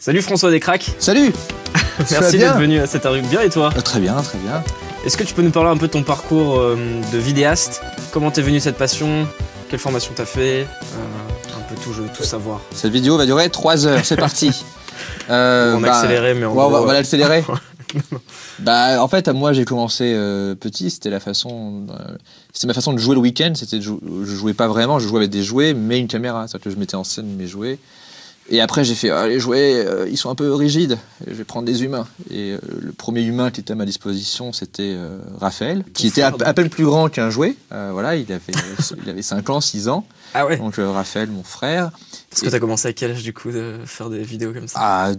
Salut 0.00 0.22
François 0.22 0.50
Descraques. 0.50 0.90
Salut 0.98 1.30
Merci 2.10 2.38
d'être 2.38 2.56
venu 2.58 2.78
à 2.80 2.86
cette 2.86 3.04
interview. 3.04 3.28
Bien 3.28 3.42
et 3.42 3.50
toi 3.50 3.70
Euh, 3.76 3.80
Très 3.82 4.00
bien, 4.00 4.14
très 4.22 4.38
bien. 4.38 4.64
Est-ce 5.04 5.16
que 5.18 5.24
tu 5.24 5.34
peux 5.34 5.42
nous 5.42 5.50
parler 5.50 5.68
un 5.70 5.76
peu 5.76 5.88
de 5.88 5.92
ton 5.92 6.02
parcours 6.02 6.58
euh, 6.58 6.76
de 7.12 7.18
vidéaste? 7.18 7.82
Comment 8.10 8.30
t'es 8.30 8.40
venu 8.42 8.60
cette 8.60 8.76
passion? 8.78 9.26
Quelle 9.68 9.78
formation 9.78 10.12
t'as 10.16 10.24
fait? 10.24 10.62
Euh, 10.62 11.56
Un 11.58 11.60
peu 11.68 11.74
tout, 11.82 11.92
je 11.92 12.00
veux 12.00 12.08
tout 12.16 12.22
savoir. 12.24 12.60
Cette 12.74 12.92
vidéo 12.92 13.18
va 13.18 13.26
durer 13.26 13.50
3 13.50 13.86
heures, 13.86 14.04
c'est 14.04 14.16
parti. 14.16 14.50
Euh, 15.30 15.76
on 15.76 15.84
a 15.84 15.86
bah, 15.86 15.94
accéléré, 15.96 16.34
mais 16.34 16.44
en 16.44 16.52
ouais, 16.52 16.62
on 16.64 16.70
va, 16.70 16.82
on 16.82 16.84
va 16.84 16.92
l'accélérer. 16.92 17.42
bah, 18.58 19.02
en 19.02 19.06
fait, 19.08 19.28
moi, 19.28 19.52
j'ai 19.52 19.64
commencé 19.64 20.12
petit. 20.60 20.90
C'était 20.90 21.08
la 21.08 21.20
façon, 21.20 21.86
c'était 22.52 22.66
ma 22.66 22.74
façon 22.74 22.92
de 22.92 22.98
jouer 22.98 23.14
le 23.14 23.20
week-end. 23.20 23.52
C'était, 23.54 23.80
jou- 23.80 24.00
je 24.24 24.34
jouais 24.34 24.52
pas 24.52 24.66
vraiment. 24.68 24.98
Je 24.98 25.06
jouais 25.08 25.18
avec 25.20 25.30
des 25.30 25.42
jouets, 25.42 25.72
mais 25.72 25.98
une 26.00 26.08
caméra. 26.08 26.46
C'est-à-dire 26.48 26.64
que 26.64 26.70
je 26.70 26.76
mettais 26.76 26.96
en 26.96 27.04
scène 27.04 27.26
mes 27.36 27.46
jouets. 27.46 27.78
Et 28.48 28.60
après, 28.60 28.84
j'ai 28.84 28.94
fait 28.96 29.10
ah, 29.10 29.28
les 29.28 29.38
jouets, 29.38 29.84
euh, 29.86 30.08
ils 30.08 30.16
sont 30.16 30.28
un 30.30 30.34
peu 30.34 30.52
rigides. 30.54 30.98
Je 31.26 31.32
vais 31.34 31.44
prendre 31.44 31.66
des 31.66 31.84
humains. 31.84 32.06
Et 32.30 32.52
euh, 32.52 32.58
le 32.80 32.92
premier 32.92 33.22
humain 33.22 33.50
qui 33.50 33.60
était 33.60 33.72
à 33.72 33.76
ma 33.76 33.84
disposition, 33.84 34.52
c'était 34.52 34.94
euh, 34.96 35.18
Raphaël, 35.40 35.84
qui 35.94 36.08
était 36.08 36.22
à, 36.22 36.32
à 36.40 36.52
peine 36.54 36.68
plus 36.68 36.84
grand 36.84 37.08
qu'un 37.08 37.30
jouet. 37.30 37.56
Voilà, 37.70 38.16
il 38.16 38.30
avait, 38.32 38.52
il 39.02 39.08
avait 39.08 39.22
5 39.22 39.48
ans, 39.50 39.60
6 39.60 39.88
ans. 39.88 40.06
Ah 40.32 40.46
ouais 40.46 40.58
Donc 40.58 40.76
Raphaël, 40.76 41.28
mon 41.28 41.42
frère, 41.42 41.90
Parce 42.30 42.42
que 42.42 42.48
t'as 42.48 42.60
commencé 42.60 42.86
à 42.86 42.92
quel 42.92 43.10
âge 43.10 43.24
du 43.24 43.32
coup 43.32 43.50
de 43.50 43.78
faire 43.84 44.08
des 44.10 44.22
vidéos 44.22 44.52
comme 44.52 44.68
ça? 44.68 44.78
À 45.08 45.12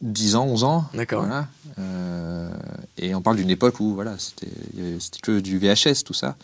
10 0.00 0.36
ans, 0.36 0.46
11 0.46 0.64
ans. 0.64 0.84
D'accord. 0.94 1.26
Voilà. 1.26 1.48
Et 2.96 3.14
on 3.14 3.20
parle 3.20 3.36
d'une 3.36 3.50
époque 3.50 3.80
où 3.80 3.92
voilà, 3.92 4.14
c'était 4.18 4.50
que 5.22 5.40
du 5.40 5.58
VHS, 5.58 6.02
tout 6.02 6.14
ça. 6.14 6.36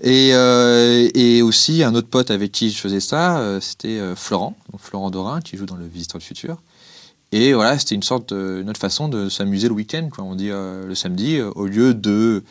Et, 0.00 0.30
euh, 0.32 1.08
et 1.14 1.42
aussi, 1.42 1.82
un 1.82 1.94
autre 1.94 2.08
pote 2.08 2.30
avec 2.30 2.52
qui 2.52 2.70
je 2.70 2.78
faisais 2.78 3.00
ça, 3.00 3.38
euh, 3.38 3.60
c'était 3.60 3.98
euh, 3.98 4.16
Florent, 4.16 4.56
Florent 4.78 5.10
Dorin, 5.10 5.40
qui 5.40 5.56
joue 5.56 5.66
dans 5.66 5.76
Le 5.76 5.86
Visiteur 5.86 6.18
du 6.18 6.26
Futur. 6.26 6.62
Et 7.32 7.52
voilà, 7.52 7.78
c'était 7.78 7.94
une 7.94 8.02
sorte 8.02 8.32
une 8.32 8.68
autre 8.68 8.80
façon 8.80 9.08
de 9.08 9.28
s'amuser 9.30 9.68
le 9.68 9.74
week-end. 9.74 10.08
Quoi. 10.12 10.22
On 10.24 10.34
dit 10.34 10.50
le 10.50 10.94
samedi, 10.94 11.40
au 11.40 11.66
lieu 11.66 11.94
de. 11.94 12.44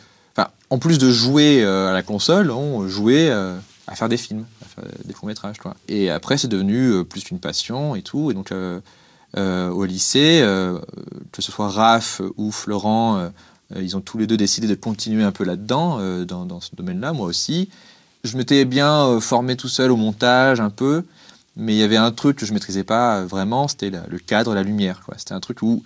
En 0.70 0.78
plus 0.78 0.98
de 0.98 1.08
jouer 1.12 1.62
à 1.64 1.92
la 1.92 2.02
console, 2.02 2.50
on 2.50 2.88
jouait 2.88 3.30
à 3.30 3.94
faire 3.94 4.08
des 4.08 4.16
films, 4.16 4.44
à 4.60 4.64
faire 4.64 4.84
des 5.04 5.14
courts-métrages. 5.14 5.58
Quoi. 5.58 5.76
Et 5.86 6.10
après, 6.10 6.36
c'est 6.36 6.48
devenu 6.48 7.04
plus 7.04 7.30
une 7.30 7.38
passion 7.38 7.94
et 7.94 8.02
tout. 8.02 8.32
Et 8.32 8.34
donc, 8.34 8.52
au 9.36 9.84
lycée, 9.84 10.40
que 11.30 11.42
ce 11.42 11.52
soit 11.52 11.68
Raph 11.68 12.20
ou 12.36 12.50
Florent, 12.50 13.30
ils 13.80 13.96
ont 13.96 14.00
tous 14.00 14.18
les 14.18 14.26
deux 14.26 14.36
décidé 14.36 14.66
de 14.66 14.74
continuer 14.74 15.22
un 15.24 15.32
peu 15.32 15.44
là-dedans, 15.44 15.98
euh, 16.00 16.24
dans, 16.24 16.44
dans 16.44 16.60
ce 16.60 16.74
domaine-là, 16.74 17.12
moi 17.12 17.26
aussi. 17.26 17.68
Je 18.24 18.36
m'étais 18.36 18.64
bien 18.64 19.06
euh, 19.06 19.20
formé 19.20 19.56
tout 19.56 19.68
seul 19.68 19.90
au 19.90 19.96
montage, 19.96 20.60
un 20.60 20.70
peu, 20.70 21.04
mais 21.56 21.74
il 21.74 21.78
y 21.78 21.82
avait 21.82 21.96
un 21.96 22.12
truc 22.12 22.36
que 22.36 22.46
je 22.46 22.52
maîtrisais 22.52 22.84
pas 22.84 23.18
euh, 23.18 23.26
vraiment, 23.26 23.68
c'était 23.68 23.90
le 23.90 24.18
cadre, 24.18 24.54
la 24.54 24.62
lumière. 24.62 25.00
C'était 25.16 25.34
un 25.34 25.40
truc 25.40 25.62
où 25.62 25.82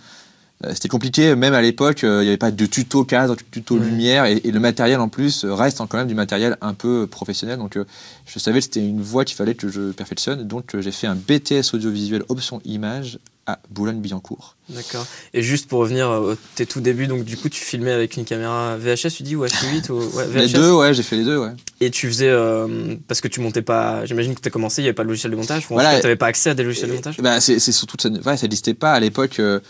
euh, 0.65 0.71
c'était 0.73 0.89
compliqué, 0.89 1.35
même 1.35 1.53
à 1.53 1.61
l'époque, 1.61 2.03
euh, 2.03 2.23
il 2.23 2.25
n'y 2.25 2.29
avait 2.29 2.39
pas 2.39 2.51
de 2.51 2.67
tuto 2.67 3.05
cadre, 3.05 3.37
de 3.37 3.43
tuto 3.51 3.77
lumière, 3.77 4.25
et, 4.25 4.41
et 4.43 4.51
le 4.51 4.61
matériel 4.61 5.01
en 5.01 5.09
plus 5.09 5.45
euh, 5.45 5.55
reste 5.55 5.79
quand 5.79 5.99
même 5.99 6.07
du 6.07 6.15
matériel 6.15 6.57
un 6.63 6.73
peu 6.73 7.07
professionnel. 7.07 7.59
Donc 7.59 7.77
euh, 7.77 7.85
je 8.27 8.39
savais 8.39 8.61
que 8.61 8.65
c'était 8.65 8.87
une 8.87 9.03
voie 9.03 9.25
qu'il 9.27 9.37
fallait 9.37 9.55
que 9.55 9.69
je 9.69 9.93
perfectionne, 9.93 10.45
donc 10.45 10.75
euh, 10.75 10.81
j'ai 10.81 10.93
fait 10.93 11.07
un 11.07 11.15
BTS 11.15 11.75
audiovisuel 11.75 12.23
option 12.29 12.63
image 12.65 13.19
à 13.47 13.59
Boulogne-Billancourt. 13.71 14.57
D'accord. 14.69 15.07
Et 15.35 15.43
juste 15.43 15.69
pour 15.69 15.79
revenir 15.81 16.09
euh, 16.11 16.33
au 16.33 16.37
tes 16.57 16.67
tout 16.67 16.81
débuts, 16.81 17.07
donc 17.07 17.25
du 17.25 17.37
coup 17.37 17.49
tu 17.49 17.61
filmais 17.63 17.93
avec 17.93 18.17
une 18.17 18.25
caméra 18.25 18.77
VHS, 18.77 19.11
tu 19.17 19.23
dis, 19.23 19.37
ou 19.37 19.45
H8 19.45 19.91
ou 19.93 19.99
ouais, 20.17 20.27
Les 20.35 20.47
VHS 20.47 20.53
deux, 20.55 20.73
ouais, 20.73 20.95
j'ai 20.95 21.03
fait 21.05 21.17
les 21.17 21.25
deux, 21.25 21.39
ouais. 21.39 21.53
Et 21.81 21.91
tu 21.91 22.09
faisais. 22.09 22.29
euh, 22.29 22.97
parce 23.09 23.21
que 23.21 23.29
tu 23.29 23.41
montais 23.41 23.63
pas. 23.63 24.05
J'imagine 24.07 24.35
que 24.35 24.41
tu 24.41 24.49
as 24.49 24.51
commencé, 24.51 24.83
il 24.83 24.85
n'y 24.85 24.89
avait 24.89 24.95
pas 24.95 25.05
de 25.05 25.09
logiciel 25.09 25.31
de 25.31 25.37
montage. 25.37 25.65
Ou 25.71 25.75
Voilà. 25.75 25.97
tu 25.97 26.03
n'avais 26.03 26.17
pas 26.17 26.27
accès 26.27 26.51
à 26.51 26.55
des 26.55 26.65
logiciels 26.65 26.91
de 26.91 26.95
montage? 26.97 27.17
Bah, 27.19 27.41
c'est 27.41 27.73
surtout 27.73 27.97
ça, 28.03 28.09
ouais, 28.09 28.37
n'existait 28.47 28.75
pas 28.75 28.93
à 28.93 29.01
l'époque. 29.01 29.39
euh, 29.39 29.61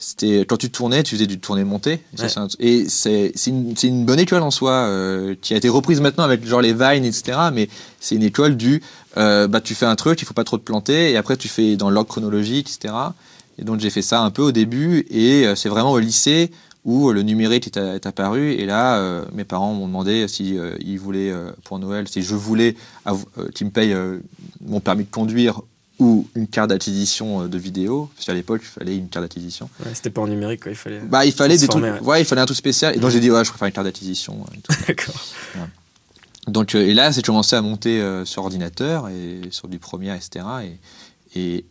c'était 0.00 0.44
quand 0.48 0.56
tu 0.56 0.70
tournais, 0.70 1.02
tu 1.02 1.16
faisais 1.16 1.26
du 1.26 1.40
Ouais. 2.18 2.28
c'est 2.28 2.38
un- 2.38 2.46
Et 2.60 2.88
c'est 2.88 3.32
c'est 3.34 3.50
une, 3.50 3.74
une 3.82 4.04
bonne 4.04 4.20
école 4.20 4.42
en 4.42 4.52
soi, 4.52 4.70
euh, 4.72 5.34
qui 5.42 5.54
a 5.54 5.56
été 5.56 5.68
reprise 5.68 6.00
maintenant 6.00 6.22
avec 6.22 6.46
genre 6.46 6.60
les 6.62 6.72
Vines, 6.72 7.04
etc. 7.04 7.36
Mais 7.52 7.68
c'est 7.98 8.14
une 8.14 8.22
école 8.22 8.56
du, 8.56 8.80
euh, 9.18 9.48
bah, 9.48 9.60
tu 9.60 9.74
fais 9.74 9.86
un 9.86 9.96
truc, 9.96 10.20
il 10.22 10.24
faut 10.24 10.34
pas 10.34 10.44
trop 10.44 10.58
te 10.58 10.62
planter, 10.64 11.10
et 11.10 11.16
après 11.16 11.36
tu 11.36 11.48
fais 11.48 11.76
dans 11.76 11.90
l'ordre 11.90 12.08
chronologique, 12.08 12.70
etc. 12.74 12.94
Et 13.58 13.64
donc 13.64 13.80
j'ai 13.80 13.90
fait 13.90 14.02
ça 14.02 14.20
un 14.22 14.30
peu 14.30 14.42
au 14.42 14.52
début, 14.52 15.06
et 15.10 15.46
euh, 15.46 15.54
c'est 15.56 15.68
vraiment 15.68 15.92
au 15.92 15.98
lycée 15.98 16.50
où 16.84 17.10
le 17.12 17.22
numérique 17.22 17.66
est, 17.66 17.76
est 17.76 18.06
apparu. 18.06 18.52
Et 18.52 18.64
là, 18.64 18.96
euh, 18.98 19.24
mes 19.34 19.44
parents 19.44 19.74
m'ont 19.74 19.88
demandé 19.88 20.26
si 20.28 20.56
euh, 20.56 20.74
ils 20.80 20.98
voulaient 20.98 21.30
euh, 21.30 21.50
pour 21.64 21.78
Noël, 21.78 22.06
si 22.08 22.22
je 22.22 22.34
voulais 22.34 22.76
euh, 23.06 23.14
qu'ils 23.54 23.66
me 23.66 23.72
payent 23.72 23.92
euh, 23.92 24.18
mon 24.64 24.80
permis 24.80 25.04
de 25.04 25.10
conduire 25.10 25.60
ou 25.98 26.28
une 26.36 26.46
carte 26.46 26.70
d'acquisition 26.70 27.42
euh, 27.42 27.48
de 27.48 27.58
vidéo. 27.58 28.08
Parce 28.14 28.26
qu'à 28.26 28.32
l'époque, 28.32 28.60
il 28.62 28.68
fallait 28.68 28.96
une 28.96 29.08
carte 29.08 29.24
d'acquisition. 29.24 29.68
Ouais, 29.84 29.90
C'était 29.92 30.10
pas 30.10 30.22
en 30.22 30.28
numérique, 30.28 30.62
quoi. 30.62 30.70
Il 30.72 30.76
fallait. 30.76 31.00
Bah, 31.00 31.26
il 31.26 31.32
fallait 31.32 31.58
des 31.58 31.66
trucs. 31.66 31.84
Ouais. 32.06 32.22
il 32.22 32.24
fallait 32.24 32.40
un 32.40 32.46
truc 32.46 32.56
spécial. 32.56 32.96
Et 32.96 33.00
donc 33.00 33.10
j'ai 33.10 33.20
dit 33.20 33.30
ouais, 33.30 33.44
je 33.44 33.50
préfère 33.50 33.66
une 33.66 33.74
carte 33.74 33.86
d'acquisition. 33.86 34.38
euh. 34.70 34.74
D'accord. 34.86 35.14
Donc 36.48 36.74
euh, 36.74 36.80
et 36.86 36.94
là, 36.94 37.10
j'ai 37.10 37.22
commencé 37.22 37.56
à 37.56 37.62
monter 37.62 38.00
euh, 38.00 38.24
sur 38.24 38.42
ordinateur 38.42 39.08
et 39.08 39.40
sur 39.50 39.68
du 39.68 39.78
Premiere, 39.78 40.14
etc. 40.14 40.44
Et, 41.34 41.40
et, 41.40 41.64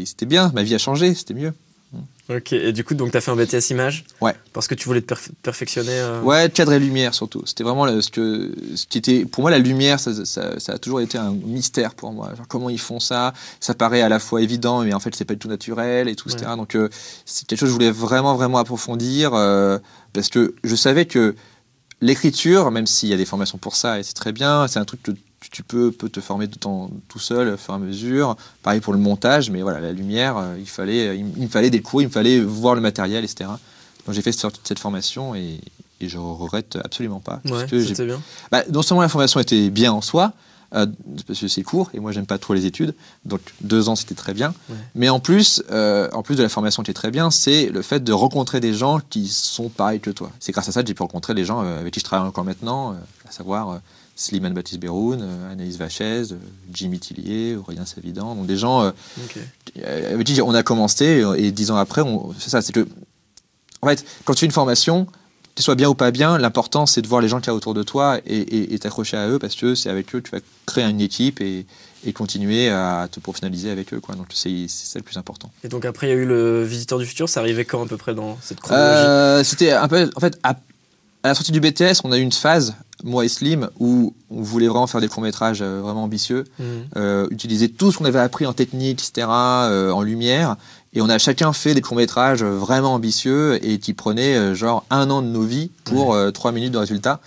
et 0.00 0.04
c'était 0.06 0.26
bien. 0.26 0.50
Ma 0.54 0.62
vie 0.62 0.74
a 0.74 0.78
changé. 0.78 1.14
C'était 1.14 1.34
mieux. 1.34 1.52
Ok. 2.28 2.52
Et 2.54 2.72
du 2.72 2.82
coup, 2.82 2.94
donc 2.94 3.12
tu 3.12 3.16
as 3.16 3.20
fait 3.20 3.30
un 3.30 3.36
BTS 3.36 3.70
image 3.70 4.04
Ouais. 4.20 4.34
Parce 4.52 4.66
que 4.66 4.74
tu 4.74 4.88
voulais 4.88 5.00
te 5.00 5.14
perf- 5.14 5.30
perfectionner. 5.44 5.92
euh, 5.92 6.20
Ouais, 6.22 6.50
cadre 6.50 6.72
et 6.72 6.80
lumière 6.80 7.14
surtout. 7.14 7.44
C'était 7.46 7.62
vraiment 7.62 7.86
le- 7.86 8.02
ce 8.02 8.10
que 8.10 8.52
ce 8.74 8.84
qui 8.86 8.98
était 8.98 9.24
pour 9.24 9.42
moi 9.42 9.50
la 9.52 9.60
lumière, 9.60 10.00
ça, 10.00 10.12
ça- 10.26 10.58
ça 10.58 10.72
a 10.72 10.78
toujours 10.78 11.00
été 11.00 11.16
un 11.18 11.30
mystère 11.30 11.94
pour 11.94 12.10
moi. 12.12 12.34
Genre, 12.36 12.48
comment 12.48 12.68
ils 12.68 12.80
font 12.80 12.98
ça? 12.98 13.32
Ça 13.60 13.74
paraît 13.74 14.00
à 14.02 14.08
la 14.08 14.18
fois 14.18 14.42
évident, 14.42 14.82
mais 14.82 14.92
en 14.92 14.98
fait 14.98 15.14
c'est 15.14 15.24
pas 15.24 15.34
du 15.34 15.38
tout 15.38 15.48
naturel 15.48 16.08
et 16.08 16.16
tout, 16.16 16.28
etc. 16.28 16.50
Donc 16.56 16.74
euh, 16.74 16.88
c'est 17.24 17.46
quelque 17.46 17.60
chose 17.60 17.68
que 17.68 17.70
je 17.70 17.74
voulais 17.74 17.92
vraiment 17.92 18.34
vraiment 18.34 18.58
approfondir 18.58 19.30
parce 20.12 20.28
que 20.28 20.56
je 20.64 20.74
savais 20.74 21.06
que 21.06 21.36
l'écriture, 22.00 22.70
même 22.70 22.86
s'il 22.86 23.08
y 23.08 23.12
a 23.14 23.16
des 23.16 23.24
formations 23.24 23.58
pour 23.58 23.76
ça 23.76 23.98
et 23.98 24.02
c'est 24.02 24.14
très 24.14 24.32
bien, 24.32 24.68
c'est 24.68 24.78
un 24.78 24.84
truc 24.84 25.02
que 25.02 25.12
tu- 25.50 25.62
peux, 25.62 25.90
peux 25.92 26.08
te 26.08 26.20
former 26.20 26.48
tout, 26.48 26.66
en- 26.68 26.90
tout 27.08 27.18
seul, 27.18 27.48
au 27.54 27.56
fur 27.56 27.72
et 27.72 27.76
à 27.76 27.78
mesure. 27.78 28.36
Pareil 28.62 28.80
pour 28.80 28.92
le 28.92 28.98
montage, 28.98 29.50
mais 29.50 29.62
voilà, 29.62 29.80
la 29.80 29.92
lumière, 29.92 30.36
euh, 30.36 30.56
il, 30.58 30.66
fallait, 30.68 31.16
il, 31.16 31.24
me 31.24 31.48
fallait 31.48 31.70
des 31.70 31.80
cours, 31.80 32.02
il 32.02 32.06
me 32.06 32.10
fallait 32.12 32.40
voir 32.40 32.74
le 32.74 32.80
matériel, 32.80 33.24
etc. 33.24 33.48
Donc 34.06 34.14
j'ai 34.14 34.22
fait 34.22 34.32
cette, 34.32 34.60
cette 34.64 34.78
formation 34.78 35.34
et, 35.34 35.60
et 36.00 36.08
je 36.08 36.18
regrette 36.18 36.76
absolument 36.84 37.20
pas. 37.20 37.40
Ouais, 37.44 37.50
parce 37.50 37.70
que 37.70 38.02
bien. 38.02 38.20
bah, 38.50 38.64
non 38.72 38.82
seulement 38.82 39.02
la 39.02 39.08
formation 39.08 39.40
était 39.40 39.70
bien 39.70 39.92
en 39.92 40.00
soi, 40.02 40.32
euh, 40.76 40.86
parce 41.26 41.40
que 41.40 41.48
c'est 41.48 41.62
court 41.62 41.90
et 41.94 42.00
moi 42.00 42.12
j'aime 42.12 42.26
pas 42.26 42.38
trop 42.38 42.54
les 42.54 42.66
études, 42.66 42.94
donc 43.24 43.40
deux 43.60 43.88
ans 43.88 43.96
c'était 43.96 44.14
très 44.14 44.34
bien. 44.34 44.54
Ouais. 44.68 44.76
Mais 44.94 45.08
en 45.08 45.20
plus, 45.20 45.62
euh, 45.70 46.08
en 46.12 46.22
plus 46.22 46.36
de 46.36 46.42
la 46.42 46.48
formation 46.48 46.82
qui 46.82 46.90
est 46.90 46.94
très 46.94 47.10
bien, 47.10 47.30
c'est 47.30 47.66
le 47.66 47.82
fait 47.82 48.04
de 48.04 48.12
rencontrer 48.12 48.60
des 48.60 48.74
gens 48.74 49.00
qui 49.10 49.28
sont 49.28 49.68
pareils 49.68 50.00
que 50.00 50.10
toi. 50.10 50.30
C'est 50.40 50.52
grâce 50.52 50.68
à 50.68 50.72
ça 50.72 50.82
que 50.82 50.88
j'ai 50.88 50.94
pu 50.94 51.02
rencontrer 51.02 51.34
des 51.34 51.44
gens 51.44 51.62
euh, 51.62 51.80
avec 51.80 51.94
qui 51.94 52.00
je 52.00 52.04
travaille 52.04 52.28
encore 52.28 52.44
maintenant, 52.44 52.94
à 53.28 53.32
savoir 53.32 53.80
Slimane 54.16 54.54
Baptiste 54.54 54.80
Beroun, 54.80 55.26
Anaïs 55.50 55.76
Vachez, 55.76 56.24
Jimmy 56.72 56.98
Tillier, 56.98 57.56
Aurélien 57.56 57.86
Savidan, 57.86 58.34
donc 58.34 58.46
des 58.46 58.56
gens 58.56 58.92
avec 59.82 60.26
qui 60.26 60.40
on 60.42 60.54
a 60.54 60.62
commencé 60.62 61.24
et 61.36 61.52
dix 61.52 61.70
ans 61.70 61.76
après, 61.76 62.02
c'est 62.38 62.50
ça, 62.50 62.62
c'est 62.62 62.72
que 62.72 62.86
en 63.82 63.88
fait, 63.88 64.04
quand 64.24 64.34
tu 64.34 64.40
fais 64.40 64.46
une 64.46 64.52
formation, 64.52 65.06
tu 65.56 65.62
sois 65.62 65.74
bien 65.74 65.88
ou 65.88 65.94
pas 65.94 66.10
bien, 66.12 66.38
l'important 66.38 66.86
c'est 66.86 67.02
de 67.02 67.08
voir 67.08 67.20
les 67.20 67.28
gens 67.28 67.40
qu'il 67.40 67.48
y 67.48 67.50
a 67.50 67.54
autour 67.54 67.74
de 67.74 67.82
toi 67.82 68.18
et- 68.26 68.78
t'accrocher 68.78 69.16
à 69.16 69.28
eux 69.28 69.38
parce 69.38 69.54
que 69.56 69.74
c'est 69.74 69.88
avec 69.90 70.14
eux 70.14 70.20
que 70.20 70.28
tu 70.28 70.36
vas 70.36 70.42
créer 70.66 70.84
une 70.84 71.00
équipe 71.00 71.40
et, 71.40 71.64
et 72.04 72.12
continuer 72.12 72.68
à 72.68 73.08
te 73.10 73.18
professionnaliser 73.20 73.70
avec 73.70 73.92
eux. 73.94 74.00
Quoi. 74.00 74.14
Donc 74.14 74.26
c'est 74.34 74.66
ça 74.68 74.98
le 74.98 75.02
plus 75.02 75.16
important. 75.16 75.50
Et 75.64 75.68
donc 75.68 75.84
après, 75.86 76.06
il 76.08 76.10
y 76.10 76.12
a 76.12 76.16
eu 76.16 76.26
le 76.26 76.62
Visiteur 76.62 76.98
du 76.98 77.06
futur. 77.06 77.28
Ça 77.28 77.40
arrivait 77.40 77.64
quand 77.64 77.82
à 77.82 77.86
peu 77.86 77.96
près 77.96 78.14
dans 78.14 78.36
cette 78.42 78.60
chronologie? 78.60 79.00
Euh, 79.06 79.42
C'était 79.44 79.72
un 79.72 79.88
peu, 79.88 80.10
en 80.14 80.20
fait, 80.20 80.38
à, 80.42 80.50
à 81.22 81.28
la 81.28 81.34
sortie 81.34 81.52
du 81.52 81.60
BTS, 81.60 82.02
on 82.04 82.12
a 82.12 82.18
eu 82.18 82.20
une 82.22 82.30
phase, 82.32 82.74
moi 83.02 83.24
et 83.24 83.28
Slim, 83.28 83.68
où 83.80 84.14
on 84.30 84.42
voulait 84.42 84.68
vraiment 84.68 84.86
faire 84.86 85.00
des 85.00 85.08
courts 85.08 85.22
métrages 85.22 85.62
vraiment 85.62 86.04
ambitieux. 86.04 86.44
Mhm. 86.60 86.66
euh, 86.96 87.26
utiliser 87.30 87.68
tout 87.70 87.90
ce 87.90 87.98
qu'on 87.98 88.04
avait 88.04 88.18
appris 88.20 88.46
en 88.46 88.52
technique, 88.52 89.02
etc., 89.02 89.26
euh, 89.30 89.90
en 89.90 90.02
lumière. 90.02 90.56
Et 90.96 91.02
on 91.02 91.10
a 91.10 91.18
chacun 91.18 91.52
fait 91.52 91.74
des 91.74 91.82
courts-métrages 91.82 92.42
vraiment 92.42 92.94
ambitieux 92.94 93.64
et 93.64 93.78
qui 93.78 93.92
prenaient 93.92 94.34
euh, 94.34 94.54
genre 94.54 94.84
un 94.88 95.10
an 95.10 95.20
de 95.20 95.28
nos 95.28 95.42
vies 95.42 95.70
pour 95.84 96.14
euh, 96.14 96.30
trois 96.30 96.52
minutes 96.52 96.72
de 96.72 96.78
résultat. 96.78 97.20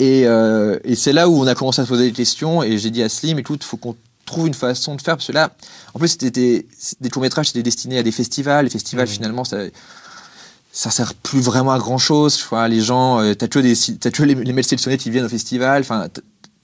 Et, 0.00 0.26
euh, 0.26 0.80
et 0.82 0.96
c'est 0.96 1.12
là 1.12 1.28
où 1.28 1.40
on 1.40 1.46
a 1.46 1.54
commencé 1.54 1.80
à 1.80 1.84
se 1.84 1.88
poser 1.88 2.06
des 2.06 2.12
questions 2.12 2.64
et 2.64 2.76
j'ai 2.76 2.90
dit 2.90 3.04
à 3.04 3.08
Slim, 3.08 3.38
écoute, 3.38 3.60
il 3.62 3.66
faut 3.66 3.76
qu'on 3.76 3.94
trouve 4.26 4.48
une 4.48 4.54
façon 4.54 4.96
de 4.96 5.00
faire 5.00 5.16
parce 5.16 5.28
que 5.28 5.32
là, 5.32 5.52
en 5.94 6.00
plus, 6.00 6.08
c'était 6.08 6.32
des, 6.32 6.66
des 7.00 7.08
courts-métrages 7.08 7.46
qui 7.46 7.56
étaient 7.56 7.62
destinés 7.62 7.98
à 7.98 8.02
des 8.02 8.10
festivals. 8.10 8.64
Les 8.64 8.70
festivals, 8.70 9.06
finalement, 9.06 9.44
ça 9.44 9.58
ça 10.74 10.90
sert 10.90 11.14
plus 11.14 11.40
vraiment 11.40 11.70
à 11.70 11.78
grand 11.78 11.98
chose. 11.98 12.36
Tu 12.36 12.44
vois, 12.50 12.66
les 12.66 12.80
gens, 12.80 13.20
euh, 13.20 13.34
t'as 13.34 13.46
que, 13.46 13.60
des, 13.60 13.76
t'as 14.00 14.10
que 14.10 14.24
les, 14.24 14.34
les 14.34 14.52
mails 14.52 14.64
sélectionnés 14.64 14.98
qui 14.98 15.08
viennent 15.08 15.24
au 15.24 15.28
festival. 15.28 15.82
Enfin, 15.82 16.08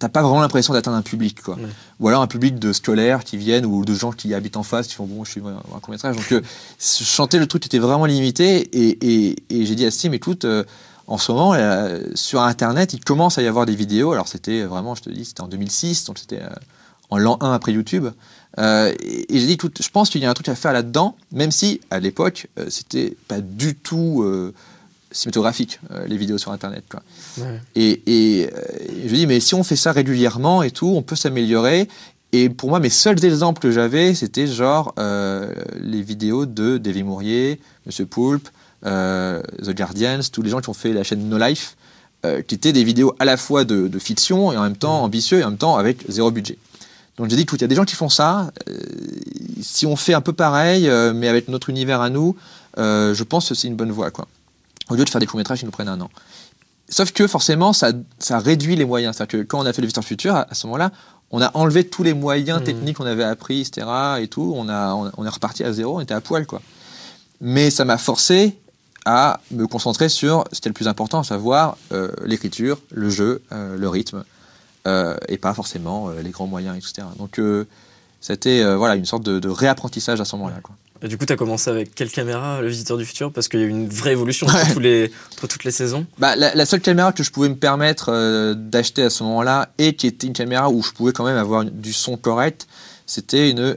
t'as 0.01 0.09
pas 0.09 0.23
vraiment 0.23 0.41
l'impression 0.41 0.73
d'atteindre 0.73 0.97
un 0.97 1.03
public, 1.03 1.41
quoi. 1.43 1.55
Ouais. 1.55 1.69
Ou 2.01 2.09
alors 2.09 2.23
un 2.23 2.27
public 2.27 2.59
de 2.59 2.73
scolaires 2.73 3.23
qui 3.23 3.37
viennent 3.37 3.67
ou 3.67 3.85
de 3.85 3.95
gens 3.95 4.11
qui 4.11 4.35
habitent 4.35 4.57
en 4.57 4.65
face, 4.65 4.89
qui 4.89 4.95
font 4.95 5.07
bon, 5.07 5.25
je 5.25 5.31
suis 5.31 5.41
un, 5.41 5.79
court 5.79 5.91
métrage. 5.91 6.17
Donc, 6.17 6.33
euh, 6.33 6.41
chanter 6.81 7.39
le 7.39 7.47
truc 7.47 7.67
était 7.67 7.79
vraiment 7.79 8.07
limité. 8.07 8.57
Et, 8.77 9.29
et, 9.29 9.37
et 9.51 9.67
j'ai 9.67 9.75
dit 9.77 9.87
à 9.87 9.93
Steve, 9.93 10.15
écoute, 10.15 10.45
euh, 10.45 10.65
en 11.11 11.19
ce 11.19 11.33
moment, 11.33 11.55
euh, 11.55 12.01
sur 12.15 12.41
Internet, 12.41 12.95
il 12.95 13.05
commence 13.05 13.37
à 13.37 13.43
y 13.43 13.47
avoir 13.47 13.67
des 13.67 13.75
vidéos. 13.75 14.13
Alors, 14.13 14.29
c'était 14.29 14.63
vraiment, 14.63 14.95
je 14.95 15.03
te 15.03 15.11
dis, 15.11 15.25
c'était 15.25 15.43
en 15.43 15.49
2006, 15.49 16.05
donc 16.05 16.19
c'était 16.19 16.41
euh, 16.41 16.49
en 17.11 17.19
l'an 17.19 17.37
1 17.41 17.53
après 17.53 17.73
YouTube. 17.73 18.07
Euh, 18.59 18.95
et, 19.01 19.27
j'ai 19.39 19.47
dit, 19.47 19.57
tout, 19.57 19.71
je 19.79 19.89
pense 19.89 20.09
qu'il 20.09 20.23
y 20.23 20.25
a 20.25 20.31
un 20.31 20.35
truc 20.35 20.49
à 20.49 20.55
faire 20.55 20.73
là-dedans, 20.73 21.17
même 21.33 21.51
si 21.51 21.81
à 21.91 21.99
l'époque, 21.99 22.49
euh, 22.59 22.67
c'était 22.69 23.17
pas 23.29 23.41
du 23.41 23.75
tout 23.75 24.25
euh, 25.11 25.15
cinématographique, 25.15 25.81
les 26.07 26.17
vidéos 26.17 26.39
sur 26.39 26.53
Internet. 26.53 26.85
Quoi. 26.91 27.03
Et, 27.75 28.03
et 28.07 28.51
je 29.07 29.15
dis, 29.15 29.27
mais 29.27 29.41
si 29.41 29.55
on 29.55 29.63
fait 29.63 29.77
ça 29.77 29.93
régulièrement 29.93 30.63
et 30.63 30.71
tout, 30.71 30.89
on 30.89 31.03
peut 31.03 31.17
s'améliorer. 31.17 31.89
Et 32.33 32.49
pour 32.49 32.69
moi, 32.69 32.79
mes 32.81 32.91
seuls 32.91 33.25
exemples 33.25 33.61
que 33.61 33.71
j'avais, 33.71 34.15
c'était 34.15 34.47
genre 34.47 34.95
les 35.81 36.03
vidéos 36.03 36.47
de 36.47 36.79
Davy 36.79 37.03
Mourier, 37.03 37.61
Monsieur 37.87 38.07
Poulpe, 38.07 38.49
The 38.85 39.71
Guardians, 39.71 40.21
tous 40.33 40.43
les 40.43 40.51
gens 40.51 40.61
qui 40.61 40.69
ont 40.69 40.75
fait 40.75 40.93
la 40.93 41.03
chaîne 41.03 41.29
No 41.29 41.39
Life, 41.39 41.77
qui 42.23 42.55
étaient 42.55 42.73
des 42.73 42.85
vidéos 42.85 43.17
à 43.19 43.25
la 43.25 43.37
fois 43.37 43.65
de, 43.65 43.89
de 43.89 43.99
fiction 43.99 44.53
et 44.53 44.57
en 44.57 44.63
même 44.63 44.77
temps 44.77 45.03
ambitieux 45.03 45.41
et 45.41 45.45
en 45.45 45.51
même 45.51 45.59
temps 45.59 45.77
avec 45.77 46.05
zéro 46.09 46.31
budget. 46.31 46.57
Donc 47.21 47.29
j'ai 47.29 47.37
dit, 47.37 47.43
écoute, 47.43 47.61
il 47.61 47.65
y 47.65 47.67
a 47.67 47.69
des 47.69 47.75
gens 47.75 47.85
qui 47.85 47.97
font 47.97 48.09
ça. 48.09 48.51
Euh, 48.67 48.79
si 49.61 49.85
on 49.85 49.95
fait 49.95 50.15
un 50.15 50.23
peu 50.23 50.33
pareil, 50.33 50.89
euh, 50.89 51.13
mais 51.15 51.29
avec 51.29 51.49
notre 51.49 51.69
univers 51.69 52.01
à 52.01 52.09
nous, 52.09 52.35
euh, 52.79 53.13
je 53.13 53.25
pense 53.25 53.47
que 53.51 53.55
c'est 53.55 53.69
une 53.69 53.77
bonne 53.77 53.91
voie. 53.91 54.11
Quoi. 54.11 54.27
Au 54.91 54.95
lieu 54.95 55.05
de 55.05 55.11
faire 55.11 55.21
des 55.21 55.27
courts-métrages 55.27 55.61
qui 55.61 55.65
nous 55.65 55.71
prennent 55.71 55.89
un 55.89 56.01
an. 56.01 56.11
Sauf 56.89 57.13
que 57.13 57.27
forcément, 57.27 57.73
ça, 57.73 57.93
ça 58.19 58.39
réduit 58.39 58.77
les 58.77 58.85
moyens. 58.85 59.17
C'est-à-dire 59.17 59.41
que 59.41 59.47
quand 59.47 59.61
on 59.61 59.67
a 59.67 59.73
fait 59.73 59.81
le 59.81 59.87
Visiteur 59.87 60.05
Futur, 60.05 60.35
à, 60.35 60.47
ce 60.53 60.67
moment-là, 60.67 60.91
on 61.31 61.41
a 61.41 61.57
enlevé 61.57 61.87
tous 61.87 62.03
les 62.03 62.15
moyens 62.15 62.61
mmh. 62.61 62.65
techniques 62.65 62.97
qu'on 62.97 63.07
avait 63.07 63.25
appris, 63.25 63.61
etc. 63.61 63.87
Et 64.21 64.29
tout. 64.29 64.53
On, 64.57 64.69
a, 64.69 64.93
on, 64.95 65.25
est 65.25 65.29
reparti 65.29 65.65
à 65.65 65.73
zéro, 65.73 65.97
on 65.97 66.01
était 66.01 66.15
à 66.15 66.21
poil. 66.21 66.47
Quoi. 66.47 66.61
Mais 67.41 67.71
ça 67.71 67.85
m'a 67.85 67.97
forcé 67.97 68.59
à 69.07 69.41
me 69.53 69.67
concentrer 69.67 70.09
sur 70.09 70.45
ce 70.53 70.61
qui 70.61 70.69
est 70.69 70.71
le 70.71 70.75
plus 70.75 70.89
important, 70.89 71.21
à 71.21 71.25
savoir 71.25 71.79
l'écriture, 72.25 72.81
le 72.91 73.09
jeu, 73.09 73.43
le 73.51 73.89
rythme. 73.89 74.25
Euh, 74.87 75.15
et 75.29 75.37
pas 75.37 75.53
forcément 75.53 76.09
euh, 76.09 76.23
les 76.23 76.31
grands 76.31 76.47
moyens, 76.47 76.75
etc. 76.75 77.07
Donc 77.19 77.39
euh, 77.39 77.67
c'était 78.23 78.65
voilà, 78.77 78.97
une 78.97 79.05
sorte 79.05 79.23
de, 79.23 79.49
réapprentissage 79.49 80.21
à 80.21 80.25
ce 80.25 80.37
moment-là. 80.37 80.57
Et 81.03 81.09
du 81.09 81.17
coup, 81.17 81.25
tu 81.25 81.33
as 81.33 81.37
commencé 81.37 81.71
avec 81.71 81.95
quelle 81.95 82.11
caméra, 82.11 82.61
le 82.61 82.69
Visiteur 82.69 82.97
du 82.97 83.05
Futur? 83.05 83.33
Parce 83.33 83.49
qu'il 83.49 83.61
y 83.61 83.63
a 83.63 83.67
eu 83.67 83.71
une 83.71 83.89
vraie 83.89 84.13
évolution 84.13 84.47
entre, 84.47 84.75
tous 84.75 84.81
les, 84.81 85.11
toutes 85.37 85.65
les 85.65 85.71
saisons. 85.71 86.07
Bah, 86.19 86.37
la, 86.37 86.67
seule 86.67 86.81
caméra 86.81 87.13
que 87.13 87.23
je 87.23 87.31
pouvais 87.31 87.49
me 87.49 87.57
permettre 87.57 88.55
d'acheter 88.55 89.03
à 89.03 89.11
ce 89.11 89.23
moment-là, 89.25 89.71
et 89.79 89.95
qui 89.95 90.07
était 90.07 90.27
une 90.27 90.33
caméra 90.33 90.71
où 90.71 90.83
je 90.83 90.93
pouvais 90.93 91.13
quand 91.13 91.25
même 91.25 91.39
avoir 91.39 91.65
du 91.65 91.93
son 91.93 92.17
correct, 92.17 92.67
c'était 93.07 93.51
une 93.51 93.77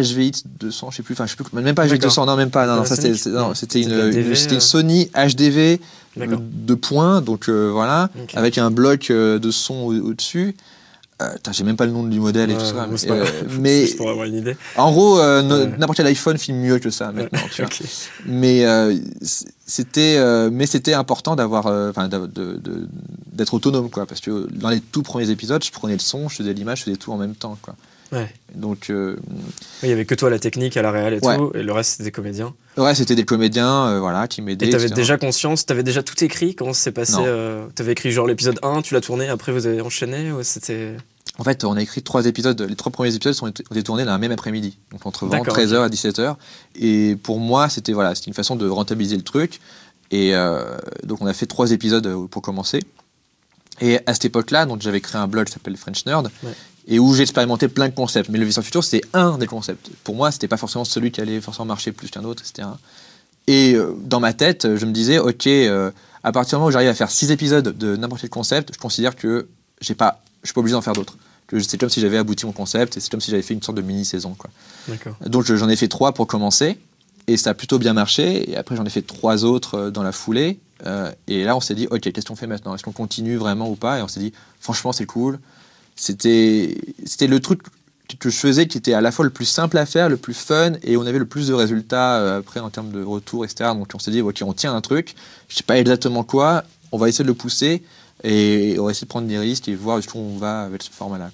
HVX 0.00 0.44
200, 0.58 0.90
je 0.90 0.96
sais 0.96 1.02
plus, 1.02 1.12
enfin 1.12 1.26
je 1.26 1.30
sais 1.32 1.36
plus, 1.36 1.44
même 1.52 1.74
pas 1.74 1.86
HVX 1.86 1.98
200, 1.98 2.26
non 2.26 2.36
même 2.36 2.50
pas, 2.50 2.66
non, 2.66 2.84
ça 2.84 2.96
c'était 2.96 3.82
une, 3.82 3.92
une, 3.92 4.60
Sony 4.60 5.10
HDV 5.14 5.80
de 6.16 6.74
points, 6.74 7.20
donc 7.20 7.48
euh, 7.48 7.70
voilà, 7.72 8.10
avec 8.34 8.58
un 8.58 8.70
bloc 8.70 9.10
euh, 9.10 9.38
de 9.38 9.50
son 9.50 9.74
au-dessus. 9.86 10.56
Euh, 11.22 11.52
j'ai 11.52 11.64
même 11.64 11.76
pas 11.76 11.86
le 11.86 11.92
nom 11.92 12.02
du 12.02 12.20
modèle 12.20 12.50
et 12.50 12.54
tout 12.54 12.64
ça. 12.64 12.88
Mais, 13.60 13.86
pour 13.96 14.10
avoir 14.10 14.26
une 14.26 14.36
idée. 14.36 14.56
En 14.76 14.90
gros, 14.90 15.20
n'importe 15.20 15.96
quel 15.96 16.06
iPhone 16.06 16.38
filme 16.38 16.58
mieux 16.58 16.78
que 16.78 16.90
ça 16.90 17.12
maintenant. 17.12 17.40
Tu 17.50 17.62
vois. 17.62 17.70
Mais 18.26 18.64
c'était, 19.66 20.18
mais 20.50 20.66
c'était 20.66 20.94
important 20.94 21.34
d'avoir, 21.36 21.66
enfin, 21.66 22.08
d'être 22.08 23.54
autonome, 23.54 23.90
quoi, 23.90 24.06
parce 24.06 24.20
que 24.20 24.48
dans 24.52 24.68
les 24.68 24.80
tout 24.80 25.02
premiers 25.02 25.30
épisodes, 25.30 25.64
je 25.64 25.70
prenais 25.70 25.94
le 25.94 26.00
son, 26.00 26.28
je 26.28 26.36
faisais 26.36 26.52
l'image, 26.52 26.80
je 26.80 26.84
faisais 26.84 26.96
tout 26.96 27.12
en 27.12 27.16
même 27.16 27.34
temps, 27.34 27.56
quoi. 27.62 27.74
Donc, 28.54 28.90
euh, 28.90 29.16
il 29.82 29.88
y 29.88 29.92
avait 29.92 30.04
que 30.04 30.14
toi 30.14 30.28
la 30.28 30.38
technique 30.38 30.76
à 30.76 30.82
la 30.82 30.90
réal 30.90 31.14
et 31.14 31.20
tout, 31.20 31.52
et 31.54 31.62
le 31.62 31.72
reste 31.72 31.92
c'était 31.92 32.04
des 32.04 32.10
comédiens. 32.10 32.54
Ouais, 32.76 32.94
c'était 32.94 33.14
des 33.14 33.24
comédiens, 33.24 33.86
euh, 33.86 34.00
voilà, 34.00 34.28
qui 34.28 34.42
m'aidaient. 34.42 34.66
Et 34.66 34.70
t'avais 34.70 34.90
déjà 34.90 35.16
conscience, 35.16 35.64
t'avais 35.64 35.82
déjà 35.82 36.02
tout 36.02 36.22
écrit 36.22 36.54
Comment 36.54 36.74
ça 36.74 36.82
s'est 36.82 36.92
passé 36.92 37.16
euh, 37.18 37.66
T'avais 37.74 37.92
écrit 37.92 38.10
genre 38.10 38.26
l'épisode 38.26 38.58
1, 38.62 38.82
tu 38.82 38.92
l'as 38.92 39.00
tourné, 39.00 39.28
après 39.28 39.52
vous 39.52 39.66
avez 39.66 39.80
enchaîné 39.80 40.30
ou 40.30 40.42
c'était 40.42 40.96
En 41.38 41.44
fait, 41.44 41.64
on 41.64 41.76
a 41.76 41.82
écrit 41.82 42.02
trois 42.02 42.26
épisodes. 42.26 42.60
Les 42.60 42.76
trois 42.76 42.92
premiers 42.92 43.14
épisodes 43.14 43.34
ont 43.42 43.48
été 43.48 43.82
tournés 43.82 44.04
dans 44.04 44.18
même 44.18 44.32
après-midi, 44.32 44.78
donc 44.90 45.06
entre 45.06 45.26
13h 45.26 45.86
et 45.86 45.90
17h. 45.90 46.36
Et 46.76 47.16
pour 47.16 47.40
moi, 47.40 47.68
c'était 47.68 47.92
voilà, 47.92 48.12
une 48.26 48.34
façon 48.34 48.54
de 48.54 48.68
rentabiliser 48.68 49.16
le 49.16 49.22
truc. 49.22 49.60
Et 50.10 50.34
donc 51.04 51.22
on 51.22 51.26
a 51.26 51.32
fait 51.32 51.46
trois 51.46 51.72
épisodes 51.72 52.26
pour 52.26 52.42
commencer. 52.42 52.80
Et 53.80 53.98
à 54.06 54.12
cette 54.12 54.26
époque-là, 54.26 54.66
donc 54.66 54.82
j'avais 54.82 55.00
créé 55.00 55.20
un 55.20 55.26
blog 55.26 55.46
qui 55.46 55.52
s'appelle 55.52 55.76
French 55.76 56.04
Nerd, 56.06 56.30
et 56.86 56.98
où 56.98 57.14
j'ai 57.14 57.22
expérimenté 57.22 57.68
plein 57.68 57.88
de 57.88 57.94
concepts. 57.94 58.28
Mais 58.28 58.38
le 58.38 58.44
Vision 58.44 58.62
Futur, 58.62 58.84
c'était 58.84 59.06
un 59.12 59.38
des 59.38 59.46
concepts. 59.46 59.90
Pour 60.04 60.14
moi, 60.14 60.30
c'était 60.30 60.48
pas 60.48 60.56
forcément 60.56 60.84
celui 60.84 61.10
qui 61.10 61.20
allait 61.20 61.40
forcément 61.40 61.66
marcher 61.66 61.92
plus 61.92 62.10
qu'un 62.10 62.24
autre, 62.24 62.42
etc. 62.46 62.68
Et 63.46 63.74
euh, 63.74 63.92
dans 63.98 64.20
ma 64.20 64.32
tête, 64.32 64.76
je 64.76 64.86
me 64.86 64.92
disais, 64.92 65.18
ok, 65.18 65.46
euh, 65.46 65.90
à 66.22 66.32
partir 66.32 66.58
du 66.58 66.60
moment 66.60 66.68
où 66.68 66.70
j'arrive 66.70 66.88
à 66.88 66.94
faire 66.94 67.10
six 67.10 67.30
épisodes 67.30 67.76
de 67.76 67.96
n'importe 67.96 68.20
quel 68.20 68.30
concept, 68.30 68.72
je 68.74 68.78
considère 68.78 69.16
que 69.16 69.48
j'ai 69.80 69.94
pas, 69.94 70.22
je 70.42 70.48
suis 70.48 70.54
pas 70.54 70.60
obligé 70.60 70.74
d'en 70.74 70.82
faire 70.82 70.92
d'autres. 70.92 71.16
C'est 71.60 71.78
comme 71.78 71.90
si 71.90 72.00
j'avais 72.00 72.16
abouti 72.16 72.46
mon 72.46 72.52
concept 72.52 72.96
et 72.96 73.00
c'est 73.00 73.10
comme 73.10 73.20
si 73.20 73.30
j'avais 73.30 73.42
fait 73.42 73.54
une 73.54 73.62
sorte 73.62 73.76
de 73.76 73.82
mini-saison. 73.82 74.34
Donc 75.26 75.44
j'en 75.44 75.68
ai 75.68 75.76
fait 75.76 75.88
trois 75.88 76.12
pour 76.12 76.26
commencer 76.26 76.78
et 77.26 77.36
ça 77.36 77.50
a 77.50 77.54
plutôt 77.54 77.78
bien 77.78 77.92
marché. 77.92 78.50
Et 78.50 78.56
après, 78.56 78.74
j'en 78.74 78.84
ai 78.84 78.90
fait 78.90 79.02
trois 79.02 79.44
autres 79.44 79.74
euh, 79.74 79.90
dans 79.90 80.02
la 80.02 80.12
foulée. 80.12 80.58
et 81.28 81.44
là, 81.44 81.54
on 81.56 81.60
s'est 81.60 81.74
dit, 81.74 81.86
ok, 81.90 82.00
qu'est-ce 82.00 82.26
qu'on 82.26 82.36
fait 82.36 82.46
maintenant? 82.46 82.74
Est-ce 82.74 82.82
qu'on 82.82 82.92
continue 82.92 83.36
vraiment 83.36 83.70
ou 83.70 83.76
pas? 83.76 83.98
Et 83.98 84.02
on 84.02 84.08
s'est 84.08 84.18
dit, 84.18 84.32
franchement, 84.60 84.92
c'est 84.92 85.06
cool 85.06 85.38
c'était 85.96 87.26
le 87.26 87.40
truc 87.40 87.62
que 88.18 88.28
je 88.28 88.36
faisais 88.36 88.66
qui 88.66 88.76
était 88.76 88.92
à 88.92 89.00
la 89.00 89.10
fois 89.10 89.24
le 89.24 89.30
plus 89.30 89.46
simple 89.46 89.78
à 89.78 89.86
faire, 89.86 90.08
le 90.08 90.18
plus 90.18 90.34
fun, 90.34 90.72
et 90.82 90.96
on 90.96 91.06
avait 91.06 91.18
le 91.18 91.26
plus 91.26 91.48
de 91.48 91.54
résultats 91.54 92.18
euh, 92.18 92.38
après 92.40 92.60
en 92.60 92.68
termes 92.68 92.90
de 92.90 93.02
retour, 93.02 93.44
etc. 93.44 93.70
Donc 93.74 93.88
on 93.94 93.98
s'est 93.98 94.10
dit, 94.10 94.20
ok, 94.20 94.42
on 94.44 94.52
tient 94.52 94.74
un 94.74 94.80
truc, 94.80 95.14
je 95.48 95.56
sais 95.56 95.62
pas 95.62 95.78
exactement 95.78 96.24
quoi, 96.24 96.64
on 96.90 96.98
va 96.98 97.08
essayer 97.08 97.24
de 97.24 97.28
le 97.28 97.34
pousser, 97.34 97.82
et 98.24 98.76
on 98.78 98.84
va 98.84 98.90
essayer 98.90 99.06
de 99.06 99.10
prendre 99.10 99.28
des 99.28 99.38
risques 99.38 99.68
et 99.68 99.74
voir 99.74 99.96
jusqu'où 99.98 100.18
on 100.18 100.38
va 100.38 100.62
avec 100.62 100.82
ce 100.82 100.90
format-là. 100.90 101.30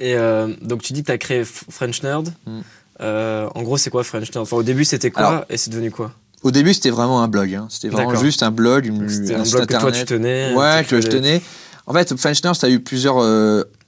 Et 0.00 0.14
euh, 0.16 0.48
donc 0.60 0.82
tu 0.82 0.92
dis 0.92 1.02
que 1.02 1.06
tu 1.06 1.12
as 1.12 1.18
créé 1.18 1.44
French 1.44 2.02
Nerd. 2.02 2.32
Hmm. 2.46 2.60
Euh, 3.00 3.48
en 3.54 3.62
gros, 3.62 3.76
c'est 3.76 3.90
quoi 3.90 4.04
French 4.04 4.32
Nerd? 4.32 4.42
Enfin, 4.42 4.56
Au 4.56 4.62
début, 4.62 4.84
c'était 4.84 5.10
quoi 5.10 5.44
et 5.48 5.56
c'est 5.56 5.70
devenu 5.70 5.90
quoi? 5.90 6.12
au 6.42 6.50
début, 6.50 6.74
c'était 6.74 6.90
vraiment 6.90 7.22
un 7.22 7.28
blog. 7.28 7.54
Hein. 7.54 7.66
C'était 7.70 7.88
vraiment 7.88 8.14
juste 8.16 8.42
un 8.42 8.50
blog, 8.50 8.84
une, 8.84 9.02
un, 9.02 9.40
un 9.40 9.42
blog 9.44 9.66
que 9.66 9.80
toi 9.80 9.92
tu 9.92 10.04
tenais. 10.04 10.52
Ouais, 10.54 10.84
que 10.88 11.00
je 11.00 11.08
tenais. 11.08 11.40
En 11.86 11.92
fait, 11.92 12.14
French 12.16 12.42
Nerd, 12.44 12.54
ça 12.56 12.66
a 12.66 12.70
eu 12.70 12.80
plusieurs 12.80 13.18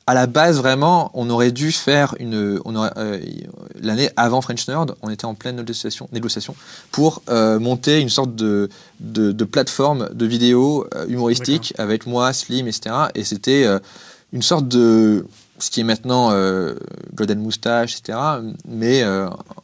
à 0.09 0.15
la 0.15 0.27
base, 0.27 0.59
vraiment, 0.59 1.11
on 1.15 1.29
aurait 1.31 1.51
dû 1.51 1.73
faire 1.73 2.15
une. 2.21 2.35
Euh, 2.37 3.21
l'année 3.81 4.09
avant 4.17 4.41
French 4.41 4.69
Nerd, 4.69 4.95
on 5.03 5.11
était 5.11 5.25
en 5.25 5.35
pleine 5.35 5.57
négociation, 5.57 6.09
négociation 6.13 6.55
pour 6.93 7.23
euh, 7.29 7.59
monter 7.59 8.01
une 8.01 8.09
sorte 8.09 8.37
de, 8.37 8.69
de, 9.01 9.45
plateforme 9.45 10.09
de 10.13 10.27
vidéos 10.27 10.87
euh, 10.95 11.07
humoristiques 11.09 11.75
avec 11.77 12.07
moi, 12.07 12.33
Slim, 12.33 12.69
etc. 12.69 12.95
Et 13.17 13.25
c'était 13.25 13.67
une 14.33 14.43
sorte 14.43 14.69
de. 14.69 15.27
Ce 15.59 15.71
qui 15.71 15.81
est 15.81 15.85
maintenant 15.85 16.33
Golden 17.15 17.41
Moustache, 17.41 17.99
etc. 17.99 18.19
Mais 18.69 19.03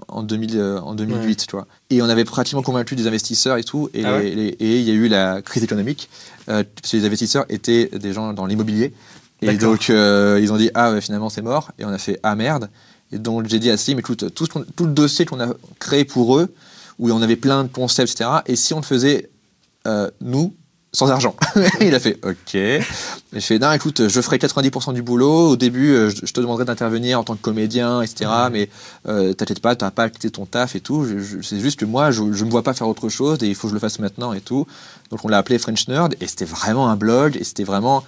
en, 0.09 0.23
2000, 0.23 0.79
en 0.83 0.95
2008, 0.95 1.47
tu 1.47 1.55
vois. 1.55 1.67
Et 1.91 2.01
on 2.01 2.09
avait 2.09 2.25
pratiquement 2.25 2.63
convaincu 2.63 2.97
des 2.97 3.07
investisseurs 3.07 3.59
et 3.59 3.63
tout. 3.63 3.91
Et 3.93 4.03
ah 4.03 4.23
il 4.23 4.81
y 4.81 4.91
a 4.91 4.95
eu 4.95 5.09
la 5.09 5.43
crise 5.43 5.63
économique. 5.63 6.09
parce 6.47 6.65
que 6.91 6.97
les 6.97 7.05
investisseurs 7.05 7.45
étaient 7.51 7.91
des 7.93 8.15
gens 8.15 8.33
dans 8.33 8.47
l'immobilier. 8.47 8.95
Et 9.43 9.57
donc, 9.57 9.91
euh, 9.91 10.39
ils 10.41 10.53
ont 10.53 10.57
dit, 10.57 10.71
ah, 10.75 11.01
finalement, 11.01 11.29
c'est 11.29 11.43
mort. 11.43 11.73
Et 11.79 11.85
on 11.85 11.89
a 11.89 11.99
fait, 11.99 12.19
ah, 12.23 12.35
merde. 12.37 12.71
Et 13.11 13.19
donc, 13.19 13.47
j'ai 13.47 13.59
dit 13.59 13.71
à 13.71 13.77
Slim, 13.77 13.99
écoute, 13.99 14.35
tout, 14.35 14.47
tout 14.47 14.87
le 14.87 14.93
dossier 14.93 15.27
qu'on 15.27 15.41
a 15.41 15.49
créé 15.79 16.05
pour 16.05 16.39
eux, 16.39 16.55
où 16.99 17.11
on 17.11 17.23
avait 17.23 17.37
plein 17.37 17.65
de 17.65 17.69
concepts, 17.69 18.13
etc., 18.13 18.31
et 18.47 18.57
si 18.57 18.73
on 18.73 18.79
le 18.79 18.85
faisait, 18.85 19.31
euh, 19.87 20.11
nous, 20.21 20.55
sans 20.93 21.11
argent? 21.11 21.35
il 21.81 21.95
a 21.95 22.01
fait 22.01 22.19
OK. 22.25 22.55
Je 22.55 23.41
fais 23.41 23.59
non, 23.59 23.73
écoute, 23.73 24.09
je 24.09 24.21
ferai 24.21 24.37
90% 24.37 24.93
du 24.93 25.03
boulot. 25.03 25.51
Au 25.51 25.57
début, 25.57 25.91
euh, 25.91 26.11
je 26.11 26.33
te 26.33 26.41
demanderai 26.41 26.67
d'intervenir 26.67 27.19
en 27.19 27.25
tant 27.25 27.35
que 27.35 27.41
comédien, 27.41 28.03
etc. 28.03 28.31
Mais 28.51 28.69
euh, 29.09 29.33
t'inquiète 29.33 29.61
pas, 29.61 29.75
t'as 29.75 29.91
pas 29.91 30.11
quitté 30.11 30.31
ton 30.31 30.45
taf 30.45 30.77
et 30.77 30.81
tout. 30.81 31.07
C'est 31.43 31.61
juste 31.61 31.81
que 31.81 31.87
moi, 31.87 32.11
je, 32.11 32.33
je 32.33 32.45
me 32.45 32.51
vois 32.51 32.63
pas 32.63 32.75
faire 32.75 32.89
autre 32.89 33.09
chose 33.09 33.39
et 33.43 33.49
il 33.49 33.55
faut 33.55 33.69
que 33.69 33.71
je 33.71 33.75
le 33.75 33.81
fasse 33.81 33.99
maintenant 33.99 34.35
et 34.35 34.43
tout. 34.43 34.67
Donc 35.11 35.25
on 35.25 35.29
l'a 35.29 35.39
appelé 35.39 35.59
French 35.59 35.89
Nerd 35.89 36.15
et 36.21 36.27
c'était 36.27 36.45
vraiment 36.45 36.91
un 36.91 36.97
blog 36.97 37.37
et 37.41 37.45
c'était 37.45 37.65
vraiment 37.65 38.05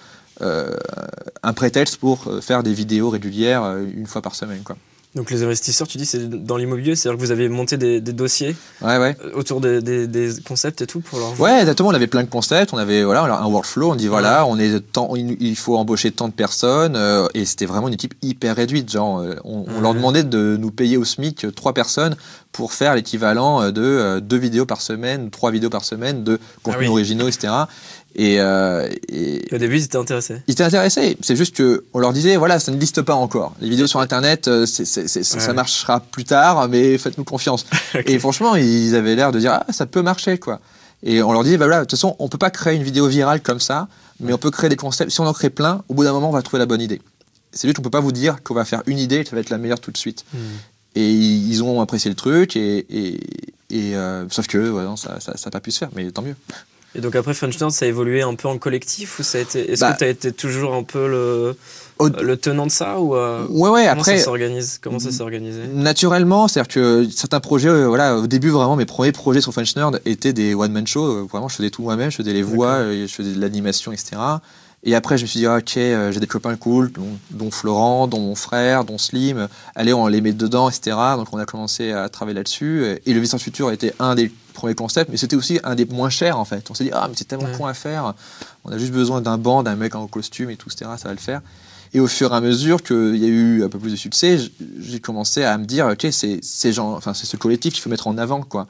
un 1.44 1.52
prétexte 1.52 1.98
pour 1.98 2.24
euh, 2.26 2.40
faire 2.40 2.62
des 2.62 2.72
vidéos 2.72 3.10
régulières 3.10 3.62
euh, 3.62 3.84
une 3.94 4.06
fois 4.06 4.22
par 4.22 4.34
semaine. 4.34 4.62
Quoi. 4.64 4.76
Donc 5.14 5.30
les 5.30 5.44
investisseurs, 5.44 5.86
tu 5.86 5.96
dis, 5.96 6.06
c'est 6.06 6.28
dans 6.28 6.56
l'immobilier, 6.56 6.96
c'est-à-dire 6.96 7.20
que 7.20 7.24
vous 7.24 7.30
avez 7.30 7.48
monté 7.48 7.76
des, 7.76 8.00
dossiers 8.00 8.56
ouais, 8.82 8.98
ouais. 8.98 9.16
autour 9.34 9.60
des, 9.60 10.30
concepts 10.44 10.82
et 10.82 10.88
tout 10.88 10.98
pour 10.98 11.20
leur. 11.20 11.38
Ouais, 11.38 11.60
exactement. 11.60 11.90
On 11.90 11.94
avait 11.94 12.08
plein 12.08 12.24
de 12.24 12.28
concepts. 12.28 12.72
On 12.72 12.78
avait 12.78 13.04
voilà 13.04 13.22
un 13.22 13.46
workflow. 13.46 13.92
On 13.92 13.94
dit 13.94 14.08
voilà, 14.08 14.44
on 14.44 14.58
est 14.58 14.80
tant, 14.80 15.14
il 15.14 15.54
faut 15.54 15.76
embaucher 15.76 16.10
tant 16.10 16.26
de 16.26 16.32
personnes 16.32 16.98
et 17.32 17.44
c'était 17.44 17.66
vraiment 17.66 17.86
une 17.86 17.94
équipe 17.94 18.14
hyper 18.22 18.56
réduite. 18.56 18.90
Genre, 18.90 19.24
on, 19.44 19.80
leur 19.80 19.94
demandait 19.94 20.24
de 20.24 20.56
nous 20.58 20.72
payer 20.72 20.96
au 20.96 21.04
SMIC 21.04 21.46
trois 21.54 21.74
personnes 21.74 22.16
pour 22.50 22.72
faire 22.72 22.96
l'équivalent 22.96 23.70
de 23.70 24.18
deux 24.18 24.36
vidéos 24.36 24.66
par 24.66 24.82
semaine, 24.82 25.30
trois 25.30 25.52
vidéos 25.52 25.70
par 25.70 25.84
semaine 25.84 26.24
de 26.24 26.40
contenus 26.64 26.88
ah 26.88 26.92
originaux, 26.92 27.28
etc. 27.28 27.52
Euh, 28.18 28.88
et, 29.08 29.44
Au 29.52 29.58
début, 29.58 29.78
ils 29.78 29.84
étaient 29.84 29.96
intéressés. 29.96 30.36
Ils 30.46 30.52
étaient 30.52 30.64
intéressés. 30.64 31.16
C'est 31.20 31.36
juste 31.36 31.56
qu'on 31.56 31.98
leur 31.98 32.12
disait, 32.12 32.36
voilà, 32.36 32.60
ça 32.60 32.72
ne 32.72 32.78
liste 32.78 33.02
pas 33.02 33.14
encore. 33.14 33.54
Les 33.60 33.68
vidéos 33.68 33.86
sur 33.86 34.00
Internet, 34.00 34.48
euh, 34.48 34.66
ça 34.66 35.52
marchera 35.52 36.00
plus 36.00 36.24
tard, 36.24 36.68
mais 36.68 36.96
faites-nous 36.98 37.24
confiance. 37.24 37.66
Et 38.06 38.18
franchement, 38.18 38.56
ils 38.56 38.94
avaient 38.94 39.16
l'air 39.16 39.32
de 39.32 39.40
dire, 39.40 39.52
ah, 39.52 39.72
ça 39.72 39.86
peut 39.86 40.02
marcher, 40.02 40.38
quoi. 40.38 40.60
Et 41.02 41.22
on 41.22 41.32
leur 41.32 41.44
disait, 41.44 41.58
bah 41.58 41.66
voilà, 41.66 41.80
de 41.80 41.84
toute 41.84 41.98
façon, 41.98 42.16
on 42.18 42.28
peut 42.28 42.38
pas 42.38 42.50
créer 42.50 42.76
une 42.76 42.82
vidéo 42.82 43.08
virale 43.08 43.42
comme 43.42 43.60
ça, 43.60 43.88
mais 44.20 44.32
on 44.32 44.38
peut 44.38 44.50
créer 44.50 44.70
des 44.70 44.76
concepts. 44.76 45.10
Si 45.10 45.20
on 45.20 45.26
en 45.26 45.34
crée 45.34 45.50
plein, 45.50 45.82
au 45.88 45.94
bout 45.94 46.04
d'un 46.04 46.12
moment, 46.12 46.30
on 46.30 46.32
va 46.32 46.40
trouver 46.40 46.60
la 46.60 46.66
bonne 46.66 46.80
idée. 46.80 47.02
c'est 47.52 47.68
juste 47.68 47.76
qu'on 47.76 47.82
peut 47.82 47.90
pas 47.90 48.00
vous 48.00 48.12
dire 48.12 48.42
qu'on 48.42 48.54
va 48.54 48.64
faire 48.64 48.82
une 48.86 48.98
idée 48.98 49.16
et 49.16 49.24
que 49.24 49.30
ça 49.30 49.36
va 49.36 49.40
être 49.40 49.50
la 49.50 49.58
meilleure 49.58 49.80
tout 49.80 49.90
de 49.90 49.98
suite. 49.98 50.24
Hmm. 50.32 50.38
Et 50.94 51.10
ils 51.10 51.62
ont 51.62 51.80
apprécié 51.80 52.08
le 52.08 52.14
truc, 52.14 52.56
et, 52.56 52.86
et, 52.88 53.20
et, 53.68 53.96
euh, 53.96 54.24
sauf 54.30 54.46
que 54.46 54.70
ouais, 54.70 54.84
non, 54.84 54.96
ça 54.96 55.18
n'a 55.18 55.50
pas 55.50 55.60
pu 55.60 55.72
se 55.72 55.78
faire, 55.78 55.90
mais 55.94 56.10
tant 56.10 56.22
mieux. 56.22 56.36
Et 56.96 57.00
donc 57.00 57.16
après 57.16 57.34
French 57.34 57.58
Nerd, 57.60 57.72
ça 57.72 57.84
a 57.86 57.88
évolué 57.88 58.22
un 58.22 58.34
peu 58.34 58.46
en 58.48 58.56
collectif 58.58 59.18
ou 59.18 59.22
ça 59.22 59.38
a 59.38 59.40
été 59.40 59.72
Est-ce 59.72 59.80
Bah, 59.80 59.92
que 59.94 59.98
tu 59.98 60.04
as 60.04 60.08
été 60.08 60.32
toujours 60.32 60.74
un 60.74 60.84
peu 60.84 61.08
le, 61.08 61.56
Au- 61.98 62.08
le 62.08 62.36
tenant 62.36 62.66
de 62.66 62.70
ça 62.70 63.00
ou 63.00 63.16
euh, 63.16 63.44
Ouais, 63.48 63.68
ouais, 63.70 63.80
comment 63.86 63.92
après, 64.00 64.18
ça 64.18 64.24
s'organise 64.24 64.78
Comment 64.82 64.98
ça 65.00 65.10
s'est 65.10 65.22
organisé 65.22 65.60
naturellement, 65.72 66.46
c'est-à-dire 66.48 66.72
que 66.72 67.06
certains 67.10 67.40
projets, 67.40 67.68
euh, 67.68 67.86
voilà, 67.88 68.16
au 68.16 68.26
début, 68.28 68.50
vraiment, 68.50 68.76
mes 68.76 68.84
premiers 68.86 69.12
projets 69.12 69.40
sur 69.40 69.52
French 69.52 69.74
Nerd 69.76 70.00
étaient 70.04 70.32
des 70.32 70.54
one-man 70.54 70.86
shows. 70.86 71.04
euh, 71.04 71.26
Vraiment, 71.30 71.48
je 71.48 71.56
faisais 71.56 71.70
tout 71.70 71.82
moi-même, 71.82 72.10
je 72.10 72.16
faisais 72.16 72.32
les 72.32 72.42
voix, 72.42 72.84
je 72.92 73.06
faisais 73.12 73.32
de 73.32 73.40
l'animation, 73.40 73.90
etc. 73.92 74.16
Et 74.86 74.94
après, 74.94 75.16
je 75.16 75.22
me 75.22 75.26
suis 75.26 75.40
dit, 75.40 75.46
ah, 75.46 75.56
ok, 75.56 75.76
euh, 75.78 76.12
j'ai 76.12 76.20
des 76.20 76.26
copains 76.26 76.56
cool, 76.56 76.92
dont, 76.92 77.08
dont 77.30 77.50
Florent, 77.50 78.06
dont 78.06 78.20
mon 78.20 78.34
frère, 78.34 78.84
dont 78.84 78.98
Slim. 78.98 79.48
Allez, 79.74 79.94
on 79.94 80.06
les 80.06 80.20
met 80.20 80.32
dedans, 80.34 80.68
etc. 80.68 80.96
Donc, 81.16 81.28
on 81.32 81.38
a 81.38 81.46
commencé 81.46 81.92
à 81.92 82.08
travailler 82.10 82.34
là-dessus. 82.36 82.84
Et 83.06 83.14
le 83.14 83.20
Vincent 83.20 83.38
Futur 83.38 83.70
était 83.70 83.94
un 83.98 84.14
des 84.14 84.30
premiers 84.52 84.74
concepts, 84.74 85.10
mais 85.10 85.16
c'était 85.16 85.36
aussi 85.36 85.58
un 85.64 85.74
des 85.74 85.86
moins 85.86 86.10
chers, 86.10 86.38
en 86.38 86.44
fait. 86.44 86.70
On 86.70 86.74
s'est 86.74 86.84
dit, 86.84 86.90
ah, 86.92 87.06
mais 87.08 87.14
c'est 87.16 87.24
tellement 87.26 87.46
Ouais. 87.46 87.56
con 87.56 87.66
à 87.66 87.74
faire. 87.74 88.12
On 88.64 88.70
a 88.72 88.78
juste 88.78 88.92
besoin 88.92 89.20
d'un 89.22 89.38
banc, 89.38 89.62
d'un 89.62 89.74
mec 89.74 89.94
en 89.94 90.06
costume 90.06 90.50
et 90.50 90.56
tout, 90.56 90.68
etc. 90.70 90.90
Ça 90.98 91.08
va 91.08 91.14
le 91.14 91.20
faire. 91.20 91.40
Et 91.94 92.00
au 92.00 92.08
fur 92.08 92.32
et 92.32 92.36
à 92.36 92.40
mesure 92.40 92.82
qu'il 92.82 93.16
y 93.16 93.24
a 93.24 93.28
eu 93.28 93.62
un 93.64 93.68
peu 93.68 93.78
plus 93.78 93.92
de 93.92 93.96
succès, 93.96 94.38
j'ai 94.80 94.98
commencé 95.00 95.44
à 95.44 95.56
me 95.58 95.64
dire, 95.64 95.86
ok, 95.86 96.08
c'est 96.10 96.40
ces 96.42 96.72
gens, 96.72 96.92
enfin 96.94 97.14
c'est 97.14 97.26
ce 97.26 97.36
collectif 97.36 97.72
qu'il 97.72 97.82
faut 97.82 97.88
mettre 97.90 98.08
en 98.08 98.18
avant, 98.18 98.42
quoi. 98.42 98.66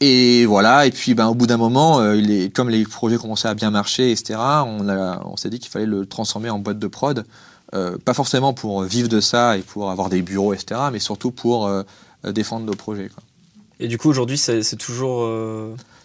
Et 0.00 0.46
voilà. 0.46 0.86
Et 0.86 0.90
puis, 0.90 1.14
ben, 1.14 1.26
au 1.26 1.34
bout 1.34 1.46
d'un 1.46 1.56
moment, 1.56 2.00
euh, 2.00 2.48
comme 2.54 2.70
les 2.70 2.84
projets 2.84 3.16
commençaient 3.16 3.48
à 3.48 3.54
bien 3.54 3.70
marcher, 3.70 4.10
etc. 4.12 4.38
On 4.38 4.88
on 4.88 5.36
s'est 5.36 5.50
dit 5.50 5.58
qu'il 5.58 5.70
fallait 5.70 5.86
le 5.86 6.06
transformer 6.06 6.50
en 6.50 6.58
boîte 6.58 6.78
de 6.78 6.88
prod, 6.88 7.24
Euh, 7.74 7.98
pas 8.02 8.14
forcément 8.14 8.54
pour 8.54 8.82
vivre 8.82 9.10
de 9.10 9.20
ça 9.20 9.58
et 9.58 9.60
pour 9.60 9.90
avoir 9.90 10.08
des 10.08 10.22
bureaux, 10.22 10.54
etc. 10.54 10.88
Mais 10.90 11.00
surtout 11.00 11.30
pour 11.30 11.66
euh, 11.66 11.82
défendre 12.24 12.64
nos 12.64 12.74
projets. 12.74 13.10
Et 13.78 13.88
du 13.88 13.98
coup 13.98 14.08
aujourd'hui 14.08 14.38
c'est 14.38 14.76
toujours 14.76 15.28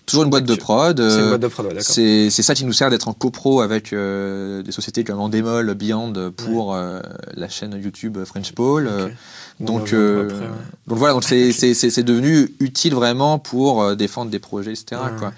Toujours 0.05 0.23
une 0.23 0.29
boîte 0.29 0.45
de 0.45 0.55
prod. 0.55 0.97
c'est 0.97 1.03
une 1.03 1.21
euh, 1.21 1.29
boîte 1.29 1.41
de 1.41 1.47
prod, 1.47 1.65
ouais, 1.65 1.73
d'accord. 1.73 1.93
C'est 1.93 2.29
ça 2.29 2.55
qui 2.55 2.65
nous 2.65 2.73
sert 2.73 2.89
d'être 2.89 3.07
en 3.07 3.13
copro 3.13 3.61
avec 3.61 3.93
euh, 3.93 4.61
des 4.61 4.71
sociétés 4.71 5.03
comme 5.03 5.19
Endemol, 5.19 5.73
Beyond 5.73 6.31
pour 6.35 6.75
euh, 6.75 6.99
la 7.35 7.47
chaîne 7.47 7.79
YouTube 7.81 8.17
French 8.25 8.51
Paul. 8.51 8.89
donc, 9.59 9.87
je 9.87 9.95
vois 9.95 10.05
euh, 10.05 10.25
après, 10.25 10.39
ouais. 10.39 10.51
donc 10.87 10.97
voilà, 10.97 11.13
donc 11.13 11.23
c'est 11.23 12.03
devenu 12.03 12.53
utile 12.59 12.93
vraiment 12.93 13.39
pour 13.39 13.95
défendre 13.95 14.29
des 14.29 14.39
projets, 14.39 14.71
etc. 14.71 15.01
Quoi. 15.17 15.31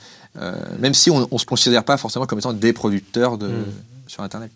Même 0.79 0.93
si 0.93 1.11
on 1.11 1.27
ne 1.31 1.37
se 1.37 1.45
considère 1.45 1.83
pas 1.83 1.97
forcément 1.97 2.25
comme 2.25 2.39
étant 2.39 2.53
des 2.53 2.73
producteurs 2.73 3.37
de, 3.37 3.47
Mm. 3.47 4.09
sur 4.09 4.23
Internet. 4.23 4.51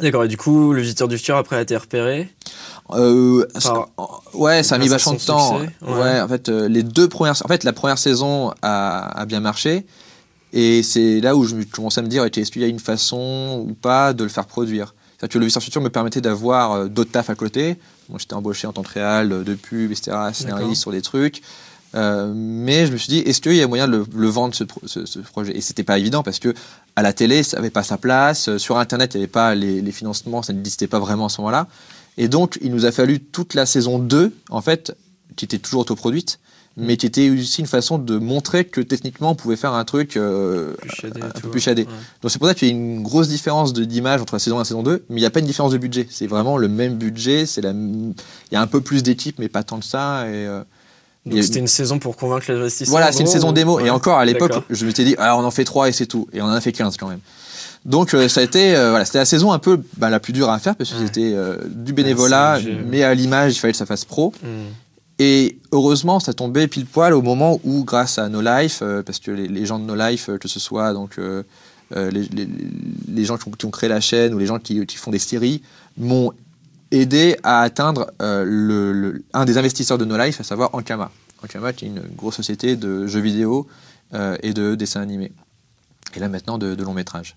D'accord, 0.00 0.24
et 0.24 0.28
du 0.28 0.36
coup, 0.36 0.72
le 0.72 0.80
visiteur 0.80 1.08
du 1.08 1.16
futur 1.16 1.36
après 1.36 1.56
a 1.56 1.60
été 1.60 1.76
repéré? 1.76 2.32
Euh, 2.92 3.44
ouais, 4.34 4.62
ça 4.62 4.76
a 4.76 4.78
mis 4.78 4.88
vachement 4.88 5.12
de 5.12 5.18
temps. 5.18 5.58
succès, 5.58 5.72
ouais. 5.86 5.92
ouais. 6.00 6.20
en 6.20 6.28
fait, 6.28 6.48
euh, 6.48 6.68
les 6.68 6.82
deux 6.82 7.08
premières, 7.08 7.34
en 7.44 7.48
fait, 7.48 7.64
la 7.64 7.72
première 7.72 7.98
saison 7.98 8.52
a, 8.62 9.20
a 9.20 9.26
bien 9.26 9.40
marché, 9.40 9.84
et 10.52 10.82
c'est 10.82 11.20
là 11.20 11.36
où 11.36 11.44
je 11.44 11.54
me- 11.54 11.64
commençais 11.64 12.00
à 12.00 12.02
me 12.02 12.08
dire, 12.08 12.24
est-ce 12.24 12.50
qu'il 12.50 12.62
y 12.62 12.64
a 12.64 12.68
une 12.68 12.78
façon 12.78 13.64
ou 13.68 13.74
pas 13.74 14.12
de 14.14 14.22
le 14.24 14.30
faire 14.30 14.46
produire? 14.46 14.94
C'est-à-dire 15.18 15.32
que 15.34 15.38
le 15.38 15.44
Visiteur 15.46 15.62
Futur 15.62 15.82
me 15.82 15.90
permettait 15.90 16.20
d'avoir 16.20 16.72
euh, 16.72 16.86
d'autres 16.88 17.10
tafs 17.10 17.28
à 17.28 17.34
côté. 17.34 17.76
Moi, 18.08 18.18
j'étais 18.18 18.34
embauché 18.34 18.66
en 18.66 18.72
tant 18.72 18.82
que 18.82 18.92
réal, 18.94 19.44
de 19.44 19.54
pub, 19.54 19.90
etc., 19.90 20.16
scénariste 20.32 20.80
sur 20.82 20.92
des 20.92 21.02
trucs. 21.02 21.42
Mais 21.94 22.86
je 22.86 22.92
me 22.92 22.96
suis 22.96 23.08
dit, 23.08 23.18
est-ce 23.20 23.40
qu'il 23.40 23.54
y 23.56 23.62
a 23.62 23.66
moyen 23.66 23.86
de 23.88 23.96
le, 23.98 24.06
le 24.14 24.28
vendre 24.28 24.54
ce, 24.54 24.64
pro- 24.64 24.80
ce- 24.86 25.06
ce 25.06 25.18
projet? 25.18 25.56
Et 25.56 25.60
c'était 25.60 25.82
pas 25.82 25.98
évident 25.98 26.22
parce 26.22 26.38
que 26.38 26.54
à 26.96 27.02
la 27.02 27.12
télé, 27.12 27.42
ça 27.42 27.56
n'avait 27.56 27.70
pas 27.70 27.82
sa 27.82 27.96
place. 27.98 28.56
Sur 28.58 28.78
Internet, 28.78 29.14
il 29.14 29.18
n'y 29.18 29.24
avait 29.24 29.30
pas 29.30 29.54
les, 29.54 29.80
les 29.80 29.92
financements, 29.92 30.42
ça 30.42 30.52
n'existait 30.52 30.86
pas 30.86 30.98
vraiment 30.98 31.26
à 31.26 31.28
ce 31.28 31.40
moment-là. 31.40 31.66
Et 32.18 32.28
donc, 32.28 32.58
il 32.60 32.72
nous 32.72 32.84
a 32.84 32.92
fallu 32.92 33.20
toute 33.20 33.54
la 33.54 33.64
saison 33.64 33.98
2, 33.98 34.32
en 34.50 34.60
fait, 34.60 34.94
qui 35.36 35.44
était 35.46 35.58
toujours 35.58 35.80
autoproduite, 35.82 36.38
mais 36.80 36.96
qui 36.96 37.06
était 37.06 37.28
aussi 37.30 37.60
une 37.60 37.66
façon 37.66 37.98
de 37.98 38.18
montrer 38.18 38.64
que 38.64 38.80
techniquement, 38.80 39.30
on 39.30 39.34
pouvait 39.34 39.56
faire 39.56 39.72
un 39.74 39.84
truc 39.84 40.16
euh, 40.16 40.74
Plus 40.80 40.90
shadé 40.90 41.20
un 41.22 41.28
peu 41.30 41.48
plus 41.48 41.60
shadé. 41.60 41.82
ouais. 41.82 41.88
Donc 42.22 42.30
c'est 42.30 42.38
pour 42.38 42.46
ça 42.46 42.54
qu'il 42.54 42.68
y 42.68 42.70
a 42.70 42.74
une 42.74 43.02
grosse 43.02 43.26
différence 43.28 43.72
d'image 43.72 44.20
entre 44.20 44.34
la 44.34 44.38
saison 44.38 44.56
1 44.56 44.58
et 44.58 44.62
la 44.62 44.64
saison 44.64 44.82
2, 44.84 45.04
mais 45.08 45.16
il 45.16 45.20
n'y 45.20 45.26
a 45.26 45.30
pas 45.30 45.40
une 45.40 45.46
différence 45.46 45.72
de 45.72 45.78
budget. 45.78 46.06
C'est 46.08 46.28
vraiment 46.28 46.56
le 46.56 46.68
même 46.68 46.96
budget, 46.96 47.46
c'est 47.46 47.62
la... 47.62 47.70
il 47.70 48.14
y 48.52 48.56
a 48.56 48.60
un 48.60 48.66
peu 48.68 48.80
plus 48.80 49.02
d'équipe, 49.02 49.40
mais 49.40 49.48
pas 49.48 49.64
tant 49.64 49.80
que 49.80 49.84
ça. 49.86 50.28
Et, 50.28 50.46
euh, 50.46 50.62
Donc 51.26 51.38
a- 51.38 51.42
c'était 51.42 51.58
une 51.58 51.66
saison 51.66 51.98
pour 51.98 52.16
convaincre 52.16 52.46
les 52.52 52.58
investisseurs. 52.58 52.92
voilà, 52.92 53.10
c'est 53.10 53.20
une 53.22 53.26
saison 53.26 53.50
démo. 53.50 53.80
Et 53.80 53.90
encore, 53.90 54.18
à 54.18 54.24
l'époque, 54.24 54.52
je 54.70 54.86
m'étais 54.86 55.04
dit, 55.04 55.16
ah, 55.18 55.36
on 55.36 55.44
en 55.44 55.50
fait 55.50 55.64
3 55.64 55.88
et 55.88 55.92
c'est 55.92 56.06
tout. 56.06 56.28
Et 56.32 56.40
on 56.40 56.44
en 56.46 56.50
a 56.50 56.60
fait 56.60 56.70
15 56.72 56.96
quand 56.96 57.08
même. 57.08 57.20
Donc 57.84 58.12
euh, 58.14 58.28
ça 58.28 58.40
a 58.40 58.42
été, 58.44 58.76
euh, 58.76 58.90
voilà, 58.90 59.04
c'était 59.04 59.18
la 59.18 59.24
saison 59.24 59.52
un 59.52 59.58
peu 59.58 59.80
bah, 59.96 60.10
la 60.10 60.20
plus 60.20 60.32
dure 60.32 60.50
à 60.50 60.58
faire 60.58 60.76
parce 60.76 60.90
que 60.90 60.96
Ouais. 60.96 61.06
c'était 61.06 61.32
euh, 61.34 61.56
du 61.68 61.92
bénévolat, 61.92 62.58
ouais. 62.58 62.78
mais 62.86 63.02
à 63.02 63.14
l'image, 63.14 63.54
il 63.56 63.58
fallait 63.58 63.72
que 63.72 63.78
ça 63.78 63.86
fasse 63.86 64.04
pro. 64.04 64.32
Hmm. 64.42 64.66
Et 65.20 65.58
heureusement, 65.72 66.20
ça 66.20 66.32
tombait 66.34 66.68
pile 66.68 66.86
poil 66.86 67.12
au 67.12 67.22
moment 67.22 67.60
où, 67.64 67.84
grâce 67.84 68.18
à 68.18 68.28
No 68.28 68.40
Life, 68.40 68.82
parce 69.04 69.18
que 69.18 69.30
les, 69.32 69.48
les 69.48 69.66
gens 69.66 69.78
de 69.78 69.84
No 69.84 69.94
Life, 69.96 70.30
que 70.40 70.46
ce 70.48 70.60
soit 70.60 70.92
donc 70.92 71.18
les, 71.90 72.10
les- 72.12 72.48
les 73.08 73.24
gens 73.24 73.36
qui 73.36 73.48
ont, 73.48 73.52
qui 73.52 73.66
ont 73.66 73.70
créé 73.72 73.88
la 73.88 74.00
chaîne 74.00 74.32
ou 74.34 74.38
les 74.38 74.46
gens 74.46 74.58
qui, 74.60 74.84
qui 74.86 74.96
font 74.96 75.10
des 75.10 75.18
séries, 75.18 75.62
m'ont 75.96 76.32
aidé 76.92 77.36
à 77.42 77.62
atteindre 77.62 78.12
le, 78.20 78.92
le- 78.92 79.24
un 79.34 79.44
des 79.44 79.58
investisseurs 79.58 79.98
de 79.98 80.04
No 80.04 80.16
Life, 80.16 80.40
à 80.40 80.44
savoir 80.44 80.72
Ankama. 80.74 81.10
Ankama, 81.42 81.72
qui 81.72 81.86
est 81.86 81.88
une 81.88 82.02
grosse 82.16 82.36
société 82.36 82.76
de 82.76 83.06
jeux 83.08 83.20
vidéo 83.20 83.66
et 84.42 84.52
de 84.52 84.74
dessins 84.76 85.00
animés. 85.00 85.32
Et 86.14 86.20
là 86.20 86.28
maintenant 86.28 86.58
de, 86.58 86.74
de 86.76 86.84
long 86.84 86.94
métrage. 86.94 87.36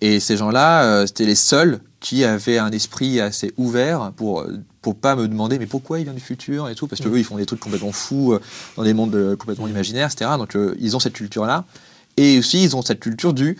Et 0.00 0.20
ces 0.20 0.36
gens-là, 0.36 0.84
euh, 0.84 1.06
c'était 1.06 1.24
les 1.26 1.34
seuls 1.34 1.80
qui 2.00 2.24
avaient 2.24 2.58
un 2.58 2.70
esprit 2.70 3.20
assez 3.20 3.52
ouvert 3.56 4.12
pour 4.16 4.40
euh, 4.42 4.58
pour 4.82 4.94
pas 4.94 5.16
me 5.16 5.26
demander 5.26 5.58
mais 5.58 5.66
pourquoi 5.66 5.98
il 5.98 6.04
vient 6.04 6.12
du 6.12 6.20
futur 6.20 6.68
et 6.68 6.74
tout 6.76 6.86
parce 6.86 7.00
que 7.02 7.08
Mm. 7.08 7.14
eux 7.14 7.18
ils 7.18 7.24
font 7.24 7.36
des 7.38 7.46
trucs 7.46 7.58
complètement 7.58 7.90
fous 7.90 8.34
euh, 8.34 8.40
dans 8.76 8.84
des 8.84 8.94
mondes 8.94 9.14
euh, 9.16 9.34
complètement 9.34 9.66
imaginaires 9.66 10.08
etc 10.12 10.30
donc 10.38 10.56
ils 10.78 10.94
ont 10.94 11.00
cette 11.00 11.14
culture 11.14 11.44
là 11.46 11.64
et 12.16 12.38
aussi 12.38 12.62
ils 12.62 12.76
ont 12.76 12.82
cette 12.82 13.00
culture 13.00 13.32
du 13.32 13.56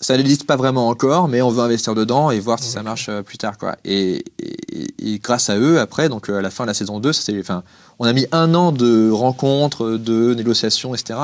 ça 0.00 0.16
n'existe 0.18 0.44
pas 0.44 0.56
vraiment 0.56 0.88
encore 0.88 1.28
mais 1.28 1.40
on 1.40 1.48
veut 1.48 1.62
investir 1.62 1.94
dedans 1.94 2.30
et 2.30 2.38
voir 2.40 2.58
si 2.58 2.68
ça 2.68 2.82
marche 2.82 3.08
plus 3.24 3.38
tard 3.38 3.56
quoi. 3.56 3.76
Et, 3.86 4.24
et- 4.42 5.14
et 5.14 5.18
grâce 5.20 5.48
à 5.48 5.56
eux 5.56 5.80
après 5.80 6.08
donc 6.10 6.28
à 6.28 6.42
la 6.42 6.50
fin 6.50 6.64
de 6.64 6.68
la 6.68 6.74
saison 6.74 6.98
2 7.00 7.12
ça, 7.14 7.32
enfin 7.40 7.62
on 7.98 8.04
a 8.04 8.12
mis 8.12 8.26
un 8.32 8.54
an 8.54 8.72
de 8.72 9.08
rencontres 9.10 9.92
de 9.96 10.34
négociations 10.34 10.94
etc 10.94 11.18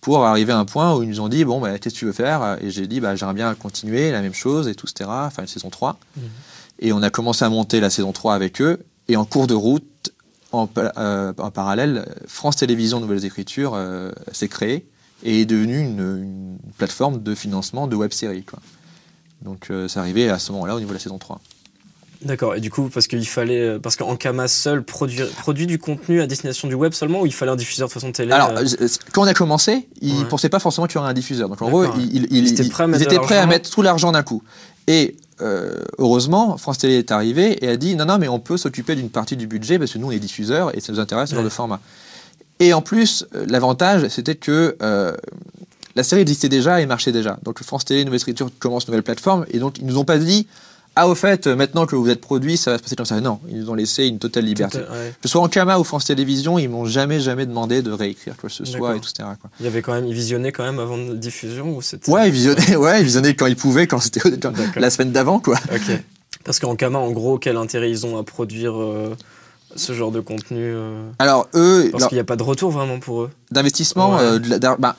pour 0.00 0.24
arriver 0.24 0.52
à 0.52 0.58
un 0.58 0.64
point 0.64 0.94
où 0.96 1.02
ils 1.02 1.08
nous 1.08 1.20
ont 1.20 1.28
dit 1.28 1.44
bon 1.44 1.60
bah, 1.60 1.78
qu'est-ce 1.78 1.94
que 1.94 1.98
tu 2.00 2.06
veux 2.06 2.12
faire? 2.12 2.56
Et 2.62 2.70
j'ai 2.70 2.86
dit 2.86 3.00
bah 3.00 3.16
j'aimerais 3.16 3.34
bien 3.34 3.54
continuer 3.54 4.10
la 4.10 4.22
même 4.22 4.34
chose 4.34 4.66
et 4.68 4.74
tout 4.74 4.86
etc 4.88 5.08
enfin 5.10 5.42
une 5.42 5.48
saison 5.48 5.70
3 5.70 5.98
Mhm. 6.16 6.22
et 6.80 6.92
on 6.92 7.02
a 7.02 7.10
commencé 7.10 7.44
à 7.44 7.48
monter 7.50 7.80
la 7.80 7.90
saison 7.90 8.12
3 8.12 8.34
avec 8.34 8.60
eux. 8.62 8.80
Et 9.08 9.16
en 9.16 9.24
cours 9.24 9.46
de 9.46 9.54
route 9.54 10.12
en, 10.52 10.68
euh, 10.78 11.32
en 11.38 11.50
parallèle 11.50 12.06
France 12.26 12.56
Télévisions 12.56 13.00
Nouvelles 13.00 13.24
Écritures 13.24 13.72
euh, 13.74 14.10
s'est 14.32 14.48
créée 14.48 14.86
et 15.22 15.42
est 15.42 15.46
devenue 15.46 15.78
une, 15.80 15.98
une 15.98 16.58
plateforme 16.78 17.22
de 17.22 17.34
financement 17.34 17.86
de 17.86 17.94
web-séries 17.96 18.44
quoi. 18.44 18.58
donc 19.42 19.68
euh, 19.70 19.86
c'est 19.86 19.98
arrivé 20.00 20.28
à 20.30 20.38
ce 20.38 20.50
moment-là 20.52 20.74
au 20.76 20.78
niveau 20.78 20.90
de 20.90 20.94
la 20.96 21.00
saison 21.00 21.18
3 21.18 21.40
D'accord, 22.22 22.54
et 22.54 22.60
du 22.60 22.70
coup, 22.70 22.90
parce 22.92 23.06
qu'il 23.06 23.26
fallait. 23.26 23.60
euh, 23.60 23.78
Parce 23.78 23.96
qu'Ankama 23.96 24.46
seul 24.46 24.82
produit, 24.82 25.22
produit 25.38 25.66
du 25.66 25.78
contenu 25.78 26.20
à 26.20 26.26
destination 26.26 26.68
du 26.68 26.74
web 26.74 26.92
seulement 26.92 27.22
ou 27.22 27.26
il 27.26 27.32
fallait 27.32 27.50
un 27.50 27.56
diffuseur 27.56 27.88
de 27.88 27.92
façon 27.94 28.12
télé 28.12 28.30
Alors, 28.32 28.50
euh, 28.58 28.64
quand 29.12 29.22
on 29.22 29.26
a 29.26 29.32
commencé, 29.32 29.88
ils 30.02 30.12
Ouais. 30.14 30.18
ne 30.20 30.24
pensaient 30.24 30.50
pas 30.50 30.58
forcément 30.58 30.86
qu'il 30.86 30.96
y 30.96 30.98
aurait 30.98 31.08
un 31.08 31.14
diffuseur. 31.14 31.48
Donc, 31.48 31.62
en 31.62 31.70
gros, 31.70 31.82
ouais. 31.84 31.88
ils, 31.98 32.26
ils- 32.26 32.28
Ils 32.36 32.52
étaient 32.52 32.68
prêts 32.68 32.84
à 32.84 32.86
mettre 32.88 33.00
de 33.00 33.04
étaient 33.06 33.16
prêts 33.18 33.36
à 33.36 33.38
l'argent. 33.38 33.48
mettre 33.48 33.70
tout 33.70 33.80
l'argent 33.82 34.12
d'un 34.12 34.22
coup. 34.22 34.42
Et 34.86 35.16
euh, 35.40 35.80
heureusement, 35.96 36.58
France 36.58 36.76
Télé 36.76 36.98
est 36.98 37.10
arrivé 37.10 37.64
et 37.64 37.68
a 37.68 37.76
dit 37.78 37.94
non, 37.96 38.04
non, 38.04 38.18
mais 38.18 38.28
on 38.28 38.38
peut 38.38 38.58
s'occuper 38.58 38.96
d'une 38.96 39.08
partie 39.08 39.36
du 39.38 39.46
budget 39.46 39.78
parce 39.78 39.92
que 39.92 39.98
nous, 39.98 40.08
on 40.08 40.10
est 40.10 40.18
diffuseurs 40.18 40.76
et 40.76 40.80
ça 40.80 40.92
nous 40.92 41.00
intéresse 41.00 41.30
ce 41.30 41.34
genre 41.34 41.42
Ouais. 41.42 41.48
de 41.48 41.54
format. 41.54 41.80
Et 42.58 42.74
en 42.74 42.82
plus, 42.82 43.24
l'avantage, 43.48 44.06
c'était 44.08 44.34
que 44.34 44.76
euh, 44.82 45.12
la 45.96 46.02
série 46.02 46.20
existait 46.20 46.50
déjà 46.50 46.82
et 46.82 46.86
marchait 46.86 47.12
déjà. 47.12 47.38
Donc, 47.44 47.62
France 47.62 47.86
Télé, 47.86 48.04
Nouvelle 48.04 48.20
Écriture 48.20 48.50
commence 48.58 48.86
nouvelle 48.88 49.02
plateforme 49.02 49.46
et 49.50 49.58
donc, 49.58 49.78
ils 49.78 49.86
nous 49.86 49.96
ont 49.96 50.04
pas 50.04 50.18
dit 50.18 50.46
ah, 51.00 51.08
au 51.08 51.14
fait, 51.14 51.46
euh, 51.46 51.56
maintenant 51.56 51.86
que 51.86 51.96
vous 51.96 52.08
êtes 52.10 52.20
produit, 52.20 52.56
ça 52.56 52.72
va 52.72 52.78
se 52.78 52.82
passer 52.82 52.96
comme 52.96 53.06
ça. 53.06 53.20
Non, 53.20 53.40
ils 53.48 53.58
nous 53.60 53.70
ont 53.70 53.74
laissé 53.74 54.06
une 54.06 54.18
totale 54.18 54.44
liberté. 54.44 54.78
ouais. 54.78 55.12
Que 55.20 55.28
ce 55.28 55.28
soit 55.28 55.40
en 55.40 55.48
Kama 55.48 55.78
ou 55.78 55.84
France 55.84 56.04
Télévisions, 56.04 56.58
ils 56.58 56.68
m'ont 56.68 56.84
jamais, 56.84 57.20
jamais 57.20 57.46
demandé 57.46 57.82
de 57.82 57.90
réécrire 57.90 58.36
quoi 58.36 58.48
que 58.48 58.54
ce 58.54 58.64
soit 58.64 58.96
et 58.96 59.00
tout. 59.00 59.10
Quoi. 59.16 59.36
Il 59.60 59.64
y 59.64 59.68
avait 59.68 59.82
quand 59.82 59.92
même, 59.94 60.06
ils 60.06 60.14
visionnaient 60.14 60.52
quand 60.52 60.64
même 60.64 60.78
avant 60.78 60.96
la 60.96 61.14
diffusion 61.14 61.76
ou 61.76 61.82
c'était. 61.82 62.10
Ouais, 62.10 62.28
ils 62.28 62.32
visionnaient, 62.32 62.76
ouais, 62.76 63.00
ils 63.00 63.04
visionnaient 63.04 63.34
quand 63.34 63.46
ils 63.46 63.56
pouvaient, 63.56 63.86
quand 63.86 64.00
c'était 64.00 64.20
la 64.76 64.90
semaine 64.90 65.12
d'avant, 65.12 65.40
quoi. 65.40 65.56
Ok. 65.72 66.02
Parce 66.44 66.58
qu'Ankama, 66.58 66.98
en 66.98 67.10
gros, 67.10 67.38
quel 67.38 67.56
intérêt 67.56 67.90
ils 67.90 68.06
ont 68.06 68.18
à 68.18 68.22
produire 68.22 68.80
euh, 68.80 69.14
ce 69.76 69.92
genre 69.92 70.10
de 70.10 70.20
contenu 70.20 70.58
euh, 70.58 71.08
Alors 71.18 71.48
eux, 71.54 71.88
Parce 71.92 72.06
qu'il 72.06 72.16
n'y 72.16 72.20
a 72.20 72.24
pas 72.24 72.36
de 72.36 72.42
retour 72.42 72.70
vraiment 72.70 72.98
pour 72.98 73.22
eux. 73.22 73.30
d'investissement, 73.50 74.16
Ouais. 74.16 74.22
euh, 74.22 74.76
bah, 74.78 74.96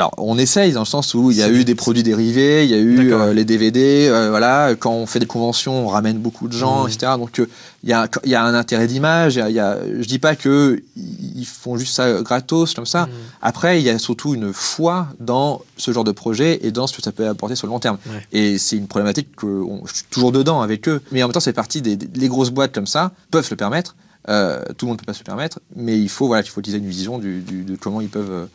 Alors, 0.00 0.14
on 0.16 0.38
essaye 0.38 0.72
dans 0.72 0.80
le 0.80 0.86
sens 0.86 1.12
où 1.12 1.30
il 1.30 1.36
y 1.36 1.42
a 1.42 1.50
eu 1.50 1.62
des 1.62 1.74
produits 1.74 2.02
dérivés, 2.02 2.64
il 2.64 2.70
y 2.70 2.74
a 2.74 2.78
eu 2.78 3.12
euh, 3.12 3.34
les 3.34 3.44
DVD, 3.44 4.08
euh, 4.08 4.30
voilà. 4.30 4.74
Quand 4.74 4.92
on 4.94 5.04
fait 5.04 5.18
des 5.18 5.26
conventions, 5.26 5.84
on 5.84 5.88
ramène 5.88 6.16
beaucoup 6.16 6.48
de 6.48 6.54
gens, 6.54 6.84
Mhm. 6.84 6.88
etc. 6.90 7.12
Donc, 7.18 7.38
euh, 7.38 7.46
il 7.84 7.90
y, 7.90 7.92
a, 7.92 8.08
il 8.24 8.30
y 8.30 8.34
a 8.34 8.42
un 8.42 8.54
intérêt 8.54 8.86
d'image. 8.86 9.34
y 9.36 9.42
a- 9.42 9.50
y 9.50 9.58
a- 9.58 9.76
Je 10.00 10.08
dis 10.08 10.18
pas 10.18 10.36
que 10.36 10.82
ils 10.96 11.44
font 11.44 11.76
juste 11.76 11.94
ça 11.94 12.22
gratos 12.22 12.72
comme 12.72 12.86
ça. 12.86 13.06
Mm. 13.06 13.10
Après, 13.42 13.78
il 13.78 13.84
y 13.84 13.90
a 13.90 13.98
surtout 13.98 14.34
une 14.34 14.54
foi 14.54 15.06
dans 15.20 15.60
ce 15.76 15.92
genre 15.92 16.04
de 16.04 16.12
projet 16.12 16.60
et 16.62 16.70
dans 16.72 16.86
ce 16.86 16.96
que 16.96 17.02
ça 17.02 17.12
peut 17.12 17.28
apporter 17.28 17.54
sur 17.54 17.66
le 17.66 17.72
long 17.74 17.78
terme. 17.78 17.98
Ouais. 18.06 18.26
Et 18.32 18.56
c'est 18.56 18.76
une 18.76 18.86
problématique 18.86 19.36
que 19.36 19.44
on- 19.46 19.84
je 19.86 19.96
suis 19.96 20.04
toujours 20.10 20.32
dedans 20.32 20.62
avec 20.62 20.88
eux. 20.88 21.02
Mais 21.12 21.22
en 21.22 21.26
même 21.26 21.34
temps, 21.34 21.40
c'est 21.40 21.52
partie 21.52 21.82
des, 21.82 21.96
des- 21.96 22.08
les 22.18 22.28
grosses 22.28 22.50
boîtes 22.50 22.72
comme 22.72 22.86
ça 22.86 23.12
peuvent 23.30 23.46
le 23.50 23.56
permettre. 23.56 23.96
Tout 24.26 24.86
le 24.86 24.88
monde 24.88 24.98
peut 24.98 25.04
pas 25.06 25.12
se 25.14 25.20
le 25.20 25.24
permettre, 25.24 25.60
mais 25.76 25.98
il 26.00 26.08
faut 26.08 26.26
voilà, 26.26 26.42
il 26.42 26.48
faut 26.48 26.60
utiliser 26.60 26.78
une 26.82 26.88
vision 26.88 27.18
du, 27.18 27.40
du- 27.40 27.64
de 27.64 27.76
comment 27.76 28.00
ils 28.00 28.08
peuvent 28.08 28.48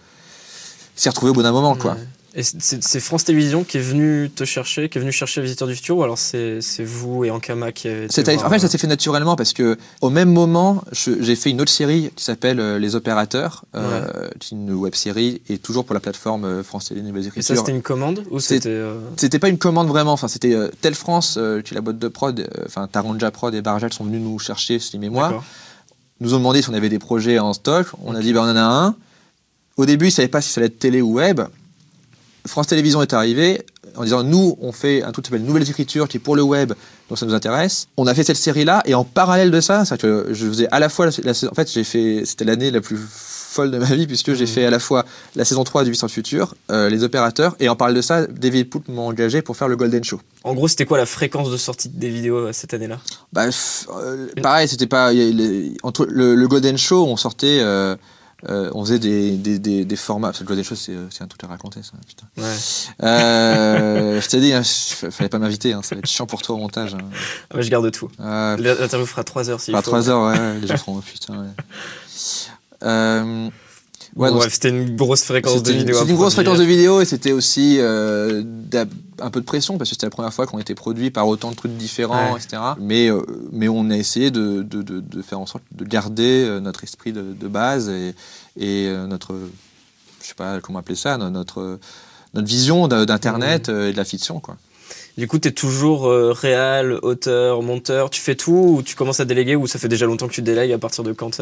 euh, 0.95 0.99
s'y 0.99 1.09
retrouver 1.09 1.31
au 1.31 1.33
bout 1.33 1.43
d'un 1.43 1.51
moment, 1.51 1.75
quoi. 1.75 1.91
Ouais. 1.93 1.97
Et 2.37 2.43
c'est 2.43 2.99
France 2.99 3.23
Télévisions 3.23 3.63
qui 3.63 3.77
est 3.77 3.81
venu 3.81 4.29
te 4.29 4.43
chercher, 4.43 4.89
qui 4.89 4.97
est 4.97 5.01
venu 5.01 5.13
chercher 5.13 5.39
Visiteurs 5.41 5.69
du 5.69 5.75
Futur, 5.75 5.95
ou 5.99 6.03
alors 6.03 6.17
c'est 6.17 6.59
vous 6.83 7.23
et 7.23 7.31
Ankama 7.31 7.71
qui 7.71 7.87
avez 7.87 8.07
voir, 8.35 8.47
en 8.47 8.49
fait, 8.49 8.59
ça 8.59 8.65
euh, 8.65 8.69
s'est 8.69 8.77
fait 8.77 8.87
naturellement 8.87 9.37
parce 9.37 9.53
que 9.53 9.77
au 10.01 10.09
même 10.09 10.33
moment, 10.33 10.83
j'ai 10.91 11.35
fait 11.37 11.51
une 11.51 11.61
autre 11.61 11.71
série 11.71 12.11
qui 12.13 12.25
s'appelle 12.25 12.59
euh, 12.59 12.77
Les 12.77 12.97
Opérateurs, 12.97 13.63
euh, 13.73 14.27
qui 14.41 14.53
est 14.53 14.57
une 14.57 14.73
web 14.73 14.95
série 14.95 15.41
et 15.47 15.59
toujours 15.59 15.85
pour 15.85 15.93
la 15.93 16.01
plateforme 16.01 16.43
euh, 16.43 16.61
France 16.61 16.89
Télé 16.89 17.03
Nouvelles 17.03 17.31
Et 17.37 17.41
ça, 17.41 17.55
c'était 17.55 17.71
une 17.71 17.81
commande 17.81 18.25
ou 18.29 18.41
c'était. 18.41 18.67
euh, 18.67 18.99
C'était 19.15 19.39
pas 19.39 19.47
une 19.47 19.57
commande 19.57 19.87
vraiment, 19.87 20.11
enfin 20.11 20.27
c'était 20.27 20.53
euh, 20.53 20.67
Tel 20.81 20.93
France, 20.93 21.35
euh, 21.37 21.61
qui 21.61 21.73
est 21.73 21.75
la 21.75 21.81
boîte 21.81 21.99
de 21.99 22.07
prod, 22.09 22.37
euh, 22.37 22.63
enfin 22.65 22.85
Taranja 22.91 23.31
Prod 23.31 23.55
et 23.55 23.61
Barjal 23.61 23.93
sont 23.93 24.03
venus 24.03 24.19
nous 24.19 24.39
chercher, 24.39 24.79
moi, 25.09 25.29
d'accord. 25.29 25.43
nous 26.19 26.33
ont 26.33 26.37
demandé 26.39 26.61
si 26.61 26.69
on 26.69 26.73
avait 26.73 26.89
des 26.89 26.99
projets 26.99 27.39
en 27.39 27.53
stock. 27.53 27.87
On 28.03 28.13
a 28.13 28.19
dit 28.19 28.33
ben, 28.33 28.41
on 28.41 28.51
en 28.51 28.57
a 28.57 28.61
un. 28.61 28.95
Au 29.77 29.85
début, 29.85 30.07
ils 30.07 30.11
savaient 30.11 30.27
pas 30.27 30.41
si 30.41 30.49
ça 30.49 30.59
allait 30.61 30.67
être 30.67 30.79
télé 30.79 31.01
ou 31.01 31.13
web. 31.13 31.41
France 32.47 32.67
Télévisions 32.67 33.01
est 33.01 33.13
arrivé 33.13 33.63
en 33.95 34.03
disant 34.03 34.23
nous, 34.23 34.57
on 34.61 34.71
fait 34.71 35.01
un 35.03 35.11
truc 35.11 35.25
qui 35.25 35.31
s'appelle 35.31 35.45
Nouvelles 35.45 35.69
Écritures 35.69 36.07
qui 36.07 36.17
est 36.17 36.19
pour 36.19 36.35
le 36.35 36.43
web, 36.43 36.73
donc 37.09 37.17
ça 37.17 37.25
nous 37.25 37.33
intéresse. 37.33 37.87
On 37.97 38.05
a 38.07 38.13
fait 38.13 38.23
cette 38.23 38.37
série-là 38.37 38.83
et 38.85 38.93
en 38.93 39.03
parallèle 39.03 39.49
de 39.51 39.61
ça, 39.61 39.83
c'est 39.85 39.99
que 39.99 40.27
je 40.31 40.45
faisais 40.47 40.67
à 40.71 40.79
la 40.79 40.89
fois 40.89 41.05
la, 41.07 41.11
saison- 41.33 41.49
en 41.51 41.55
fait, 41.55 41.71
j'ai 41.71 41.83
fait 41.83 42.21
c'était 42.25 42.45
l'année 42.45 42.69
la 42.71 42.81
plus 42.81 42.97
folle 42.99 43.71
de 43.71 43.77
ma 43.79 43.85
vie 43.95 44.05
puisque 44.05 44.33
j'ai 44.33 44.45
fait 44.45 44.65
à 44.65 44.69
la 44.69 44.79
fois 44.79 45.05
la 45.35 45.43
saison 45.45 45.63
3 45.63 45.85
du 45.85 45.89
800 45.91 46.07
Futur, 46.09 46.53
euh, 46.71 46.89
les 46.89 47.03
opérateurs 47.03 47.55
et 47.59 47.67
en 47.69 47.75
parallèle 47.75 47.97
de 47.97 48.01
ça, 48.01 48.27
David 48.27 48.69
Poult 48.69 48.83
m'a 48.89 49.01
engagé 49.01 49.41
pour 49.41 49.55
faire 49.57 49.67
le 49.69 49.75
Golden 49.77 50.03
Show. 50.03 50.19
En 50.43 50.53
gros, 50.53 50.67
c'était 50.67 50.85
quoi 50.85 50.97
la 50.99 51.05
fréquence 51.07 51.49
de 51.49 51.57
sortie 51.57 51.89
des 51.89 52.09
vidéos 52.09 52.37
euh, 52.37 52.53
cette 52.53 52.73
année-là? 52.75 52.99
Bah, 53.33 53.45
euh, 53.47 54.27
pareil, 54.43 54.67
c'était 54.67 54.87
pas. 54.87 55.13
y 55.13 55.21
a 55.21 55.77
entre 55.87 56.05
le, 56.05 56.35
le 56.35 56.47
Golden 56.47 56.77
Show, 56.77 57.05
on 57.07 57.17
sortait. 57.17 57.61
Euh, 58.49 58.69
on 58.73 58.83
faisait 58.83 58.99
des, 58.99 59.37
des, 59.37 59.59
des, 59.59 59.85
des 59.85 59.95
formats. 59.95 60.27
Parce 60.27 60.39
que 60.39 60.43
le 60.43 60.47
Golden 60.49 60.65
Show, 60.65 60.75
c'est 60.75 60.91
euh, 60.93 61.07
c'est 61.09 61.23
un 61.23 61.27
truc 61.27 61.43
à 61.43 61.47
raconter, 61.47 61.81
ça. 61.83 61.93
Putain. 62.07 62.25
Ouais. 62.37 62.55
Euh, 63.03 64.21
je 64.21 64.27
t'ai 64.27 64.39
dit, 64.39 64.53
hein, 64.53 64.63
fallait 64.63 65.29
pas 65.29 65.39
m'inviter. 65.39 65.73
Hein, 65.73 65.81
ça 65.83 65.95
va 65.95 65.99
être 65.99 66.07
chiant 66.07 66.25
pour 66.27 66.41
toi 66.41 66.55
au 66.55 66.59
montage. 66.59 66.95
Hein. 66.95 67.05
Ah, 67.53 67.61
je 67.61 67.69
garde 67.69 67.89
tout. 67.91 68.09
Euh, 68.19 68.57
L'interview 68.57 69.05
fera 69.05 69.23
3 69.23 69.49
heures 69.49 69.61
si 69.61 69.73
à 69.73 69.81
3 69.81 70.09
heures, 70.09 70.31
ouais, 70.31 70.39
ouais, 70.39 70.59
les 70.59 70.67
gens 70.67 70.77
feront. 70.77 70.97
oh, 70.97 71.01
putain, 71.01 71.39
ouais. 71.39 72.81
Ouais, 74.15 74.29
c'était 74.49 74.69
une 74.69 74.95
grosse 74.95 75.23
fréquence 75.23 75.61
de 75.63 75.71
à 75.71 75.73
c'était 75.73 75.79
une 75.79 75.85
grosse 75.91 75.97
produire. 76.05 76.31
fréquence 76.31 76.59
de 76.59 76.63
vidéos 76.63 77.01
et 77.01 77.05
c'était 77.05 77.33
aussi 77.33 77.77
euh, 77.79 78.43
un 79.19 79.29
peu 79.29 79.41
de 79.41 79.45
pression 79.45 79.77
parce 79.77 79.89
que 79.89 79.95
c'était 79.95 80.05
la 80.05 80.11
première 80.11 80.33
fois 80.33 80.47
qu'on 80.47 80.59
était 80.59 80.73
produit 80.75 81.11
par 81.11 81.27
autant 81.27 81.51
de 81.51 81.55
trucs 81.55 81.75
différents, 81.75 82.33
Ouais. 82.33 82.39
etc. 82.39 82.61
Mais, 82.79 83.09
euh, 83.11 83.21
mais 83.51 83.67
on 83.67 83.89
a 83.89 83.97
essayé 83.97 84.31
de, 84.31 84.61
de, 84.61 84.81
de, 84.81 85.01
de 85.01 85.21
faire 85.21 85.39
en 85.39 85.45
sorte 85.45 85.63
de 85.73 85.83
garder 85.83 86.45
euh, 86.47 86.59
notre 86.61 86.83
esprit 86.85 87.11
de, 87.11 87.47
base 87.47 87.89
et, 87.89 88.15
et 88.57 88.89
notre, 89.07 89.35
je 90.21 90.27
sais 90.27 90.33
pas 90.33 90.61
comment 90.61 90.79
appeler 90.79 90.95
ça, 90.95 91.17
no- 91.17 91.29
notre, 91.29 91.77
notre 92.33 92.47
vision 92.47 92.87
d'Internet 92.87 93.67
et 93.69 93.91
de 93.91 93.97
la 93.97 94.05
fiction. 94.05 94.39
Quoi. 94.39 94.55
Du 95.17 95.27
coup, 95.27 95.39
t'es 95.39 95.51
toujours 95.51 96.07
euh, 96.07 96.31
réal, 96.33 96.99
auteur, 97.01 97.61
monteur. 97.61 98.09
Tu 98.09 98.21
fais 98.21 98.35
tout 98.35 98.75
ou 98.77 98.81
tu 98.81 98.95
commences 98.95 99.19
à 99.19 99.25
déléguer 99.25 99.55
ou 99.57 99.67
ça 99.67 99.77
fait 99.79 99.87
déjà 99.89 100.05
longtemps 100.05 100.27
que 100.27 100.33
tu 100.33 100.41
délègues 100.41 100.71
à 100.71 100.77
partir 100.77 101.03
de 101.03 101.11
quand 101.13 101.41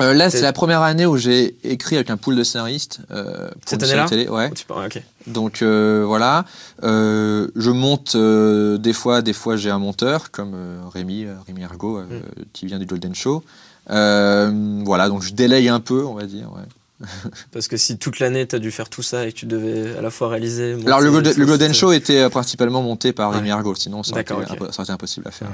Euh, 0.00 0.14
là, 0.14 0.30
c'est 0.30 0.40
la 0.40 0.52
première 0.52 0.82
année 0.82 1.04
où 1.06 1.16
j'ai 1.16 1.56
écrit 1.64 1.96
avec 1.96 2.10
un 2.10 2.16
pool 2.16 2.36
de 2.36 2.42
scénaristes. 2.44 3.00
euh, 3.10 3.48
pour 3.50 3.60
Cette 3.66 3.82
année-là 3.82 4.06
télé, 4.08 4.28
ouais. 4.28 4.50
tu 4.52 4.64
ok. 4.86 5.02
Donc 5.26 5.60
euh, 5.62 6.04
voilà, 6.06 6.44
je 6.82 7.70
monte 7.70 8.16
des 8.16 8.92
fois, 8.92 9.22
des 9.22 9.32
fois 9.34 9.56
j'ai 9.56 9.70
un 9.70 9.78
monteur 9.78 10.30
comme 10.30 10.54
Rémi, 10.92 11.26
Rémi 11.46 11.64
Argo 11.64 11.98
Mm. 12.00 12.06
qui 12.52 12.66
vient 12.66 12.78
du 12.78 12.86
Golden 12.86 13.14
Show. 13.14 13.42
Voilà, 13.88 15.08
donc 15.08 15.22
je 15.22 15.32
délègue 15.32 15.68
un 15.68 15.80
peu, 15.80 16.04
on 16.04 16.14
va 16.14 16.24
dire. 16.26 16.50
ouais. 16.52 16.62
Parce 17.52 17.66
que 17.66 17.78
si 17.78 17.96
toute 17.96 18.18
l'année 18.18 18.46
t'as 18.46 18.58
dû 18.58 18.70
faire 18.70 18.90
tout 18.90 19.02
ça 19.02 19.26
et 19.26 19.32
que 19.32 19.36
tu 19.38 19.46
devais 19.46 19.96
à 19.96 20.02
la 20.02 20.10
fois 20.10 20.28
réaliser. 20.28 20.74
monter 20.74 20.86
Alors 20.86 21.00
le, 21.00 21.10
Golden- 21.10 21.34
le 21.34 21.46
Show 21.72 21.92
était 21.92 22.28
principalement 22.28 22.82
monté 22.82 23.12
par 23.14 23.30
Ouais. 23.30 23.36
Rémi 23.36 23.50
Argo, 23.50 23.74
sinon 23.74 24.02
ça 24.02 24.12
aurait, 24.12 24.20
été, 24.22 24.34
ça 24.34 24.82
aurait 24.82 24.92
impossible 24.92 25.26
à 25.26 25.30
faire. 25.30 25.48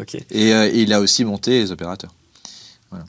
Ok. 0.00 0.14
Et, 0.30 0.50
et 0.50 0.82
il 0.82 0.92
a 0.92 1.00
aussi 1.00 1.24
monté 1.24 1.60
les 1.60 1.72
opérateurs. 1.72 2.12
Voilà. 2.94 3.04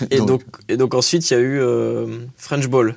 Et 0.10 0.18
Donc- 0.18 0.28
donc, 0.28 0.42
et 0.68 0.76
donc 0.76 0.94
ensuite 0.94 1.30
il 1.30 1.34
y 1.34 1.36
a 1.36 1.40
eu 1.40 1.60
euh, 1.60 2.06
French 2.36 2.66
Ball. 2.68 2.96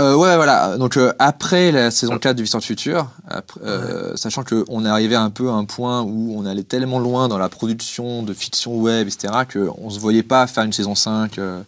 Euh, 0.00 0.14
ouais, 0.16 0.34
voilà. 0.36 0.76
Donc 0.78 0.96
euh, 0.96 1.12
après 1.18 1.70
la 1.70 1.90
saison 1.90 2.18
4 2.18 2.34
du 2.36 2.42
Vistant 2.42 2.60
Futur, 2.60 3.08
après, 3.28 3.60
euh, 3.64 4.16
sachant 4.16 4.42
qu'on 4.42 4.84
est 4.84 4.88
arrivé 4.88 5.14
un 5.14 5.30
peu 5.30 5.50
à 5.50 5.52
un 5.52 5.64
point 5.66 6.02
où 6.02 6.34
on 6.36 6.46
allait 6.46 6.62
tellement 6.64 6.98
loin 6.98 7.28
dans 7.28 7.38
la 7.38 7.48
production 7.48 8.22
de 8.22 8.32
fiction 8.32 8.76
web, 8.78 9.06
etc., 9.06 9.32
qu'on 9.52 9.90
se 9.90 10.00
voyait 10.00 10.22
pas 10.22 10.46
faire 10.46 10.64
une 10.64 10.72
saison 10.72 10.94
5. 10.94 11.38
euh, 11.38 11.62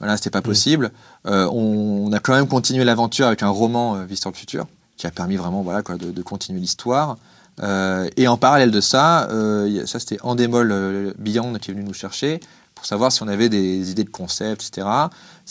voilà, 0.00 0.16
c'était 0.16 0.30
pas 0.30 0.42
possible. 0.42 0.90
Euh, 1.26 1.46
on, 1.52 2.08
on 2.08 2.12
a 2.12 2.18
quand 2.18 2.34
même 2.34 2.48
continué 2.48 2.84
l'aventure 2.84 3.28
avec 3.28 3.42
un 3.44 3.48
roman 3.48 3.94
euh, 3.96 4.04
Vistant 4.04 4.32
Futur, 4.32 4.66
qui 4.96 5.06
a 5.06 5.10
permis 5.12 5.36
vraiment 5.36 5.62
voilà, 5.62 5.82
quoi, 5.82 5.96
de, 5.96 6.10
de 6.10 6.22
continuer 6.22 6.60
l'histoire. 6.60 7.16
Euh, 7.62 8.08
et 8.16 8.26
en 8.28 8.36
parallèle 8.36 8.72
de 8.72 8.80
ça, 8.80 9.28
euh, 9.30 9.86
ça 9.86 10.00
c'était 10.00 10.18
Endemol 10.22 10.70
euh, 10.72 11.12
Beyond 11.18 11.52
qui 11.60 11.70
est 11.70 11.74
venu 11.74 11.84
nous 11.86 11.94
chercher 11.94 12.40
pour 12.74 12.86
savoir 12.86 13.12
si 13.12 13.22
on 13.22 13.28
avait 13.28 13.48
des 13.48 13.90
idées 13.90 14.04
de 14.04 14.10
concept, 14.10 14.66
etc. 14.66 14.86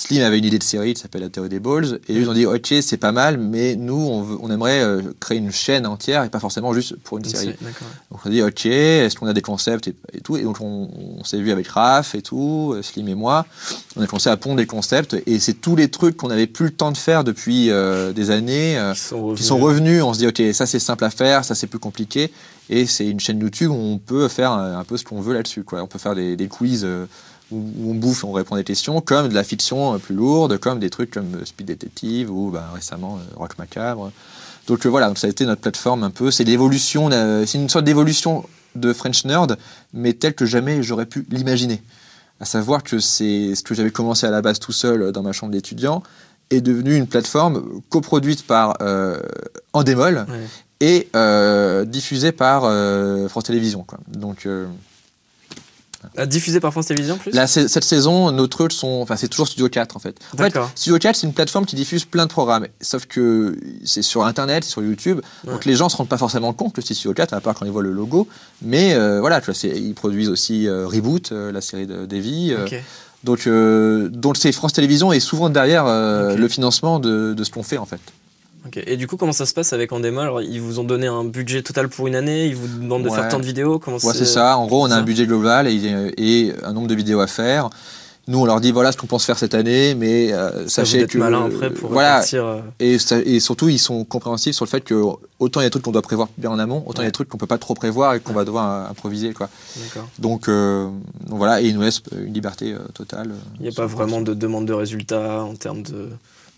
Slim 0.02 0.24
avait 0.24 0.40
une 0.40 0.46
idée 0.46 0.58
de 0.58 0.64
série 0.64 0.96
qui 0.96 1.02
s'appelle 1.02 1.22
La 1.22 1.30
théorie 1.30 1.50
des 1.50 1.60
balls, 1.60 2.00
et 2.10 2.16
ils 2.16 2.28
ont 2.28 2.34
dit 2.34 2.48
ok 2.48 2.74
c'est 2.82 2.98
pas 2.98 3.12
mal, 3.12 3.38
mais 3.38 3.76
nous 3.76 3.94
on, 3.94 4.24
veut- 4.24 4.38
on 4.42 4.50
aimerait 4.50 4.82
euh, 4.82 5.02
créer 5.20 5.38
une 5.38 5.52
chaîne 5.52 5.86
entière 5.86 6.24
et 6.24 6.30
pas 6.30 6.40
forcément 6.40 6.74
juste 6.74 6.96
pour 7.04 7.20
une 7.20 7.26
série. 7.26 7.56
Donc 8.10 8.20
on 8.26 8.28
a 8.30 8.32
dit 8.32 8.42
ok, 8.42 8.66
est-ce 8.66 9.16
qu'on 9.16 9.28
a 9.28 9.34
des 9.34 9.44
concepts 9.44 9.88
et, 9.90 9.96
et 10.14 10.22
tout, 10.22 10.38
et 10.38 10.42
donc 10.42 10.60
on, 10.60 10.90
on 11.20 11.24
s'est 11.24 11.38
vu 11.40 11.52
avec 11.52 11.68
Raph 11.68 12.16
et 12.16 12.24
tout, 12.24 12.74
euh, 12.76 12.82
Slim 12.82 13.08
et 13.10 13.16
moi, 13.16 13.46
on 13.96 14.02
a 14.02 14.08
commencé 14.08 14.30
à 14.32 14.38
pondre 14.38 14.56
des 14.58 14.66
concepts 14.66 15.16
et 15.28 15.40
c'est 15.40 15.54
tous 15.54 15.76
les 15.76 15.90
trucs 15.92 16.18
qu'on 16.18 16.30
n'avait 16.30 16.48
plus 16.48 16.66
le 16.66 16.72
temps 16.72 16.92
de 16.92 16.98
faire 16.98 17.24
depuis 17.24 17.70
euh, 17.70 18.12
des 18.12 18.32
années. 18.32 18.82
Qui 18.96 19.00
sont 19.00 19.20
revenus. 19.22 19.40
qui 19.40 19.44
sont 19.46 19.58
revenus, 19.60 20.04
on 20.04 20.14
se 20.14 20.20
dit 20.20 20.28
ok 20.28 20.42
ça 20.54 20.66
c'est 20.66 20.80
simple 20.80 21.04
à 21.06 21.12
faire, 21.12 21.46
ça 21.46 21.54
c'est 21.54 21.68
plus 21.68 21.80
compliqué 21.80 22.32
et 22.72 22.88
c'est 22.88 23.06
une 23.08 23.20
chaîne 23.20 23.40
YouTube 23.40 23.70
où 23.70 23.76
on 23.76 23.98
peut 24.00 24.28
faire 24.30 24.52
un, 24.52 24.80
un 24.80 24.84
peu 24.84 24.98
ce 24.98 25.04
qu'on 25.04 25.22
veut 25.22 25.34
là-dessus 25.36 25.64
quoi. 25.64 25.84
On 25.84 25.88
peut 25.88 26.00
faire 26.00 26.16
des, 26.16 26.36
des 26.36 26.48
quiz 26.48 26.82
euh, 26.86 27.06
où, 27.52 27.92
on 27.92 27.94
bouffe, 27.94 28.24
on 28.24 28.32
répond 28.32 28.56
à 28.56 28.58
des 28.58 28.64
questions, 28.64 29.02
comme 29.02 29.30
de 29.30 29.34
la 29.34 29.44
fiction 29.44 29.94
euh, 29.94 29.98
plus 29.98 30.16
lourde, 30.16 30.58
comme 30.58 30.80
des 30.80 30.90
trucs 30.90 31.12
comme 31.12 31.36
euh, 31.36 31.46
Speed 31.46 31.68
Detective 31.68 32.32
ou 32.32 32.52
bah, 32.52 32.70
récemment 32.74 33.18
euh, 33.18 33.36
Rock 33.36 33.58
Macabre. 33.58 34.12
Donc 34.68 34.86
voilà, 34.86 35.08
donc 35.08 35.18
ça 35.18 35.28
a 35.28 35.30
été 35.30 35.46
notre 35.46 35.62
plateforme 35.62 36.04
un 36.04 36.12
peu. 36.12 36.32
C'est 36.32 36.44
l'évolution, 36.44 37.10
c'est 37.46 37.58
une 37.58 37.68
sorte 37.68 37.84
d'évolution 37.84 38.46
de 38.76 38.94
French 38.94 39.26
Nerd, 39.26 39.58
mais 39.92 40.14
telle 40.14 40.34
que 40.36 40.46
jamais 40.46 40.84
j'aurais 40.84 41.08
pu 41.08 41.26
l'imaginer. 41.30 41.82
À 42.40 42.46
savoir 42.46 42.84
que 42.84 43.00
c'est 43.00 43.56
ce 43.56 43.64
que 43.64 43.74
j'avais 43.74 43.92
commencé 43.92 44.28
à 44.28 44.32
la 44.32 44.42
base 44.42 44.60
tout 44.60 44.72
seul 44.72 45.12
dans 45.12 45.24
ma 45.24 45.32
chambre 45.32 45.52
d'étudiant 45.52 46.04
est 46.52 46.62
devenu 46.62 46.96
une 46.96 47.08
plateforme 47.08 47.82
coproduite 47.90 48.46
par 48.46 48.78
euh, 48.82 49.20
Endemol 49.74 50.26
Ouais. 50.30 50.40
et 50.80 51.10
euh, 51.16 51.86
diffusée 51.86 52.32
par 52.32 52.64
euh, 52.66 53.28
France 53.28 53.46
Télévisions. 53.46 53.84
Quoi. 53.84 54.00
Donc 54.08 54.48
diffusé 56.28 56.60
par 56.60 56.72
France 56.72 56.88
Télévisions 56.88 57.16
en 57.16 57.18
plus 57.18 57.32
là, 57.32 57.48
cette 57.48 57.84
saison, 57.84 58.32
nos 58.32 58.48
trucs 58.48 58.72
sont, 58.72 59.00
enfin 59.02 59.16
c'est 59.16 59.28
toujours 59.28 59.48
Studio 59.48 59.70
4 59.70 59.96
en 59.96 60.00
fait. 60.00 60.18
En 60.34 60.38
fait. 60.38 60.54
Studio 60.76 60.98
4 61.00 61.16
c'est 61.16 61.28
une 61.28 61.34
plateforme 61.34 61.66
qui 61.66 61.76
diffuse 61.76 62.06
plein 62.06 62.26
de 62.26 62.32
programmes, 62.32 62.68
sauf 62.82 63.06
que 63.06 63.58
c'est 63.86 64.02
sur 64.02 64.26
Internet, 64.26 64.64
c'est 64.64 64.70
sur 64.72 64.84
YouTube, 64.84 65.22
donc 65.46 65.66
les 65.66 65.76
gens 65.76 65.90
se 65.90 65.98
rendent 65.98 66.10
pas 66.10 66.18
forcément 66.18 66.54
compte 66.54 66.74
que 66.74 66.82
c'est 66.82 66.94
Studio 66.94 67.14
4 67.14 67.34
à 67.34 67.42
part 67.42 67.56
quand 67.56 67.66
ils 67.66 67.72
voient 67.72 67.84
le 67.84 67.92
logo. 67.92 68.28
Mais 68.62 68.94
euh, 68.94 69.20
voilà, 69.20 69.40
tu 69.42 69.46
vois, 69.46 69.54
c'est- 69.56 69.70
ils 69.70 69.94
produisent 69.94 70.30
aussi 70.30 70.68
euh, 70.68 70.88
Reboot, 70.88 71.32
euh, 71.32 71.52
la 71.52 71.62
série 71.62 71.88
de 71.88 72.06
Davy. 72.06 72.54
donc, 73.24 73.48
donc 73.48 74.38
c'est 74.38 74.52
France 74.52 74.74
Télévisions 74.74 75.12
est 75.14 75.20
souvent 75.20 75.50
derrière 75.50 75.86
le 75.86 76.48
financement 76.48 77.00
de, 77.00 77.34
de 77.34 77.44
ce 77.44 77.52
qu'on 77.52 77.64
fait 77.64 77.78
en 77.78 77.86
fait. 77.86 78.00
Et 78.86 78.96
du 78.96 79.08
coup, 79.08 79.18
comment 79.18 79.32
ça 79.32 79.46
se 79.46 79.54
passe 79.54 79.74
avec 79.74 79.92
Endemol? 79.92 80.24
Alors, 80.24 80.42
Ils 80.42 80.62
vous 80.62 80.80
ont 80.80 80.84
donné 80.84 81.08
un 81.08 81.24
budget 81.24 81.64
total 81.64 81.90
pour 81.90 82.08
une 82.08 82.16
année 82.16 82.46
Ils 82.46 82.56
vous 82.56 82.68
demandent 82.68 83.04
de 83.04 83.10
Ouais. 83.10 83.16
faire 83.16 83.28
tant 83.30 83.40
de 83.40 83.46
vidéos 83.46 83.80
Comment 83.80 83.98
Ouais, 83.98 84.14
c'est 84.14 84.26
ça. 84.26 84.58
En 84.58 84.68
gros, 84.68 84.86
on 84.86 84.92
a 84.92 84.96
un 84.96 85.02
budget 85.02 85.26
global 85.26 85.68
et, 85.68 86.12
et 86.18 86.54
un 86.64 86.74
nombre 86.74 86.88
de 86.88 86.96
vidéos 86.96 87.20
à 87.20 87.28
faire. 87.28 87.70
Nous, 88.28 88.40
on 88.40 88.46
leur 88.46 88.62
dit 88.62 88.72
voilà 88.72 88.92
ce 88.92 88.98
qu'on 88.98 89.08
pense 89.08 89.26
faire 89.26 89.38
cette 89.38 89.56
année, 89.56 89.96
mais 89.96 90.32
euh, 90.32 90.68
sachez 90.68 91.08
que 91.08 91.18
malin 91.18 91.48
après 91.48 91.72
pour 91.72 91.90
voilà 91.90 92.24
euh, 92.36 92.62
et, 92.80 93.40
surtout 93.40 93.68
ils 93.68 93.80
sont 93.80 94.06
compréhensifs 94.06 94.56
sur 94.56 94.64
le 94.64 94.70
fait 94.70 94.82
que 94.82 95.04
autant 95.40 95.60
il 95.60 95.64
y 95.64 95.66
a 95.66 95.70
des 95.70 95.72
trucs 95.72 95.84
qu'on 95.84 95.92
doit 95.92 96.04
prévoir 96.04 96.30
bien 96.38 96.52
en 96.52 96.60
amont, 96.60 96.84
autant 96.86 97.02
il 97.02 97.06
y 97.06 97.08
a 97.08 97.10
des 97.10 97.14
trucs 97.14 97.30
qu'on 97.30 97.40
peut 97.40 97.48
pas 97.48 97.58
trop 97.58 97.74
prévoir 97.74 98.14
et 98.14 98.20
qu'on 98.20 98.34
va 98.34 98.46
devoir 98.46 98.86
euh, 98.86 98.92
improviser 98.92 99.34
quoi. 99.34 99.50
Donc, 100.20 100.48
euh, 100.48 100.86
donc 101.28 101.40
voilà, 101.40 101.62
et 101.62 101.68
ils 101.68 101.76
nous 101.76 101.82
laissent 101.82 102.04
une 102.16 102.32
liberté 102.32 102.74
euh, 102.74 102.80
totale. 102.94 103.32
Il 103.60 103.64
n'y 103.64 103.70
a 103.70 103.72
pas 103.76 103.88
vraiment 103.88 104.22
de 104.22 104.36
demande 104.36 104.68
de 104.68 104.74
résultats 104.74 105.44
en 105.44 105.56
termes 105.56 105.82
de, 105.82 106.10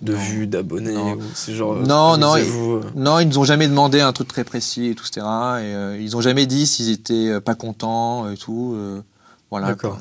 de 0.01 0.13
Non. 0.13 0.19
vues, 0.19 0.47
d'abonnés 0.47 0.93
Non. 0.93 1.13
ou 1.13 1.21
c'est 1.33 1.53
genre. 1.53 1.75
Non, 1.75 2.17
non, 2.17 2.33
amusez-vous, 2.33 2.71
euh. 2.75 2.81
Non, 2.95 3.19
ils 3.19 3.27
nous 3.27 3.37
ont 3.39 3.43
jamais 3.45 3.67
demandé 3.67 4.01
un 4.01 4.11
truc 4.11 4.27
très 4.27 4.43
précis 4.43 4.87
et 4.87 4.95
tout, 4.95 5.05
etc. 5.07 5.21
Et 5.21 5.73
euh, 5.75 5.97
ils 6.01 6.17
ont 6.17 6.21
jamais 6.21 6.45
dit 6.45 6.67
s'ils 6.67 6.89
étaient 6.89 7.29
euh, 7.29 7.39
pas 7.39 7.55
contents 7.55 8.29
et 8.29 8.35
tout. 8.37 8.73
euh, 8.75 9.01
voilà. 9.49 9.67
D'accord. 9.67 9.99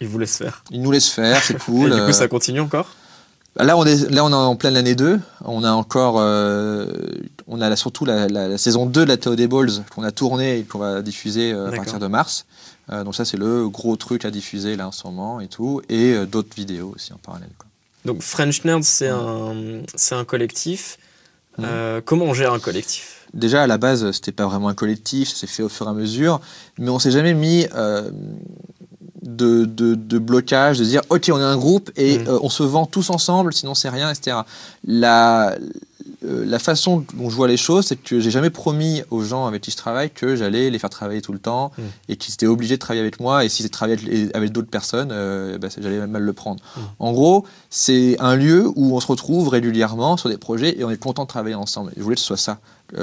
Ils 0.00 0.08
vous 0.08 0.18
laissent 0.18 0.36
faire. 0.36 0.62
Ils 0.70 0.82
nous 0.82 0.90
laissent 0.90 1.08
faire, 1.10 1.40
c'est 1.42 1.54
Et 1.56 1.58
cool. 1.58 1.94
du 1.94 2.02
coup, 2.04 2.12
ça 2.12 2.28
continue 2.28 2.60
encore 2.60 2.88
Là, 3.56 3.76
on 3.78 3.84
est, 3.86 4.10
là, 4.10 4.24
on 4.24 4.30
est 4.30 4.34
en 4.34 4.56
pleine 4.56 4.76
année 4.76 4.96
2. 4.96 5.20
On 5.44 5.62
a 5.62 5.70
encore, 5.70 6.16
euh, 6.18 6.92
on 7.46 7.60
a 7.60 7.68
là, 7.68 7.76
surtout 7.76 8.04
la, 8.04 8.26
la- 8.26 8.48
la 8.48 8.58
saison 8.58 8.84
2 8.84 9.02
de 9.04 9.08
la 9.08 9.16
Théo 9.16 9.36
des 9.36 9.46
Balls 9.46 9.70
qu'on 9.94 10.02
a 10.02 10.10
tournée 10.10 10.58
et 10.58 10.64
qu'on 10.64 10.80
va 10.80 11.02
diffuser 11.02 11.52
euh, 11.52 11.68
à 11.68 11.70
partir 11.72 12.00
de 12.00 12.08
mars. 12.08 12.46
Euh, 12.92 13.04
donc 13.04 13.14
ça, 13.14 13.24
c'est 13.24 13.36
le 13.36 13.68
gros 13.68 13.94
truc 13.94 14.24
à 14.24 14.32
diffuser 14.32 14.74
là 14.74 14.88
en 14.88 14.92
ce 14.92 15.06
moment 15.06 15.38
et 15.38 15.46
tout. 15.46 15.80
Et 15.88 16.14
euh, 16.14 16.26
d'autres 16.26 16.52
vidéos 16.56 16.92
aussi 16.96 17.12
en 17.12 17.16
parallèle. 17.18 17.48
quoi. 17.56 17.68
Donc 18.04 18.22
French 18.22 18.64
Nerd, 18.64 18.82
c'est 18.84 19.08
un, 19.08 19.82
un 20.12 20.24
collectif. 20.24 20.98
Euh, 21.60 22.00
comment 22.04 22.26
on 22.26 22.34
gère 22.34 22.52
un 22.52 22.58
collectif? 22.58 23.26
Déjà, 23.32 23.62
à 23.62 23.66
la 23.66 23.78
base, 23.78 24.10
c'était 24.12 24.32
pas 24.32 24.46
vraiment 24.46 24.68
un 24.68 24.74
collectif, 24.74 25.28
ça 25.28 25.36
s'est 25.36 25.46
fait 25.46 25.62
au 25.62 25.68
fur 25.68 25.86
et 25.86 25.90
à 25.90 25.92
mesure, 25.92 26.40
mais 26.78 26.90
on 26.90 26.98
s'est 26.98 27.10
jamais 27.10 27.34
mis 27.34 27.66
euh, 27.74 28.10
de, 29.22 29.64
de, 29.64 29.94
de 29.94 30.18
blocage, 30.18 30.78
de 30.78 30.84
dire 30.84 31.02
ok, 31.08 31.30
on 31.32 31.38
est 31.38 31.42
un 31.42 31.56
groupe 31.56 31.90
et 31.96 32.18
Mm. 32.18 32.28
euh, 32.28 32.38
on 32.42 32.48
se 32.50 32.62
vend 32.62 32.86
tous 32.86 33.10
ensemble, 33.10 33.52
sinon 33.52 33.74
c'est 33.74 33.88
rien, 33.88 34.10
etc. 34.10 34.38
La, 34.86 35.56
euh, 36.24 36.44
la 36.46 36.58
façon 36.58 37.04
dont 37.14 37.30
je 37.30 37.36
vois 37.36 37.48
les 37.48 37.56
choses, 37.56 37.86
c'est 37.86 37.96
que 37.96 38.20
j'ai 38.20 38.30
jamais 38.30 38.50
promis 38.50 39.02
aux 39.10 39.22
gens 39.22 39.46
avec 39.46 39.62
qui 39.62 39.70
je 39.70 39.76
travaille 39.76 40.10
que 40.10 40.36
j'allais 40.36 40.70
les 40.70 40.78
faire 40.78 40.90
travailler 40.90 41.22
tout 41.22 41.32
le 41.32 41.38
temps 41.38 41.72
Mm. 41.78 41.82
et 42.08 42.16
qu'ils 42.16 42.34
étaient 42.34 42.46
obligés 42.46 42.76
de 42.76 42.80
travailler 42.80 43.00
avec 43.00 43.20
moi 43.20 43.44
et 43.44 43.48
si 43.48 43.62
c'était 43.62 43.72
travailler 43.72 43.98
avec, 44.06 44.36
avec 44.36 44.52
d'autres 44.52 44.68
personnes, 44.68 45.10
euh, 45.12 45.58
bah, 45.58 45.68
j'allais 45.78 46.06
mal 46.06 46.22
le 46.22 46.32
prendre. 46.32 46.62
Mm. 46.76 46.80
En 46.98 47.12
gros, 47.12 47.46
c'est 47.70 48.16
un 48.20 48.36
lieu 48.36 48.70
où 48.74 48.96
on 48.96 49.00
se 49.00 49.06
retrouve 49.06 49.48
régulièrement 49.48 50.16
sur 50.16 50.28
des 50.28 50.38
projets 50.38 50.78
et 50.78 50.84
on 50.84 50.90
est 50.90 50.96
content 50.96 51.22
de 51.22 51.28
travailler 51.28 51.54
ensemble. 51.54 51.90
Et 51.92 51.98
je 51.98 52.02
voulais 52.02 52.16
que 52.16 52.20
ce 52.20 52.26
soit 52.26 52.36
ça, 52.36 52.58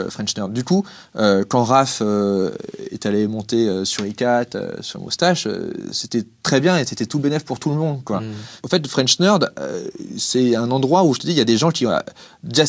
French 0.10 0.36
Nerd. 0.38 0.54
Du 0.54 0.64
coup, 0.64 0.86
euh, 1.16 1.44
quand 1.48 1.64
Raph 1.64 2.00
euh, 2.02 2.52
est 2.92 3.06
allé 3.06 3.28
monter 3.28 3.68
euh, 3.68 3.86
sur 3.86 4.06
ICAT, 4.06 4.56
euh, 4.56 4.72
sur 4.82 5.00
Moustache, 5.02 5.48
euh, 5.48 5.72
c'était 5.92 6.24
très 6.44 6.60
bien 6.60 6.78
et 6.78 6.86
c'était 6.86 7.06
tout 7.06 7.20
bénéf 7.20 7.44
pour 7.44 7.60
tout 7.60 7.70
le 7.70 7.76
monde. 7.76 8.04
Quoi. 8.04 8.22
Mhm. 8.22 8.34
En 8.64 8.68
fait, 8.68 8.86
French 8.88 9.20
Nerd, 9.20 9.52
euh, 9.60 9.88
c'est 10.18 10.56
un 10.56 10.72
endroit 10.72 11.04
où 11.04 11.14
je 11.14 11.20
te 11.20 11.28
dis, 11.28 11.34
il 11.34 11.38
y 11.38 11.42
a 11.42 11.46
des 11.46 11.58
gens 11.58 11.72
qui. 11.72 11.86
euh, 11.86 12.00
déjà, 12.44 12.66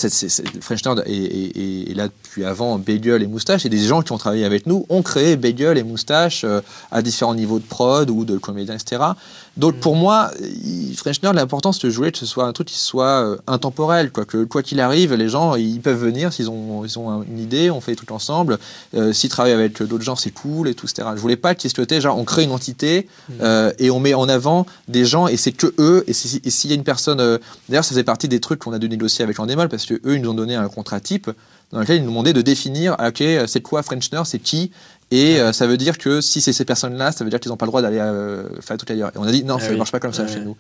French 0.60 0.84
Nerd 0.84 1.02
est, 1.06 1.94
là 1.94 2.08
depuis 2.08 2.44
avant 2.44 2.78
Bagel 2.78 3.22
et 3.22 3.26
Moustache, 3.26 3.66
et 3.66 3.68
des 3.68 3.78
gens 3.78 4.02
qui 4.02 4.12
ont 4.12 4.18
travaillé 4.18 4.44
avec 4.44 4.66
nous 4.66 4.86
ont 4.88 5.02
créé 5.02 5.36
Bagel 5.36 5.78
et 5.78 5.82
Moustache 5.82 6.44
euh, 6.44 6.60
à 6.90 7.02
différents 7.02 7.34
niveaux 7.34 7.58
de 7.58 7.64
prod 7.64 8.08
ou 8.10 8.24
de 8.24 8.36
comédien, 8.38 8.74
etc. 8.74 9.02
Donc, 9.58 9.76
pour 9.80 9.96
moi, 9.96 10.30
il- 10.40 10.94
French 10.96 11.22
Nerd, 11.22 11.34
l'important, 11.34 11.72
c'est 11.72 11.86
de 11.86 11.90
jouer 11.90 12.10
que 12.10 12.16
ce 12.18 12.24
soit 12.24 12.44
un 12.46 12.52
truc 12.52 12.68
qui 12.68 12.78
soit 12.78 13.22
euh, 13.22 13.36
intemporel, 13.46 14.10
quoi. 14.10 14.24
Que 14.24 14.44
quoi 14.44 14.62
qu'il 14.62 14.80
arrive, 14.80 15.12
les 15.14 15.28
gens, 15.28 15.56
ils 15.56 15.80
peuvent 15.80 15.98
venir 16.02 16.32
s'ils 16.32 16.48
ont, 16.48 16.84
ils 16.86 16.98
ont 16.98 17.10
un- 17.10 17.22
une 17.24 17.38
idée, 17.38 17.70
on 17.70 17.80
fait 17.82 17.94
trucs 17.94 18.12
ensemble. 18.12 18.58
Euh, 18.94 19.12
s'ils 19.12 19.28
travaillent 19.28 19.52
avec 19.52 19.82
d'autres 19.82 20.04
gens, 20.04 20.16
c'est 20.16 20.30
cool 20.30 20.68
et 20.68 20.74
tout, 20.74 20.86
etc. 20.86 21.06
Je 21.14 21.20
voulais 21.20 21.36
pas 21.36 21.54
qu'il 21.54 21.64
y 21.64 21.66
ait 21.68 21.74
ce 21.76 21.80
côté, 21.80 22.00
genre, 22.00 22.16
on 22.18 22.24
crée 22.24 22.44
une 22.44 22.52
entité 22.52 23.08
euh, 23.42 23.72
et 23.78 23.90
on 23.90 24.00
met 24.00 24.14
en 24.14 24.28
avant 24.28 24.66
des 24.88 25.04
gens 25.04 25.26
et 25.28 25.36
c'est 25.36 25.52
que 25.52 25.74
eux. 25.78 26.02
Et 26.06 26.14
si- 26.14 26.40
et 26.44 26.50
s'il 26.50 26.70
y 26.70 26.72
a 26.72 26.76
une 26.76 26.84
personne, 26.84 27.18
d'ailleurs, 27.68 27.84
ça 27.84 27.90
faisait 27.90 28.04
partie 28.04 28.28
des 28.28 28.40
trucs 28.40 28.60
qu'on 28.60 28.72
a 28.72 28.78
dû 28.78 28.88
négocier 28.88 29.22
avec 29.22 29.36
Landémol 29.36 29.68
parce 29.68 29.84
que 29.84 29.94
eux, 30.06 30.16
ils 30.16 30.22
nous 30.22 30.30
ont 30.30 30.34
donné 30.34 30.54
un 30.54 30.68
contrat 30.68 31.00
type 31.00 31.30
dans 31.72 31.80
lequel 31.80 31.96
ils 31.96 32.02
nous 32.04 32.10
demandaient 32.10 32.34
de 32.34 32.42
définir, 32.42 32.96
ah, 32.98 33.08
ok, 33.08 33.22
c'est 33.46 33.60
quoi 33.62 33.82
French 33.82 34.10
Nerd, 34.12 34.26
c'est 34.26 34.38
qui 34.38 34.70
et 35.12 35.38
euh, 35.40 35.52
ça 35.52 35.66
veut 35.66 35.76
dire 35.76 35.98
que 35.98 36.20
si 36.20 36.40
c'est 36.40 36.52
ces 36.52 36.64
personnes-là, 36.64 37.12
ça 37.12 37.22
veut 37.24 37.30
dire 37.30 37.38
qu'ils 37.38 37.50
n'ont 37.50 37.56
pas 37.56 37.66
le 37.66 37.70
droit 37.70 37.82
d'aller 37.82 37.98
euh, 38.00 38.44
faire 38.60 38.76
truc 38.76 38.90
ailleurs. 38.90 39.10
Et 39.14 39.18
on 39.18 39.24
a 39.24 39.30
dit 39.30 39.44
non, 39.44 39.56
Ah 39.58 39.60
ça 39.60 39.66
ne 39.68 39.72
oui. 39.72 39.78
marche 39.78 39.92
pas 39.92 40.00
comme 40.00 40.12
ça 40.12 40.26
chez 40.26 40.40
nous. 40.40 40.56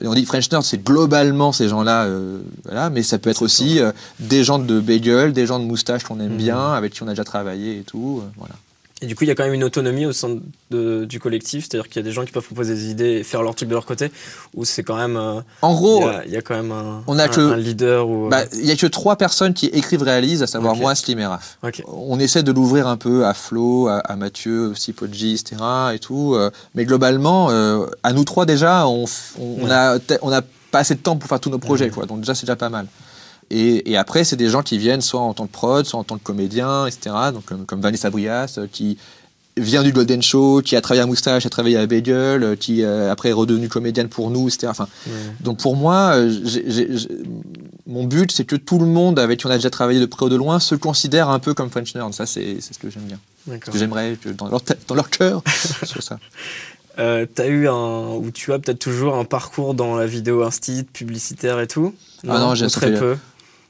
Et 0.00 0.06
on 0.08 0.14
dit 0.14 0.24
French 0.24 0.50
Nerd, 0.50 0.64
c'est 0.64 0.82
globalement 0.82 1.52
ces 1.52 1.68
gens-là, 1.68 2.04
euh, 2.04 2.38
voilà, 2.64 2.90
mais 2.90 3.02
ça 3.02 3.18
peut 3.18 3.30
être 3.30 3.42
aussi 3.42 3.78
euh, 3.80 3.92
des 4.18 4.42
gens 4.42 4.58
de 4.58 4.80
bagel, 4.80 5.32
des 5.32 5.46
gens 5.46 5.58
de 5.60 5.64
moustache 5.64 6.02
qu'on 6.04 6.18
aime 6.20 6.32
Mhm. 6.32 6.36
bien, 6.38 6.72
avec 6.72 6.92
qui 6.94 7.02
on 7.02 7.06
a 7.06 7.10
déjà 7.10 7.24
travaillé 7.24 7.78
et 7.78 7.82
tout. 7.82 8.22
voilà. 8.36 8.54
Et 9.04 9.06
du 9.06 9.14
coup, 9.14 9.24
il 9.24 9.26
y 9.26 9.30
a 9.30 9.34
quand 9.34 9.44
même 9.44 9.52
une 9.52 9.64
autonomie 9.64 10.06
au 10.06 10.12
sein 10.12 10.38
de- 10.70 11.04
du 11.04 11.20
collectif, 11.20 11.66
c'est-à-dire 11.68 11.90
qu'il 11.90 11.96
y 11.96 12.04
a 12.04 12.08
des 12.08 12.10
gens 12.12 12.24
qui 12.24 12.32
peuvent 12.32 12.42
proposer 12.46 12.74
des 12.74 12.86
idées 12.90 13.10
et 13.18 13.22
faire 13.22 13.42
leur 13.42 13.54
truc 13.54 13.68
de 13.68 13.74
leur 13.74 13.84
côté, 13.84 14.10
ou 14.54 14.64
c'est 14.64 14.82
quand 14.82 14.96
même. 14.96 15.16
euh, 15.18 15.40
En 15.60 15.74
gros, 15.74 16.06
il 16.24 16.32
y 16.32 16.36
a 16.38 16.40
quand 16.40 16.54
même 16.54 16.72
un, 16.72 17.02
on 17.06 17.18
a 17.18 17.24
un- 17.24 17.28
que- 17.28 17.52
un 17.52 17.56
leader 17.56 18.06
euh, 18.08 18.28
bah, 18.30 18.44
il 18.54 18.64
y 18.64 18.70
a 18.70 18.76
que 18.76 18.86
trois 18.86 19.16
personnes 19.16 19.52
qui 19.52 19.66
écrivent, 19.66 20.02
réalisent, 20.02 20.42
à 20.42 20.46
savoir 20.46 20.74
moi, 20.74 20.94
Slim 20.94 21.18
et 21.18 21.26
Raph. 21.26 21.58
On 21.86 22.18
essaie 22.18 22.42
de 22.42 22.50
l'ouvrir 22.50 22.86
un 22.88 22.96
peu 22.96 23.26
à 23.26 23.34
Flo, 23.34 23.88
à, 23.88 23.98
à 23.98 24.16
Mathieu, 24.16 24.68
aussi 24.68 24.94
Podgy, 24.94 25.34
etc. 25.34 25.56
Et 25.94 25.98
tout. 25.98 26.34
euh, 26.34 26.50
mais 26.74 26.86
globalement, 26.86 27.50
euh, 27.50 27.84
à 28.02 28.14
nous 28.14 28.24
trois 28.24 28.46
déjà, 28.46 28.86
on, 28.88 29.04
on, 29.38 29.68
a, 29.70 29.98
te- 29.98 30.14
on 30.22 30.32
a 30.32 30.40
pas 30.70 30.78
assez 30.78 30.94
de 30.94 31.00
temps 31.00 31.16
pour 31.16 31.28
faire 31.28 31.40
tous 31.40 31.50
nos 31.50 31.58
projets. 31.58 31.90
Quoi, 31.90 32.06
donc 32.06 32.20
déjà, 32.20 32.34
c'est 32.34 32.46
déjà 32.46 32.56
pas 32.56 32.70
mal. 32.70 32.86
Et, 33.50 33.90
et 33.90 33.96
après, 33.96 34.24
c'est 34.24 34.36
des 34.36 34.48
gens 34.48 34.62
qui 34.62 34.78
viennent 34.78 35.00
soit 35.02 35.20
en 35.20 35.34
tant 35.34 35.46
que 35.46 35.52
prod, 35.52 35.84
soit 35.86 35.98
en 36.00 36.04
tant 36.04 36.16
que 36.18 36.22
comédien, 36.22 36.86
etc. 36.86 37.14
Donc, 37.32 37.44
comme, 37.44 37.66
comme 37.66 37.80
Vanessa 37.80 38.10
Brias, 38.10 38.54
euh, 38.58 38.66
qui 38.70 38.98
vient 39.56 39.84
du 39.84 39.92
Golden 39.92 40.20
Show, 40.20 40.62
qui 40.64 40.74
a 40.74 40.80
travaillé 40.80 41.02
à 41.02 41.06
Moustache, 41.06 41.46
a 41.46 41.48
travaillé 41.50 41.76
à 41.76 41.86
Bagel, 41.86 42.42
euh, 42.42 42.56
qui 42.56 42.82
euh, 42.82 43.12
après 43.12 43.28
est 43.28 43.32
redevenue 43.32 43.68
comédienne 43.68 44.08
pour 44.08 44.30
nous, 44.30 44.48
etc. 44.48 44.66
Enfin, 44.68 44.88
Ouais. 45.06 45.12
donc 45.40 45.58
pour 45.60 45.76
moi, 45.76 46.14
euh, 46.16 46.28
mon 47.86 48.04
but, 48.04 48.32
c'est 48.32 48.44
que 48.44 48.56
tout 48.56 48.78
le 48.78 48.86
monde 48.86 49.18
avec 49.18 49.40
qui 49.40 49.46
on 49.46 49.50
a 49.50 49.56
déjà 49.56 49.70
travaillé 49.70 50.00
de 50.00 50.06
près 50.06 50.26
ou 50.26 50.28
de 50.28 50.36
loin 50.36 50.58
se 50.58 50.74
considère 50.74 51.28
un 51.28 51.38
peu 51.38 51.54
comme 51.54 51.70
French 51.70 51.94
Nerd. 51.94 52.12
Ça, 52.14 52.26
c'est 52.26 52.60
ce 52.60 52.78
que 52.78 52.90
j'aime 52.90 53.04
bien. 53.04 53.18
Ce 53.46 53.50
D'accord. 53.50 53.72
que 53.72 53.78
j'aimerais 53.78 54.16
que 54.20 54.30
dans 54.30 54.48
leur, 54.48 54.60
tête- 54.62 54.80
dans 54.88 54.94
leur 54.94 55.10
cœur, 55.10 55.42
soit 55.84 56.02
ça. 56.02 56.18
Euh, 56.98 57.26
eu 57.46 57.68
un. 57.68 58.14
Ou 58.14 58.30
tu 58.32 58.52
as 58.52 58.58
peut-être 58.58 58.78
toujours 58.78 59.16
un 59.16 59.24
parcours 59.24 59.74
dans 59.74 59.96
la 59.96 60.06
vidéo 60.06 60.42
instit, 60.44 60.84
publicitaire 60.84 61.58
et 61.60 61.66
tout? 61.66 61.92
Ah 62.28 62.38
non, 62.38 62.54
j'ai- 62.54 62.68
très 62.68 62.94
peu? 62.94 63.16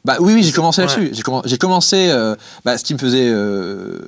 Bah 0.05 0.17
oui, 0.21 0.35
oui, 0.35 0.43
j'ai 0.43 0.53
commencé 0.53 0.83
Ouais. 0.83 0.87
là-dessus. 0.87 1.11
J'ai 1.15 1.23
commen- 1.23 1.43
j'ai 1.47 1.57
commencé. 1.59 2.09
euh, 2.11 2.37
bah, 2.65 2.77
ce 2.77 2.85
qui 2.85 2.93
me 2.95 2.99
faisait 2.99 3.29
euh, 3.29 3.99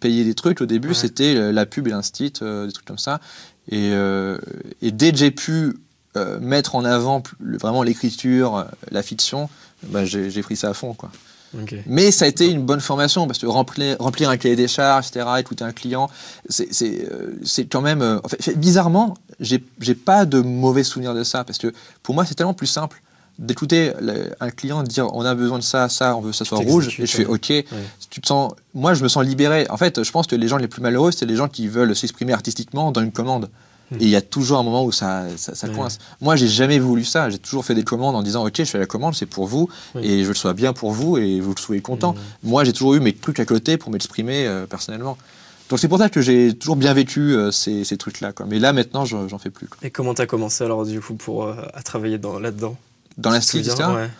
payer 0.00 0.24
des 0.24 0.34
trucs 0.34 0.60
au 0.60 0.66
début, 0.66 0.88
Ouais. 0.88 0.94
c'était 0.94 1.36
euh, 1.36 1.52
la 1.52 1.64
pub 1.66 1.86
et 1.86 1.90
l'instit, 1.90 2.32
euh, 2.42 2.66
des 2.66 2.72
trucs 2.72 2.86
comme 2.86 2.98
ça. 2.98 3.20
Et, 3.70 3.90
et 4.80 4.90
dès 4.92 5.12
que 5.12 5.18
j'ai 5.18 5.30
pu 5.30 5.74
mettre 6.40 6.74
en 6.74 6.84
avant 6.86 7.22
le- 7.38 7.58
vraiment 7.58 7.82
l'écriture, 7.82 8.66
la 8.90 9.02
fiction, 9.02 9.50
bah, 9.88 10.04
j'ai 10.06 10.42
pris 10.42 10.56
ça 10.56 10.70
à 10.70 10.74
fond, 10.74 10.94
quoi. 10.94 11.10
Mais 11.86 12.10
ça 12.10 12.24
a 12.24 12.28
été 12.28 12.46
une 12.50 12.62
bonne 12.64 12.80
formation 12.80 13.26
parce 13.26 13.38
que 13.38 13.46
remplir, 13.46 13.96
remplir 14.00 14.30
un 14.30 14.36
cahier 14.38 14.56
des 14.56 14.68
charges, 14.68 15.08
etc., 15.08 15.26
écouter 15.38 15.64
un 15.64 15.72
client, 15.72 16.08
c'est 16.48 17.64
quand 17.70 17.82
même. 17.82 18.20
en 18.24 18.28
fait, 18.28 18.58
bizarrement, 18.58 19.14
j'ai 19.38 19.62
j'ai 19.80 19.94
pas 19.94 20.24
de 20.24 20.40
mauvais 20.40 20.82
souvenirs 20.82 21.14
de 21.14 21.22
ça 21.24 21.44
parce 21.44 21.58
que 21.58 21.72
pour 22.02 22.14
moi, 22.14 22.24
c'est 22.24 22.34
tellement 22.34 22.54
plus 22.54 22.66
simple 22.66 23.02
d'écouter 23.38 23.92
le- 24.00 24.30
un 24.40 24.50
client 24.50 24.82
dire 24.82 25.06
on 25.14 25.24
a 25.24 25.34
besoin 25.34 25.58
de 25.58 25.64
ça, 25.64 25.88
ça, 25.88 26.16
on 26.16 26.20
veut 26.20 26.30
que 26.30 26.36
ça 26.36 26.44
soit 26.44 26.58
rouge, 26.58 26.98
et 27.00 27.06
je 27.06 27.12
fais 27.16 27.24
ok. 27.26 27.52
Tu 28.10 28.20
te 28.20 28.26
sens, 28.26 28.52
moi, 28.74 28.94
je 28.94 29.02
me 29.02 29.08
sens 29.08 29.24
libéré. 29.24 29.66
En 29.70 29.76
fait, 29.76 30.02
je 30.02 30.10
pense 30.10 30.26
que 30.26 30.36
les 30.36 30.48
gens 30.48 30.56
les 30.56 30.68
plus 30.68 30.82
malheureux, 30.82 31.12
c'est 31.12 31.26
les 31.26 31.36
gens 31.36 31.48
qui 31.48 31.68
veulent 31.68 31.94
s'exprimer 31.94 32.32
artistiquement 32.32 32.90
dans 32.92 33.00
une 33.02 33.12
commande. 33.12 33.48
Hmm. 33.90 33.94
Et 33.96 34.04
il 34.04 34.08
y 34.10 34.16
a 34.16 34.20
toujours 34.20 34.58
un 34.58 34.62
moment 34.62 34.84
où 34.84 34.92
ça, 34.92 35.24
ça, 35.36 35.54
ça 35.54 35.66
coince. 35.68 35.98
Moi, 36.20 36.36
j'ai 36.36 36.46
jamais 36.48 36.78
voulu 36.78 37.04
ça. 37.04 37.30
J'ai 37.30 37.38
toujours 37.38 37.64
fait 37.64 37.74
des 37.74 37.84
commandes 37.84 38.16
en 38.16 38.22
disant, 38.22 38.44
ok, 38.46 38.54
je 38.58 38.64
fais 38.64 38.78
la 38.78 38.84
commande, 38.86 39.14
c'est 39.14 39.24
pour 39.24 39.46
vous, 39.46 39.68
Oui. 39.94 40.02
et 40.04 40.20
je 40.22 40.24
veux 40.26 40.32
que 40.32 40.36
ce 40.36 40.42
soit 40.42 40.52
bien 40.52 40.72
pour 40.74 40.90
vous, 40.92 41.16
et 41.16 41.40
vous 41.40 41.54
soyez 41.56 41.80
content. 41.80 42.12
Mhm. 42.12 42.50
Moi, 42.50 42.64
j'ai 42.64 42.72
toujours 42.74 42.94
eu 42.94 43.00
mes 43.00 43.14
trucs 43.14 43.40
à 43.40 43.44
côté 43.46 43.78
pour 43.78 43.90
m'exprimer 43.90 44.46
euh, 44.46 44.66
personnellement. 44.66 45.16
Donc 45.70 45.78
c'est 45.78 45.88
pour 45.88 45.98
ça 45.98 46.08
que 46.08 46.22
j'ai 46.22 46.54
toujours 46.56 46.76
bien 46.76 46.94
vécu 46.94 47.20
euh, 47.34 47.50
ces, 47.50 47.84
ces 47.84 47.96
trucs-là. 47.98 48.32
quoi. 48.32 48.46
Mais 48.48 48.58
là, 48.58 48.72
maintenant, 48.72 49.04
j'en 49.04 49.38
fais 49.38 49.50
plus. 49.50 49.68
quoi. 49.68 49.76
Et 49.82 49.90
comment 49.90 50.14
t'as 50.14 50.24
commencé 50.26 50.64
alors 50.64 50.84
du 50.86 50.98
coup 51.00 51.14
pour 51.14 51.44
euh, 51.44 51.54
à 51.74 51.82
travailler 51.82 52.16
dans- 52.18 52.38
là-dedans? 52.38 52.76
Dans 53.18 53.30
la 53.30 53.38
etc. 53.38 53.74
Ouais. 53.94 54.10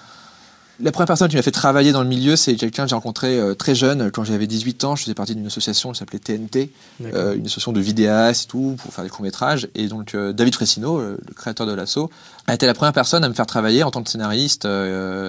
La 0.81 0.93
première 0.93 1.09
personne 1.09 1.29
qui 1.29 1.35
m'a 1.35 1.43
fait 1.43 1.51
travailler 1.51 1.91
dans 1.91 2.03
le 2.03 2.09
milieu, 2.09 2.37
c'est 2.37 2.55
quelqu'un 2.55 2.85
que 2.85 2.91
j'ai 2.91 2.95
rencontré 2.95 3.37
euh, 3.37 3.55
très 3.55 3.75
jeune, 3.75 4.13
quand 4.13 4.23
j'avais 4.23 4.47
18 4.47 4.85
ans. 4.85 4.95
Je 4.95 5.03
faisais 5.03 5.15
partie 5.15 5.35
d'une 5.35 5.47
association 5.47 5.91
qui 5.91 5.99
s'appelait 5.99 6.21
TNT, 6.21 6.71
euh, 7.03 7.35
une 7.35 7.47
association 7.47 7.73
de 7.73 7.81
vidéastes 7.81 8.45
et 8.45 8.47
tout, 8.47 8.77
pour 8.79 8.95
faire 8.95 9.03
des 9.03 9.11
courts-métrages. 9.11 9.69
Et 9.75 9.89
donc, 9.89 10.15
euh, 10.15 10.33
David 10.33 10.55
Fressino, 10.55 11.01
le, 11.01 11.19
créateur 11.35 11.67
de 11.67 11.73
l'assaut, 11.73 12.11
a 12.47 12.55
été 12.55 12.67
la 12.67 12.75
première 12.75 12.93
personne 12.93 13.25
à 13.25 13.29
me 13.29 13.35
faire 13.35 13.47
travailler 13.47 13.83
en 13.83 13.91
tant 13.91 14.05
que 14.05 14.11
scénariste 14.11 14.69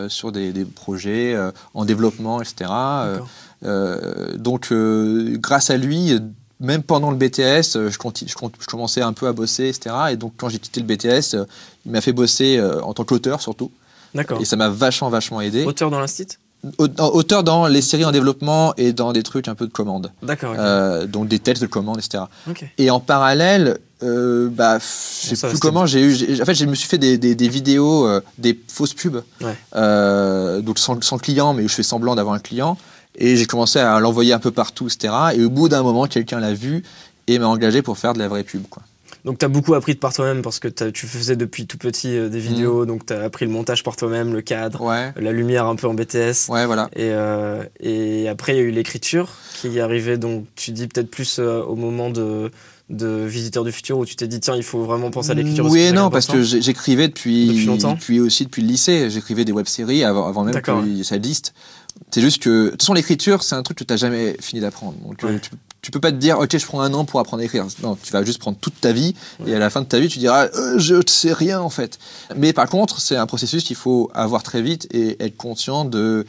sur 0.10 0.32
des, 0.32 0.54
des 0.54 0.66
projets 0.66 1.36
en 1.74 1.84
développement, 1.84 2.42
etc. 2.42 2.70
Donc, 3.64 4.72
grâce 4.72 5.70
à 5.72 5.78
lui, 5.78 6.20
même 6.60 6.84
pendant 6.84 7.12
le 7.12 7.18
BTS, 7.18 7.76
euh, 7.78 7.90
je, 7.90 7.98
commençais 8.68 9.02
un 9.02 9.14
peu 9.14 9.28
à 9.28 9.34
bosser, 9.34 9.68
etc. 9.70 9.96
Et 10.12 10.16
donc, 10.18 10.34
quand 10.38 10.50
j'ai 10.50 10.60
quitté 10.60 10.82
le 10.82 10.86
BTS, 10.86 11.34
euh, 11.36 11.46
il 11.86 11.92
m'a 11.92 12.02
fait 12.02 12.12
bosser 12.14 12.58
euh, 12.58 12.82
en 12.82 12.94
tant 12.94 13.04
qu'auteur 13.06 13.42
surtout. 13.42 13.72
D'accord. 14.14 14.42
Et 14.42 14.46
ça 14.46 14.56
m'a 14.56 14.70
vachement, 14.70 15.10
vachement 15.10 15.40
aidé. 15.42 15.64
Auteur 15.66 15.90
dans 15.92 16.00
l'instit 16.00 16.28
Au- 16.78 16.88
Auteur 17.00 17.44
dans 17.46 17.68
les 17.68 17.82
séries 17.82 18.04
en 18.04 18.12
développement 18.12 18.74
et 18.76 18.92
dans 18.92 19.14
des 19.14 19.24
trucs 19.24 19.48
un 19.48 19.56
peu 19.56 19.66
de 19.66 19.72
commande. 19.72 20.12
D'accord. 20.22 20.54
Euh, 20.58 21.06
donc 21.06 21.30
des 21.30 21.40
textes 21.40 21.62
de 21.62 21.68
commande, 21.68 22.00
etc. 22.00 22.24
Ok. 22.50 22.66
Et 22.78 22.90
en 22.92 23.00
parallèle, 23.00 23.78
Euh, 24.02 24.48
bah, 24.50 24.78
je 24.80 25.36
sais 25.36 25.48
plus 25.50 25.60
comment 25.60 25.86
j'ai 25.86 26.02
eu. 26.02 26.14
j'ai- 26.16 26.42
En 26.42 26.46
fait, 26.46 26.56
je 26.56 26.64
me 26.66 26.74
suis 26.74 26.88
fait 26.88 26.98
des, 26.98 27.18
des- 27.18 27.36
des 27.36 27.50
vidéos, 27.50 28.08
euh, 28.08 28.22
des 28.38 28.58
fausses 28.70 28.94
pubs, 28.94 29.22
Ouais. 29.42 30.62
donc 30.62 30.80
sans, 30.80 31.02
sans 31.04 31.18
client, 31.18 31.54
mais 31.54 31.64
je 31.68 31.74
fais 31.74 31.84
semblant 31.84 32.16
d'avoir 32.16 32.34
un 32.36 32.40
client. 32.40 32.78
Et 33.20 33.36
j'ai 33.36 33.46
commencé 33.46 33.78
à 33.80 34.00
l'envoyer 34.00 34.34
un 34.34 34.40
peu 34.40 34.52
partout, 34.52 34.88
etc. 34.88 35.14
Et 35.36 35.44
au 35.44 35.50
bout 35.50 35.70
d'un 35.70 35.84
moment, 35.84 36.08
quelqu'un 36.08 36.40
l'a 36.40 36.54
vu 36.54 36.84
et 37.28 37.38
m'a 37.38 37.48
engagé 37.48 37.82
pour 37.82 37.98
faire 37.98 38.14
de 38.14 38.20
la 38.20 38.28
vraie 38.28 38.44
pub. 38.44 38.64
Quoi. 38.70 38.82
Donc 39.26 39.38
tu 39.38 39.46
as 39.46 39.50
beaucoup 39.50 39.74
appris 39.74 39.94
de 39.94 40.00
par 40.00 40.14
toi-même 40.14 40.42
parce 40.42 40.60
que 40.60 40.68
tu 40.70 41.06
faisais 41.06 41.36
depuis 41.36 41.68
tout 41.68 41.78
petit 41.78 42.18
euh, 42.18 42.30
des 42.30 42.40
vidéos, 42.40 42.86
donc 42.86 43.06
tu 43.06 43.14
as 43.14 43.22
appris 43.22 43.46
le 43.46 43.52
montage 43.52 43.84
par 43.84 43.98
toi-même, 43.98 44.34
le 44.34 44.42
cadre, 44.42 44.82
Ouais, 44.82 45.12
la 45.18 45.32
lumière 45.34 45.66
un 45.66 45.76
peu 45.76 45.88
en 45.88 45.94
BTS. 45.94 46.48
ouais, 46.48 46.66
voilà. 46.66 46.90
Et, 46.96 47.10
euh, 47.12 47.62
et 47.82 48.30
après, 48.30 48.54
il 48.54 48.58
y 48.58 48.60
a 48.60 48.64
eu 48.64 48.72
l'écriture 48.72 49.30
qui 49.56 49.78
est 49.78 49.82
arrivée, 49.82 50.18
donc 50.18 50.46
tu 50.56 50.72
dis 50.72 50.88
peut-être 50.88 51.12
plus 51.12 51.38
euh, 51.40 51.62
au 51.62 51.76
moment 51.76 52.10
de, 52.10 52.50
de 52.90 53.26
Visiteurs 53.26 53.66
du 53.66 53.74
futur 53.74 53.98
où 53.98 54.06
tu 54.06 54.16
t'es 54.16 54.28
dit, 54.28 54.40
tiens, 54.40 54.56
il 54.56 54.64
faut 54.64 54.84
vraiment 54.84 55.12
penser 55.12 55.32
à 55.32 55.34
l'écriture. 55.34 55.66
Oui 55.66 55.82
et 55.82 55.92
non, 55.92 56.10
parce 56.10 56.28
que 56.28 56.42
j'écrivais 56.42 57.10
depuis, 57.10 57.48
Depuis 57.48 57.66
longtemps 57.66 57.94
depuis 57.94 58.22
aussi 58.22 58.46
depuis 58.46 58.62
le 58.62 58.70
lycée. 58.70 59.10
J'écrivais 59.10 59.44
des 59.44 59.52
web-séries 59.52 60.06
avant, 60.06 60.28
avant 60.28 60.46
même 60.46 60.60
que 60.62 61.04
ça 61.04 61.16
existe. 61.18 61.54
C'est 62.12 62.22
juste 62.22 62.42
que, 62.42 62.66
de 62.66 62.70
toute 62.72 62.82
façon, 62.82 62.94
l'écriture, 62.94 63.44
c'est 63.44 63.56
un 63.56 63.64
truc 63.64 63.78
que 63.78 63.84
tu 63.84 63.94
n'as 63.94 63.98
jamais 63.98 64.36
fini 64.42 64.62
d'apprendre. 64.62 64.98
Donc, 65.06 65.24
euh, 65.24 65.28
Ouais. 65.34 65.40
tu, 65.40 65.52
tu 65.82 65.92
peux 65.92 66.00
pas 66.00 66.12
te 66.12 66.18
dire, 66.18 66.40
ok, 66.40 66.58
je 66.58 66.66
prends 66.66 66.82
un 66.82 66.94
an 66.94 67.06
pour 67.06 67.20
apprendre 67.20 67.42
à 67.42 67.46
écrire. 67.46 67.66
Non, 67.84 67.98
tu 68.02 68.12
vas 68.12 68.24
juste 68.24 68.40
prendre 68.40 68.58
toute 68.60 68.80
ta 68.82 68.92
vie 68.92 69.14
Ouais. 69.40 69.52
et 69.52 69.56
à 69.56 69.60
la 69.60 69.70
fin 69.70 69.82
de 69.82 69.86
ta 69.86 70.00
vie, 70.00 70.08
tu 70.08 70.20
diras, 70.20 70.46
euh, 70.56 70.78
je 70.80 70.96
ne 70.96 71.02
sais 71.08 71.34
rien 71.34 71.60
en 71.62 71.70
fait. 71.70 72.00
Mais 72.36 72.52
par 72.52 72.68
contre, 72.70 73.00
c'est 73.00 73.16
un 73.16 73.28
processus 73.28 73.64
qu'il 73.64 73.76
faut 73.76 74.10
avoir 74.14 74.44
très 74.44 74.62
vite 74.62 74.88
et 74.92 75.16
être 75.24 75.38
conscient 75.38 75.86
de, 75.86 76.26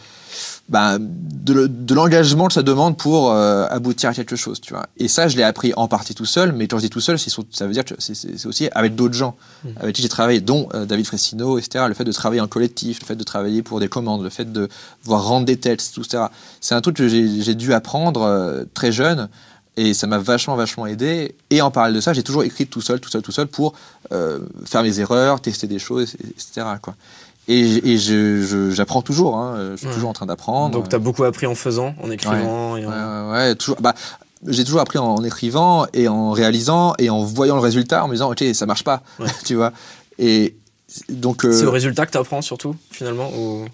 bah, 0.68 0.98
de, 1.00 1.52
le- 1.52 1.68
de 1.68 1.94
l'engagement 1.94 2.46
que 2.48 2.52
ça 2.54 2.62
demande 2.62 2.96
pour 2.96 3.32
euh, 3.32 3.66
aboutir 3.70 4.10
à 4.10 4.14
quelque 4.14 4.36
chose, 4.36 4.60
tu 4.60 4.72
vois. 4.72 4.86
Et 4.96 5.08
ça, 5.08 5.28
je 5.28 5.36
l'ai 5.36 5.42
appris 5.42 5.72
en 5.76 5.88
partie 5.88 6.14
tout 6.14 6.26
seul, 6.26 6.52
mais 6.52 6.68
quand 6.68 6.78
je 6.78 6.82
dis 6.84 6.90
tout 6.90 7.00
seul, 7.00 7.18
ça 7.18 7.66
veut 7.66 7.72
dire 7.72 7.84
que 7.84 7.94
c'est- 7.98 8.46
aussi 8.46 8.68
avec 8.72 8.94
d'autres 8.94 9.14
gens 9.14 9.36
Mm. 9.64 9.68
avec 9.80 9.96
qui 9.96 10.02
j'ai 10.02 10.08
travaillé, 10.08 10.40
dont 10.40 10.68
euh, 10.74 10.86
David 10.86 11.06
Fressino, 11.06 11.58
etc. 11.58 11.84
Le 11.88 11.94
fait 11.94 12.04
de 12.04 12.12
travailler 12.12 12.40
en 12.40 12.48
collectif, 12.48 13.00
le 13.00 13.06
fait 13.06 13.16
de 13.16 13.24
travailler 13.24 13.62
pour 13.62 13.80
des 13.80 13.88
commandes, 13.88 14.22
le 14.22 14.30
fait 14.30 14.50
de 14.52 14.68
voir 15.04 15.24
rendre 15.24 15.44
des 15.46 15.56
textes, 15.58 15.94
tout 15.94 16.04
ça. 16.04 16.30
C'est 16.60 16.74
un 16.74 16.80
truc 16.80 16.96
que 16.96 17.08
j'ai 17.08 17.42
j'ai 17.42 17.54
dû 17.54 17.72
apprendre 17.74 18.22
euh, 18.22 18.64
très 18.74 18.92
jeune. 18.92 19.28
Et 19.76 19.94
ça 19.94 20.06
m'a 20.08 20.18
vachement, 20.18 20.56
vachement 20.56 20.84
aidé. 20.86 21.34
Et 21.48 21.62
en 21.62 21.70
parallèle 21.70 21.94
de 21.94 22.00
ça, 22.00 22.12
j'ai 22.12 22.22
toujours 22.24 22.42
écrit 22.42 22.66
tout 22.66 22.80
seul, 22.82 23.00
tout 23.00 23.08
seul, 23.08 23.22
tout 23.22 23.32
seul 23.32 23.46
pour 23.46 23.72
euh, 24.12 24.40
faire 24.66 24.82
mes 24.82 24.98
erreurs, 24.98 25.40
tester 25.40 25.66
des 25.68 25.78
choses, 25.78 26.14
etc. 26.14 26.66
Quoi. 26.82 26.94
Et, 27.48 27.92
et 27.92 27.98
j'apprends 28.70 29.03
toujours. 29.03 29.37
hein. 29.37 29.70
Je 29.72 29.76
suis 29.76 29.87
Ouais. 29.88 29.94
toujours 29.94 30.11
en 30.11 30.12
train 30.12 30.26
d'apprendre. 30.26 30.70
Donc 30.76 30.88
tu 30.88 30.94
as 30.94 30.98
beaucoup 31.00 31.24
appris 31.24 31.46
en 31.46 31.55
faisant, 31.55 31.94
en 32.03 32.11
écrivant. 32.11 32.76
Et 32.76 32.87
en... 32.87 32.90
Ouais, 32.90 32.96
ouais, 32.96 33.33
ouais, 33.33 33.55
toujours. 33.57 33.81
Bah, 33.81 33.94
j'ai 34.46 34.64
toujours 34.64 34.81
appris 34.81 34.98
en, 34.98 35.07
en 35.16 35.24
écrivant 35.24 35.87
et 35.92 36.09
en 36.09 36.31
réalisant 36.31 36.94
et 36.98 37.11
en 37.11 37.22
voyant 37.24 37.57
le 37.57 37.61
résultat, 37.61 38.05
en 38.05 38.09
me 38.09 38.12
disant 38.14 38.31
ok 38.31 38.42
ça 38.55 38.66
marche 38.66 38.85
pas, 38.85 39.03
Ouais. 39.18 39.26
tu 39.44 39.55
vois. 39.55 39.72
Et 40.18 40.55
donc 41.09 41.44
euh, 41.44 41.53
C'est 41.53 41.66
au 41.66 41.70
résultat 41.70 42.07
que 42.07 42.12
tu 42.12 42.18
apprends 42.18 42.40
surtout, 42.42 42.74
finalement 42.90 43.31
ou... 43.37 43.64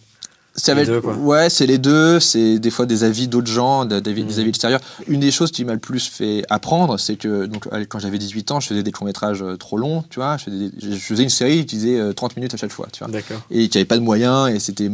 ça 0.56 0.72
les 0.74 0.76
va 0.76 0.82
être- 0.82 0.88
deux, 0.94 1.00
quoi. 1.00 1.14
ouais, 1.14 1.50
c'est 1.50 1.66
les 1.66 1.78
deux. 1.78 2.18
C'est 2.20 2.58
des 2.58 2.70
fois 2.70 2.86
des 2.86 3.04
avis 3.04 3.28
d'autres 3.28 3.50
gens, 3.50 3.84
des, 3.84 4.00
des- 4.00 4.14
des 4.22 4.38
avis 4.40 4.48
extérieurs. 4.48 4.80
Une 5.08 5.20
des 5.20 5.30
choses 5.30 5.50
qui 5.52 5.64
m'a 5.64 5.74
le 5.74 5.78
plus 5.78 6.06
fait 6.08 6.44
apprendre, 6.50 6.98
c'est 6.98 7.16
que 7.16 7.46
donc 7.46 7.68
quand 7.88 7.98
j'avais 7.98 8.18
18 8.18 8.50
ans, 8.50 8.60
je 8.60 8.68
faisais 8.68 8.82
des 8.82 8.92
courts 8.92 9.06
métrages 9.06 9.44
trop 9.58 9.76
longs, 9.76 10.02
tu 10.10 10.18
vois. 10.18 10.36
Je 10.38 10.44
faisais, 10.44 10.56
des- 10.70 10.92
je 10.96 10.98
faisais 10.98 11.22
une 11.22 11.28
série 11.28 11.66
qui 11.66 11.76
faisait 11.76 11.98
euh, 11.98 12.12
30 12.12 12.36
minutes 12.36 12.54
à 12.54 12.56
chaque 12.56 12.72
fois, 12.72 12.88
tu 12.92 13.04
vois 13.04 13.12
D'accord. 13.12 13.40
et 13.50 13.68
qui 13.68 13.78
avait 13.78 13.84
pas 13.84 13.96
de 13.98 14.02
moyens 14.02 14.48
et 14.54 14.58
c'était 14.58 14.90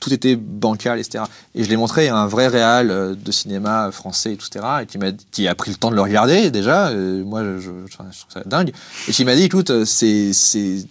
tout 0.00 0.12
était 0.12 0.36
bancal 0.36 0.98
etc 1.00 1.24
et 1.54 1.64
je 1.64 1.68
l'ai 1.68 1.76
montré 1.76 2.08
à 2.08 2.16
un 2.16 2.26
vrai 2.26 2.46
réal 2.48 2.90
euh, 2.90 3.14
de 3.14 3.32
cinéma 3.32 3.90
français 3.92 4.32
etc 4.32 4.64
et 4.82 4.86
qui 4.86 4.98
m'a 4.98 5.12
qui 5.32 5.48
a 5.48 5.54
pris 5.54 5.70
le 5.70 5.76
temps 5.76 5.90
de 5.90 5.96
le 5.96 6.00
regarder 6.02 6.50
déjà 6.50 6.88
euh, 6.88 7.24
moi 7.24 7.42
je, 7.42 7.58
je- 7.60 7.70
enfin, 7.84 8.04
je 8.12 8.18
trouve 8.20 8.32
ça 8.32 8.42
dingue 8.46 8.72
et 9.08 9.12
qui 9.12 9.24
m'a 9.24 9.34
dit 9.34 9.42
écoute 9.42 9.70
euh, 9.70 9.84
c'est 9.84 10.32
c'est 10.32 10.86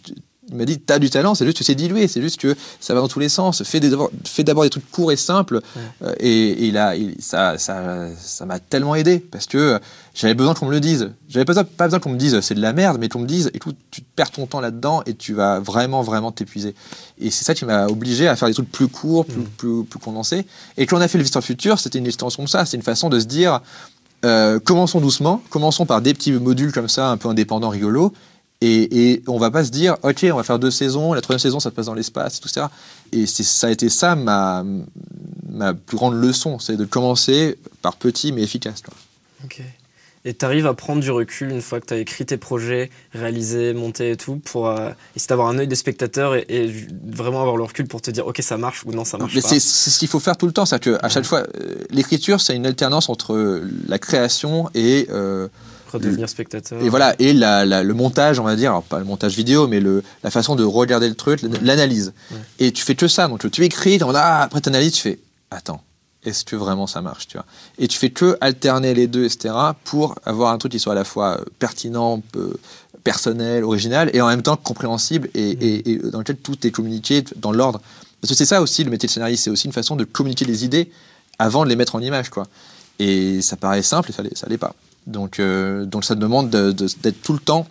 il 0.49 0.55
m'a 0.57 0.65
dit 0.65 0.77
t'as 0.79 0.99
du 0.99 1.09
talent 1.09 1.35
c'est 1.35 1.45
juste 1.45 1.57
que 1.57 1.63
c'est 1.63 1.73
dilué 1.75 2.07
c'est 2.09 2.21
juste 2.21 2.39
que 2.39 2.53
ça 2.81 2.93
va 2.93 2.99
dans 2.99 3.07
tous 3.07 3.19
les 3.19 3.29
sens 3.29 3.63
fais 3.63 3.79
des 3.79 3.91
fais 4.25 4.43
d'abord 4.43 4.63
des 4.63 4.69
trucs 4.69 4.89
courts 4.91 5.11
et 5.11 5.15
simples 5.15 5.61
Euh, 6.03 6.13
et, 6.19 6.67
et 6.67 6.77
a 6.77 6.95
il- 6.97 7.15
ça 7.19 7.57
ça 7.57 8.07
ça 8.19 8.45
m'a 8.45 8.59
tellement 8.59 8.93
aidé 8.95 9.19
parce 9.19 9.45
que 9.45 9.57
euh, 9.57 9.79
j'avais 10.13 10.33
besoin 10.33 10.53
qu'on 10.53 10.65
me 10.65 10.71
le 10.71 10.81
dise 10.81 11.11
j'avais 11.29 11.45
pas 11.45 11.53
besoin, 11.53 11.63
pas 11.63 11.85
besoin 11.85 11.99
qu'on 12.01 12.09
me 12.09 12.17
dise 12.17 12.39
c'est 12.41 12.55
de 12.55 12.61
la 12.61 12.73
merde 12.73 12.97
mais 12.99 13.07
qu'on 13.07 13.19
me 13.19 13.25
dise 13.25 13.49
écoute 13.53 13.77
tu 13.89 14.01
perds 14.01 14.31
ton 14.31 14.45
temps 14.45 14.59
là-dedans 14.59 15.01
et 15.05 15.13
tu 15.13 15.33
vas 15.33 15.59
vraiment 15.61 16.01
vraiment 16.01 16.31
t'épuiser 16.33 16.75
et 17.21 17.31
c'est 17.31 17.45
ça 17.45 17.53
qui 17.55 17.63
m'a 17.63 17.87
obligé 17.87 18.27
à 18.27 18.35
faire 18.35 18.49
des 18.49 18.53
trucs 18.53 18.71
plus 18.71 18.89
courts, 18.89 19.25
plus, 19.25 19.37
Mm. 19.37 19.45
plus, 19.57 19.83
plus 19.85 19.99
condensés. 19.99 20.45
Et 20.77 20.85
quand 20.85 20.97
on 20.97 21.01
a 21.01 21.07
fait 21.07 21.17
le 21.17 21.23
Visiteur 21.23 21.43
Futur, 21.43 21.79
c'était 21.79 21.99
une 21.99 22.07
extension 22.07 22.43
de 22.43 22.49
ça. 22.49 22.65
C'est 22.65 22.75
une 22.75 22.83
façon 22.83 23.07
de 23.09 23.19
se 23.19 23.25
dire 23.25 23.61
euh, 24.25 24.59
commençons 24.59 24.99
doucement, 24.99 25.41
commençons 25.49 25.85
par 25.85 26.01
des 26.01 26.13
petits 26.13 26.31
modules 26.31 26.71
comme 26.71 26.87
ça, 26.89 27.09
un 27.09 27.17
peu 27.17 27.29
indépendants, 27.29 27.69
rigolos. 27.69 28.13
Et, 28.65 29.11
et 29.11 29.23
on 29.27 29.37
va 29.39 29.51
pas 29.51 29.65
se 29.65 29.71
dire 29.71 29.97
ok, 30.03 30.25
on 30.31 30.37
va 30.37 30.43
faire 30.43 30.57
deux 30.59 30.71
saisons, 30.71 31.11
la 31.13 31.19
troisième 31.21 31.39
saison 31.39 31.59
ça 31.59 31.69
se 31.69 31.75
passe 31.75 31.87
dans 31.87 31.93
l'espace, 31.93 32.39
tout 32.39 32.47
ça. 32.47 32.71
Et 33.11 33.25
ça 33.25 33.67
a 33.67 33.71
été 33.71 33.89
ça 33.89 34.15
ma, 34.15 34.63
ma 35.49 35.73
plus 35.73 35.97
grande 35.97 36.15
leçon, 36.15 36.59
c'est 36.59 36.77
de 36.77 36.85
commencer 36.85 37.57
par 37.81 37.97
petit 37.97 38.31
mais 38.31 38.41
efficace. 38.41 38.81
quoi. 38.81 38.93
Ok. 39.43 39.61
Et 40.25 40.33
tu 40.33 40.45
arrives 40.45 40.67
à 40.67 40.73
prendre 40.73 41.01
du 41.01 41.11
recul 41.11 41.51
une 41.51 41.61
fois 41.61 41.81
que 41.81 41.87
tu 41.87 41.93
as 41.93 41.97
écrit 41.97 42.25
tes 42.25 42.37
projets, 42.37 42.89
réalisé, 43.13 43.73
monté 43.73 44.11
et 44.11 44.15
tout, 44.15 44.37
pour 44.37 44.69
euh, 44.69 44.91
essayer 45.17 45.27
d'avoir 45.27 45.49
un 45.49 45.57
œil 45.59 45.67
des 45.67 45.75
spectateurs 45.75 46.33
et, 46.35 46.45
et 46.47 46.73
vraiment 47.05 47.41
avoir 47.41 47.57
le 47.57 47.63
recul 47.63 47.87
pour 47.87 48.01
te 48.01 48.09
dire 48.09 48.25
ok 48.25 48.39
ça 48.41 48.55
marche 48.57 48.85
ou 48.85 48.93
non 48.93 49.03
ça 49.03 49.17
marche 49.17 49.35
Mais 49.35 49.41
pas. 49.41 49.49
c'est 49.49 49.59
ce 49.59 49.99
qu'il 49.99 50.07
faut 50.07 50.21
faire 50.21 50.37
tout 50.37 50.45
le 50.45 50.53
temps, 50.53 50.65
c'est 50.65 50.79
que 50.79 50.97
à 51.03 51.09
chaque 51.09 51.25
fois, 51.25 51.39
euh, 51.41 51.75
l'écriture 51.89 52.39
c'est 52.39 52.55
une 52.55 52.65
alternance 52.65 53.09
entre 53.09 53.61
la 53.89 53.99
création 53.99 54.69
et 54.73 55.07
euh, 55.11 55.49
Redevenir 55.93 56.29
spectateur. 56.29 56.81
Et 56.81 56.89
voilà, 56.89 57.15
et 57.19 57.33
la- 57.33 57.65
la- 57.65 57.83
le 57.83 57.93
montage, 57.93 58.39
on 58.39 58.43
va 58.43 58.55
dire, 58.55 58.71
alors 58.71 58.83
pas 58.83 58.99
le 58.99 59.05
montage 59.05 59.35
vidéo, 59.35 59.67
mais 59.67 59.79
le, 59.79 60.03
la 60.23 60.31
façon 60.31 60.55
de 60.55 60.63
regarder 60.63 61.07
le 61.09 61.15
truc, 61.15 61.41
l'analyse. 61.61 62.13
Ouais. 62.31 62.37
Et 62.59 62.71
tu 62.71 62.83
fais 62.83 62.95
que 62.95 63.07
ça, 63.07 63.27
donc 63.27 63.49
tu 63.51 63.63
écris, 63.63 63.99
ah, 64.15 64.43
après 64.43 64.61
tu 64.61 64.69
analyses, 64.69 64.93
tu 64.93 65.01
fais, 65.01 65.19
attends, 65.51 65.81
est-ce 66.25 66.45
que 66.45 66.55
vraiment 66.55 66.87
ça 66.87 67.01
marche, 67.01 67.27
tu 67.27 67.37
vois? 67.37 67.45
Et 67.77 67.87
tu 67.87 67.97
fais 67.97 68.09
que 68.09 68.37
alterner 68.41 68.93
les 68.93 69.07
deux, 69.07 69.25
etc., 69.25 69.53
pour 69.83 70.15
avoir 70.25 70.53
un 70.53 70.57
truc 70.57 70.71
qui 70.71 70.79
soit 70.79 70.93
à 70.93 70.95
la 70.95 71.03
fois 71.03 71.37
euh, 71.39 71.45
pertinent, 71.59 72.21
peu- 72.31 72.55
personnel, 73.03 73.63
original, 73.65 74.09
et 74.13 74.21
en 74.21 74.27
même 74.27 74.41
temps 74.41 74.55
compréhensible, 74.55 75.29
et, 75.33 75.49
et- 75.49 75.91
et 75.91 75.97
dans 75.97 76.19
lequel 76.19 76.37
tout 76.37 76.65
est 76.65 76.71
communiqué 76.71 77.23
dans 77.35 77.51
l'ordre. 77.51 77.81
Parce 78.21 78.29
que 78.31 78.37
c'est 78.37 78.45
ça 78.45 78.61
aussi, 78.61 78.85
le 78.85 78.89
métier 78.89 79.07
de 79.07 79.11
scénariste, 79.11 79.43
c'est 79.43 79.49
aussi 79.49 79.67
une 79.67 79.73
façon 79.73 79.97
de 79.97 80.05
communiquer 80.05 80.45
les 80.45 80.63
idées 80.63 80.89
avant 81.39 81.65
de 81.65 81.69
les 81.69 81.75
mettre 81.75 81.95
en 81.95 81.99
image, 81.99 82.29
quoi. 82.29 82.47
Et 82.99 83.41
ça 83.41 83.57
paraît 83.57 83.81
simple, 83.81 84.11
et 84.11 84.35
ça 84.35 84.47
l'est 84.47 84.57
pas. 84.57 84.73
Donc, 85.07 85.39
euh, 85.39 85.85
donc 85.85 86.03
ça 86.05 86.15
demande 86.15 86.49
de- 86.49 86.71
de- 86.71 86.87
d'être 87.01 87.21
tout 87.21 87.33
le 87.33 87.39
temps 87.39 87.67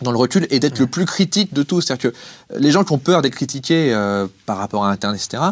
dans 0.00 0.12
le 0.12 0.18
recul 0.18 0.46
et 0.50 0.58
d'être 0.60 0.78
le 0.78 0.86
plus 0.86 1.06
critique 1.06 1.52
de 1.54 1.62
tout. 1.62 1.80
C'est-à-dire 1.80 2.10
que 2.10 2.16
les 2.58 2.70
gens 2.70 2.84
qui 2.84 2.92
ont 2.92 2.98
peur 2.98 3.22
d'être 3.22 3.34
critiqués 3.34 3.92
euh, 3.92 4.26
par 4.46 4.58
rapport 4.58 4.84
à 4.84 4.90
Internet, 4.90 5.20
etc., 5.24 5.42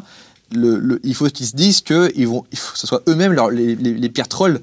le, 0.53 0.79
le- 0.79 1.01
il 1.05 1.15
faut 1.15 1.27
qu'ils 1.29 1.47
se 1.47 1.55
disent 1.57 1.81
que 1.81 2.11
ils 2.17 2.27
vont, 2.27 2.45
il 2.53 2.59
faut 2.59 2.73
que 2.73 2.79
ce 2.79 2.87
soit 2.87 3.03
eux-mêmes 3.09 3.35
les, 3.53 3.77
les- 3.77 3.95
les 3.95 4.09
pires 4.09 4.29
trolls. 4.29 4.61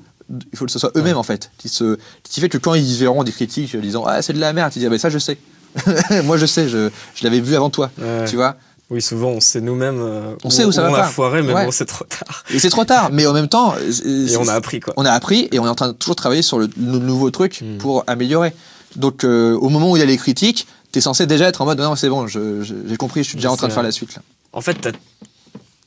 Il 0.52 0.58
faut 0.58 0.66
que 0.66 0.72
ce 0.72 0.80
soit 0.80 0.92
eux-mêmes 0.98 1.16
en 1.16 1.24
fait, 1.24 1.52
qui 1.58 1.70
se, 1.70 1.98
qui 2.24 2.42
fait 2.42 2.50
que 2.50 2.58
quand 2.58 2.74
ils 2.74 2.98
verront 2.98 3.24
des 3.24 3.32
critiques 3.32 3.74
disant 3.78 4.04
ah 4.06 4.22
c'est 4.22 4.34
de 4.34 4.40
la 4.40 4.52
merde, 4.52 4.74
ils 4.76 4.80
disent 4.80 4.88
ah, 4.88 4.90
ben 4.90 5.00
ça 5.00 5.10
je 5.10 5.20
sais, 5.20 5.38
moi 6.26 6.36
je 6.36 6.46
sais, 6.46 6.68
je, 6.68 6.90
je 7.16 7.24
l'avais 7.24 7.40
vu 7.40 7.56
avant 7.56 7.70
toi, 7.70 7.90
Ouais. 7.98 8.26
tu 8.26 8.36
vois. 8.36 8.58
Oui, 8.90 9.02
souvent 9.02 9.30
on 9.30 9.40
sait 9.42 9.60
nous-mêmes. 9.60 10.00
euh, 10.02 10.34
On 10.46 10.50
sait 10.50 10.64
où 10.64 10.72
ça 10.72 10.82
va 10.82 10.92
on 10.92 10.94
a 10.94 10.98
pas. 11.00 11.08
foiré, 11.08 11.42
mais 11.42 11.54
Ouais. 11.54 11.66
bon, 11.66 11.72
c'est 11.72 11.86
trop 11.86 12.06
tard. 12.06 12.44
Et 12.54 12.60
c'est 12.60 12.70
trop 12.70 12.86
tard, 12.86 13.10
mais 13.12 13.26
en 13.28 13.34
même 13.34 13.50
temps, 13.50 13.76
Et 14.06 14.38
on 14.38 14.48
a 14.48 14.54
appris 14.54 14.80
quoi. 14.80 14.94
on 14.98 15.06
a 15.06 15.12
appris 15.12 15.50
et 15.52 15.60
on 15.60 15.66
est 15.66 15.70
en 15.70 15.76
train 15.76 15.90
de 15.90 15.94
toujours 15.94 16.16
travailler 16.16 16.42
sur 16.42 16.58
le, 16.58 16.70
le 16.78 17.00
nouveau 17.00 17.30
truc 17.32 17.62
Mm. 17.62 17.78
pour 17.80 18.04
améliorer. 18.08 18.54
Donc 18.96 19.24
euh, 19.26 19.56
au 19.58 19.68
moment 19.70 19.92
où 19.92 19.98
il 19.98 20.00
y 20.00 20.04
a 20.04 20.06
les 20.06 20.18
critiques, 20.18 20.68
t'es 20.94 21.02
censé 21.02 21.28
déjà 21.28 21.48
être 21.50 21.62
en 21.62 21.66
mode 21.66 21.80
non 21.82 21.96
c'est 21.98 22.08
bon, 22.10 22.28
j'ai 22.28 22.98
compris, 22.98 23.24
je 23.24 23.30
suis 23.30 23.36
déjà 23.36 23.52
en 23.52 23.58
train 23.58 23.68
de 23.68 23.74
faire 23.74 23.84
la 23.84 23.92
suite 23.92 24.16
là. 24.16 24.22
En 24.54 24.62
fait, 24.62 24.78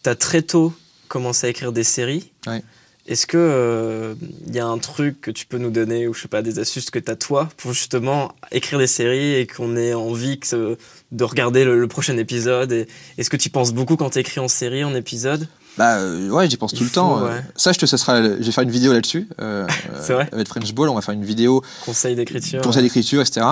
tu 0.04 0.08
as, 0.10 0.14
très 0.14 0.42
tôt 0.42 0.72
commencé 1.08 1.46
à 1.46 1.50
écrire 1.50 1.72
des 1.72 1.84
séries. 1.84 2.30
Ouais. 2.46 2.62
Est-ce 3.06 3.26
que 3.26 4.14
il 4.46 4.54
y 4.54 4.58
a 4.60 4.66
un 4.66 4.78
truc 4.78 5.20
que 5.20 5.30
tu 5.30 5.46
peux 5.46 5.58
nous 5.58 5.70
donner 5.70 6.06
ou 6.06 6.14
je 6.14 6.22
sais 6.22 6.28
pas 6.28 6.42
des 6.42 6.58
astuces 6.58 6.90
que 6.90 6.98
tu 6.98 7.10
as 7.10 7.16
toi 7.16 7.48
pour 7.56 7.72
justement 7.72 8.32
écrire 8.52 8.78
des 8.78 8.86
séries 8.86 9.34
et 9.34 9.46
qu'on 9.46 9.76
ait 9.76 9.94
envie 9.94 10.38
que 10.38 10.76
de 11.12 11.24
regarder 11.24 11.64
le, 11.64 11.80
le 11.80 11.88
prochain 11.88 12.16
épisode 12.18 12.70
et 12.72 12.86
Est-ce 13.18 13.30
que 13.30 13.36
tu 13.36 13.50
penses 13.50 13.72
beaucoup 13.72 13.96
quand 13.96 14.10
tu 14.10 14.18
écris 14.20 14.38
en 14.40 14.48
série, 14.48 14.84
en 14.84 14.94
épisode? 14.94 15.48
Bah 15.78 15.96
euh, 15.98 16.28
ouais, 16.30 16.48
j'y 16.50 16.56
pense 16.56 16.72
Il 16.72 16.78
tout 16.78 16.84
le 16.84 16.90
temps. 16.90 17.18
euh. 17.24 17.28
ouais. 17.30 17.42
Ça, 17.56 17.72
je 17.72 17.78
te, 17.78 17.86
ça 17.86 17.96
sera, 17.96 18.22
je 18.22 18.28
vais 18.42 18.52
faire 18.52 18.64
une 18.64 18.70
vidéo 18.70 18.92
là-dessus. 18.92 19.28
euh, 19.40 19.66
C'est 20.02 20.12
vrai? 20.12 20.28
Avec 20.32 20.46
French 20.48 20.72
Ball, 20.74 20.88
on 20.88 20.94
va 20.94 21.00
faire 21.00 21.14
une 21.14 21.24
vidéo 21.24 21.62
Conseil 21.84 22.14
d'écriture 22.16 22.60
conseil 22.60 22.82
d'écriture, 22.82 23.20
etc. 23.22 23.46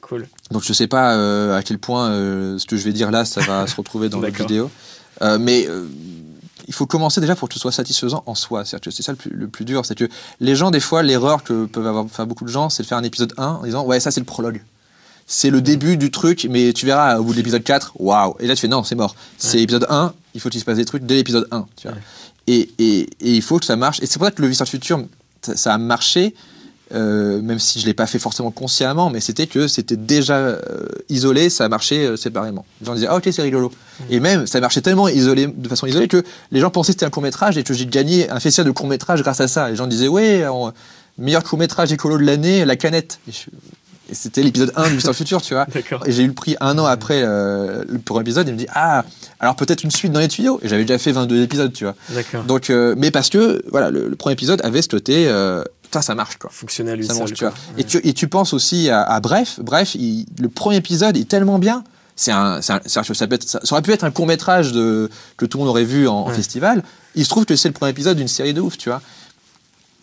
Cool. 0.00 0.26
Donc 0.50 0.62
je 0.64 0.72
sais 0.72 0.86
pas 0.86 1.16
euh, 1.16 1.56
à 1.56 1.62
quel 1.62 1.78
point 1.78 2.10
euh, 2.10 2.58
ce 2.58 2.66
que 2.66 2.76
je 2.76 2.84
vais 2.84 2.92
dire 2.92 3.10
là, 3.10 3.24
ça 3.24 3.40
va 3.40 3.66
se 3.66 3.74
retrouver 3.76 4.08
dans 4.08 4.20
la 4.20 4.30
vidéo. 4.30 4.70
Euh, 5.22 5.38
mais 5.38 5.66
euh, 5.68 5.86
il 6.68 6.74
faut 6.74 6.86
commencer 6.86 7.20
déjà 7.20 7.34
pour 7.36 7.48
que 7.48 7.54
ce 7.54 7.60
soit 7.60 7.72
satisfaisant 7.72 8.22
en 8.26 8.34
soi. 8.34 8.64
C'est 8.64 8.78
ça 9.02 9.12
le 9.12 9.16
plus, 9.16 9.30
le 9.30 9.48
plus 9.48 9.64
dur. 9.64 9.84
C'est 9.86 9.94
que 9.96 10.08
les 10.40 10.54
gens, 10.56 10.70
des 10.70 10.80
fois, 10.80 11.02
l'erreur 11.02 11.42
que 11.44 11.66
peuvent 11.66 11.86
avoir 11.86 12.06
faire 12.08 12.26
beaucoup 12.26 12.44
de 12.44 12.50
gens, 12.50 12.68
c'est 12.70 12.82
de 12.82 12.88
faire 12.88 12.98
un 12.98 13.02
épisode 13.02 13.32
1 13.38 13.46
en 13.46 13.62
disant 13.64 13.84
Ouais, 13.84 14.00
ça 14.00 14.10
c'est 14.10 14.20
le 14.20 14.26
prologue. 14.26 14.62
C'est 15.26 15.50
le 15.50 15.62
début 15.62 15.96
du 15.96 16.10
truc, 16.10 16.46
mais 16.50 16.72
tu 16.72 16.84
verras 16.84 17.18
au 17.18 17.24
bout 17.24 17.32
de 17.32 17.36
l'épisode 17.36 17.62
4, 17.62 17.92
waouh! 17.98 18.34
Et 18.40 18.46
là 18.46 18.54
tu 18.54 18.60
fais 18.60 18.68
non, 18.68 18.82
c'est 18.84 18.94
mort. 18.96 19.14
C'est 19.38 19.58
Ouais. 19.58 19.62
épisode 19.62 19.86
1, 19.88 20.12
il 20.34 20.40
faut 20.40 20.48
qu'il 20.50 20.60
se 20.60 20.64
passe 20.64 20.76
des 20.76 20.84
trucs 20.84 21.04
dès 21.04 21.14
l'épisode 21.14 21.46
1. 21.50 21.66
Tu 21.76 21.86
vois. 21.88 21.96
Ouais. 21.96 22.02
Et, 22.48 22.70
et- 22.78 23.00
et 23.20 23.34
il 23.36 23.42
faut 23.42 23.58
que 23.58 23.64
ça 23.64 23.76
marche. 23.76 24.00
Et 24.02 24.06
c'est 24.06 24.18
pour 24.18 24.26
ça 24.26 24.32
que 24.32 24.42
le 24.42 24.48
Visiteur 24.48 24.66
Futur, 24.68 25.04
ça, 25.42 25.56
ça 25.56 25.74
a 25.74 25.78
marché 25.78 26.34
euh, 26.94 27.40
même 27.42 27.58
si 27.58 27.80
je 27.80 27.86
l'ai 27.86 27.94
pas 27.94 28.06
fait 28.06 28.18
forcément 28.18 28.50
consciemment, 28.50 29.08
mais 29.10 29.20
c'était 29.20 29.46
que 29.46 29.66
c'était 29.68 29.96
déjà 29.96 30.36
euh, 30.36 30.58
isolé, 31.08 31.48
ça 31.50 31.68
marchait 31.68 32.04
euh, 32.06 32.16
séparément. 32.16 32.64
Les 32.80 32.86
gens 32.86 32.94
disaient 32.94 33.06
ah 33.08 33.16
ok 33.16 33.28
c'est 33.32 33.42
rigolo. 33.42 33.68
Mmh. 33.70 34.04
Et 34.10 34.20
même 34.20 34.46
ça 34.46 34.60
marchait 34.60 34.80
tellement 34.82 35.08
isolé, 35.08 35.46
de 35.46 35.68
façon 35.68 35.86
isolée 35.86 36.08
que 36.08 36.22
les 36.50 36.60
gens 36.60 36.70
pensaient 36.70 36.92
que 36.92 36.98
c'était 36.98 37.06
un 37.06 37.10
court 37.10 37.22
métrage 37.22 37.56
et 37.58 37.62
que 37.64 37.72
j'ai 37.74 37.86
gagné 37.86 38.28
un 38.30 38.40
festival 38.40 38.66
de 38.66 38.72
court 38.72 38.86
métrage 38.88 39.22
grâce 39.22 39.40
à 39.40 39.48
ça. 39.48 39.70
Les 39.70 39.76
gens 39.76 39.86
disaient 39.86 40.08
ouais 40.08 40.46
on- 40.46 40.72
meilleur 41.18 41.42
court 41.44 41.58
métrage 41.58 41.92
écolo 41.92 42.16
de 42.18 42.24
l'année, 42.24 42.64
la 42.64 42.76
canette. 42.76 43.20
Et, 43.28 43.32
et 44.10 44.14
c'était 44.14 44.42
l'épisode 44.42 44.72
1 44.76 44.88
du 44.88 44.94
Mister 44.96 45.12
Futur, 45.14 45.40
tu 45.42 45.54
vois. 45.54 45.66
Et 46.06 46.12
j'ai 46.12 46.22
eu 46.22 46.26
le 46.26 46.32
prix 46.34 46.56
un 46.60 46.78
an 46.78 46.84
après 46.86 47.22
euh, 47.22 47.84
le 47.88 47.98
premier 47.98 48.22
épisode. 48.22 48.48
Il 48.48 48.54
me 48.54 48.58
dit 48.58 48.66
ah 48.74 49.04
alors 49.40 49.56
peut-être 49.56 49.84
une 49.84 49.90
suite 49.90 50.12
dans 50.12 50.20
les 50.20 50.28
tuyaux. 50.28 50.58
Et 50.62 50.68
j'avais 50.68 50.84
déjà 50.84 50.98
fait 50.98 51.12
22 51.12 51.42
épisodes, 51.42 51.72
tu 51.72 51.84
vois. 51.84 51.94
Donc 52.46 52.68
euh, 52.70 52.94
mais 52.98 53.10
parce 53.10 53.30
que 53.30 53.62
voilà 53.70 53.90
le, 53.90 54.08
le 54.08 54.16
premier 54.16 54.32
épisode 54.34 54.60
avait 54.64 54.82
ce 54.82 54.88
côté 54.88 55.26
euh, 55.28 55.62
putain 55.92 56.00
ça 56.02 56.14
marche 56.14 56.38
quoi. 56.38 56.48
Fonctionnel 56.50 57.04
Ça 57.04 57.12
mange, 57.12 57.34
tu 57.34 57.44
quoi. 57.44 57.50
vois. 57.50 57.58
Et, 57.76 57.84
tu, 57.84 58.00
et 58.02 58.14
tu 58.14 58.26
penses 58.26 58.54
aussi 58.54 58.88
à, 58.88 59.02
à 59.02 59.20
Bref. 59.20 59.60
Bref, 59.62 59.94
il- 59.94 60.24
le 60.40 60.48
premier 60.48 60.76
épisode 60.76 61.18
est 61.18 61.28
tellement 61.28 61.58
bien. 61.58 61.84
C'est 62.16 62.30
un, 62.32 62.62
ça, 62.62 62.80
peut 62.80 63.34
être- 63.34 63.48
ça- 63.48 63.60
ça 63.62 63.74
aurait 63.74 63.82
pu 63.82 63.92
être 63.92 64.04
un 64.04 64.10
court 64.10 64.26
métrage 64.26 64.72
de, 64.72 65.10
que 65.36 65.44
tout 65.44 65.58
le 65.58 65.64
monde 65.64 65.70
aurait 65.70 65.84
vu 65.84 66.08
en, 66.08 66.14
en 66.14 66.28
Ouais. 66.28 66.34
festival. 66.34 66.82
Il 67.14 67.24
se 67.24 67.28
trouve 67.30 67.44
que 67.44 67.56
c'est 67.56 67.68
le 67.68 67.74
premier 67.74 67.90
épisode 67.90 68.16
d'une 68.16 68.28
série 68.28 68.54
de 68.54 68.60
ouf, 68.62 68.78
tu 68.78 68.88
vois. 68.88 69.02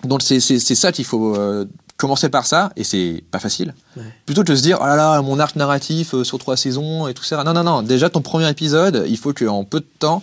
Donc 0.04 0.22
c'est 0.22 0.40
ça 0.40 0.92
qu'il 0.92 1.06
faut 1.06 1.36
euh, 1.36 1.66
commencer 1.98 2.30
par 2.30 2.46
ça, 2.46 2.72
et 2.76 2.84
c'est 2.84 3.24
pas 3.32 3.40
facile. 3.40 3.74
Ouais. 3.98 4.04
Plutôt 4.28 4.44
que 4.44 4.52
de 4.52 4.56
se 4.56 4.62
dire, 4.62 4.78
oh 4.82 4.86
là 4.86 4.96
là, 4.96 5.22
mon 5.24 5.40
arc 5.40 5.56
narratif 5.56 6.14
euh, 6.14 6.24
sur 6.24 6.38
trois 6.40 6.56
saisons 6.56 7.08
et 7.08 7.14
tout 7.16 7.24
ça. 7.24 7.44
Non, 7.44 7.54
non, 7.54 7.64
non. 7.64 7.82
Déjà, 7.82 8.10
ton 8.10 8.22
premier 8.22 8.48
épisode, 8.50 9.06
il 9.10 9.18
faut 9.18 9.34
qu'en 9.34 9.64
peu 9.64 9.80
de 9.82 9.88
temps, 10.00 10.22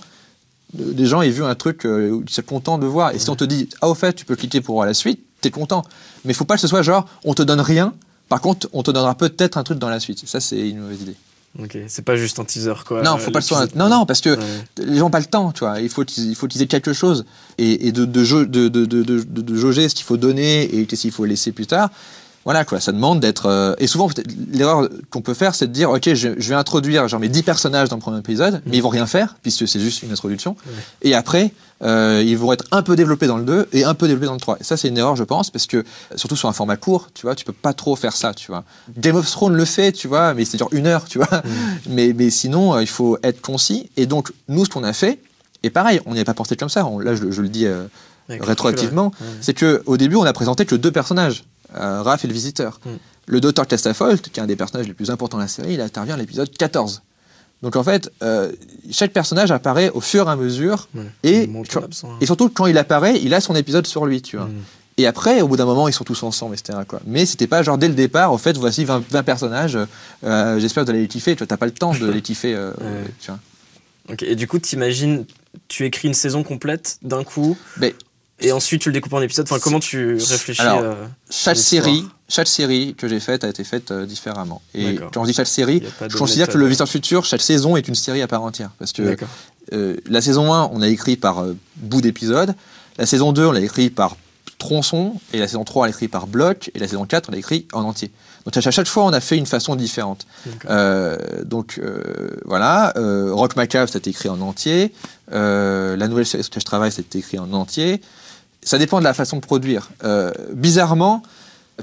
euh, 0.80 0.92
les 0.96 1.06
gens 1.06 1.22
aient 1.22 1.30
vu 1.30 1.44
un 1.44 1.54
truc 1.54 1.84
euh, 1.84 2.10
où 2.10 2.22
ils 2.26 2.30
soient 2.32 2.42
contents 2.42 2.78
de 2.78 2.86
voir. 2.86 3.10
Et 3.14 3.18
si 3.18 3.28
on 3.30 3.36
te 3.36 3.44
dit, 3.44 3.68
ah, 3.82 3.88
au 3.88 3.94
fait, 3.94 4.14
tu 4.14 4.24
peux 4.24 4.34
cliquer 4.36 4.60
pour 4.62 4.76
voir 4.76 4.86
la 4.86 4.94
suite, 4.94 5.20
t'es 5.40 5.50
content. 5.50 5.82
Mais 6.24 6.32
faut 6.32 6.44
pas 6.44 6.54
que 6.54 6.60
ce 6.60 6.68
soit 6.68 6.82
genre, 6.82 7.06
on 7.24 7.34
te 7.34 7.42
donne 7.42 7.60
rien, 7.60 7.92
par 8.28 8.40
contre, 8.40 8.68
on 8.72 8.82
te 8.82 8.90
donnera 8.90 9.14
peut-être 9.14 9.56
un 9.58 9.62
truc 9.62 9.78
dans 9.78 9.88
la 9.88 10.00
suite. 10.00 10.26
Ça, 10.26 10.40
c'est 10.40 10.68
une 10.68 10.80
mauvaise 10.80 11.02
idée. 11.02 11.16
Ok, 11.62 11.78
c'est 11.88 12.04
pas 12.04 12.16
juste 12.16 12.38
un 12.38 12.44
teaser 12.44 12.74
quoi. 12.86 13.02
non, 13.02 13.16
faut 13.16 13.30
pas 13.30 13.38
le 13.38 13.44
soit. 13.44 13.60
l'épisode. 13.62 13.78
Non, 13.78 13.88
non, 13.88 14.04
parce 14.04 14.20
que 14.20 14.30
Ouais. 14.36 14.44
les 14.78 14.96
gens 14.98 15.04
n'ont 15.04 15.10
pas 15.10 15.20
le 15.20 15.24
temps, 15.26 15.52
tu 15.52 15.60
vois. 15.60 15.80
Il 15.80 15.88
faut 15.88 16.04
il 16.18 16.34
faut 16.34 16.46
quelque 16.48 16.92
chose 16.92 17.24
et, 17.56 17.86
et 17.88 17.92
de, 17.92 18.04
de, 18.04 18.24
jau- 18.24 18.44
de, 18.44 18.68
de, 18.68 18.84
de, 18.84 19.02
de- 19.02 19.22
de 19.22 19.56
jauger 19.56 19.88
ce 19.88 19.94
qu'il 19.94 20.04
faut 20.04 20.18
donner 20.18 20.64
et 20.64 20.84
qu'est-ce 20.84 21.02
qu'il 21.02 21.12
faut 21.12 21.24
laisser 21.24 21.52
plus 21.52 21.66
tard. 21.66 21.88
Voilà, 22.46 22.64
quoi. 22.64 22.80
Ça 22.80 22.92
demande 22.92 23.20
d'être. 23.20 23.46
euh, 23.46 23.74
Et 23.78 23.86
souvent, 23.86 24.08
l'erreur 24.52 24.88
qu'on 25.10 25.20
peut 25.20 25.34
faire, 25.34 25.54
c'est 25.54 25.66
de 25.66 25.72
dire 25.72 25.90
Ok, 25.90 26.04
je, 26.14 26.28
je 26.38 26.48
vais 26.48 26.54
introduire 26.54 27.06
genre 27.08 27.20
mes 27.20 27.28
10 27.28 27.42
personnages 27.42 27.88
dans 27.90 27.96
le 27.96 28.00
premier 28.00 28.18
épisode, 28.20 28.62
mais 28.64 28.76
ils 28.78 28.82
vont 28.82 28.88
rien 28.88 29.06
faire, 29.06 29.36
puisque 29.42 29.66
c'est 29.68 29.80
juste 29.80 30.02
une 30.04 30.12
introduction. 30.12 30.56
Et 31.02 31.14
après, 31.14 31.52
euh, 31.82 32.22
ils 32.24 32.38
vont 32.38 32.52
être 32.52 32.64
un 32.70 32.82
peu 32.82 32.96
développés 32.96 33.26
dans 33.26 33.36
le 33.36 33.44
2 33.44 33.68
et 33.72 33.84
un 33.84 33.92
peu 33.94 34.06
développés 34.06 34.26
dans 34.26 34.32
le 34.34 34.40
3. 34.40 34.56
Et 34.60 34.64
ça, 34.64 34.76
c'est 34.78 34.88
une 34.88 34.96
erreur, 34.96 35.16
je 35.16 35.24
pense, 35.24 35.50
parce 35.50 35.66
que, 35.66 35.84
surtout 36.14 36.36
sur 36.36 36.48
un 36.48 36.52
format 36.54 36.76
court, 36.76 37.08
tu 37.14 37.22
vois, 37.26 37.34
tu 37.34 37.44
peux 37.44 37.52
pas 37.52 37.74
trop 37.74 37.96
faire 37.96 38.14
ça, 38.16 38.32
tu 38.32 38.46
vois. 38.52 38.62
Game 38.96 39.16
of 39.16 39.28
Thrones 39.30 39.54
le 39.56 39.64
fait, 39.64 39.90
tu 39.92 40.06
vois, 40.08 40.32
mais 40.32 40.44
c'est 40.44 40.56
genre 40.56 40.70
une 40.72 40.86
heure, 40.86 41.04
tu 41.04 41.18
vois. 41.18 41.42
Mais, 41.88 42.14
mais 42.16 42.30
sinon, 42.30 42.74
euh, 42.76 42.80
il 42.82 42.86
faut 42.88 43.18
être 43.24 43.40
concis. 43.40 43.90
Et 43.96 44.06
donc, 44.06 44.32
nous, 44.48 44.64
ce 44.64 44.70
qu'on 44.70 44.84
a 44.84 44.92
fait, 44.92 45.18
et 45.64 45.70
pareil, 45.70 46.00
on 46.06 46.12
n'y 46.12 46.18
avait 46.18 46.24
pas 46.24 46.32
pensé 46.34 46.54
comme 46.56 46.68
ça, 46.68 46.86
on- 46.86 47.00
là, 47.00 47.16
je, 47.16 47.28
je 47.30 47.42
le 47.42 47.48
dis 47.48 47.66
euh, 47.66 47.86
rétroactivement, 48.46 49.06
ouais. 49.20 49.26
C'est 49.40 49.54
que 49.54 49.82
au 49.86 49.96
début, 49.96 50.16
on 50.16 50.24
a 50.24 50.32
présenté 50.32 50.64
que 50.64 50.74
deux 50.76 50.92
personnages, 50.92 51.44
Raph 51.74 52.24
et 52.24 52.28
le 52.28 52.34
visiteur. 52.34 52.80
Mm. 52.84 52.90
Le 53.28 53.40
docteur 53.40 53.66
Castafolt, 53.66 54.28
qui 54.30 54.38
est 54.40 54.42
un 54.42 54.46
des 54.46 54.56
personnages 54.56 54.86
les 54.86 54.94
plus 54.94 55.10
importants 55.10 55.36
de 55.38 55.42
la 55.42 55.48
série, 55.48 55.74
il 55.74 55.80
intervient 55.80 56.14
à 56.14 56.18
l'épisode 56.18 56.50
14. 56.56 57.02
Donc 57.62 57.74
en 57.76 57.82
fait, 57.82 58.10
euh, 58.22 58.52
chaque 58.90 59.12
personnage 59.12 59.50
apparaît 59.50 59.90
au 59.90 60.00
fur 60.00 60.28
et 60.28 60.30
à 60.30 60.36
mesure, 60.36 60.88
Ouais. 60.94 61.02
et, 61.24 61.48
hein. 61.50 62.08
et 62.20 62.26
surtout 62.26 62.48
quand 62.50 62.66
il 62.66 62.76
apparaît, 62.78 63.18
il 63.20 63.32
a 63.34 63.40
son 63.40 63.54
épisode 63.56 63.86
sur 63.86 64.06
lui, 64.06 64.22
tu 64.22 64.36
vois. 64.36 64.46
Mm. 64.46 64.62
Et 64.98 65.06
après, 65.06 65.42
au 65.42 65.48
bout 65.48 65.56
d'un 65.56 65.64
moment, 65.66 65.88
ils 65.88 65.92
sont 65.92 66.04
tous 66.04 66.22
ensemble, 66.22 66.54
etc. 66.54 66.78
Quoi. 66.88 67.00
Mais 67.06 67.26
c'était 67.26 67.46
pas 67.46 67.62
genre 67.62 67.76
dès 67.78 67.88
le 67.88 67.94
départ, 67.94 68.32
en 68.32 68.38
fait, 68.38 68.56
voici 68.56 68.84
20, 68.84 69.02
20 69.10 69.22
personnages, 69.24 69.78
euh, 70.24 70.58
j'espère 70.58 70.84
que 70.84 70.86
vous 70.86 70.90
allez 70.94 71.02
les 71.02 71.08
kiffer. 71.08 71.32
Tu 71.34 71.38
vois, 71.40 71.46
t'as 71.46 71.56
pas 71.58 71.66
le 71.66 71.72
temps 71.72 71.92
de 71.92 72.06
les 72.10 72.22
kiffer. 72.22 72.54
euh, 72.54 72.70
Ouais. 72.80 73.04
tu 73.20 73.30
vois. 73.30 74.16
Et 74.22 74.36
du 74.36 74.46
coup, 74.46 74.58
t'imagines, 74.58 75.24
tu 75.68 75.84
écris 75.84 76.08
une 76.08 76.14
saison 76.14 76.42
complète 76.44 76.98
d'un 77.02 77.24
coup, 77.24 77.56
Mais 77.78 77.94
et 78.40 78.52
ensuite 78.52 78.82
tu 78.82 78.88
le 78.90 78.92
découpes 78.92 79.12
en 79.14 79.20
épisodes. 79.22 79.46
Enfin, 79.50 79.60
comment 79.60 79.80
tu 79.80 80.14
réfléchis 80.16 80.60
Alors, 80.62 80.80
euh, 80.80 80.94
chaque 81.30 81.56
série, 81.56 82.06
chaque 82.28 82.48
série 82.48 82.94
que 82.96 83.08
j'ai 83.08 83.20
faite 83.20 83.44
a 83.44 83.48
été 83.48 83.64
faite 83.64 83.90
euh, 83.90 84.04
différemment. 84.06 84.60
Et 84.74 84.96
quand 85.12 85.24
je 85.24 85.30
dis 85.30 85.34
chaque 85.36 85.46
série, 85.46 85.82
je 86.10 86.16
considère 86.18 86.48
que 86.48 86.58
le 86.58 86.66
Visiteur 86.66 86.88
Futur, 86.88 87.24
chaque 87.24 87.40
saison 87.42 87.76
est 87.76 87.88
une 87.88 87.94
série 87.94 88.20
à 88.22 88.26
part 88.28 88.42
entière. 88.42 88.70
Parce 88.78 88.92
que 88.92 89.16
euh, 89.72 89.96
la 90.06 90.20
saison 90.20 90.52
1, 90.52 90.70
on 90.72 90.82
a 90.82 90.88
écrit 90.88 91.16
par 91.16 91.38
euh, 91.40 91.56
bout 91.76 92.00
d'épisode. 92.00 92.54
La 92.98 93.06
saison 93.06 93.32
2, 93.32 93.46
on 93.46 93.52
l'a 93.52 93.60
écrit 93.60 93.90
par 93.90 94.16
tronçon. 94.58 95.14
Et 95.32 95.38
la 95.38 95.46
saison 95.48 95.64
3, 95.64 95.82
on 95.82 95.84
l'a 95.84 95.90
écrit 95.90 96.08
par 96.08 96.26
bloc. 96.26 96.70
Et 96.74 96.78
la 96.78 96.88
saison 96.88 97.04
4, 97.06 97.28
on 97.28 97.32
l'a 97.32 97.38
écrit 97.38 97.66
en 97.72 97.84
entier. 97.84 98.10
Donc 98.44 98.56
à 98.56 98.60
chaque- 98.70 98.86
fois, 98.86 99.04
on 99.04 99.12
a 99.12 99.20
fait 99.20 99.36
une 99.36 99.46
façon 99.46 99.74
différente. 99.76 100.26
Donc 101.44 101.80
voilà, 102.44 102.92
Rock 102.96 103.56
Macabre, 103.56 103.94
été 103.96 104.10
écrit 104.10 104.28
en 104.28 104.40
entier. 104.40 104.92
La 105.32 105.96
nouvelle 106.08 106.24
série 106.26 106.44
sur 106.44 106.50
laquelle 106.50 106.60
je 106.60 106.64
travaille, 106.64 106.92
c'est 106.92 107.16
écrit 107.16 107.40
en 107.40 107.52
entier. 107.52 108.00
Ça 108.66 108.78
dépend 108.78 108.98
de 108.98 109.04
la 109.04 109.14
façon 109.14 109.36
de 109.36 109.40
produire. 109.42 109.88
Euh, 110.04 110.32
bizarrement, 110.52 111.22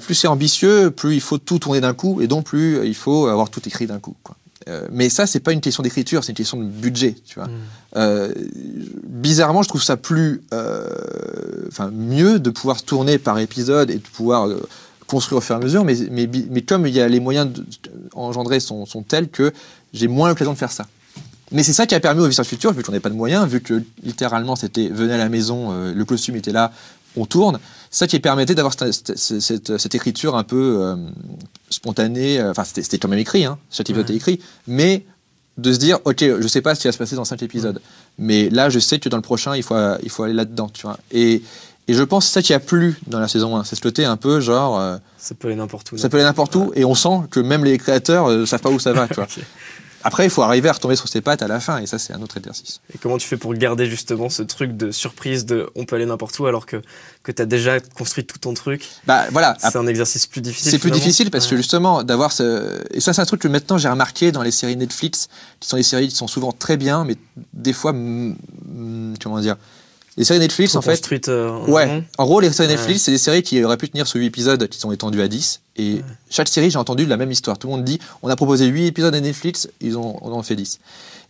plus 0.02 0.15
c'est 0.15 0.28
ambitieux, 0.28 0.91
plus 0.91 1.15
il 1.15 1.22
faut 1.22 1.38
tout 1.38 1.58
tourner 1.58 1.80
d'un 1.82 1.93
coup, 1.93 2.19
et 2.22 2.28
donc 2.28 2.46
plus 2.46 2.86
il 2.86 2.93
faut 2.96 3.28
avoir 3.28 3.50
tout 3.50 3.62
écrit 3.65 3.88
d'un 3.88 4.00
coup. 4.00 4.15
quoi. 4.22 4.36
Euh, 4.67 4.86
mais 4.91 5.10
ça, 5.10 5.26
c'est 5.26 5.39
pas 5.39 5.54
une 5.54 5.62
question 5.62 5.82
d'écriture, 5.82 6.24
c'est 6.24 6.32
une 6.34 6.38
question 6.38 6.58
de 6.60 6.65
budget, 6.65 7.15
tu 7.26 7.36
vois. 7.39 7.48
Mm. 7.48 7.52
Euh, 7.96 8.34
bizarrement, 9.08 9.63
je 9.63 9.69
trouve 9.69 9.84
ça 9.84 9.98
plus, 9.98 10.41
enfin 11.69 11.89
mieux 11.91 12.39
de 12.39 12.50
pouvoir 12.50 12.82
tourner 12.84 13.17
par 13.17 13.39
épisode 13.39 13.89
et 13.89 13.96
de 13.96 14.00
pouvoir 14.08 14.48
construire 15.08 15.38
au 15.38 15.41
fur 15.41 15.56
et 15.56 15.60
à 15.60 15.62
mesure. 15.62 15.84
Mais, 15.86 15.96
mais, 16.12 16.30
mais 16.50 16.62
comme 16.63 16.86
il 16.88 16.93
y 16.93 17.00
a 17.02 17.08
les 17.08 17.19
moyens 17.19 17.48
de- 17.52 17.62
de- 17.62 17.65
engendrés 18.13 18.60
sont, 18.60 18.86
sont 18.86 19.04
tels 19.04 19.30
que 19.30 19.54
j'ai 19.93 20.08
moins 20.08 20.30
l'occasion 20.30 20.54
de 20.54 20.58
faire 20.58 20.72
ça. 20.72 20.86
Mais 21.53 21.63
c'est 21.63 21.73
ça 21.73 21.85
qui 21.85 21.95
a 21.95 21.99
permis 21.99 22.21
au 22.21 22.25
Visiteur 22.25 22.45
Futur, 22.45 22.73
vu 22.73 22.83
qu'on 22.83 22.91
n'avait 22.91 23.01
pas 23.01 23.09
de 23.09 23.15
moyens, 23.15 23.47
vu 23.47 23.61
que 23.61 23.81
littéralement 24.03 24.55
c'était 24.55 24.89
venez 24.89 25.13
à 25.13 25.17
la 25.17 25.29
maison, 25.29 25.69
euh, 25.71 25.93
le 25.93 26.05
costume 26.05 26.35
était 26.35 26.51
là, 26.51 26.71
on 27.15 27.25
tourne. 27.25 27.59
Ça 27.91 28.07
qui 28.07 28.19
permettait 28.19 28.55
d'avoir 28.55 28.73
cette, 28.73 29.15
cette- 29.17 29.39
cette- 29.39 29.77
cette 29.77 29.93
écriture 29.95 30.35
un 30.35 30.43
peu 30.43 30.79
euh, 30.81 30.95
spontanée. 31.69 32.39
euh, 32.39 32.51
Enfin, 32.51 32.63
c'était 32.63 32.97
quand 32.97 33.07
même 33.07 33.19
écrit, 33.19 33.45
hein, 33.45 33.57
chaque 33.71 33.89
épisode 33.89 34.07
Ouais. 34.09 34.13
est 34.15 34.17
écrit, 34.17 34.39
mais 34.67 35.05
de 35.57 35.71
se 35.71 35.77
dire, 35.77 35.99
ok, 36.05 36.19
je 36.41 36.47
sais 36.47 36.61
pas 36.61 36.73
ce 36.73 36.81
qui 36.81 36.87
va 36.87 36.91
se 36.91 36.97
passer 36.97 37.15
dans 37.15 37.25
cinq 37.25 37.43
épisodes, 37.43 37.79
mais 38.17 38.49
là, 38.49 38.69
je 38.69 38.79
sais 38.79 38.97
que 38.99 39.07
dans 39.09 39.17
le 39.17 39.21
prochain, 39.21 39.55
il 39.55 39.61
faut, 39.61 39.75
il 40.01 40.09
faut 40.09 40.23
aller 40.23 40.33
là-dedans, 40.33 40.69
tu 40.73 40.81
vois. 40.87 40.97
Et, 41.11 41.43
et 41.87 41.93
je 41.93 42.01
pense 42.01 42.23
que 42.25 42.29
c'est 42.29 42.39
ça 42.39 42.41
qui 42.41 42.53
a 42.55 42.59
plu 42.59 42.99
dans 43.05 43.19
la 43.19 43.27
saison 43.27 43.55
1, 43.57 43.63
c'est 43.63 43.75
ce 43.75 43.81
côté 43.81 44.03
un 44.05 44.17
peu 44.17 44.39
genre, 44.39 44.79
euh, 44.79 44.97
Ça 45.19 45.35
peut 45.35 45.49
aller 45.49 45.57
n'importe 45.57 45.91
où. 45.91 45.97
ça 45.99 46.09
peut 46.09 46.17
aller 46.17 46.25
n'importe 46.25 46.55
où, 46.55 46.71
et 46.73 46.83
on 46.85 46.95
sent 46.95 47.19
que 47.29 47.39
même 47.39 47.63
les 47.63 47.77
créateurs 47.77 48.27
euh, 48.31 48.47
savent 48.47 48.61
pas 48.61 48.71
où 48.71 48.79
ça 48.79 48.93
va, 48.93 49.07
tu 49.07 49.13
vois. 49.15 49.25
Ok. 49.37 49.43
Après, 50.03 50.25
il 50.25 50.29
faut 50.29 50.41
arriver 50.41 50.69
à 50.69 50.73
retomber 50.73 50.95
sur 50.95 51.07
ses 51.07 51.21
pattes 51.21 51.41
à 51.41 51.47
la 51.47 51.59
fin, 51.59 51.79
et 51.79 51.85
ça, 51.85 51.97
c'est 51.97 52.13
un 52.13 52.21
autre 52.21 52.37
exercice. 52.37 52.81
Et 52.93 52.97
comment 52.97 53.17
tu 53.17 53.27
fais 53.27 53.37
pour 53.37 53.53
garder 53.53 53.85
justement 53.85 54.29
ce 54.29 54.43
truc 54.43 54.75
de 54.75 54.91
surprise 54.91 55.45
de 55.45 55.69
on 55.75 55.85
peut 55.85 55.95
aller 55.95 56.05
n'importe 56.05 56.37
où 56.39 56.45
alors 56.45 56.65
que, 56.65 56.81
que 57.23 57.31
tu 57.31 57.41
as 57.41 57.45
déjà 57.45 57.79
construit 57.79 58.25
tout 58.25 58.37
ton 58.37 58.53
truc? 58.53 58.87
Bah 59.05 59.25
voilà, 59.31 59.55
C'est 59.59 59.75
un 59.75 59.87
exercice 59.87 60.27
plus 60.27 60.41
difficile. 60.41 60.71
C'est 60.71 60.79
plus 60.79 60.91
difficile 60.91 61.31
parce 61.31 61.47
que 61.47 61.55
justement 61.55 62.03
d'avoir 62.03 62.31
ce 62.31 62.83
et 62.91 62.99
ça 62.99 63.13
c'est 63.13 63.21
un 63.21 63.25
truc 63.25 63.41
que 63.41 63.47
maintenant 63.47 63.77
j'ai 63.77 63.89
remarqué 63.89 64.31
dans 64.31 64.41
les 64.41 64.51
séries 64.51 64.75
Netflix 64.75 65.27
qui 65.59 65.67
sont 65.67 65.77
des 65.77 65.83
séries 65.83 66.07
qui 66.07 66.15
sont 66.15 66.27
souvent 66.27 66.51
très 66.51 66.77
bien 66.77 67.03
mais 67.05 67.15
des 67.53 67.73
fois 67.73 67.93
mm, 67.93 68.35
mm, 68.65 69.13
comment 69.21 69.39
dire 69.39 69.57
les 70.17 70.23
séries 70.23 70.39
Netflix 70.39 70.76
en 70.76 70.82
fait 70.82 70.91
construite, 70.91 71.30
euh, 71.30 71.49
en 71.49 71.67
ouais 71.69 72.04
en 72.17 72.26
gros 72.26 72.39
les 72.39 72.52
séries 72.52 72.69
Ouais. 72.69 72.76
Netflix 72.76 73.02
c'est 73.04 73.12
des 73.12 73.17
séries 73.17 73.41
qui 73.43 73.63
auraient 73.63 73.78
pu 73.78 73.89
tenir 73.89 74.06
sur 74.08 74.19
8 74.19 74.28
épisodes 74.28 74.67
qui 74.67 74.80
sont 74.80 74.91
étendues 74.91 75.21
à 75.21 75.28
10 75.28 75.62
et 75.78 76.02
chaque 76.30 76.47
série 76.47 76.69
j'ai 76.69 76.78
entendu 76.78 77.06
la 77.06 77.17
même 77.17 77.32
histoire 77.32 77.58
tout 77.58 77.67
le 77.67 77.73
monde 77.73 77.84
dit 77.84 77.99
on 78.21 78.30
a 78.30 78.36
proposé 78.36 78.65
8 78.67 78.88
épisodes 78.88 79.15
à 79.15 79.21
Netflix 79.21 79.67
ils 79.82 79.97
ont 79.97 80.17
on 80.21 80.32
en 80.34 80.43
fait 80.43 80.56
10 80.56 80.80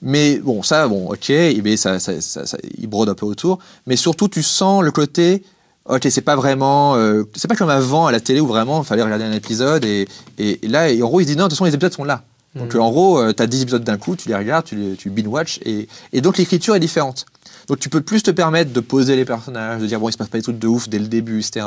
mais 0.02 0.38
bon 0.40 0.64
ça 0.64 0.88
bon 0.88 1.10
ok 1.12 1.30
et 1.30 1.62
ben, 1.62 1.78
ça, 1.78 2.00
ça, 2.00 2.20
ça, 2.20 2.46
ça- 2.46 2.58
ils 2.78 2.88
brodent 2.88 3.10
un 3.10 3.16
peu 3.16 3.26
autour 3.26 3.60
mais 3.88 3.96
surtout 3.96 4.28
tu 4.28 4.44
sens 4.44 4.84
le 4.84 4.92
côté 4.92 5.44
Ok, 5.86 6.08
c'est 6.10 6.22
pas 6.22 6.38
vraiment. 6.38 6.96
euh, 6.96 7.24
c'est 7.36 7.50
pas 7.50 7.58
comme 7.58 7.70
avant 7.70 8.08
à 8.08 8.14
la 8.14 8.22
télé 8.22 8.40
où 8.40 8.48
vraiment 8.48 8.82
il 8.84 8.86
fallait 8.86 9.04
regarder 9.04 9.26
un 9.26 9.34
épisode 9.34 9.84
et, 9.84 10.08
et, 10.38 10.64
et 10.66 10.68
là, 10.70 10.88
et 10.90 11.04
en 11.04 11.08
gros, 11.08 11.20
ils 11.20 11.26
disent 11.26 11.36
non, 11.36 11.44
de 11.44 11.50
toute 11.50 11.58
façon, 11.58 11.66
les 11.66 11.76
épisodes 11.76 11.92
sont 11.92 12.06
là. 12.06 12.24
Donc 12.56 12.74
euh, 12.74 12.80
en 12.80 12.90
gros, 12.90 13.20
euh, 13.20 13.34
t'as 13.34 13.48
10 13.48 13.64
épisodes 13.64 13.84
d'un 13.84 13.98
coup, 13.98 14.16
tu 14.16 14.30
les 14.30 14.36
regardes, 14.36 14.64
tu, 14.64 14.78
les- 14.78 14.96
tu 14.96 15.10
binge-watch 15.10 15.60
et, 15.66 15.90
et 16.14 16.22
donc 16.22 16.38
l'écriture 16.38 16.74
est 16.76 16.80
différente. 16.80 17.26
Donc 17.68 17.80
tu 17.80 17.90
peux 17.90 18.02
plus 18.02 18.24
te 18.24 18.32
permettre 18.32 18.72
de 18.74 18.80
poser 18.80 19.16
les 19.16 19.26
personnages, 19.26 19.82
de 19.82 19.88
dire 19.88 20.00
bon, 20.00 20.10
il 20.10 20.12
se 20.12 20.18
passe 20.18 20.28
pas 20.28 20.38
des 20.38 20.44
trucs 20.44 20.60
de 20.60 20.68
ouf 20.68 20.90
dès 20.90 21.00
le 21.00 21.08
début, 21.08 21.40
etc. 21.40 21.66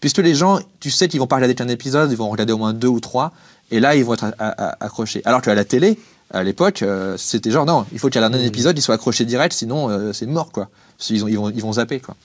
Puisque 0.00 0.18
les 0.18 0.34
gens, 0.34 0.60
tu 0.80 0.90
sais 0.90 1.08
qu'ils 1.08 1.20
vont 1.20 1.26
pas 1.26 1.36
regarder 1.36 1.54
qu'un 1.54 1.68
épisode, 1.68 2.10
ils 2.10 2.16
vont 2.16 2.28
regarder 2.30 2.52
au 2.52 2.58
moins 2.58 2.72
deux 2.74 2.88
ou 2.88 3.00
trois 3.00 3.32
et 3.70 3.80
là, 3.80 3.94
ils 3.96 4.04
vont 4.04 4.14
être 4.14 4.26
accrochés. 4.80 5.22
Alors 5.24 5.42
qu'à 5.42 5.54
la 5.54 5.64
télé, 5.64 5.98
à 6.30 6.42
l'époque, 6.42 6.82
euh, 6.82 7.16
c'était 7.16 7.50
genre 7.50 7.64
non, 7.66 7.86
il 7.92 7.98
faut 7.98 8.08
qu'il 8.08 8.20
y 8.20 8.24
ait 8.24 8.26
un 8.26 8.32
épisode, 8.34 8.76
ils 8.78 8.82
soient 8.82 8.96
accrochés 8.96 9.24
direct, 9.24 9.54
sinon 9.54 9.88
euh, 9.88 10.12
c'est 10.12 10.26
mort 10.26 10.50
quoi. 10.52 10.64
Ont- 10.64 10.68
ils 11.10 11.38
vont, 11.38 11.50
ils 11.50 11.62
vont 11.62 11.72
zapper 11.74 12.00
quoi. 12.00 12.16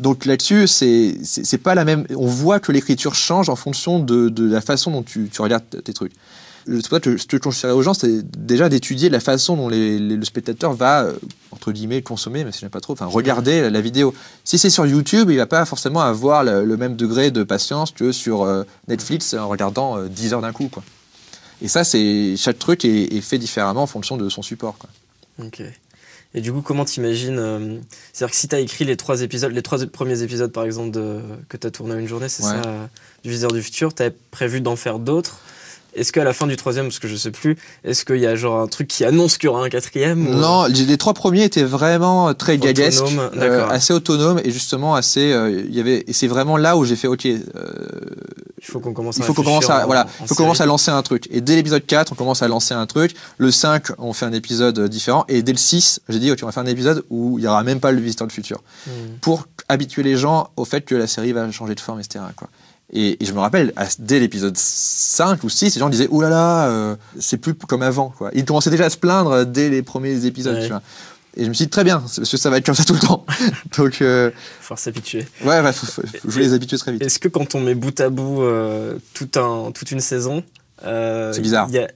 Donc 0.00 0.26
là-dessus, 0.26 0.68
c'est 0.68 1.16
c'est 1.24 1.44
c'est 1.44 1.58
pas 1.58 1.74
la 1.74 1.84
même. 1.84 2.04
On 2.14 2.26
voit 2.26 2.60
que 2.60 2.70
l'écriture 2.72 3.14
change 3.14 3.48
en 3.48 3.56
fonction 3.56 3.98
de, 3.98 4.28
de 4.28 4.48
la 4.50 4.60
façon 4.60 4.90
dont 4.92 5.02
tu, 5.02 5.28
tu 5.32 5.42
regardes 5.42 5.64
tes 5.82 5.92
trucs. 5.92 6.12
C'est 6.76 6.88
pas 6.90 7.00
que 7.00 7.16
ce 7.16 7.26
que 7.26 7.36
je 7.36 7.42
conseillerais 7.42 7.76
aux 7.76 7.82
gens, 7.82 7.94
c'est 7.94 8.22
déjà 8.40 8.68
d'étudier 8.68 9.08
la 9.08 9.20
façon 9.20 9.56
dont 9.56 9.68
les- 9.68 9.98
les- 9.98 10.16
le 10.16 10.24
spectateur 10.24 10.72
va, 10.74 11.04
euh, 11.04 11.12
entre 11.50 11.72
guillemets, 11.72 12.02
consommer, 12.02 12.44
mais 12.44 12.52
si 12.52 12.60
j'aime 12.60 12.70
pas 12.70 12.80
trop, 12.80 12.92
enfin, 12.92 13.06
regarder 13.06 13.70
la, 13.70 13.80
vidéo. 13.80 14.14
Si 14.44 14.58
c'est 14.58 14.70
sur 14.70 14.86
YouTube, 14.86 15.30
il 15.30 15.36
va 15.36 15.46
pas 15.46 15.64
forcément 15.64 16.00
avoir 16.00 16.44
le, 16.44 16.64
le 16.64 16.76
même 16.76 16.96
degré 16.96 17.30
de 17.30 17.42
patience 17.42 17.90
que 17.92 18.12
sur 18.12 18.42
euh, 18.42 18.64
Netflix 18.88 19.34
en 19.34 19.48
regardant 19.48 19.98
euh, 19.98 20.08
10 20.08 20.32
heures 20.34 20.42
d'un 20.42 20.52
coup, 20.52 20.68
quoi. 20.68 20.82
Et 21.60 21.68
ça, 21.68 21.82
c'est 21.84 22.34
chaque 22.36 22.58
truc 22.58 22.84
est, 22.84 23.14
est 23.14 23.20
fait 23.20 23.38
différemment 23.38 23.82
en 23.82 23.86
fonction 23.88 24.16
de 24.16 24.28
son 24.28 24.42
support, 24.42 24.76
quoi. 24.78 24.88
Ok. 25.44 25.62
Et 26.34 26.40
du 26.42 26.52
coup, 26.52 26.60
comment 26.60 26.84
t'imagines 26.84 27.38
euh, 27.38 27.78
C'est-à-dire 28.12 28.32
que 28.32 28.36
si 28.38 28.48
t'as 28.48 28.60
écrit 28.60 28.84
les 28.84 28.96
trois 28.98 29.22
épisodes, 29.22 29.50
les 29.50 29.62
trois 29.62 29.78
premiers 29.86 30.20
épisodes 30.22 30.52
par 30.52 30.64
exemple 30.64 30.90
de, 30.90 31.20
que 31.48 31.56
t'as 31.56 31.70
tourné 31.70 31.94
en 31.94 31.98
une 31.98 32.06
journée, 32.06 32.28
c'est 32.28 32.44
Ouais. 32.44 32.50
ça, 32.50 32.62
euh, 32.68 32.86
du 33.24 33.30
Viseur 33.30 33.50
du 33.50 33.62
futur, 33.62 33.94
t'avais 33.94 34.14
prévu 34.30 34.60
d'en 34.60 34.76
faire 34.76 34.98
d'autres? 34.98 35.40
Est-ce 35.94 36.12
qu'à 36.12 36.22
la 36.22 36.32
fin 36.32 36.46
du 36.46 36.56
troisième, 36.56 36.86
parce 36.86 36.98
que 36.98 37.08
je 37.08 37.16
sais 37.16 37.30
plus, 37.30 37.56
est-ce 37.82 38.04
qu'il 38.04 38.18
y 38.18 38.26
a 38.26 38.36
genre 38.36 38.60
un 38.60 38.66
truc 38.68 38.86
qui 38.88 39.04
annonce 39.04 39.36
qu'il 39.38 39.46
y 39.46 39.50
aura 39.50 39.64
un 39.64 39.68
quatrième 39.68 40.28
ou- 40.28 40.34
Non, 40.34 40.66
les 40.66 40.96
trois 40.98 41.14
premiers 41.14 41.44
étaient 41.44 41.64
vraiment 41.64 42.32
très 42.34 42.58
gaguesques, 42.58 43.02
Autonome, 43.02 43.30
euh, 43.34 43.38
d'accord. 43.38 43.70
assez 43.72 43.92
autonomes 43.92 44.40
et 44.44 44.50
justement 44.50 44.94
assez. 44.94 45.32
euh, 45.32 45.64
Il 45.68 45.74
y 45.74 45.80
avait, 45.80 46.04
et 46.06 46.12
c'est 46.12 46.26
vraiment 46.28 46.56
là 46.56 46.76
où 46.76 46.84
j'ai 46.84 46.94
fait 46.96 47.08
OK. 47.08 47.26
euh, 47.26 47.38
Il 48.60 48.64
faut 48.64 48.80
qu'on 48.80 48.92
commence 48.92 49.16
il 49.16 49.22
à 49.22 49.24
faut 49.24 49.34
qu'on 49.34 49.42
commence 49.42 49.64
réfléchir 49.64 49.76
à 49.80 49.84
en- 49.84 49.86
voilà, 49.86 50.06
il 50.20 50.26
faut 50.26 50.34
qu'on 50.34 50.42
commence 50.44 50.60
à 50.60 50.66
lancer 50.66 50.90
un 50.90 51.02
truc. 51.02 51.26
Et 51.30 51.40
dès 51.40 51.54
l'épisode 51.56 51.84
4, 51.86 52.12
on 52.12 52.14
commence 52.16 52.42
à 52.42 52.48
lancer 52.48 52.74
un 52.74 52.86
truc. 52.86 53.14
Le 53.38 53.50
5, 53.50 53.86
on 53.98 54.12
fait 54.12 54.26
un 54.26 54.32
épisode 54.32 54.78
euh, 54.78 54.88
différent. 54.88 55.24
Et 55.28 55.42
dès 55.42 55.52
le 55.52 55.58
6, 55.58 56.00
j'ai 56.08 56.18
dit 56.18 56.30
OK, 56.30 56.38
on 56.42 56.46
va 56.46 56.52
faire 56.52 56.62
un 56.64 56.66
épisode 56.66 57.04
où 57.10 57.38
il 57.38 57.44
y 57.44 57.48
aura 57.48 57.62
même 57.64 57.80
pas 57.80 57.92
le 57.92 58.00
visiteur 58.00 58.26
du 58.26 58.34
futur 58.34 58.58
Hmm. 58.86 58.90
pour 59.20 59.46
habituer 59.68 60.02
les 60.02 60.16
gens 60.16 60.50
au 60.56 60.64
fait 60.64 60.82
que 60.82 60.94
la 60.94 61.06
série 61.06 61.32
va 61.32 61.50
changer 61.50 61.74
de 61.74 61.80
forme, 61.80 62.00
etc. 62.00 62.24
Quoi. 62.36 62.48
Et, 62.92 63.22
et 63.22 63.26
je 63.26 63.32
me 63.34 63.40
rappelle, 63.40 63.72
dès 63.98 64.18
l'épisode 64.18 64.56
5 64.56 65.44
ou 65.44 65.48
6, 65.50 65.74
les 65.74 65.78
gens 65.80 65.88
disaient 65.90 66.08
Ouh 66.10 66.20
là 66.22 66.30
là, 66.30 66.68
euh, 66.68 66.96
c'est 67.20 67.36
plus 67.36 67.54
comme 67.54 67.82
avant. 67.82 68.08
Quoi. 68.16 68.30
Ils 68.34 68.44
commençaient 68.44 68.70
déjà 68.70 68.86
à 68.86 68.90
se 68.90 68.96
plaindre 68.96 69.44
dès 69.44 69.68
les 69.68 69.82
premiers 69.82 70.24
épisodes. 70.24 70.54
Ouais. 70.56 70.62
tu 70.62 70.68
vois. 70.70 70.82
Et 71.36 71.44
je 71.44 71.48
me 71.50 71.54
suis 71.54 71.66
dit 71.66 71.70
Très 71.70 71.84
bien, 71.84 71.98
parce 72.00 72.18
que 72.18 72.36
ça 72.38 72.48
va 72.50 72.56
être 72.56 72.64
comme 72.66 72.74
ça 72.74 72.84
tout 72.84 72.94
le 72.94 72.98
temps. 73.00 73.26
Donc, 73.78 74.00
euh, 74.00 74.30
Faut 74.60 74.74
s'habituer. 74.76 75.26
ouais, 75.44 75.60
ouais, 75.60 75.72
faut, 75.72 75.86
faut- 75.86 76.02
faut- 76.02 76.18
je 76.30 76.34
vais 76.38 76.40
les 76.40 76.52
habituer 76.54 76.78
très 76.78 76.92
vite. 76.92 77.02
Est-ce 77.02 77.18
que 77.18 77.28
quand 77.28 77.54
on 77.54 77.60
met 77.60 77.74
bout 77.74 78.00
à 78.00 78.08
bout 78.08 78.42
euh, 78.42 78.94
tout 79.12 79.28
un, 79.36 79.70
toute 79.72 79.90
une 79.92 80.00
saison, 80.00 80.42
euh, 80.84 81.32
C'est 81.34 81.42
bizarre. 81.42 81.66
il 81.68 81.74
y 81.74 81.78
a- 81.78 81.88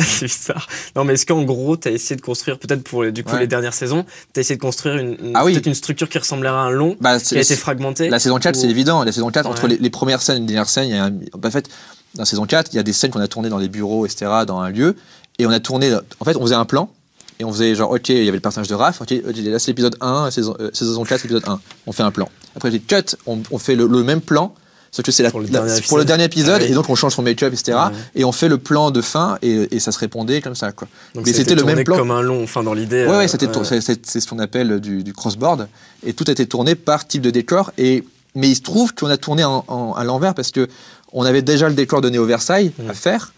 c'est 0.06 0.26
bizarre. 0.26 0.66
Non, 0.96 1.04
mais 1.04 1.14
est-ce 1.14 1.26
qu'en 1.26 1.42
gros, 1.42 1.76
tu 1.76 1.88
as 1.88 1.90
essayé 1.92 2.16
de 2.16 2.20
construire, 2.20 2.58
peut-être 2.58 2.82
pour 2.82 3.02
les- 3.04 3.12
du 3.12 3.24
coup 3.24 3.32
Ouais. 3.32 3.40
les 3.40 3.46
dernières 3.46 3.74
saisons, 3.74 4.04
tu 4.32 4.38
as 4.38 4.42
essayé 4.42 4.56
de 4.56 4.60
construire 4.62 4.96
une, 4.96 5.16
une- 5.22 5.32
Ah 5.34 5.44
oui. 5.44 5.52
peut-être 5.52 5.66
une 5.66 5.74
structure 5.74 6.08
qui 6.08 6.18
ressemblerait 6.18 6.52
à 6.52 6.58
un 6.60 6.70
long, 6.70 6.96
Bah, 7.00 7.18
qui 7.18 7.34
a 7.34 7.38
été 7.38 7.44
c'est- 7.44 7.56
fragmenté 7.56 8.08
La 8.08 8.18
saison 8.18 8.38
4, 8.38 8.56
ou- 8.56 8.60
c'est 8.60 8.68
évident. 8.68 9.02
La 9.04 9.12
saison 9.12 9.30
4, 9.30 9.46
entre 9.48 9.66
les, 9.66 9.76
les 9.78 9.90
premières 9.90 10.22
scènes 10.22 10.36
et 10.38 10.40
les 10.40 10.46
dernières 10.46 10.68
scènes, 10.68 10.88
il 10.88 10.94
y 10.94 10.98
a 10.98 11.04
un- 11.04 11.12
en 11.46 11.50
fait, 11.50 11.68
dans 12.14 12.22
la 12.22 12.26
saison 12.26 12.46
4, 12.46 12.70
il 12.72 12.76
y 12.76 12.78
a 12.78 12.82
des 12.82 12.92
scènes 12.92 13.10
qu'on 13.10 13.20
a 13.20 13.28
tournées 13.28 13.48
dans 13.50 13.60
des 13.60 13.68
bureaux, 13.68 14.04
etc., 14.06 14.30
dans 14.46 14.60
un 14.60 14.70
lieu. 14.70 14.96
Et 15.38 15.46
on 15.46 15.50
a 15.50 15.60
tourné. 15.60 15.94
En 16.20 16.24
fait, 16.24 16.36
on 16.36 16.42
faisait 16.42 16.54
un 16.54 16.64
plan. 16.64 16.90
Et 17.38 17.44
on 17.44 17.52
faisait 17.52 17.74
genre, 17.74 17.90
ok, 17.92 18.10
il 18.10 18.16
y 18.18 18.28
avait 18.28 18.32
le 18.32 18.40
personnage 18.40 18.68
de 18.68 18.74
Raph. 18.74 19.00
Ok, 19.00 19.10
là, 19.10 19.58
c'est 19.58 19.68
l'épisode 19.68 19.96
1, 20.02 20.30
saison, 20.30 20.54
euh, 20.60 20.68
saison 20.74 21.02
4, 21.04 21.24
épisode 21.24 21.44
1. 21.48 21.58
On 21.86 21.92
fait 21.92 22.02
un 22.02 22.10
plan. 22.10 22.28
Après, 22.54 22.70
j'ai 22.70 22.80
cut, 22.80 23.16
on, 23.26 23.38
on 23.50 23.58
fait 23.58 23.76
le, 23.76 23.86
le 23.86 24.02
même 24.04 24.20
plan. 24.20 24.54
Sauf 24.92 25.04
que 25.04 25.12
c'est 25.12 25.22
la- 25.22 25.30
Pour 25.30 25.38
le 25.40 25.46
la- 25.46 25.52
dernier 25.52 25.68
c'est 25.70 25.82
pour 25.86 25.98
le 25.98 26.02
épisode. 26.02 26.06
dernier 26.06 26.24
épisode, 26.24 26.56
Ah 26.60 26.64
oui. 26.64 26.70
et 26.72 26.74
donc 26.74 26.90
on 26.90 26.96
change 26.96 27.14
son 27.14 27.22
make-up, 27.22 27.52
etc. 27.52 27.78
Ouais. 27.78 27.96
Et 28.16 28.24
on 28.24 28.32
fait 28.32 28.48
le 28.48 28.58
plan 28.58 28.90
de 28.90 29.00
fin, 29.00 29.38
et, 29.40 29.68
et 29.76 29.78
ça 29.78 29.92
se 29.92 29.98
répondait 30.00 30.40
comme 30.40 30.56
ça, 30.56 30.72
quoi. 30.72 30.88
Donc 31.14 31.26
mais 31.26 31.32
c'était 31.32 31.54
le 31.54 31.62
même 31.62 31.84
plan. 31.84 31.96
comme 31.96 32.10
un 32.10 32.22
long, 32.22 32.42
enfin 32.42 32.64
dans 32.64 32.74
l'idée. 32.74 33.04
Ouais, 33.06 33.12
euh, 33.12 33.18
ouais, 33.18 33.28
c'était 33.28 33.46
tour- 33.46 33.64
c'est 33.64 33.80
ce 33.80 34.26
qu'on 34.28 34.40
appelle 34.40 34.80
du, 34.80 35.04
du 35.04 35.12
crossboard. 35.12 35.68
Et 36.04 36.12
tout 36.12 36.24
a 36.26 36.32
été 36.32 36.44
tourné 36.46 36.74
par 36.74 37.06
type 37.06 37.22
de 37.22 37.30
décor. 37.30 37.70
Et, 37.78 38.02
mais 38.34 38.48
il 38.48 38.56
se 38.56 38.62
trouve 38.62 38.92
qu'on 38.94 39.08
a 39.10 39.16
tourné 39.16 39.44
en- 39.44 39.64
en- 39.68 39.92
à 39.92 40.02
l'envers 40.02 40.34
parce 40.34 40.50
que 40.50 40.66
on 41.12 41.24
avait 41.24 41.42
déjà 41.42 41.68
le 41.68 41.74
décor 41.74 42.00
de 42.00 42.08
Néo 42.10 42.24
Versailles 42.26 42.72
à 42.88 42.94
faire. 42.94 43.32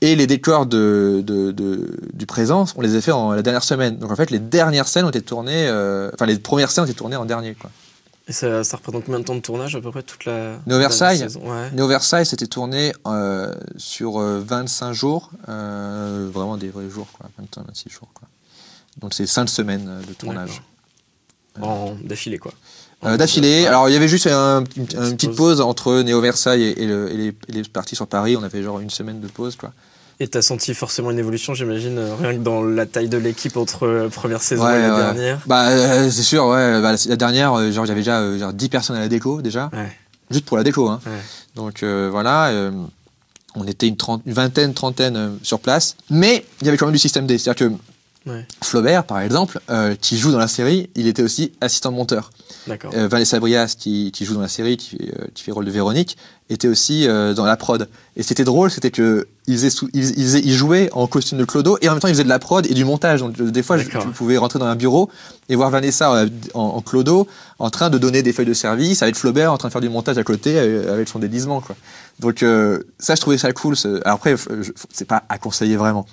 Et 0.00 0.14
les 0.14 0.26
décors 0.28 0.66
de, 0.66 1.22
de- 1.26 1.50
de- 1.50 1.90
du 2.12 2.24
présent, 2.26 2.64
on 2.76 2.80
les 2.82 2.94
a 2.96 3.00
fait 3.00 3.10
en 3.10 3.32
la 3.32 3.42
dernière 3.42 3.64
semaine. 3.64 3.98
Donc 3.98 4.12
en 4.12 4.16
fait, 4.16 4.30
les 4.30 4.38
dernières 4.38 4.86
scènes 4.86 5.04
ont 5.04 5.10
été 5.10 5.22
tournées, 5.22 5.66
euh, 5.68 6.10
enfin 6.14 6.24
les 6.26 6.38
premières 6.38 6.70
scènes 6.70 6.84
ont 6.84 6.86
été 6.86 6.94
tournées 6.96 7.16
en 7.16 7.24
dernier. 7.24 7.54
Quoi. 7.54 7.70
Et 8.28 8.32
ça, 8.32 8.62
ça 8.62 8.76
représente 8.76 9.04
combien 9.06 9.20
de 9.20 9.24
temps 9.24 9.34
de 9.34 9.40
tournage 9.40 9.74
à 9.74 9.80
peu 9.80 9.90
près 9.90 10.02
toute 10.02 10.24
la. 10.26 10.58
Néo 10.66 10.78
Versailles 10.78 11.26
Ouais. 11.42 11.70
Néo 11.72 11.86
Versailles, 11.88 12.26
c'était 12.26 12.46
tourné 12.46 12.92
euh, 13.06 13.54
sur 13.78 14.20
euh, 14.20 14.42
25 14.46 14.92
jours, 14.92 15.30
euh, 15.48 16.28
vraiment 16.32 16.56
des 16.58 16.68
vrais 16.68 16.90
jours, 16.90 17.06
quoi, 17.12 17.28
25, 17.38 17.66
26 17.66 17.88
jours. 17.90 18.08
Quoi. 18.12 18.28
Donc 19.00 19.14
c'est 19.14 19.26
5 19.26 19.48
semaines 19.48 19.88
euh, 19.88 20.02
de 20.06 20.12
tournage. 20.12 20.62
En 21.60 21.94
défilé 22.04 22.38
quoi. 22.38 22.52
Euh, 23.04 23.16
D'affilée. 23.16 23.66
Alors 23.66 23.88
il 23.88 23.92
y 23.92 23.96
avait 23.96 24.08
juste 24.08 24.26
un- 24.26 24.60
une, 24.76 24.82
une 24.82 24.86
petite 24.86 24.98
petite 25.16 25.34
pause 25.36 25.60
entre 25.60 26.02
Néo 26.02 26.20
Versailles 26.20 26.62
et, 26.64 26.82
et 26.82 26.86
le- 26.86 27.10
et 27.12 27.16
les, 27.16 27.26
et 27.48 27.52
les 27.52 27.62
parties 27.64 27.96
sur 27.96 28.06
Paris. 28.06 28.36
On 28.36 28.42
avait 28.42 28.62
genre 28.62 28.78
une 28.80 28.90
semaine 28.90 29.20
de 29.20 29.26
pause. 29.28 29.56
Quoi. 29.56 29.72
Et 30.20 30.26
t'as 30.26 30.42
senti 30.42 30.74
forcément 30.74 31.12
une 31.12 31.18
évolution, 31.18 31.54
j'imagine, 31.54 31.96
euh, 31.98 32.14
rien 32.20 32.32
que 32.34 32.40
dans 32.42 32.62
la 32.62 32.86
taille 32.86 33.08
de 33.08 33.18
l'équipe 33.18 33.56
entre 33.56 33.86
la 33.86 34.08
première 34.08 34.42
saison 34.42 34.64
Ouais, 34.64 34.78
et 34.78 34.82
la 34.82 34.90
ouais. 34.94 35.00
dernière. 35.00 35.40
Bah 35.46 35.68
euh, 35.68 36.10
c'est 36.10 36.22
sûr. 36.24 36.46
Ouais. 36.46 36.80
Bah, 36.82 36.94
la, 37.06 37.16
dernière, 37.16 37.54
euh, 37.54 37.70
genre 37.70 37.86
j'avais 37.86 38.00
déjà 38.00 38.18
euh, 38.20 38.36
genre 38.38 38.52
10 38.52 38.68
personnes 38.68 38.96
à 38.96 39.00
la 39.00 39.08
déco 39.08 39.40
déjà, 39.42 39.70
Ouais. 39.72 39.96
juste 40.30 40.44
pour 40.44 40.56
la 40.56 40.64
déco. 40.64 40.88
Hein. 40.88 41.00
Donc 41.54 41.82
euh, 41.84 42.08
voilà. 42.10 42.48
euh, 42.48 42.72
on 43.54 43.64
était 43.66 43.86
une, 43.88 43.96
trente- 43.96 44.22
une 44.26 44.32
vingtaine, 44.32 44.74
trentaine 44.74 45.16
euh, 45.16 45.28
sur 45.42 45.60
place. 45.60 45.96
Mais 46.10 46.44
il 46.60 46.66
y 46.66 46.68
avait 46.68 46.76
quand 46.76 46.86
même 46.86 46.92
du 46.92 46.98
système 46.98 47.26
D. 47.26 47.38
C'est-à-dire 47.38 47.68
que 47.68 47.74
Ouais. 48.28 48.46
Flaubert, 48.62 49.04
par 49.04 49.20
exemple, 49.20 49.60
euh, 49.70 49.94
qui 50.00 50.18
joue 50.18 50.30
dans 50.32 50.38
la 50.38 50.48
série, 50.48 50.90
il 50.94 51.06
était 51.06 51.22
aussi 51.22 51.52
assistant 51.60 51.90
monteur. 51.92 52.30
Euh, 52.94 53.08
Vanessa 53.08 53.40
Brias, 53.40 53.74
qui, 53.78 54.12
qui 54.12 54.24
joue 54.26 54.34
dans 54.34 54.40
la 54.42 54.48
série, 54.48 54.76
qui, 54.76 54.90
fait, 54.96 55.12
euh, 55.18 55.26
qui 55.34 55.42
fait 55.44 55.50
le 55.50 55.54
rôle 55.54 55.64
de 55.64 55.70
Véronique, 55.70 56.18
était 56.50 56.68
aussi 56.68 57.06
euh, 57.06 57.34
dans 57.34 57.44
la 57.44 57.56
prod. 57.56 57.88
Et 58.16 58.22
ce 58.22 58.28
qui 58.28 58.32
était 58.34 58.44
drôle, 58.44 58.70
c'était 58.70 58.90
que 58.90 59.26
il, 59.46 59.54
faisait 59.54 59.70
sous- 59.70 59.88
il, 59.94 60.02
il 60.18 60.24
faisait- 60.24 60.40
il 60.44 60.52
jouait 60.52 60.88
en 60.92 61.06
costume 61.06 61.38
de 61.38 61.44
Clodo 61.44 61.78
et 61.80 61.88
en 61.88 61.92
même 61.92 62.00
temps 62.00 62.08
il 62.08 62.12
faisait 62.14 62.24
de 62.24 62.28
la 62.28 62.38
prod 62.38 62.66
et 62.66 62.74
du 62.74 62.84
montage. 62.84 63.20
Donc 63.20 63.36
des 63.40 63.62
fois, 63.62 63.76
je- 63.78 63.84
tu 64.00 64.08
pouvais 64.08 64.36
rentrer 64.38 64.58
dans 64.58 64.66
un 64.66 64.76
bureau 64.76 65.10
et 65.48 65.56
voir 65.56 65.70
Vanessa 65.70 66.26
en, 66.54 66.60
en 66.60 66.80
Clodo 66.82 67.26
en 67.58 67.70
train 67.70 67.90
de 67.90 67.98
donner 67.98 68.22
des 68.22 68.32
feuilles 68.32 68.46
de 68.46 68.54
service, 68.54 69.02
avec 69.02 69.16
Flaubert 69.16 69.52
en 69.52 69.58
train 69.58 69.68
de 69.68 69.72
faire 69.72 69.80
du 69.82 69.88
montage 69.90 70.16
à 70.18 70.24
côté 70.24 70.58
avec 70.58 71.08
son 71.08 71.18
déguisement. 71.18 71.60
Quoi. 71.60 71.76
Donc 72.20 72.44
ça, 72.98 73.14
je 73.14 73.20
trouvais 73.20 73.38
ça 73.38 73.52
cool. 73.52 73.76
ce- 73.76 74.00
Alors 74.04 74.16
après, 74.16 74.34
c'est 74.92 75.04
pas 75.06 75.22
à 75.28 75.38
conseiller 75.38 75.76
vraiment. 75.76 76.06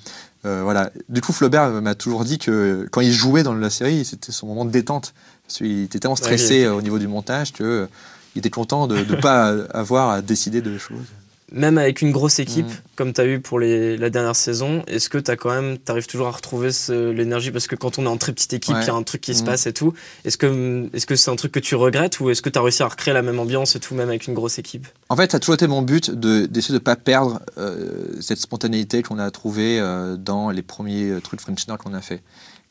Euh, 0.45 0.61
voilà. 0.63 0.91
Du 1.09 1.21
coup, 1.21 1.33
Flaubert 1.33 1.69
m'a 1.81 1.95
toujours 1.95 2.23
dit 2.23 2.37
que 2.37 2.87
quand 2.91 3.01
il 3.01 3.11
jouait 3.11 3.43
dans 3.43 3.53
la 3.53 3.69
série, 3.69 4.05
c'était 4.05 4.31
son 4.31 4.47
moment 4.47 4.65
de 4.65 4.71
détente. 4.71 5.13
Parce 5.47 5.57
qu'il 5.57 5.83
était 5.83 5.99
tellement 5.99 6.15
stressé 6.15 6.67
au 6.67 6.81
niveau 6.81 6.99
du 6.99 7.07
montage 7.07 7.53
que 7.53 7.63
euh, 7.63 7.87
était 8.35 8.49
content 8.49 8.87
de 8.87 8.97
ne 8.97 9.21
pas 9.21 9.47
avoir 9.73 10.09
à 10.09 10.21
décider 10.21 10.61
de 10.61 10.77
choses. 10.77 11.07
Même 11.51 11.77
avec 11.77 12.01
une 12.01 12.11
grosse 12.11 12.39
équipe, 12.39 12.65
Mm. 12.65 12.73
comme 12.95 13.13
tu 13.13 13.21
as 13.21 13.25
eu 13.27 13.39
pour 13.39 13.59
les, 13.59 13.97
la 13.97 14.09
dernière 14.09 14.35
saison, 14.35 14.83
est-ce 14.87 15.09
que 15.09 15.19
tu 15.19 15.29
as 15.29 15.35
quand 15.35 15.51
même, 15.51 15.77
t'arrives 15.77 16.07
toujours 16.07 16.25
à 16.25 16.31
retrouver 16.31 16.71
ce- 16.71 17.11
l'énergie? 17.11 17.51
Parce 17.51 17.67
que 17.67 17.75
quand 17.75 17.99
on 17.99 18.05
est 18.05 18.09
en 18.09 18.17
très 18.17 18.33
petite 18.33 18.53
équipe, 18.53 18.73
il 18.75 18.79
Ouais. 18.79 18.85
y 18.87 18.89
a 18.89 18.95
un 18.95 19.03
truc 19.03 19.21
qui 19.21 19.35
se 19.35 19.43
Mm. 19.43 19.45
passe 19.45 19.67
et 19.67 19.73
tout. 19.73 19.93
Est-ce 20.25 20.37
que 20.39 20.89
est-ce 20.91 21.05
que 21.05 21.15
c'est 21.15 21.29
un 21.29 21.35
truc 21.35 21.51
que 21.51 21.59
tu 21.59 21.75
regrettes 21.75 22.19
ou 22.19 22.31
est-ce 22.31 22.41
que 22.41 22.49
tu 22.49 22.57
as 22.57 22.63
réussi 22.63 22.81
à 22.81 22.87
recréer 22.87 23.13
la 23.13 23.21
même 23.21 23.39
ambiance 23.39 23.75
et 23.75 23.79
tout, 23.79 23.93
même 23.93 24.09
avec 24.09 24.25
une 24.25 24.33
grosse 24.33 24.57
équipe? 24.57 24.87
En 25.09 25.15
fait, 25.15 25.31
ça 25.31 25.37
a 25.37 25.39
toujours 25.39 25.53
été 25.55 25.67
mon 25.67 25.83
but 25.83 26.09
de- 26.09 26.47
d'essayer 26.47 26.73
de 26.73 26.79
ne 26.79 26.83
pas 26.83 26.95
perdre 26.95 27.39
euh, 27.59 28.07
cette 28.21 28.39
spontanéité 28.39 29.03
qu'on 29.03 29.19
a 29.19 29.29
trouvée 29.29 29.79
euh, 29.79 30.17
dans 30.17 30.49
les 30.49 30.63
premiers 30.63 31.11
euh, 31.11 31.21
trucs 31.21 31.41
French 31.41 31.65
qu'on 31.77 31.93
a 31.93 32.01
fait. 32.01 32.21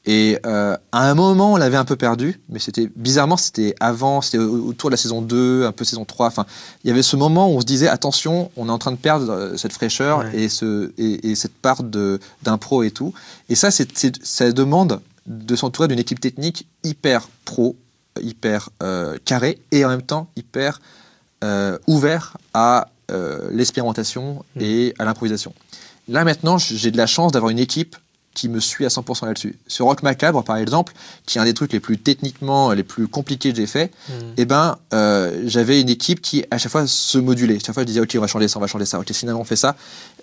Et 0.07 0.39
euh, 0.45 0.77
à 0.93 1.09
un 1.11 1.15
moment, 1.15 1.55
on 1.55 1.57
l'avait 1.57 1.79
un 1.79 1.85
peu 1.87 1.97
perdu, 1.97 2.39
mais 2.51 2.59
c'était 2.59 2.91
bizarrement, 2.95 3.39
c'était 3.39 3.75
avant, 3.81 4.21
c'était 4.21 4.37
au- 4.39 4.67
autour 4.69 4.91
de 4.91 4.93
la 4.93 4.97
saison 4.99 5.23
2, 5.23 5.65
un 5.65 5.73
peu 5.73 5.85
saison 5.85 6.05
3. 6.05 6.27
Enfin, 6.27 6.45
il 6.85 6.89
y 6.89 6.91
avait 6.91 7.03
ce 7.03 7.17
moment 7.17 7.49
où 7.51 7.57
on 7.57 7.61
se 7.63 7.67
disait 7.67 7.89
attention, 7.89 8.51
on 8.57 8.69
est 8.69 8.73
en 8.73 8.77
train 8.79 8.93
de 8.93 8.99
perdre 8.99 9.31
euh, 9.33 9.57
cette 9.57 9.73
fraîcheur 9.73 10.19
Ouais. 10.19 10.43
et, 10.43 10.49
ce, 10.51 10.93
et, 10.99 11.31
et 11.31 11.35
cette 11.35 11.55
part 11.55 11.83
d'impro 11.83 12.83
et 12.83 12.91
tout. 12.91 13.15
Et 13.49 13.55
ça, 13.55 13.71
c'est, 13.71 13.97
c'est- 13.97 14.23
ça 14.25 14.53
demande 14.53 15.01
de 15.27 15.57
s'entourer 15.57 15.89
d'une 15.89 15.99
équipe 15.99 16.21
technique 16.21 16.67
hyper 16.83 17.29
pro, 17.47 17.75
hyper 18.21 18.69
euh, 18.83 19.17
carrée 19.25 19.59
et 19.73 19.87
en 19.87 19.89
même 19.89 20.03
temps 20.03 20.29
hyper 20.37 20.81
euh, 21.43 21.79
ouvert 21.87 22.37
à 22.53 22.89
euh, 23.11 23.49
l'expérimentation 23.53 24.45
Mm. 24.57 24.61
et 24.61 24.95
à 24.99 25.05
l'improvisation. 25.07 25.55
Là 26.09 26.25
maintenant, 26.25 26.59
j'ai 26.59 26.91
de 26.91 26.97
la 26.99 27.07
chance 27.07 27.33
d'avoir 27.33 27.51
une 27.51 27.59
équipe 27.59 27.97
qui 28.35 28.49
me 28.49 28.59
suit 28.61 28.85
à 28.85 28.89
100% 28.89 29.27
là-dessus. 29.27 29.57
Sur 29.69 29.87
Rock 29.87 30.03
Macabre, 30.03 30.43
par 30.45 30.57
exemple, 30.57 30.93
qui 31.25 31.39
est 31.39 31.41
un 31.41 31.45
des 31.45 31.55
trucs 31.55 31.73
les 31.73 31.81
plus 31.81 31.99
techniquement 31.99 32.73
les 32.73 32.83
plus 32.83 33.07
compliqués 33.09 33.51
que 33.53 33.57
j'ai 33.57 33.67
fait, 33.67 33.93
eh 34.37 34.45
ben, 34.45 34.77
euh, 34.93 35.43
j'avais 35.47 35.81
une 35.81 35.89
équipe 35.89 36.21
qui 36.21 36.45
à 36.51 36.59
chaque 36.59 36.73
fois 36.73 36.87
se 36.87 37.19
modulait. 37.19 37.59
Chaque 37.65 37.75
fois, 37.75 37.85
je 37.85 37.87
disais 37.87 38.01
ok, 38.01 38.13
on 38.17 38.21
va 38.21 38.27
changer 38.27 38.49
ça, 38.49 38.59
on 38.59 38.61
va 38.61 38.67
changer 38.67 38.87
ça. 38.87 38.99
Ok, 38.99 39.13
finalement, 39.13 39.41
on 39.41 39.45
fait 39.45 39.57
ça. 39.57 39.77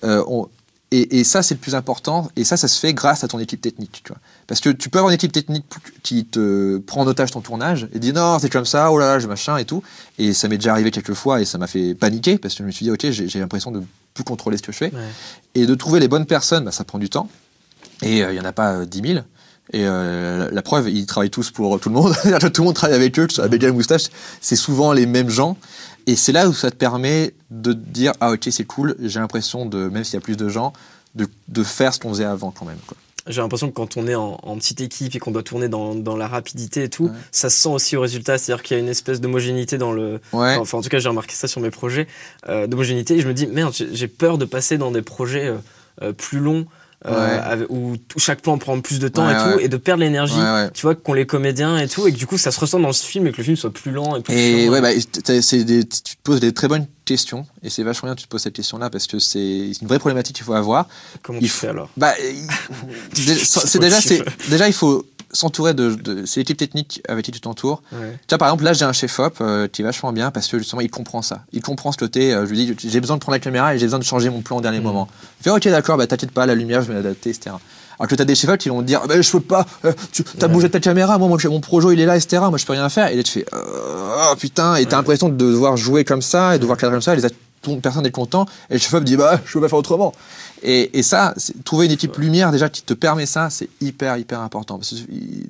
Euh, 0.03 0.23
on- 0.27 0.47
et, 0.93 1.19
et 1.21 1.23
ça, 1.23 1.41
c'est 1.41 1.53
le 1.53 1.61
plus 1.61 1.73
important. 1.73 2.29
Et 2.35 2.43
ça, 2.43 2.57
ça 2.57 2.67
se 2.67 2.77
fait 2.77 2.93
grâce 2.93 3.23
à 3.23 3.29
ton 3.29 3.39
équipe 3.39 3.61
technique. 3.61 4.01
Tu 4.03 4.09
vois. 4.11 4.19
Parce 4.45 4.59
que 4.59 4.67
tu 4.69 4.89
peux 4.89 4.97
avoir 4.99 5.09
une 5.09 5.15
équipe 5.15 5.31
technique 5.31 5.63
qui 6.03 6.25
te 6.25 6.79
prend 6.79 6.99
en 7.03 7.07
otage 7.07 7.31
ton 7.31 7.39
tournage 7.39 7.87
et 7.93 7.99
dit 7.99 8.11
non, 8.11 8.39
c'est 8.39 8.49
comme 8.49 8.65
ça, 8.65 8.91
oh 8.91 8.97
là 8.99 9.05
là, 9.13 9.19
je 9.19 9.25
machin 9.27 9.55
et 9.55 9.63
tout. 9.63 9.81
Et 10.19 10.33
ça 10.33 10.49
m'est 10.49 10.57
déjà 10.57 10.73
arrivé 10.73 10.91
quelques 10.91 11.13
fois 11.13 11.39
et 11.39 11.45
ça 11.45 11.57
m'a 11.57 11.67
fait 11.67 11.95
paniquer 11.95 12.37
parce 12.37 12.55
que 12.55 12.63
je 12.63 12.67
me 12.67 12.71
suis 12.71 12.83
dit 12.83 12.91
ok, 12.91 13.09
j'ai 13.09 13.29
j'ai 13.29 13.39
l'impression 13.39 13.71
de 13.71 13.81
plus 14.13 14.25
contrôler 14.25 14.57
ce 14.57 14.63
que 14.63 14.73
je 14.73 14.77
fais. 14.79 14.91
Ouais. 14.93 14.99
Et 15.55 15.65
de 15.65 15.73
trouver 15.75 16.01
les 16.01 16.09
bonnes 16.09 16.25
personnes, 16.25 16.65
bah, 16.65 16.73
ça 16.73 16.83
prend 16.83 16.99
du 16.99 17.09
temps. 17.09 17.29
Et 18.01 18.23
euh, 18.23 18.31
il 18.31 18.33
n'y 18.33 18.39
en 18.39 18.45
a 18.45 18.51
pas 18.51 18.73
euh, 18.73 18.85
10 18.85 19.13
000. 19.13 19.19
Et 19.73 19.85
euh, 19.85 20.45
la, 20.45 20.51
la 20.51 20.61
preuve, 20.61 20.89
ils 20.89 21.05
travaillent 21.05 21.29
tous 21.29 21.51
pour 21.51 21.79
tout 21.79 21.89
le 21.89 21.95
monde. 21.95 22.13
tout 22.53 22.61
le 22.61 22.65
monde 22.65 22.75
travaille 22.75 22.95
avec 22.95 23.17
eux, 23.19 23.25
que 23.25 23.31
ce 23.31 23.37
soit 23.37 23.45
avec 23.45 23.61
la 23.61 23.71
moustache. 23.71 24.05
C'est 24.41 24.55
souvent 24.55 24.93
les 24.93 25.05
mêmes 25.05 25.29
gens. 25.29 25.57
Et 26.07 26.15
c'est 26.15 26.31
là 26.31 26.49
où 26.49 26.53
ça 26.53 26.71
te 26.71 26.75
permet 26.75 27.33
de 27.51 27.73
te 27.73 27.77
dire 27.77 28.13
Ah, 28.19 28.31
ok, 28.31 28.47
c'est 28.51 28.65
cool, 28.65 28.95
j'ai 28.99 29.19
l'impression 29.19 29.65
de, 29.65 29.87
même 29.87 30.03
s'il 30.03 30.15
y 30.15 30.17
a 30.17 30.21
plus 30.21 30.35
de 30.35 30.49
gens, 30.49 30.73
de, 31.15 31.27
de 31.47 31.63
faire 31.63 31.93
ce 31.93 31.99
qu'on 31.99 32.09
faisait 32.09 32.25
avant 32.25 32.51
quand 32.51 32.65
même. 32.65 32.79
Quoi. 32.87 32.97
J'ai 33.27 33.41
l'impression 33.41 33.69
que 33.69 33.75
quand 33.75 33.97
on 33.97 34.07
est 34.07 34.15
en, 34.15 34.39
en 34.41 34.57
petite 34.57 34.81
équipe 34.81 35.15
et 35.15 35.19
qu'on 35.19 35.29
doit 35.29 35.43
tourner 35.43 35.69
dans, 35.69 35.93
dans, 35.93 36.17
la 36.17 36.27
rapidité 36.27 36.83
et 36.83 36.89
tout, 36.89 37.05
ouais. 37.05 37.11
ça 37.31 37.51
se 37.51 37.61
sent 37.61 37.69
aussi 37.69 37.95
au 37.95 38.01
résultat. 38.01 38.39
C'est-à-dire 38.39 38.63
qu'il 38.63 38.75
y 38.75 38.79
a 38.79 38.83
une 38.83 38.89
espèce 38.89 39.21
d'homogénéité 39.21 39.77
dans 39.77 39.91
le. 39.91 40.19
Ouais. 40.33 40.55
Enfin, 40.57 40.79
en 40.79 40.81
tout 40.81 40.89
cas, 40.89 40.97
j'ai 40.97 41.09
remarqué 41.09 41.35
ça 41.35 41.47
sur 41.47 41.61
mes 41.61 41.69
projets 41.69 42.07
euh, 42.49 42.65
d'homogénéité. 42.65 43.15
Et 43.15 43.21
je 43.21 43.27
me 43.27 43.35
dis, 43.35 43.45
merde, 43.45 43.75
j'ai 43.75 44.07
peur 44.07 44.39
de 44.39 44.45
passer 44.45 44.79
dans 44.79 44.89
des 44.89 45.03
projets 45.03 45.47
euh, 45.47 45.57
euh, 46.01 46.13
plus 46.13 46.39
longs. 46.39 46.65
Euh, 47.07 47.65
où, 47.69 47.95
chaque 48.17 48.41
plan 48.41 48.59
prend 48.59 48.79
plus 48.79 48.99
de 48.99 49.07
temps 49.07 49.25
Ouais, 49.25 49.33
et 49.33 49.37
tout, 49.37 49.57
ouais. 49.57 49.65
et 49.65 49.67
de 49.69 49.77
perdre 49.77 50.01
l'énergie, 50.03 50.35
tu 50.73 50.83
vois, 50.83 50.93
qu'ont 50.93 51.13
les 51.13 51.25
comédiens 51.25 51.79
et 51.79 51.87
tout, 51.87 52.05
et 52.05 52.11
que 52.13 52.17
du 52.17 52.27
coup 52.27 52.37
ça 52.37 52.51
se 52.51 52.59
ressent 52.59 52.79
dans 52.79 52.91
ce 52.93 53.03
film 53.03 53.25
et 53.25 53.31
que 53.31 53.37
le 53.37 53.43
film 53.43 53.55
soit 53.55 53.73
plus 53.73 53.89
lent 53.91 54.15
et 54.17 54.21
plus 54.21 54.33
Et 54.35 54.61
chiant. 54.65 54.71
ouais, 54.71 54.81
bah, 54.81 54.89
des- 54.93 55.83
tu 55.87 56.15
te 56.15 56.21
poses 56.23 56.39
des 56.39 56.53
très 56.53 56.67
bonnes 56.67 56.85
questions, 57.05 57.47
et 57.63 57.71
c'est 57.71 57.81
vachement 57.81 58.07
bien 58.07 58.15
que 58.15 58.19
tu 58.21 58.27
te 58.27 58.31
poses 58.31 58.43
cette 58.43 58.53
question-là, 58.53 58.91
parce 58.91 59.07
que 59.07 59.17
c'est 59.17 59.71
une 59.81 59.87
vraie 59.87 59.97
problématique 59.97 60.35
qu'il 60.35 60.45
faut 60.45 60.53
avoir. 60.53 60.87
Comment 61.23 61.39
il 61.39 61.45
tu 61.47 61.49
faut- 61.49 61.61
fais 61.61 61.69
alors? 61.69 61.89
Bah, 61.97 62.13
c'est 63.13 63.79
déjà, 63.79 63.99
c'est 63.99 64.23
déjà 64.49 64.67
il 64.67 64.73
faut 64.73 65.05
s'entourer 65.33 65.73
de, 65.73 65.95
de 65.95 66.25
c'est 66.25 66.39
l'équipe 66.41 66.57
technique 66.57 67.01
avec 67.07 67.25
qui 67.25 67.31
tu 67.31 67.39
t'entoures. 67.41 67.81
Ouais. 67.91 68.11
Tu 68.27 68.27
vois, 68.29 68.37
par 68.37 68.47
exemple, 68.49 68.63
là, 68.63 68.73
j'ai 68.73 68.85
un 68.85 68.93
chef-op 68.93 69.37
euh, 69.41 69.67
qui 69.67 69.81
est 69.81 69.85
vachement 69.85 70.11
bien 70.13 70.31
parce 70.31 70.47
que 70.47 70.57
justement, 70.57 70.81
il 70.81 70.89
comprend 70.89 71.21
ça. 71.21 71.43
Il 71.53 71.61
comprend 71.61 71.91
ce 71.91 71.97
côté. 71.97 72.33
euh, 72.33 72.45
je 72.45 72.51
lui 72.51 72.65
dis, 72.75 72.89
j'ai 72.89 72.99
besoin 73.01 73.15
de 73.17 73.21
prendre 73.21 73.35
la 73.35 73.39
caméra 73.39 73.73
et 73.75 73.79
j'ai 73.79 73.85
besoin 73.85 73.99
de 73.99 74.03
changer 74.03 74.29
mon 74.29 74.41
plan 74.41 74.57
au 74.57 74.61
dernier 74.61 74.79
Mhm. 74.79 74.83
moment. 74.85 75.07
Il 75.39 75.43
fait, 75.43 75.49
ok, 75.49 75.67
d'accord, 75.69 75.97
bah 75.97 76.07
t'inquiète 76.07 76.31
pas, 76.31 76.45
la 76.45 76.55
lumière, 76.55 76.81
je 76.81 76.87
vais 76.89 76.93
l'adapter, 76.95 77.29
etc. 77.29 77.55
Alors 77.99 78.09
que 78.09 78.15
t'as 78.15 78.25
des 78.25 78.33
chefs 78.35 78.57
qui 78.57 78.69
vont 78.69 78.81
te 78.81 78.87
dire, 78.87 79.01
bah, 79.07 79.21
je 79.21 79.31
peux 79.31 79.39
pas, 79.41 79.65
euh, 79.85 79.93
tu 80.11 80.23
as 80.41 80.45
Ouais. 80.45 80.51
bougé 80.51 80.69
ta 80.69 80.79
caméra, 80.79 81.17
moi, 81.19 81.37
mon 81.45 81.59
projo, 81.59 81.91
il 81.91 81.99
est 81.99 82.05
là, 82.05 82.15
etc. 82.17 82.41
Moi, 82.49 82.57
je 82.57 82.65
peux 82.65 82.73
rien 82.73 82.89
faire. 82.89 83.07
Et 83.09 83.15
là, 83.15 83.23
tu 83.23 83.31
fais, 83.31 83.45
oh, 83.53 84.35
putain, 84.39 84.75
et 84.75 84.85
t'as 84.85 84.91
Ouais. 84.91 84.97
l'impression 84.97 85.29
de 85.29 85.35
devoir 85.35 85.77
jouer 85.77 86.03
comme 86.03 86.21
ça 86.23 86.55
et 86.55 86.57
de 86.57 86.61
devoir 86.63 86.77
cadrer 86.77 86.95
comme 86.95 87.01
ça. 87.01 87.13
Et 87.13 87.17
les 87.17 87.25
autres- 87.25 87.35
tout- 87.61 87.75
personne 87.77 88.03
n'est 88.03 88.11
content. 88.11 88.45
Et 88.69 88.73
le 88.73 88.79
chef-op 88.79 89.03
dit, 89.03 89.17
bah, 89.17 89.39
je 89.45 89.53
peux 89.53 89.61
pas 89.61 89.69
faire 89.69 89.79
autrement. 89.79 90.13
Et, 90.63 90.99
et 90.99 91.03
ça, 91.03 91.33
c'est- 91.37 91.63
trouver 91.63 91.87
une 91.87 91.91
équipe 91.91 92.15
lumière 92.17 92.51
déjà 92.51 92.69
qui 92.69 92.83
te 92.83 92.93
permet 92.93 93.25
ça, 93.25 93.49
c'est 93.49 93.67
hyper 93.81 94.17
hyper 94.17 94.41
important. 94.41 94.77
Parce 94.77 94.91
que 94.91 94.95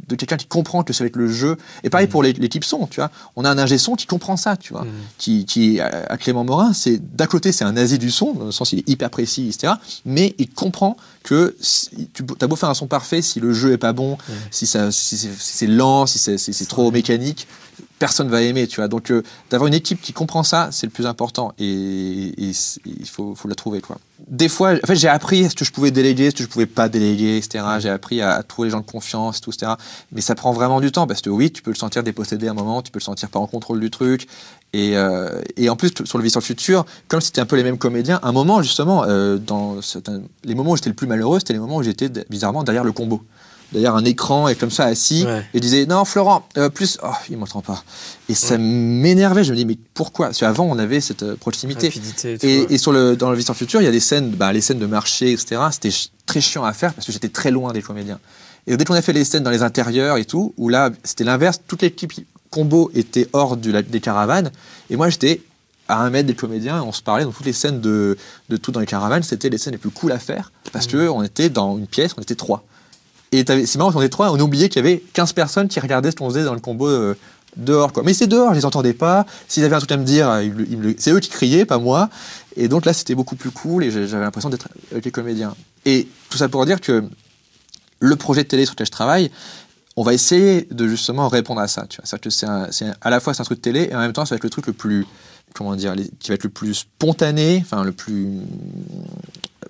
de 0.07 0.15
quelqu'un 0.15 0.37
qui 0.37 0.45
comprend 0.45 0.83
que 0.83 0.93
ça 0.93 1.03
va 1.03 1.07
être 1.09 1.17
le 1.17 1.27
jeu. 1.27 1.57
Et 1.83 1.89
pareil 1.89 2.07
pour 2.07 2.23
les- 2.23 2.31
l'équipe 2.33 2.63
son, 2.63 2.87
tu 2.87 3.01
vois. 3.01 3.11
On 3.35 3.43
a 3.43 3.49
un 3.49 3.57
ingé 3.57 3.77
son 3.77 3.95
qui 3.95 4.05
comprend 4.05 4.37
ça, 4.37 4.55
tu 4.55 4.71
vois. 4.73 4.83
Mhm. 4.83 4.89
Qui, 5.17 5.45
qui 5.45 5.79
à 5.81 6.15
Clément 6.17 6.43
Morin, 6.45 6.71
c'est 6.73 6.97
d'un 7.15 7.27
côté 7.27 7.51
c'est 7.51 7.65
un 7.65 7.73
nazi 7.73 7.97
du 7.99 8.09
son, 8.11 8.33
dans 8.33 8.45
le 8.45 8.51
sens 8.51 8.71
il 8.71 8.79
est 8.79 8.89
hyper 8.89 9.09
précis, 9.09 9.49
etc. 9.49 9.73
Mais 10.05 10.33
il 10.37 10.49
comprend 10.49 10.95
que 11.23 11.55
si, 11.59 11.89
tu 12.13 12.23
as 12.41 12.47
beau 12.47 12.55
faire 12.55 12.69
un 12.69 12.73
son 12.73 12.87
parfait, 12.87 13.21
si 13.21 13.39
le 13.41 13.53
jeu 13.53 13.73
est 13.73 13.77
pas 13.77 13.93
bon, 13.93 14.11
Ouais. 14.13 14.35
si, 14.49 14.65
ça, 14.65 14.91
si, 14.91 15.17
c'est- 15.17 15.29
si 15.37 15.67
lent, 15.67 16.05
si 16.05 16.19
c'est 16.19 16.37
si 16.37 16.53
c'est 16.53 16.65
trop 16.65 16.89
mécanique, 16.89 17.47
personne 18.01 18.29
va 18.29 18.41
aimer, 18.41 18.65
tu 18.65 18.77
vois. 18.77 18.87
Donc 18.87 19.11
euh, 19.11 19.21
d'avoir 19.51 19.67
une 19.67 19.75
équipe 19.75 20.01
qui 20.01 20.11
comprend 20.11 20.41
ça, 20.41 20.69
c'est 20.71 20.87
le 20.87 20.91
plus 20.91 21.05
important 21.05 21.53
et, 21.59 22.33
il 22.35 23.07
faut, 23.07 23.35
faut 23.35 23.47
la 23.47 23.53
trouver, 23.53 23.79
quoi. 23.79 23.99
Des 24.27 24.49
fois, 24.49 24.73
en 24.73 24.87
fait, 24.87 24.95
j'ai 24.95 25.07
appris 25.07 25.47
ce 25.49 25.55
que 25.55 25.63
je 25.63 25.71
pouvais 25.71 25.91
déléguer, 25.91 26.31
ce 26.31 26.35
que 26.35 26.43
je 26.43 26.47
pouvais 26.47 26.65
pas 26.65 26.89
déléguer, 26.89 27.37
etc. 27.37 27.63
J'ai 27.79 27.89
appris 27.89 28.21
à, 28.21 28.41
trouver 28.41 28.67
les 28.67 28.71
gens 28.71 28.79
de 28.79 28.89
confiance, 28.89 29.39
tout, 29.39 29.51
etc. 29.51 29.73
Mais 30.11 30.21
ça 30.21 30.33
prend 30.33 30.51
vraiment 30.51 30.81
du 30.81 30.91
temps 30.91 31.05
parce 31.05 31.21
que 31.21 31.29
oui, 31.29 31.51
tu 31.51 31.61
peux 31.61 31.69
le 31.69 31.75
sentir 31.75 32.01
dépossédé 32.01 32.47
à 32.47 32.51
un 32.51 32.53
moment, 32.55 32.81
tu 32.81 32.91
peux 32.91 32.97
le 32.97 33.03
sentir 33.03 33.29
pas 33.29 33.39
en 33.39 33.45
contrôle 33.45 33.79
du 33.79 33.91
truc. 33.91 34.27
Et, 34.73 34.97
euh, 34.97 35.39
en 35.69 35.75
plus, 35.75 35.91
sur 36.03 36.17
le 36.17 36.23
le 36.23 36.41
futur, 36.41 36.85
comme 37.07 37.21
c'était 37.21 37.41
un 37.41 37.45
peu 37.45 37.55
les 37.55 37.63
mêmes 37.63 37.77
comédiens, 37.77 38.19
un 38.23 38.31
moment 38.31 38.63
justement, 38.63 39.03
euh, 39.05 39.37
dans 39.37 39.79
les 40.43 40.55
moments 40.55 40.71
où 40.71 40.75
j'étais 40.75 40.89
le 40.89 40.95
plus 40.95 41.07
malheureux, 41.07 41.37
c'était 41.37 41.53
les 41.53 41.59
moments 41.59 41.77
où 41.77 41.83
j'étais 41.83 42.09
bizarrement 42.31 42.63
derrière 42.63 42.83
le 42.83 42.93
combo. 42.93 43.21
Derrière 43.71 43.95
un 43.95 44.03
écran 44.03 44.47
et 44.49 44.55
comme 44.55 44.69
ça 44.71 44.83
assis, 44.85 45.23
Ouais. 45.25 45.39
et 45.53 45.57
je 45.57 45.59
disais 45.59 45.85
non 45.85 46.03
Florent, 46.03 46.45
euh, 46.57 46.67
plus, 46.69 46.97
oh, 47.03 47.07
il 47.29 47.37
m'entend 47.37 47.61
pas. 47.61 47.83
Et 48.27 48.33
ça 48.35 48.57
m'énervait, 48.57 49.43
je 49.45 49.51
me 49.51 49.55
dis 49.57 49.65
mais 49.65 49.77
pourquoi? 49.93 50.27
Parce 50.27 50.39
qu'avant 50.39 50.65
on 50.65 50.77
avait 50.77 50.99
cette 50.99 51.23
euh, 51.23 51.35
proximité. 51.37 51.87
Rapidité 51.87 52.67
et 52.73 52.77
sur 52.77 52.91
le, 52.91 53.15
dans 53.15 53.29
le 53.29 53.37
Vie 53.37 53.43
sans 53.43 53.53
futur, 53.53 53.81
il 53.81 53.85
y 53.85 53.87
a 53.87 53.91
des 53.91 53.99
scènes, 54.01 54.31
bah, 54.31 54.51
les 54.51 54.59
scènes 54.61 54.79
de 54.79 54.85
marché, 54.85 55.31
etc. 55.31 55.61
C'était 55.71 55.95
très 56.25 56.41
chiant 56.41 56.65
à 56.65 56.73
faire 56.73 56.93
parce 56.93 57.07
que 57.07 57.13
j'étais 57.13 57.29
très 57.29 57.49
loin 57.51 57.71
des 57.71 57.81
comédiens. 57.81 58.19
Et 58.67 58.75
dès 58.75 58.83
qu'on 58.85 58.93
a 58.93 59.01
fait 59.01 59.13
les 59.13 59.23
scènes 59.23 59.43
dans 59.43 59.49
les 59.51 59.63
intérieurs 59.63 60.17
et 60.17 60.25
tout, 60.25 60.53
où 60.57 60.67
là, 60.69 60.89
c'était 61.03 61.23
l'inverse, 61.23 61.59
toute 61.65 61.81
l'équipe 61.81 62.11
combo 62.49 62.91
était 62.93 63.29
hors 63.31 63.55
du, 63.55 63.71
la- 63.71 63.81
des 63.81 64.01
caravanes, 64.01 64.51
et 64.89 64.97
moi 64.97 65.09
j'étais 65.09 65.41
à 65.87 66.01
un 66.03 66.09
mètre 66.09 66.27
des 66.27 66.35
comédiens, 66.35 66.77
et 66.77 66.81
on 66.81 66.91
se 66.91 67.01
parlait, 67.01 67.23
donc 67.23 67.35
toutes 67.35 67.45
les 67.45 67.53
scènes 67.53 67.79
de, 67.81 68.17
de 68.49 68.57
tout 68.57 68.71
dans 68.71 68.79
les 68.81 68.85
caravanes, 68.85 69.23
c'était 69.23 69.49
les 69.49 69.57
scènes 69.57 69.71
les 69.73 69.77
plus 69.79 69.89
cool 69.89 70.11
à 70.11 70.19
faire, 70.19 70.51
parce 70.73 70.87
Mmh. 70.87 70.91
que 70.91 71.07
on 71.09 71.23
était 71.23 71.49
dans 71.49 71.77
une 71.77 71.87
pièce, 71.87 72.11
on 72.17 72.21
était 72.21 72.35
trois. 72.35 72.63
Et 73.31 73.45
c'est 73.45 73.77
marrant, 73.77 73.91
on 73.95 74.01
était 74.01 74.09
trois, 74.09 74.31
on 74.31 74.39
oubliait 74.39 74.67
qu'il 74.67 74.83
y 74.83 74.85
avait 74.85 75.01
15 75.13 75.33
personnes 75.33 75.67
qui 75.69 75.79
regardaient 75.79 76.11
ce 76.11 76.17
qu'on 76.17 76.29
faisait 76.29 76.43
dans 76.43 76.53
le 76.53 76.59
combo 76.59 76.87
euh, 76.87 77.15
dehors. 77.55 77.93
Quoi. 77.93 78.03
Mais 78.03 78.13
c'est 78.13 78.27
dehors, 78.27 78.49
je 78.51 78.55
les 78.55 78.65
entendais 78.65 78.93
pas. 78.93 79.25
S'ils 79.47 79.63
avaient 79.63 79.75
un 79.75 79.79
truc 79.79 79.91
à 79.91 79.97
me 79.97 80.03
dire, 80.03 80.41
c'est 80.97 81.11
eux 81.11 81.19
qui 81.19 81.29
criaient, 81.29 81.65
pas 81.65 81.77
moi. 81.77 82.09
Et 82.57 82.67
donc 82.67 82.85
là, 82.85 82.91
c'était 82.91 83.15
beaucoup 83.15 83.37
plus 83.37 83.51
cool 83.51 83.85
et 83.85 83.91
j'avais 83.91 84.23
l'impression 84.23 84.49
d'être 84.49 84.67
avec 84.91 85.05
les 85.05 85.11
comédiens. 85.11 85.55
Et 85.85 86.07
tout 86.29 86.37
ça 86.37 86.49
pour 86.49 86.65
dire 86.65 86.81
que 86.81 87.03
le 87.99 88.15
projet 88.15 88.43
de 88.43 88.47
télé 88.49 88.65
sur 88.65 88.73
lequel 88.73 88.87
je 88.87 88.91
travaille, 88.91 89.31
on 89.95 90.03
va 90.03 90.13
essayer 90.13 90.67
de 90.71 90.87
justement 90.87 91.27
répondre 91.29 91.61
à 91.61 91.67
ça. 91.67 91.85
Tu 91.87 91.97
vois. 91.97 92.05
C'est-à-dire 92.05 92.23
que 92.23 92.29
c'est 92.29 92.47
c'est 92.71 92.91
à 93.01 93.09
la 93.09 93.19
fois 93.19 93.33
c'est 93.33 93.41
un 93.41 93.45
truc 93.45 93.59
de 93.59 93.61
télé 93.63 93.89
et 93.91 93.95
en 93.95 93.99
même 93.99 94.13
temps 94.13 94.25
ça 94.25 94.35
va 94.35 94.37
être 94.37 94.43
le 94.43 94.49
truc 94.49 94.67
le 94.67 94.73
plus 94.73 95.05
comment 95.53 95.75
dire 95.75 95.95
qui 96.19 96.29
va 96.29 96.35
être 96.35 96.43
le 96.43 96.49
plus 96.49 96.73
spontané, 96.73 97.59
enfin 97.61 97.83
le 97.83 97.91
plus 97.91 98.39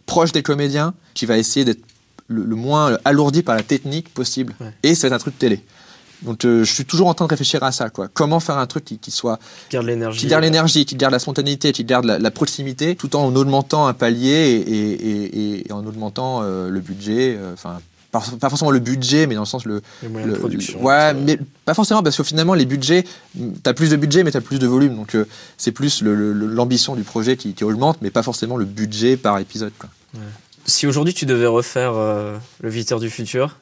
proche 0.05 0.32
des 0.32 0.43
comédiens, 0.43 0.93
qui 1.14 1.26
va 1.26 1.38
essayer 1.38 1.66
d'être 1.66 1.84
le, 2.32 2.43
le 2.43 2.55
moins 2.55 2.97
alourdi 3.05 3.43
par 3.43 3.55
la 3.55 3.63
technique 3.63 4.13
possible. 4.13 4.53
Ouais. 4.59 4.73
Et 4.84 4.91
être 4.91 5.11
un 5.11 5.17
truc 5.17 5.36
de 5.36 5.39
télé. 5.39 5.63
Donc 6.23 6.45
euh, 6.45 6.63
je 6.63 6.71
suis 6.71 6.86
toujours 6.86 7.07
en 7.07 7.13
train 7.15 7.25
de 7.25 7.32
réfléchir 7.32 7.63
à 7.63 7.71
ça. 7.71 7.89
Quoi. 7.89 8.07
Comment 8.07 8.39
faire 8.39 8.57
un 8.59 8.67
truc 8.67 8.86
qui, 8.86 8.99
qui 8.99 9.09
soit 9.09 9.39
Qui 9.69 9.73
garde 9.73 9.88
l'énergie. 9.88 10.19
qui 10.19 10.27
garde 10.27 10.43
l'énergie, 10.43 10.86
qui 10.86 10.95
garde 10.95 11.13
la 11.13 11.19
spontanéité, 11.19 11.71
qui 11.71 11.84
garde 11.84 12.05
la, 12.05 12.19
la 12.19 12.32
proximité, 12.32 12.95
tout 12.95 13.15
en 13.15 13.36
augmentant 13.36 13.88
un 13.88 13.93
palier 13.93 14.29
et, 14.29 14.71
et- 14.71 15.39
et- 15.59 15.67
et 15.67 15.71
en 15.73 15.84
augmentant 15.86 16.41
euh, 16.43 16.69
le 16.69 16.79
budget. 16.79 17.36
euh, 17.39 17.53
Enfin, 17.53 17.79
pas, 18.11 18.21
pas 18.39 18.49
forcément 18.49 18.69
le 18.71 18.79
budget, 18.79 19.25
mais 19.25 19.34
dans 19.36 19.41
le 19.41 19.47
sens 19.47 19.65
le. 19.65 19.82
Les 20.03 20.09
moyens 20.09 20.29
le- 20.29 20.36
de 20.36 20.39
production. 20.39 20.79
le- 20.79 20.86
ouais, 20.86 21.13
mais 21.15 21.39
pas 21.65 21.73
forcément 21.73 22.03
parce 22.03 22.17
que 22.17 22.23
finalement 22.23 22.53
les 22.53 22.65
budgets, 22.65 23.03
t'as 23.63 23.73
plus 23.73 23.89
de 23.89 23.95
budget, 23.95 24.23
mais 24.23 24.29
t'as 24.32 24.41
plus 24.41 24.59
de 24.59 24.67
volume. 24.67 24.95
Donc 24.97 25.15
c'est 25.57 25.71
plus 25.71 26.03
l'ambition 26.03 26.93
du 26.95 27.03
projet 27.03 27.36
qui, 27.38 27.53
qui 27.53 27.63
augmente, 27.63 27.97
mais 28.01 28.11
pas 28.11 28.21
forcément 28.21 28.57
le 28.57 28.65
budget 28.65 29.17
par 29.17 29.39
épisode. 29.39 29.71
Quoi. 29.79 29.89
Si 30.66 30.88
aujourd'hui 30.88 31.14
tu 31.14 31.26
devais 31.26 31.47
refaire 31.47 31.93
euh, 31.95 32.38
le 32.62 32.70
visiteur 32.70 32.99
du 32.99 33.09
futur, 33.09 33.57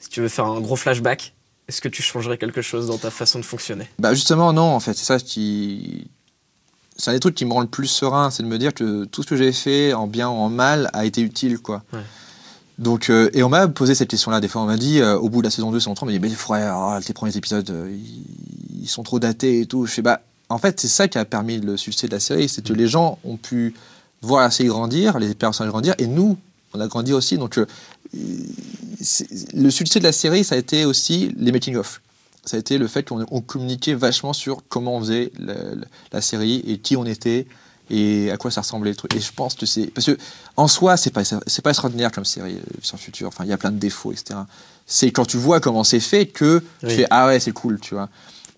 si 0.00 0.08
tu 0.08 0.20
veux 0.20 0.28
faire 0.28 0.46
un 0.46 0.60
gros 0.60 0.76
flashback, 0.76 1.34
est-ce 1.68 1.80
que 1.80 1.88
tu 1.88 2.02
changerais 2.02 2.38
quelque 2.38 2.62
chose 2.62 2.86
dans 2.86 2.98
ta 2.98 3.10
façon 3.10 3.38
de 3.38 3.44
fonctionner? 3.44 3.88
Bah 3.98 4.14
justement 4.14 4.52
non, 4.52 4.62
en 4.74 4.80
fait, 4.80 4.94
c'est 4.94 5.04
ça 5.04 5.18
qui. 5.18 6.10
C'est 6.96 7.10
un 7.10 7.14
des 7.14 7.20
trucs 7.20 7.34
qui 7.34 7.46
me 7.46 7.52
rend 7.52 7.62
le 7.62 7.66
plus 7.68 7.86
serein, 7.86 8.30
c'est 8.30 8.42
de 8.42 8.48
me 8.48 8.58
dire 8.58 8.74
que 8.74 9.04
tout 9.04 9.22
ce 9.22 9.28
que 9.28 9.36
j'ai 9.36 9.52
fait, 9.52 9.94
en 9.94 10.06
bien 10.06 10.28
ou 10.28 10.34
en 10.34 10.50
mal, 10.50 10.90
a 10.92 11.06
été 11.06 11.22
utile, 11.22 11.58
quoi. 11.58 11.82
Ouais. 11.92 12.00
Donc, 12.78 13.10
euh, 13.10 13.30
et 13.32 13.42
on 13.42 13.48
m'a 13.48 13.68
posé 13.68 13.94
cette 13.94 14.10
question-là. 14.10 14.40
Des 14.40 14.48
fois, 14.48 14.62
on 14.62 14.66
m'a 14.66 14.76
dit, 14.76 15.00
euh, 15.00 15.16
au 15.16 15.28
bout 15.28 15.40
de 15.40 15.46
la 15.46 15.50
saison 15.50 15.70
2, 15.70 15.80
saison 15.80 15.94
3, 15.94 16.06
on 16.06 16.10
m'a 16.10 16.18
dit, 16.18 16.20
mais 16.20 16.34
frère, 16.34 16.74
ah, 16.76 17.00
tes 17.04 17.12
premiers 17.12 17.36
épisodes, 17.36 17.68
euh, 17.70 17.90
ils, 17.90 18.82
ils 18.82 18.88
sont 18.88 19.02
trop 19.02 19.18
datés 19.18 19.60
et 19.60 19.66
tout. 19.66 19.86
Je 19.86 19.92
fais, 19.92 20.02
bah, 20.02 20.20
en 20.48 20.58
fait, 20.58 20.80
c'est 20.80 20.88
ça 20.88 21.08
qui 21.08 21.18
a 21.18 21.24
permis 21.24 21.58
le 21.58 21.76
succès 21.76 22.06
de 22.06 22.12
la 22.12 22.20
série, 22.20 22.48
c'est 22.48 22.62
que 22.66 22.72
les 22.72 22.88
gens 22.88 23.18
ont 23.24 23.36
pu 23.36 23.74
voir 24.22 24.42
la 24.42 24.50
série 24.50 24.68
grandir, 24.68 25.18
les 25.18 25.34
personnages 25.34 25.70
grandir, 25.70 25.94
et 25.98 26.06
nous, 26.06 26.38
on 26.74 26.80
a 26.80 26.86
grandi 26.86 27.12
aussi. 27.12 27.36
Donc, 27.38 27.58
euh, 27.58 27.66
le 29.54 29.70
succès 29.70 29.98
de 29.98 30.04
la 30.04 30.12
série, 30.12 30.44
ça 30.44 30.54
a 30.54 30.58
été 30.58 30.84
aussi 30.84 31.34
les 31.36 31.52
making-of. 31.52 32.00
Ça 32.44 32.56
a 32.56 32.60
été 32.60 32.78
le 32.78 32.88
fait 32.88 33.04
qu'on 33.08 33.24
on 33.30 33.40
communiquait 33.40 33.94
vachement 33.94 34.32
sur 34.32 34.62
comment 34.68 34.96
on 34.96 35.00
faisait 35.00 35.30
la, 36.12 36.20
série 36.20 36.62
et 36.66 36.78
qui 36.78 36.96
on 36.96 37.04
était 37.04 37.46
et 37.88 38.30
à 38.30 38.36
quoi 38.36 38.50
ça 38.50 38.62
ressemblait 38.62 38.90
le 38.90 38.96
truc. 38.96 39.14
Et 39.14 39.20
je 39.20 39.32
pense 39.32 39.54
que 39.54 39.64
c'est 39.64 39.86
parce 39.86 40.06
que 40.06 40.18
en 40.56 40.66
soi, 40.66 40.96
c'est 40.96 41.10
pas 41.10 41.22
c'est 41.24 41.62
pas 41.62 41.70
extraordinaire 41.70 42.10
comme 42.10 42.24
série 42.24 42.54
euh, 42.54 42.78
sur 42.82 42.96
le 42.96 43.02
futur. 43.02 43.28
Enfin, 43.28 43.44
il 43.44 43.50
y 43.50 43.52
a 43.52 43.58
plein 43.58 43.70
de 43.70 43.78
défauts, 43.78 44.10
etc. 44.10 44.40
C'est 44.86 45.12
quand 45.12 45.24
tu 45.24 45.36
vois 45.36 45.60
comment 45.60 45.84
c'est 45.84 46.00
fait 46.00 46.26
que 46.26 46.62
tu 46.80 46.90
fais 46.90 47.06
ah 47.10 47.28
ouais, 47.28 47.38
c'est 47.38 47.52
cool, 47.52 47.78
tu 47.78 47.94
vois. 47.94 48.08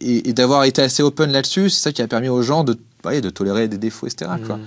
Et, 0.01 0.31
et 0.31 0.33
d'avoir 0.33 0.65
été 0.65 0.81
assez 0.81 1.03
open 1.03 1.31
là-dessus, 1.31 1.69
c'est 1.69 1.83
ça 1.83 1.93
qui 1.93 2.01
a 2.01 2.09
permis 2.09 2.29
aux 2.29 2.43
gens 2.43 2.65
de 2.65 2.79
ouais, 3.05 3.21
de 3.21 3.29
tolérer 3.29 3.69
des 3.69 3.79
défauts, 3.79 4.07
etc. 4.07 4.31
quoi. 4.47 4.59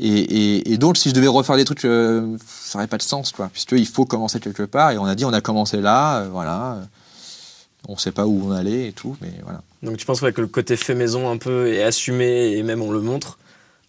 Et, 0.00 0.06
et- 0.08 0.72
et 0.72 0.78
donc, 0.78 0.96
si 0.96 1.08
je 1.08 1.14
devais 1.14 1.26
refaire 1.26 1.56
des 1.56 1.64
trucs, 1.64 1.84
euh, 1.84 2.36
ça 2.46 2.78
n'aurait 2.78 2.86
pas 2.86 2.98
de 2.98 3.02
sens, 3.02 3.32
quoi. 3.32 3.48
Puisqu'il 3.52 3.86
faut 3.86 4.04
commencer 4.04 4.38
quelque 4.40 4.62
part. 4.62 4.92
Et 4.92 4.98
on 4.98 5.04
a 5.06 5.14
dit, 5.14 5.24
on 5.24 5.32
a 5.32 5.40
commencé 5.40 5.80
là, 5.80 6.20
euh, 6.20 6.28
voilà. 6.30 6.78
on 7.88 7.92
ne 7.94 7.98
sait 7.98 8.12
pas 8.12 8.26
où 8.26 8.42
on 8.48 8.52
allait 8.52 8.88
et 8.88 8.92
tout, 8.92 9.16
mais 9.20 9.32
voilà. 9.42 9.62
Donc 9.82 9.96
tu 9.96 10.04
penses 10.06 10.20
ouais, 10.22 10.32
que 10.32 10.40
le 10.40 10.46
côté 10.46 10.76
fait 10.76 10.94
maison 10.94 11.30
un 11.30 11.36
peu 11.38 11.72
est 11.72 11.82
assumé 11.82 12.52
et 12.56 12.62
même 12.62 12.82
on 12.82 12.90
le 12.90 13.00
montre 13.00 13.38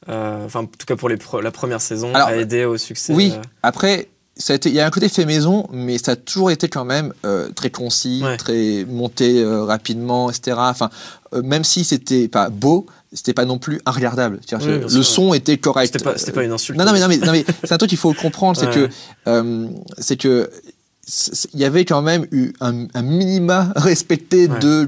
euh, 0.08 0.46
Enfin, 0.46 0.62
en 0.62 0.66
tout 0.66 0.86
cas 0.88 0.96
pour 0.96 1.10
les 1.10 1.18
pre- 1.18 1.42
la 1.42 1.52
première 1.52 1.82
saison, 1.82 2.14
Alors, 2.14 2.30
a 2.30 2.38
aidé 2.38 2.66
au 2.66 2.78
succès. 2.78 3.14
Oui, 3.14 3.34
après, 3.64 4.08
ça 4.40 4.54
a 4.54 4.56
été- 4.56 4.70
il 4.70 4.76
y 4.76 4.80
a 4.80 4.86
un 4.86 4.90
côté 4.90 5.10
fait 5.10 5.26
maison, 5.26 5.68
mais 5.72 5.98
ça 5.98 6.14
a 6.14 6.16
toujours 6.16 6.50
été 6.50 6.68
quand 6.70 6.86
même 6.86 7.14
euh, 7.26 7.50
très 7.52 7.70
concis, 7.70 8.22
Ouais. 8.24 8.38
très 8.38 8.86
monté 8.90 9.44
euh, 9.44 9.64
rapidement, 9.66 10.30
etc. 10.32 10.58
Enfin, 10.60 10.90
euh, 11.34 11.42
même 11.44 11.64
si 11.64 11.84
c'était 11.84 12.28
pas 12.28 12.50
beau, 12.50 12.86
c'était 13.14 13.34
pas 13.34 13.46
non 13.46 13.58
plus 13.58 13.82
inregardable. 13.86 14.40
Oui, 14.54 14.58
le 14.82 14.88
sûr, 14.90 15.04
son 15.06 15.34
était 15.34 15.58
correct. 15.58 15.92
C'était 15.94 16.04
pas, 16.04 16.18
c'était 16.18 16.32
pas 16.32 16.44
une 16.44 16.52
insulte. 16.54 16.80
Non, 16.80 16.86
non, 16.86 16.94
mais, 16.94 17.00
non, 17.00 17.08
mais, 17.10 17.18
non, 17.18 17.32
mais 17.34 17.46
c'est 17.64 17.74
un 17.74 17.78
truc 17.78 17.90
qu'il 17.90 17.98
faut 18.00 18.14
comprendre, 18.14 18.58
c'est 18.58 18.68
Ouais. 18.68 18.90
que 19.26 19.70
c'est 19.98 20.16
que 20.18 20.50
c'est- 21.06 21.34
c'est- 21.36 21.50
il 21.54 21.60
y 21.60 21.66
avait 21.66 21.86
quand 21.86 22.02
même 22.04 22.26
eu 22.32 22.54
un, 22.62 22.86
un 22.94 23.02
minima 23.02 23.74
respecté 23.76 24.48
de 24.48 24.88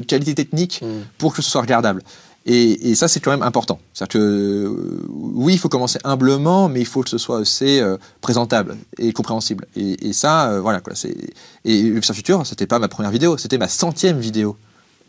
qualité 0.00 0.34
technique 0.34 0.80
Mm. 0.82 0.86
pour 1.18 1.34
que 1.34 1.42
ce 1.42 1.50
soit 1.50 1.62
regardable. 1.62 2.02
Et, 2.46 2.94
ça, 2.94 3.06
c'est 3.06 3.20
quand 3.20 3.30
même 3.30 3.42
important. 3.42 3.80
C'est-à-dire 3.92 4.12
que, 4.12 4.18
euh, 4.18 5.06
oui, 5.10 5.54
il 5.54 5.58
faut 5.58 5.68
commencer 5.68 5.98
humblement, 6.04 6.68
mais 6.68 6.80
il 6.80 6.86
faut 6.86 7.02
que 7.02 7.10
ce 7.10 7.18
soit 7.18 7.40
assez 7.40 7.80
euh, 7.80 7.98
présentable 8.22 8.76
et 8.98 9.12
compréhensible. 9.12 9.66
Et, 9.76 10.12
ça, 10.12 10.50
euh, 10.50 10.60
voilà. 10.60 10.80
Et 11.64 11.82
le 11.82 12.00
Futur 12.00 12.14
Futur, 12.14 12.46
c'était 12.46 12.66
pas 12.66 12.78
ma 12.78 12.88
première 12.88 13.10
vidéo, 13.10 13.36
c'était 13.36 13.58
ma 13.58 13.68
centième 13.68 14.18
vidéo 14.18 14.56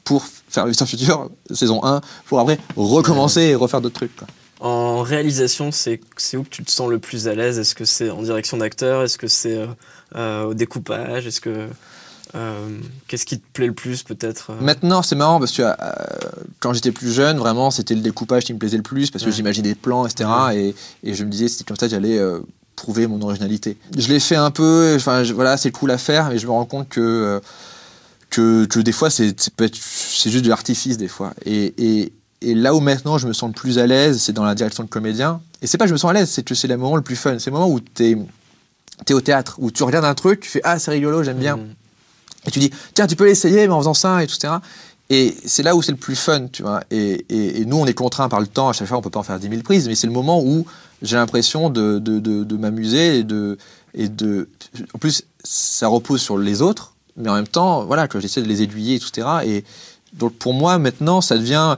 pour 0.03 0.25
faire 0.49 0.65
le 0.65 0.73
Futur 0.73 0.87
Futur, 0.87 1.29
saison 1.51 1.83
1, 1.83 2.01
pour 2.25 2.39
après 2.39 2.59
recommencer 2.75 3.41
et 3.41 3.55
refaire 3.55 3.79
d'autres 3.79 3.95
trucs. 3.95 4.11
En 4.59 5.01
réalisation, 5.01 5.71
c'est 5.71 5.99
où 6.35 6.43
que 6.43 6.49
tu 6.49 6.63
te 6.63 6.71
sens 6.71 6.89
le 6.89 6.99
plus 6.99 7.27
à 7.27 7.33
l'aise? 7.33 7.57
Est-ce 7.57 7.75
que 7.75 7.85
c'est 7.85 8.09
en 8.09 8.21
direction 8.21 8.57
d'acteur? 8.57 9.03
Est-ce 9.03 9.17
que 9.17 9.27
c'est 9.27 9.67
au 10.15 10.53
découpage? 10.53 11.27
Est-ce 11.27 11.41
que 11.41 11.67
euh, 12.35 12.79
qu'est-ce 13.07 13.25
qui 13.25 13.39
te 13.39 13.45
plaît 13.53 13.67
le 13.67 13.73
plus 13.73 14.03
peut-être 14.03 14.51
euh 14.51 14.61
Maintenant, 14.61 15.01
c'est 15.01 15.15
marrant 15.15 15.39
parce 15.39 15.51
que 15.51 15.63
euh, 15.63 15.73
quand 16.59 16.73
j'étais 16.73 16.91
plus 16.91 17.11
jeune, 17.11 17.37
vraiment, 17.37 17.71
c'était 17.71 17.95
le 17.95 18.01
découpage 18.01 18.45
qui 18.45 18.53
me 18.53 18.59
plaisait 18.59 18.77
le 18.77 18.83
plus 18.83 19.11
parce 19.11 19.23
que 19.23 19.31
j'imaginais 19.31 19.69
des 19.69 19.75
plans, 19.75 20.05
etc. 20.05 20.29
Et, 20.53 20.75
et, 21.03 21.13
je 21.13 21.23
me 21.23 21.29
disais, 21.29 21.47
c'était 21.47 21.65
comme 21.65 21.77
ça 21.77 21.87
que 21.87 21.91
j'allais 21.91 22.19
prouver 22.75 23.07
mon 23.07 23.21
originalité. 23.21 23.77
Je 23.97 24.07
l'ai 24.07 24.19
fait 24.19 24.35
un 24.35 24.51
peu, 24.51 24.93
enfin 24.95 25.23
voilà, 25.23 25.57
c'est 25.57 25.71
cool 25.71 25.91
à 25.91 25.97
faire, 25.97 26.29
mais 26.29 26.37
je 26.37 26.47
me 26.47 26.51
rends 26.51 26.65
compte 26.65 26.89
que, 26.89 27.41
que, 28.29 28.65
que, 28.65 28.79
des 28.79 28.91
fois, 28.91 29.09
c'est 29.09 29.35
juste 30.25 30.43
de 30.43 30.49
l'artifice, 30.49 30.97
des 30.97 31.07
fois. 31.07 31.33
Et, 31.45 31.73
et, 31.77 32.13
et, 32.41 32.55
là 32.55 32.73
où 32.73 32.79
maintenant 32.79 33.17
je 33.17 33.27
me 33.27 33.33
sens 33.33 33.49
le 33.49 33.53
plus 33.53 33.77
à 33.77 33.85
l'aise, 33.85 34.21
c'est 34.21 34.33
dans 34.33 34.45
la 34.45 34.55
direction 34.55 34.83
de 34.83 34.89
comédien. 34.89 35.41
Et 35.61 35.67
c'est 35.67 35.77
pas 35.77 35.85
que 35.85 35.89
je 35.89 35.93
me 35.93 35.99
sens 35.99 36.09
à 36.09 36.13
l'aise, 36.13 36.29
c'est 36.29 36.43
que 36.43 36.55
c'est 36.55 36.67
le 36.67 36.77
moment 36.77 36.95
le 36.95 37.01
plus 37.01 37.15
fun. 37.15 37.37
C'est 37.39 37.49
le 37.49 37.57
moment 37.57 37.69
où 37.69 37.79
tu 37.79 38.03
es, 38.03 38.17
es, 39.07 39.13
au 39.13 39.21
théâtre, 39.21 39.57
où 39.59 39.69
tu 39.69 39.83
regardes 39.83 40.05
un 40.05 40.15
truc, 40.15 40.39
tu 40.39 40.49
fais 40.49 40.61
Ah, 40.63 40.79
c'est 40.79 40.91
rigolo, 40.91 41.23
j'aime 41.23 41.39
bien. 41.39 41.57
Mmh. 41.57 41.67
Et 42.45 42.51
tu 42.51 42.59
dis, 42.59 42.71
tiens, 42.93 43.07
tu 43.07 43.15
peux 43.15 43.25
l'essayer, 43.25 43.67
mais 43.67 43.73
en 43.73 43.79
faisant 43.79 43.93
ça, 43.93 44.23
etc. 44.23 44.53
Et 45.09 45.35
c'est 45.45 45.61
là 45.61 45.75
où 45.75 45.81
c'est 45.81 45.91
le 45.91 45.97
plus 45.97 46.15
fun, 46.15 46.47
tu 46.47 46.63
vois. 46.63 46.81
Et, 46.89 47.25
et, 47.29 47.65
nous, 47.65 47.77
on 47.77 47.85
est 47.85 47.93
contraint 47.93 48.29
par 48.29 48.39
le 48.39 48.47
temps, 48.47 48.69
à 48.69 48.73
chaque 48.73 48.87
fois, 48.87 48.97
on 48.97 49.01
peut 49.01 49.09
pas 49.09 49.19
en 49.19 49.23
faire 49.23 49.39
10 49.39 49.49
000 49.49 49.61
prises, 49.61 49.87
mais 49.87 49.95
c'est 49.95 50.07
le 50.07 50.13
moment 50.13 50.41
où 50.41 50.65
j'ai 51.01 51.17
l'impression 51.17 51.69
de, 51.69 51.99
de, 51.99 52.19
de, 52.19 52.43
de 52.43 52.57
m'amuser 52.57 53.19
et 53.19 53.23
de, 53.23 53.57
et 53.93 54.07
de. 54.07 54.47
En 54.93 54.99
plus, 54.99 55.23
ça 55.43 55.87
repose 55.87 56.21
sur 56.21 56.37
les 56.37 56.61
autres, 56.61 56.95
mais 57.17 57.29
en 57.29 57.35
même 57.35 57.47
temps, 57.47 57.83
voilà, 57.83 58.07
que 58.07 58.19
j'essaie 58.21 58.41
de 58.41 58.47
les 58.47 58.61
aiguiller, 58.61 58.95
etc. 58.95 59.27
Et 59.45 59.65
donc, 60.13 60.33
pour 60.33 60.53
moi, 60.53 60.77
maintenant, 60.77 61.19
ça 61.19 61.37
devient 61.37 61.75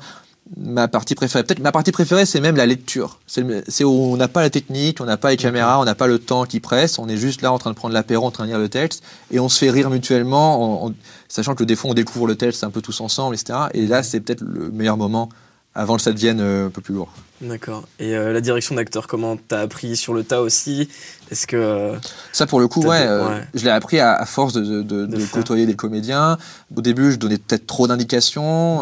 ma 0.58 0.88
partie 0.88 1.16
préférée. 1.16 1.44
Peut-être 1.44 1.60
ma 1.60 1.72
partie 1.72 1.92
préférée, 1.92 2.26
c'est 2.26 2.40
même 2.40 2.56
la 2.56 2.66
lecture. 2.66 3.20
C'est 3.28 3.84
où 3.84 3.90
on 3.90 4.18
n'a 4.18 4.28
pas 4.28 4.42
la 4.42 4.50
technique, 4.50 5.02
on 5.02 5.06
n'a 5.06 5.18
pas 5.18 5.32
les 5.32 5.38
caméras, 5.38 5.80
on 5.80 5.86
n'a 5.86 5.96
pas 5.96 6.08
le 6.08 6.20
temps 6.20 6.46
qui 6.46 6.60
presse, 6.60 7.00
on 7.00 7.10
est 7.10 7.18
juste 7.18 7.42
là 7.42 7.52
en 7.52 7.58
train 7.58 7.72
de 7.72 7.76
prendre 7.76 7.94
l'apéro, 7.94 8.26
en 8.26 8.32
train 8.32 8.44
de 8.44 8.50
lire 8.50 8.60
le 8.60 8.70
texte, 8.70 9.04
et 9.32 9.40
on 9.40 9.50
se 9.50 9.60
fait 9.60 9.70
rire 9.70 9.90
mutuellement, 9.90 10.86
en, 10.86 10.94
sachant 11.28 11.56
que 11.56 11.64
des 11.64 11.76
fois 11.76 11.92
on 11.92 11.94
découvre 11.94 12.28
le 12.28 12.36
texte 12.36 12.64
un 12.64 12.70
peu 12.70 12.82
tous 12.82 13.02
ensemble, 13.02 13.36
etc. 13.36 13.60
Et 13.74 13.88
là, 13.88 14.04
c'est 14.04 14.20
peut-être 14.20 14.42
le 14.42 14.70
meilleur 14.72 14.98
moment 14.98 15.30
avant 15.76 15.96
que 15.96 16.02
ça 16.02 16.12
devienne 16.12 16.40
euh, 16.40 16.68
un 16.68 16.70
peu 16.70 16.82
plus 16.82 16.94
lourd. 16.94 17.12
D'accord. 17.42 17.84
Et 18.00 18.16
euh, 18.16 18.32
la 18.32 18.42
direction 18.42 18.76
d'acteur, 18.76 19.08
comment 19.08 19.38
t'as 19.38 19.62
appris 19.62 19.98
sur 19.98 20.14
le 20.14 20.24
tas 20.24 20.42
aussi? 20.42 20.88
Est-ce 21.32 21.48
que 21.48 21.58
euh, 21.58 21.96
ça 22.32 22.46
pour 22.46 22.60
le 22.60 22.68
coup, 22.68 22.82
ouais, 22.82 23.08
je 23.54 23.64
l'ai 23.64 23.72
appris 23.72 24.00
à, 24.00 24.26
force 24.26 24.54
de, 24.54 24.82
de, 24.82 25.26
côtoyer 25.28 25.66
des 25.66 25.76
comédiens. 25.76 26.38
Au 26.76 26.82
début, 26.82 27.12
je 27.12 27.18
donnais 27.18 27.38
peut-être 27.38 27.68
trop 27.68 27.88
d'indications. 27.88 28.82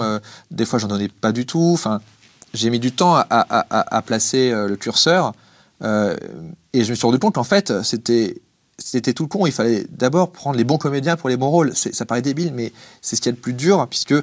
des 0.52 0.66
fois, 0.66 0.80
j'en 0.80 0.88
donnais 0.88 1.08
pas 1.08 1.32
du 1.32 1.46
tout. 1.46 1.72
Enfin, 1.74 2.02
j'ai 2.54 2.70
mis 2.70 2.80
du 2.80 2.92
temps 2.92 3.16
à, 3.16 3.26
à, 3.30 3.98
à 3.98 4.02
placer 4.02 4.52
le 4.52 4.76
curseur. 4.76 5.34
et 5.82 6.84
je 6.84 6.89
me 6.89 6.96
suis 6.96 7.06
rendu 7.06 7.20
compte 7.20 7.36
qu'en 7.36 7.44
fait, 7.44 7.82
c'était 7.84 8.42
c'était 8.78 9.14
tout 9.14 9.28
con. 9.28 9.46
Il 9.46 9.54
fallait 9.54 9.86
d'abord 9.89 10.32
prendre 10.32 10.58
les 10.58 10.64
bons 10.64 10.78
comédiens 10.78 11.16
pour 11.16 11.30
les 11.30 11.38
bons 11.38 11.50
rôles. 11.50 11.76
Ça 11.76 12.06
paraît 12.06 12.22
débile, 12.22 12.52
mais 12.54 12.72
c'est 13.02 13.16
ce 13.16 13.22
qu'il 13.22 13.32
y 13.32 13.34
a 13.34 13.36
de 13.36 13.42
plus 13.42 13.54
dur, 13.54 13.88
puisque 13.89 14.16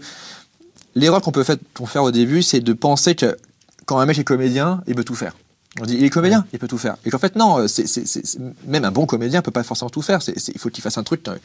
l'erreur 0.94 1.22
qu'on 1.22 1.32
peut 1.32 1.44
faire, 1.44 2.02
au 2.02 2.10
début, 2.10 2.42
c'est 2.42 2.60
de 2.60 2.72
penser 2.72 3.14
que 3.14 3.36
quand 3.86 3.98
un 3.98 4.06
mec 4.06 4.18
est 4.18 4.24
comédien, 4.24 4.82
il 4.86 4.94
peut 4.94 5.04
tout 5.04 5.14
faire. 5.14 5.34
On 5.80 5.84
dit, 5.84 5.94
il 5.94 6.04
est 6.04 6.10
comédien, 6.10 6.44
il 6.52 6.58
peut 6.58 6.68
tout 6.68 6.78
faire. 6.78 6.96
Et 7.04 7.10
qu'en 7.10 7.18
fait, 7.18 7.36
non, 7.36 7.64
même 8.66 8.84
un 8.84 8.90
bon 8.90 9.06
comédien 9.06 9.40
ne 9.40 9.44
peut 9.44 9.50
pas 9.50 9.62
forcément 9.62 9.90
tout 9.90 10.02
faire. 10.02 10.20
il 10.26 10.58
faut 10.58 10.70
qu'il 10.70 10.82
fasse 10.82 10.98
un 10.98 11.04
truc 11.04 11.26
euh, 11.28 11.36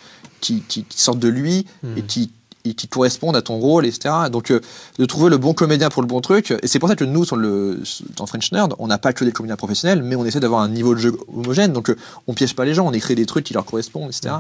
qui, 0.42 0.64
sorte 0.96 1.20
de 1.20 1.28
lui 1.28 1.66
et 1.84 2.02
hmm. 2.02 2.06
qui, 2.08 2.32
qui 2.74 2.88
corresponde 2.88 3.36
à 3.36 3.42
ton 3.42 3.58
rôle, 3.58 3.86
etc. 3.86 4.16
Donc, 4.32 4.50
euh, 4.50 4.62
de 4.98 5.06
trouver 5.06 5.30
le 5.30 5.38
bon 5.38 5.54
comédien 5.54 5.90
pour 5.90 6.02
le 6.02 6.08
bon 6.08 6.22
truc. 6.22 6.52
Et 6.64 6.68
c'est 6.68 6.80
pour 6.80 6.88
ça 6.88 6.96
que 6.96 7.04
nous, 7.04 7.26
sur 7.26 7.36
le, 7.36 7.82
dans 8.16 8.26
French 8.26 8.52
Nerd, 8.54 8.74
on 8.80 8.88
n'a 8.88 8.98
pas 8.98 9.12
que 9.12 9.26
des 9.26 9.34
comédiens 9.34 9.58
professionnels, 9.58 10.02
mais 10.02 10.16
on 10.16 10.26
essaie 10.26 10.40
d'avoir 10.40 10.62
un 10.62 10.70
niveau 10.70 10.96
de 10.96 11.00
jeu 11.00 11.18
homogène. 11.28 11.74
Donc, 11.74 11.90
euh, 11.90 11.98
on 12.28 12.34
piège 12.34 12.56
pas 12.56 12.66
les 12.66 12.74
gens, 12.74 12.88
on 12.88 12.94
écrit 12.94 13.16
des 13.16 13.26
trucs 13.26 13.46
qui 13.46 13.54
leur 13.54 13.66
correspondent, 13.66 14.10
etc. 14.10 14.36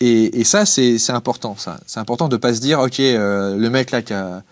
Et, 0.00 0.44
ça, 0.44 0.64
c'est 0.64 1.10
important. 1.10 1.56
Ça, 1.56 1.80
c'est 1.86 1.98
important 1.98 2.28
de 2.28 2.36
pas 2.36 2.54
se 2.54 2.60
dire, 2.60 2.78
ok, 2.80 3.00
euh, 3.00 3.56
le 3.56 3.70
mec 3.70 3.90
là 3.90 4.02
qui 4.02 4.12
a, 4.12 4.42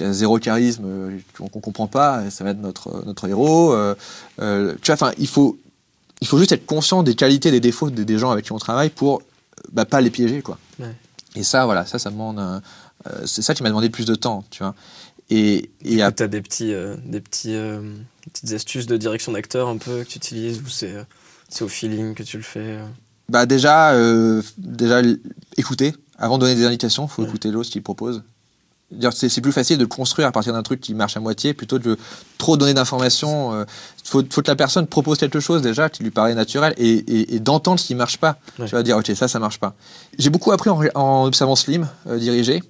zéro 0.00 0.38
charisme, 0.38 0.84
euh, 0.84 1.18
qu'on 1.38 1.60
comprend 1.60 1.86
pas, 1.86 2.28
ça 2.30 2.42
va 2.42 2.50
être 2.50 2.60
notre 2.60 3.04
notre 3.06 3.28
héros. 3.28 3.72
Euh, 3.72 4.74
tu 4.82 4.92
vois, 4.92 5.12
il 5.18 5.28
faut 5.28 5.56
il 6.20 6.26
faut 6.26 6.38
juste 6.38 6.52
être 6.52 6.66
conscient 6.66 7.02
des 7.02 7.14
qualités, 7.14 7.50
des 7.50 7.60
défauts 7.60 7.90
des, 7.90 8.18
gens 8.18 8.30
avec 8.30 8.46
qui 8.46 8.52
on 8.52 8.58
travaille 8.58 8.90
pour 8.90 9.22
bah, 9.72 9.84
pas 9.84 10.00
les 10.00 10.10
piéger, 10.10 10.42
quoi. 10.42 10.58
Et 11.36 11.44
ça, 11.44 11.64
voilà, 11.64 11.86
ça, 11.86 11.98
ça 11.98 12.10
demande. 12.10 12.62
c'est 13.24 13.42
ça 13.42 13.54
qui 13.54 13.62
m'a 13.62 13.68
demandé 13.68 13.90
plus 13.90 14.04
de 14.04 14.14
temps, 14.14 14.44
tu 14.50 14.62
vois. 14.62 14.74
Et, 15.30 15.70
et 15.84 15.96
tu 15.96 16.02
as 16.02 16.28
des 16.28 16.42
petits, 16.42 16.74
des 17.06 17.20
petits, 17.20 17.56
petites 18.32 18.52
astuces 18.52 18.86
de 18.86 18.96
direction 18.96 19.32
d'acteur 19.32 19.68
un 19.68 19.78
peu 19.78 20.02
que 20.02 20.08
tu 20.08 20.18
utilises 20.18 20.60
ou 20.60 20.68
c'est 20.68 20.94
c'est 21.48 21.64
au 21.64 21.68
feeling 21.68 22.14
que 22.14 22.22
tu 22.22 22.38
le 22.38 22.42
fais 22.42 22.78
bah 23.32 23.46
déjà, 23.46 23.92
euh, 23.92 24.42
déjà 24.58 25.00
écouter. 25.56 25.94
Avant 26.18 26.36
de 26.36 26.42
donner 26.42 26.54
des 26.54 26.66
indications, 26.66 27.06
il 27.06 27.08
faut 27.08 27.24
écouter 27.24 27.50
l'autre, 27.50 27.66
ce 27.66 27.70
qu'il 27.70 27.82
propose. 27.82 28.22
C'est 29.10 29.40
plus 29.40 29.52
facile 29.52 29.78
de 29.78 29.86
construire 29.86 30.28
à 30.28 30.32
partir 30.32 30.52
d'un 30.52 30.62
truc 30.62 30.78
qui 30.78 30.92
marche 30.92 31.16
à 31.16 31.20
moitié 31.20 31.54
plutôt 31.54 31.78
que 31.78 31.84
de 31.84 31.98
trop 32.36 32.58
donner 32.58 32.74
d'informations. 32.74 33.52
Il 33.52 33.62
euh, 33.62 33.64
faut, 34.04 34.22
faut, 34.28 34.42
que 34.42 34.50
la 34.50 34.54
personne 34.54 34.86
propose 34.86 35.16
quelque 35.16 35.40
chose 35.40 35.62
déjà 35.62 35.88
qui 35.88 36.02
lui 36.02 36.10
paraît 36.10 36.34
naturel 36.34 36.74
et, 36.76 37.34
et, 37.34 37.40
d'entendre 37.40 37.80
ce 37.80 37.86
qui 37.86 37.94
marche 37.94 38.18
pas. 38.18 38.36
Tu 38.56 38.66
vas 38.66 38.82
dire, 38.82 38.98
ok, 38.98 39.10
ça, 39.16 39.28
ça 39.28 39.38
marche 39.38 39.58
pas. 39.58 39.74
J'ai 40.18 40.28
beaucoup 40.28 40.52
appris 40.52 40.68
en, 40.94 41.24
observant 41.24 41.56
Slim 41.56 41.88
euh, 42.06 42.18
diriger. 42.18 42.62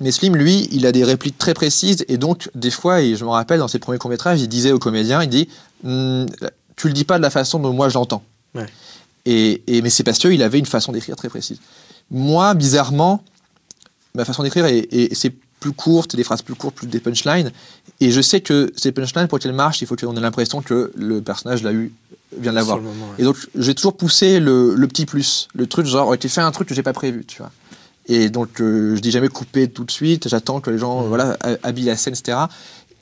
Mais 0.00 0.12
Slim, 0.12 0.36
lui, 0.36 0.68
il 0.70 0.84
a 0.84 0.92
des 0.92 1.02
répliques 1.02 1.38
très 1.38 1.54
précises 1.54 2.04
et 2.08 2.18
donc, 2.18 2.50
des 2.54 2.70
fois, 2.70 3.00
et 3.00 3.16
je 3.16 3.24
me 3.24 3.30
rappelle 3.30 3.60
dans 3.60 3.68
ses 3.68 3.78
premiers 3.78 3.98
courts-métrages, 3.98 4.42
il 4.42 4.48
disait 4.48 4.72
aux 4.72 4.78
comédiens, 4.78 5.22
il 5.22 5.30
dit, 5.30 5.48
hm, 5.82 6.26
tu 6.76 6.88
le 6.88 6.92
dis 6.92 7.04
pas 7.04 7.16
de 7.16 7.22
la 7.22 7.30
façon 7.30 7.58
dont 7.58 7.72
moi 7.72 7.88
je 7.88 7.94
l'entends. 7.94 8.22
Ouais. 8.54 8.66
Et, 9.26 9.62
mais 9.68 9.90
c'est 9.90 10.04
parce 10.04 10.18
qu'il 10.18 10.42
avait 10.42 10.58
une 10.58 10.66
façon 10.66 10.92
d'écrire 10.92 11.16
très 11.16 11.28
précise. 11.28 11.60
Moi, 12.10 12.54
bizarrement, 12.54 13.22
ma 14.14 14.24
façon 14.24 14.42
d'écrire 14.42 14.64
est, 14.66 15.14
c'est 15.14 15.34
plus 15.60 15.72
courte, 15.72 16.16
des 16.16 16.24
phrases 16.24 16.42
plus 16.42 16.54
courtes, 16.54 16.74
plus 16.74 16.86
des 16.86 17.00
punchlines. 17.00 17.52
Et 18.00 18.10
je 18.10 18.20
sais 18.20 18.40
que 18.40 18.72
ces 18.76 18.92
punchlines, 18.92 19.28
pour 19.28 19.38
qu'elles 19.38 19.52
marchent, 19.52 19.82
il 19.82 19.86
faut 19.86 19.94
qu'on 19.94 20.16
ait 20.16 20.20
l'impression 20.20 20.62
que 20.62 20.90
le 20.96 21.20
personnage 21.20 21.62
l'a 21.62 21.72
eu, 21.72 21.92
vient 22.36 22.52
de 22.52 22.56
l'avoir. 22.56 22.80
Et 23.18 23.24
donc, 23.24 23.36
j'ai 23.54 23.74
toujours 23.74 23.96
poussé 23.96 24.40
le, 24.40 24.74
petit 24.88 25.04
plus, 25.04 25.48
le 25.54 25.66
truc 25.66 25.86
genre, 25.86 26.08
ok, 26.08 26.26
fais 26.26 26.40
un 26.40 26.50
truc 26.50 26.68
que 26.68 26.74
j'ai 26.74 26.82
pas 26.82 26.94
prévu, 26.94 27.24
tu 27.26 27.38
vois. 27.38 27.52
Et 28.06 28.30
donc, 28.30 28.60
euh, 28.60 28.96
je 28.96 29.00
dis 29.00 29.10
jamais 29.10 29.28
couper 29.28 29.68
tout 29.68 29.84
de 29.84 29.90
suite, 29.90 30.28
j'attends 30.28 30.60
que 30.60 30.70
les 30.70 30.78
gens, 30.78 31.02
mmh. 31.02 31.08
voilà, 31.08 31.36
habillent 31.62 31.84
la 31.84 31.96
scène, 31.96 32.14
etc. 32.14 32.38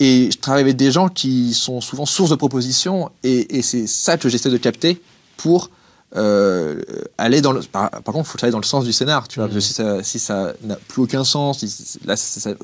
Et 0.00 0.30
je 0.32 0.38
travaille 0.38 0.62
avec 0.62 0.76
des 0.76 0.90
gens 0.90 1.08
qui 1.08 1.54
sont 1.54 1.80
souvent 1.80 2.04
source 2.04 2.30
de 2.30 2.34
propositions, 2.34 3.10
et, 3.22 3.58
et 3.58 3.62
c'est 3.62 3.86
ça 3.86 4.18
que 4.18 4.28
j'essaie 4.28 4.50
de 4.50 4.56
capter 4.56 5.00
pour 5.36 5.70
euh, 6.16 6.80
aller 7.18 7.40
dans 7.40 7.52
le. 7.52 7.60
Par, 7.60 7.90
contre, 7.90 8.20
il 8.20 8.24
faut 8.24 8.38
aller 8.42 8.52
dans 8.52 8.58
le 8.58 8.64
sens 8.64 8.84
du 8.84 8.92
scénar, 8.92 9.28
tu 9.28 9.40
vois. 9.40 9.48
Parce 9.48 9.74
que 9.74 9.82
mhm. 9.82 10.02
si 10.02 10.18
ça 10.18 10.54
n'a 10.62 10.76
plus 10.76 11.02
aucun 11.02 11.24
sens, 11.24 11.64
là, 12.04 12.14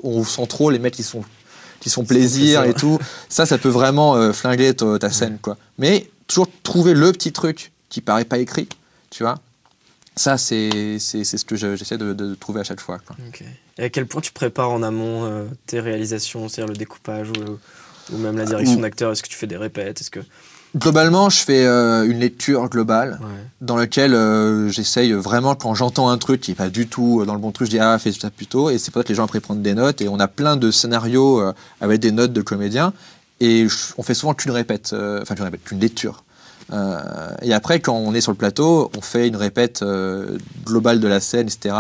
on 0.03 0.25
sent 0.25 0.47
trop 0.47 0.71
les 0.71 0.79
mecs 0.79 0.95
qui 0.95 1.03
sont 1.03 1.25
qui 1.81 1.91
sont 1.91 2.05
plaisir 2.05 2.65
et 2.65 2.73
tout. 2.73 2.99
Ça, 3.29 3.45
ça 3.45 3.59
peut 3.59 3.69
vraiment 3.69 4.17
euh, 4.17 4.33
flinguer 4.33 4.75
ta, 4.75 5.11
scène, 5.11 5.39
quoi. 5.41 5.59
Mais 5.79 6.09
toujours 6.27 6.49
trouver 6.63 6.95
le 6.95 7.13
petit 7.13 7.31
truc 7.31 7.73
qui 7.91 8.01
paraît 8.01 8.25
pas 8.25 8.39
écrit, 8.39 8.69
tu 9.11 9.23
vois. 9.23 9.35
Ça, 10.17 10.39
c'est 10.39 10.99
ce 10.99 11.45
que 11.45 11.57
j'essaie 11.57 11.99
de, 11.99 12.35
trouver 12.37 12.61
à 12.61 12.65
chaque 12.65 12.81
fois. 12.81 13.01
Quoi. 13.07 13.17
Et 13.77 13.85
à 13.85 13.91
quel 13.91 14.07
point 14.07 14.23
tu 14.23 14.33
prépares 14.33 14.71
en 14.71 14.83
amont 14.83 15.27
euh, 15.27 15.45
tes 15.67 15.81
réalisations, 15.81 16.49
c'est-à-dire 16.49 16.73
le 16.73 16.79
découpage 16.79 17.29
ou, 17.29 18.15
ou 18.15 18.19
même 18.19 18.39
la 18.39 18.47
direction 18.47 18.81
d'acteur? 18.81 19.13
Est-ce 19.13 19.23
que 19.23 19.29
tu 19.29 19.37
fais 19.37 19.47
des 19.47 19.59
répètes? 19.59 20.01
Est-ce 20.01 20.11
que 20.11 20.21
Globalement, 20.77 21.31
je 21.31 21.39
fais 21.39 21.65
euh, 21.65 22.05
une 22.05 22.19
lecture 22.19 22.69
globale 22.69 23.21
dans 23.61 23.77
laquelle 23.77 24.13
euh, 24.13 24.69
j'essaye 24.71 25.13
vraiment, 25.13 25.55
quand 25.55 25.75
j'entends 25.75 26.09
un 26.09 26.19
truc 26.19 26.41
qui 26.41 26.51
n'est 26.51 26.57
pas 26.57 26.69
du 26.69 26.89
tout 26.89 27.21
euh, 27.21 27.27
dans 27.27 27.35
le 27.35 27.39
bon 27.39 27.53
truc, 27.53 27.67
je 27.67 27.71
dis 27.71 27.79
ah, 27.79 27.97
fais 28.01 28.11
ça 28.11 28.31
plutôt. 28.31 28.71
Et 28.71 28.79
c'est 28.79 28.91
pour 28.91 29.01
ça 29.01 29.05
que 29.05 29.11
les 29.11 29.15
gens 29.15 29.25
après 29.25 29.39
prennent 29.39 29.63
des 29.63 29.75
notes. 29.75 30.01
Et 30.01 30.09
on 30.09 30.19
a 30.19 30.27
plein 30.27 30.57
de 30.57 30.73
scénarios 30.73 31.41
avec 31.81 32.01
des 32.01 32.11
notes 32.11 32.33
de 32.33 32.43
comédiens. 32.43 32.93
Et 33.41 33.69
on 33.99 34.03
fait 34.03 34.15
souvent 34.15 34.35
qu'une 34.35 34.51
répète, 34.51 34.95
enfin, 35.23 35.37
qu'une 35.37 35.45
répète, 35.45 35.63
qu'une 35.63 35.81
lecture. 35.81 36.25
et 37.43 37.55
après, 37.55 37.79
quand 37.79 37.95
on 37.95 38.13
est 38.15 38.21
sur 38.21 38.33
le 38.33 38.39
plateau, 38.39 38.91
on 38.97 39.01
fait 39.01 39.29
une 39.29 39.37
répète 39.37 39.85
globale 40.65 40.99
de 40.99 41.07
la 41.09 41.21
scène, 41.21 41.47
etc. 41.47 41.75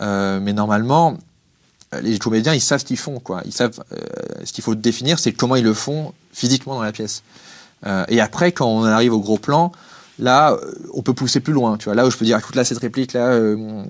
mais 0.00 0.52
normalement, 0.52 1.18
les 2.00 2.18
comédiens, 2.18 2.54
ils 2.54 2.60
savent 2.60 2.80
ce 2.80 2.84
qu'ils 2.84 2.98
font, 2.98 3.20
quoi. 3.20 3.42
Ils 3.44 3.52
savent 3.52 3.82
ce 4.44 4.52
qu'il 4.52 4.64
faut 4.64 4.74
définir, 4.74 5.18
c'est 5.18 5.32
comment 5.32 5.56
ils 5.56 5.64
le 5.64 5.74
font 5.74 6.12
physiquement 6.32 6.74
dans 6.76 6.82
la 6.82 6.92
pièce. 6.92 7.22
Euh, 7.86 8.04
et 8.08 8.20
après, 8.20 8.52
quand 8.52 8.66
on 8.66 8.84
arrive 8.84 9.12
au 9.12 9.20
gros 9.20 9.38
plan, 9.38 9.72
là, 10.18 10.52
euh, 10.52 10.72
on 10.94 11.02
peut 11.02 11.14
pousser 11.14 11.40
plus 11.40 11.52
loin. 11.52 11.76
Tu 11.78 11.86
vois, 11.86 11.94
là 11.94 12.06
où 12.06 12.10
je 12.10 12.16
peux 12.16 12.24
dire, 12.24 12.38
écoute, 12.38 12.54
là, 12.54 12.64
cette 12.64 12.78
réplique, 12.78 13.12
là, 13.12 13.26
euh, 13.28 13.82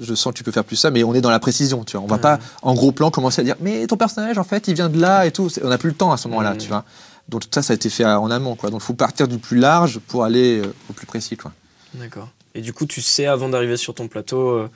je 0.00 0.14
sens 0.14 0.32
que 0.32 0.38
tu 0.38 0.44
peux 0.44 0.52
faire 0.52 0.64
plus 0.64 0.76
ça, 0.76 0.90
mais 0.90 1.04
on 1.04 1.14
est 1.14 1.20
dans 1.20 1.30
la 1.30 1.38
précision, 1.38 1.84
tu 1.84 1.96
vois. 1.96 2.04
On 2.04 2.08
va 2.08 2.18
pas, 2.18 2.38
en 2.62 2.74
gros 2.74 2.92
plan, 2.92 3.10
commencer 3.10 3.40
à 3.40 3.44
dire, 3.44 3.56
mais 3.60 3.86
ton 3.86 3.96
personnage, 3.96 4.38
en 4.38 4.44
fait, 4.44 4.68
il 4.68 4.74
vient 4.74 4.88
de 4.88 5.00
là 5.00 5.26
et 5.26 5.30
tout. 5.32 5.48
On 5.62 5.68
n'a 5.68 5.78
plus 5.78 5.90
le 5.90 5.96
temps 5.96 6.12
à 6.12 6.16
ce 6.16 6.28
moment-là, 6.28 6.52
Mhm. 6.52 6.58
tu 6.58 6.68
vois. 6.68 6.84
Donc 7.28 7.42
tout 7.42 7.48
ça, 7.52 7.62
ça 7.62 7.72
a 7.72 7.76
été 7.76 7.88
fait 7.88 8.04
en 8.04 8.30
amont, 8.30 8.56
quoi. 8.56 8.70
Donc 8.70 8.80
il 8.82 8.84
faut 8.84 8.94
partir 8.94 9.28
du 9.28 9.38
plus 9.38 9.58
large 9.58 10.00
pour 10.08 10.24
aller 10.24 10.60
au 10.90 10.92
plus 10.92 11.06
précis, 11.06 11.36
quoi. 11.36 11.52
D'accord. 11.94 12.28
Et 12.54 12.60
du 12.60 12.72
coup, 12.72 12.84
tu 12.84 13.00
sais 13.00 13.26
avant 13.26 13.48
d'arriver 13.48 13.76
sur 13.76 13.94
ton 13.94 14.08
plateau 14.08 14.48
euh, 14.50 14.68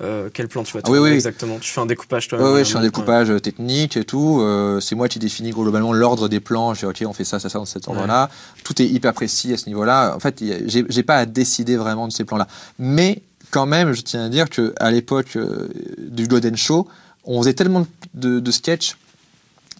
euh, 0.00 0.30
quel 0.32 0.48
plan 0.48 0.62
tu 0.62 0.72
vas 0.72 0.80
Ah 0.84 0.90
oui, 0.90 0.98
oui. 0.98 1.10
exactement? 1.10 1.58
Tu 1.60 1.70
fais 1.70 1.80
un 1.80 1.86
découpage 1.86 2.26
toi. 2.28 2.52
Ouais, 2.52 2.64
je 2.64 2.70
fais 2.70 2.78
un 2.78 2.82
découpage 2.82 3.30
euh, 3.30 3.38
technique 3.40 3.96
et 3.96 4.04
tout. 4.04 4.40
euh, 4.40 4.80
c'est 4.80 4.94
moi 4.94 5.08
qui 5.08 5.18
définis 5.18 5.50
globalement 5.50 5.92
l'ordre 5.92 6.28
des 6.28 6.40
plans. 6.40 6.72
Je 6.74 6.80
dis, 6.80 6.86
ok, 6.86 7.04
on 7.06 7.12
fait 7.12 7.24
ça, 7.24 7.38
ça, 7.38 7.48
ça 7.48 7.58
dans 7.58 7.64
cet 7.66 7.86
ordre-là. 7.88 8.30
Tout 8.64 8.80
est 8.80 8.86
hyper 8.86 9.12
précis 9.12 9.52
à 9.52 9.56
ce 9.58 9.66
niveau-là. 9.66 10.14
En 10.16 10.20
fait, 10.20 10.42
j'ai 10.66 11.02
pas 11.02 11.16
à 11.16 11.26
décider 11.26 11.76
vraiment 11.76 12.08
de 12.08 12.12
ces 12.12 12.24
plans-là. 12.24 12.48
Mais 12.78 13.22
quand 13.50 13.66
même, 13.66 13.92
je 13.92 14.00
tiens 14.00 14.24
à 14.24 14.28
dire 14.30 14.48
qu'à 14.48 14.90
l'époque 14.90 15.36
euh, 15.36 15.68
du 15.98 16.26
Golden 16.26 16.56
Show, 16.56 16.88
on 17.24 17.40
faisait 17.42 17.54
tellement 17.54 17.86
de, 18.14 18.40
de 18.40 18.50
sketchs 18.50 18.96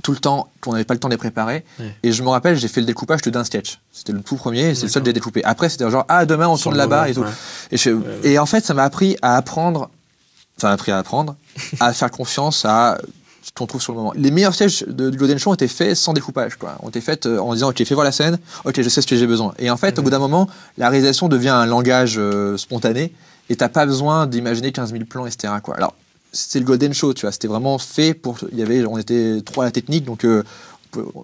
tout 0.03 0.13
le 0.13 0.19
temps 0.19 0.51
qu'on 0.61 0.73
n'avait 0.73 0.85
pas 0.85 0.95
le 0.95 1.01
temps 1.01 1.09
de 1.09 1.15
les 1.15 1.19
préparer. 1.19 1.65
Et 2.03 2.13
je 2.13 2.23
me 2.23 2.29
rappelle, 2.29 2.57
j'ai 2.57 2.67
fait 2.69 2.81
le 2.81 2.87
découpage 2.87 3.21
que 3.21 3.31
d'un 3.31 3.45
sketch. 3.45 3.79
C'était 3.93 4.13
le 4.13 4.21
tout 4.21 4.37
premier, 4.37 4.71
et 4.71 4.75
c'est 4.75 4.87
le 4.87 4.89
seul 4.89 4.89
D'accord. 4.89 5.03
que 5.03 5.09
j'ai 5.09 5.13
découpé. 5.13 5.45
Après, 5.45 5.69
c'était 5.69 5.89
genre, 5.91 6.05
ah, 6.09 6.25
demain, 6.27 6.49
on 6.49 6.57
Sur 6.57 6.65
tourne 6.71 6.77
là-bas 6.79 7.09
et 7.11 7.15
tout. 7.15 7.21
ouais. 7.21 7.29
Et, 7.71 7.77
je- 7.77 7.91
ouais. 7.91 8.03
et 8.25 8.39
en 8.39 8.47
fait, 8.47 8.65
ça 8.65 8.75
m'a 8.75 8.85
appris 8.85 9.17
à 9.23 9.37
apprendre, 9.37 9.91
ça 10.59 10.69
m'a 10.69 10.73
appris 10.75 10.93
à 10.93 10.99
apprendre, 10.99 11.37
à 11.81 11.93
faire 11.93 12.11
confiance 12.11 12.65
à 12.65 12.99
ce 13.43 13.51
qu'on 13.55 13.67
trouve 13.67 13.83
sur 13.83 13.93
le 13.93 13.99
moment. 13.99 14.13
Les 14.15 14.31
meilleurs 14.31 14.55
sketchs 14.55 14.85
de, 14.87 15.11
du 15.11 15.19
Golden 15.19 15.39
Show 15.39 15.51
ont 15.51 15.55
été 15.55 15.67
faits 15.67 15.97
sans 15.97 16.13
découpage, 16.13 16.55
quoi. 16.57 16.77
Ont 16.83 16.89
été 16.91 17.01
faits 17.01 17.27
euh, 17.27 17.39
en 17.39 17.53
disant, 17.55 17.71
ok, 17.71 17.85
fais 17.85 17.95
voir 17.95 18.05
la 18.05 18.13
scène, 18.13 18.39
ok, 18.65 18.81
je 18.81 18.89
sais 18.89 19.03
ce 19.03 19.07
que 19.07 19.17
j'ai 19.17 19.27
besoin. 19.27 19.53
Et 19.59 19.71
en 19.71 19.77
fait, 19.77 19.99
au 19.99 20.01
Mhm. 20.01 20.05
bout 20.05 20.11
d'un 20.11 20.19
moment, 20.21 20.49
la 20.79 20.89
réalisation 20.89 21.29
devient 21.29 21.49
un 21.49 21.67
langage 21.67 22.15
euh, 22.19 22.57
spontané, 22.57 23.13
et 23.51 23.57
t'as 23.57 23.69
pas 23.69 23.85
besoin 23.85 24.27
d'imaginer 24.29 24.71
15 24.71 24.93
000 24.93 25.05
plans, 25.07 25.27
etc., 25.27 25.55
quoi. 25.63 25.77
Alors, 25.77 25.95
c'est 26.33 26.61
le 26.61 26.65
Golden 26.65 26.95
Show, 26.95 27.13
tu 27.15 27.23
vois. 27.23 27.33
C'était 27.33 27.49
vraiment 27.49 27.77
fait 27.79 28.15
pour. 28.15 28.39
Il 28.53 28.59
y 28.59 28.63
avait, 28.63 28.87
on 28.87 28.97
était 28.97 29.43
trois 29.45 29.65
à 29.65 29.67
la 29.67 29.73
technique, 29.73 30.05
donc 30.05 30.25
euh, 30.25 30.45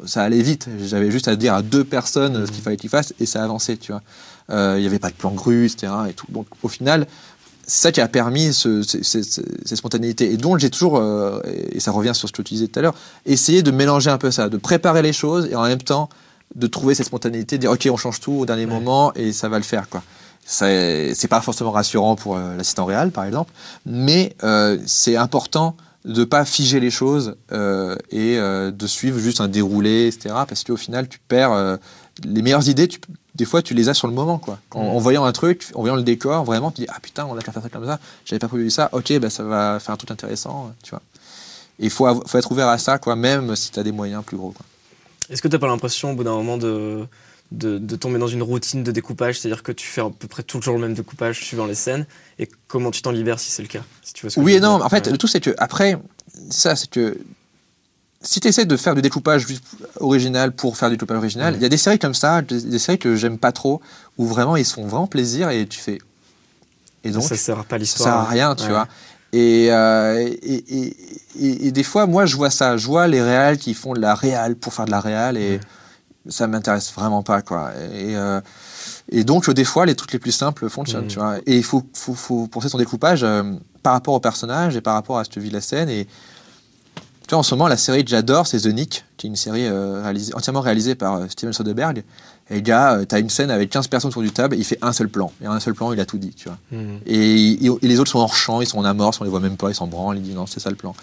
ça 0.05 0.23
allait 0.23 0.43
vite. 0.43 0.67
J'avais 0.85 1.11
juste 1.11 1.29
à 1.29 1.37
dire 1.37 1.55
à 1.55 1.63
deux 1.63 1.85
personnes 1.85 2.37
euh, 2.37 2.47
ce 2.47 2.51
qu'il 2.53 2.63
fallait 2.63 2.77
qu'ils 2.77 2.91
fassent 2.91 3.15
et 3.21 3.27
ça 3.27 3.43
avançait, 3.45 3.77
tu 3.77 3.93
vois. 3.93 4.03
Euh, 4.51 4.75
Il 4.77 4.81
n'y 4.81 4.87
avait 4.87 4.99
pas 4.99 5.09
de 5.11 5.15
plan 5.15 5.31
grue, 5.31 5.67
etc. 5.67 5.93
Et 6.11 6.13
tout. 6.15 6.27
Donc 6.31 6.47
au 6.63 6.69
final, 6.69 7.07
c'est 7.69 7.83
ça 7.83 7.93
qui 7.93 8.01
a 8.01 8.09
permis 8.09 8.53
ce, 8.53 8.83
ce- 8.83 9.03
ce- 9.05 9.23
ce- 9.23 9.41
ces 9.65 9.77
spontanéités. 9.77 10.33
Et 10.33 10.37
donc 10.37 10.59
j'ai 10.59 10.71
toujours, 10.71 10.97
euh, 10.99 11.41
et 11.73 11.79
ça 11.81 11.93
revient 11.93 12.15
sur 12.15 12.27
ce 12.29 12.33
que 12.33 12.43
tu 12.43 12.55
disais 12.55 12.67
tout 12.67 12.79
à 12.81 12.83
l'heure, 12.83 12.95
essayé 13.27 13.63
de 13.63 13.71
mélanger 13.71 14.11
un 14.11 14.19
peu 14.19 14.31
ça, 14.33 14.49
de 14.49 14.57
préparer 14.57 15.03
les 15.03 15.13
choses 15.13 15.47
et 15.51 15.55
en 15.55 15.63
même 15.63 15.81
temps 15.83 16.09
de 16.57 16.67
trouver 16.67 16.95
cette 16.97 17.07
spontanéité, 17.07 17.57
de 17.59 17.61
dire 17.61 17.71
ok, 17.71 17.87
on 17.93 17.97
change 17.97 18.19
tout 18.21 18.33
au 18.33 18.47
dernier 18.47 18.65
Ouais. 18.65 18.73
moment 18.73 19.13
et 19.15 19.33
ça 19.33 19.49
va 19.49 19.59
le 19.59 19.65
faire, 19.65 19.89
quoi. 19.89 20.03
C'est 20.51 21.29
pas 21.29 21.43
forcément 21.43 21.71
rassurant 21.73 22.17
pour 22.17 22.37
euh, 22.39 22.57
l'assistant 22.57 22.87
réel, 22.87 23.11
par 23.11 23.25
exemple, 23.27 23.53
mais 23.85 24.35
euh, 24.45 24.79
c'est 24.87 25.17
important 25.17 25.77
de 26.07 26.25
pas 26.25 26.47
figer 26.47 26.81
les 26.81 26.91
choses 26.91 27.37
euh, 27.53 27.97
et 28.11 28.37
de 28.39 28.87
suivre 28.87 29.19
juste 29.19 29.43
un 29.43 29.49
déroulé, 29.49 30.07
etc. 30.07 30.35
Parce 30.49 30.65
qu'au 30.65 30.77
final, 30.79 31.07
tu 31.07 31.19
perds 31.29 31.79
les 32.25 32.41
meilleures 32.41 32.67
idées. 32.69 32.89
Tu, 32.89 32.99
des 33.39 33.45
fois, 33.45 33.63
tu 33.63 33.73
les 33.73 33.89
as 33.89 33.95
sur 33.95 34.07
le 34.09 34.13
moment, 34.15 34.39
quoi. 34.39 34.59
Mhm. 34.75 34.81
En 34.83 34.99
voyant 34.99 35.25
un 35.25 35.33
truc, 35.33 35.67
en 35.75 35.81
voyant 35.81 35.97
le 35.97 36.03
décor, 36.03 36.45
vraiment, 36.45 36.71
tu 36.71 36.83
dis 36.83 36.87
ah 36.91 36.99
putain, 37.01 37.25
on 37.27 37.37
a 37.39 37.43
qu'à 37.43 37.53
faire 37.53 37.63
ça 37.63 37.69
comme 37.71 37.87
ça. 37.87 37.99
J'avais 38.25 38.41
pas 38.41 38.49
prévu 38.49 38.69
ça. 38.71 38.89
Ok, 38.93 39.17
bah, 39.19 39.31
ça 39.31 39.43
va 39.45 39.79
faire 39.81 39.95
un 39.95 39.97
truc 39.97 40.11
intéressant, 40.11 40.73
tu 40.83 40.91
vois. 40.91 41.01
Et 41.79 41.85
il 41.85 41.91
faut, 41.91 42.07
faut 42.27 42.39
être 42.39 42.51
ouvert 42.53 42.69
à 42.69 42.77
ça, 42.79 42.99
quoi, 42.99 43.15
même 43.17 43.55
si 43.57 43.71
tu 43.71 43.79
as 43.79 43.83
des 43.85 43.93
moyens 43.93 44.25
plus 44.25 44.37
gros. 44.37 44.53
Est-ce 45.31 45.41
que 45.41 45.49
tu 45.49 45.55
n'as 45.55 45.61
pas 45.61 45.69
l'impression 45.69 46.11
au 46.11 46.15
bout 46.15 46.25
d'un 46.25 46.33
moment 46.33 46.59
de, 46.59 47.07
de, 47.53 47.79
de 47.79 47.97
tomber 47.97 48.19
dans 48.19 48.27
une 48.27 48.43
routine 48.43 48.83
de 48.83 48.91
découpage, 48.91 49.39
c'est-à-dire 49.39 49.63
que 49.63 49.71
tu 49.73 49.87
fais 49.87 50.01
à 50.01 50.11
peu 50.11 50.27
près 50.27 50.43
toujours 50.43 50.75
le 50.75 50.81
même 50.81 50.95
découpage 50.95 51.45
suivant 51.45 51.67
les 51.67 51.75
scènes, 51.77 52.07
et 52.41 52.49
comment 52.67 52.91
tu 52.91 53.03
t'en 53.03 53.13
libères 53.13 53.39
si 53.39 53.51
c'est 53.53 53.63
le 53.63 53.69
cas? 53.69 53.83
Si 54.03 54.13
tu 54.15 54.23
vois 54.23 54.31
ce 54.31 54.37
que 54.37 54.41
Oui 54.41 54.55
et 54.55 54.61
non. 54.61 54.83
En 54.83 54.89
fait, 54.89 55.07
Ouais. 55.07 55.13
le 55.13 55.19
tout, 55.19 55.29
c'est 55.29 55.41
que 55.41 55.55
après, 55.59 55.97
ça, 56.51 56.75
c'est 56.75 56.91
que 56.91 57.17
si 58.21 58.41
tu 58.41 58.49
essaies 58.49 58.65
de 58.67 58.77
faire 58.77 58.95
du 58.95 59.03
découpage 59.03 59.47
original 60.01 60.53
pour 60.53 60.77
faire 60.77 60.89
du 60.91 60.97
découpage 60.97 61.19
original, 61.19 61.55
il 61.57 61.63
y 61.63 61.65
a 61.65 61.69
des 61.69 61.77
séries 61.77 61.99
comme 61.99 62.15
ça, 62.15 62.43
des, 62.43 62.61
des 62.63 62.79
séries 62.79 62.99
que 62.99 63.15
j'aime 63.17 63.39
pas 63.39 63.53
trop, 63.53 63.81
où 64.17 64.27
vraiment 64.27 64.57
ils 64.57 64.65
se 64.65 64.75
font 64.75 64.87
vraiment 64.87 65.07
plaisir 65.07 65.51
et 65.51 65.67
tu 65.67 65.79
fais. 65.79 65.99
Et 67.05 67.11
donc, 67.11 67.23
ça 67.23 67.37
sert 67.37 67.65
pas 67.65 67.77
à 67.77 67.79
ça 67.79 67.79
l'histoire. 67.79 68.09
sert 68.09 68.15
à 68.17 68.25
rien, 68.25 68.55
tu 68.55 68.65
Ouais. 68.65 68.71
vois. 68.71 68.89
Et, 69.33 69.69
euh, 69.71 70.19
et, 70.43 70.55
et, 70.79 70.97
et- 71.39 71.67
et 71.69 71.73
des 71.73 71.83
fois, 71.83 72.07
moi, 72.07 72.27
je 72.27 72.35
vois 72.35 72.51
ça. 72.51 72.77
Je 72.77 72.87
vois 72.87 73.07
les 73.07 73.23
réals 73.23 73.59
qui 73.59 73.75
font 73.75 73.93
de 73.95 74.01
la 74.01 74.15
réal 74.15 74.57
pour 74.57 74.73
faire 74.73 74.87
de 74.87 74.91
la 74.91 75.01
réal 75.01 75.37
et 75.37 75.53
Ouais. 75.57 75.61
ça 76.31 76.47
m'intéresse 76.49 76.93
vraiment 76.93 77.23
pas, 77.23 77.43
quoi. 77.43 77.71
Et, 77.95 78.17
euh, 78.17 78.41
et 79.13 79.25
donc, 79.25 79.49
des 79.51 79.65
fois, 79.65 79.87
les 79.87 79.95
trucs 79.95 80.13
les 80.13 80.19
plus 80.19 80.33
simples 80.33 80.69
fonctionnent, 80.69 81.07
tu 81.07 81.19
vois. 81.19 81.37
Et 81.47 81.57
il 81.57 81.63
faut, 81.65 81.83
faut, 81.95 82.15
faut 82.15 82.47
penser 82.49 82.69
son 82.69 82.79
découpage 82.79 83.23
euh, 83.23 83.43
par 83.83 83.93
rapport 83.93 84.15
au 84.15 84.21
personnage 84.21 84.77
et 84.77 84.81
par 84.81 84.95
rapport 84.95 85.19
à 85.19 85.25
ce 85.25 85.31
que 85.31 85.41
vit 85.41 85.51
la 85.51 85.61
scène. 85.61 85.89
Et 85.91 86.09
tu 87.29 87.35
vois, 87.35 87.39
en 87.41 87.43
ce 87.45 87.55
moment, 87.55 87.69
la 87.69 87.77
série 87.77 88.05
que 88.05 88.11
j'adore, 88.11 88.47
c'est 88.47 88.59
The 88.61 88.67
Nick, 88.69 89.05
qui 89.19 89.27
est 89.27 89.31
une 89.31 89.37
série 89.37 89.67
euh, 89.67 90.01
réalisée, 90.03 90.35
entièrement 90.35 90.61
réalisée 90.63 90.95
par 90.95 91.15
euh, 91.17 91.27
Steven 91.29 91.53
Soderbergh. 91.53 92.03
Et 92.51 92.55
le 92.55 92.61
gars, 92.61 92.95
euh, 92.95 93.05
t'as 93.05 93.21
une 93.21 93.29
scène 93.29 93.51
avec 93.51 93.69
15 93.69 93.87
personnes 93.89 94.09
autour 94.09 94.23
du 94.23 94.31
table, 94.33 94.57
il 94.59 94.65
fait 94.65 94.79
un 94.81 94.93
seul 94.95 95.09
plan. 95.11 95.31
Et 95.43 95.47
en 95.47 95.53
un 95.53 95.61
seul 95.61 95.75
plan, 95.75 95.93
il 95.93 96.01
a 96.01 96.07
tout 96.07 96.17
dit, 96.19 96.31
tu 96.31 96.49
vois. 96.49 96.57
Mhm. 96.73 97.01
Et, 97.07 97.67
et- 97.67 97.71
et 97.83 97.87
les 97.87 98.01
autres 98.01 98.11
sont 98.11 98.19
hors 98.19 98.35
champ, 98.35 98.63
ils 98.63 98.67
sont 98.67 98.79
en 98.79 98.85
amorce, 98.85 99.21
on 99.21 99.25
les 99.25 99.31
voit 99.31 99.41
même 99.41 99.59
pas, 99.59 99.69
ils 99.71 99.75
s'en 99.75 99.87
branlent, 99.87 100.17
ils 100.17 100.23
disent 100.23 100.35
non, 100.35 100.47
c'est 100.47 100.59
ça 100.61 100.71
le 100.71 100.77
plan. 100.77 100.95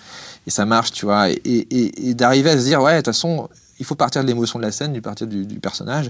Et 0.47 0.49
ça 0.49 0.65
marche, 0.65 0.91
tu 0.91 1.05
vois. 1.05 1.30
Et, 1.30 1.36
et- 1.45 2.09
et 2.09 2.13
d'arriver 2.15 2.49
à 2.49 2.57
se 2.57 2.63
dire, 2.63 2.82
ouais, 2.82 2.93
de 2.93 2.97
toute 2.97 3.05
façon, 3.07 3.47
il 3.80 3.86
faut 3.86 3.93
partir 3.95 4.23
de 4.23 4.28
l'émotion 4.28 4.57
de 4.57 4.63
la 4.65 4.71
scène, 4.71 4.93
du 4.93 5.01
partir 5.01 5.28
du, 5.28 5.45
du 5.45 5.59
personnage, 5.59 6.09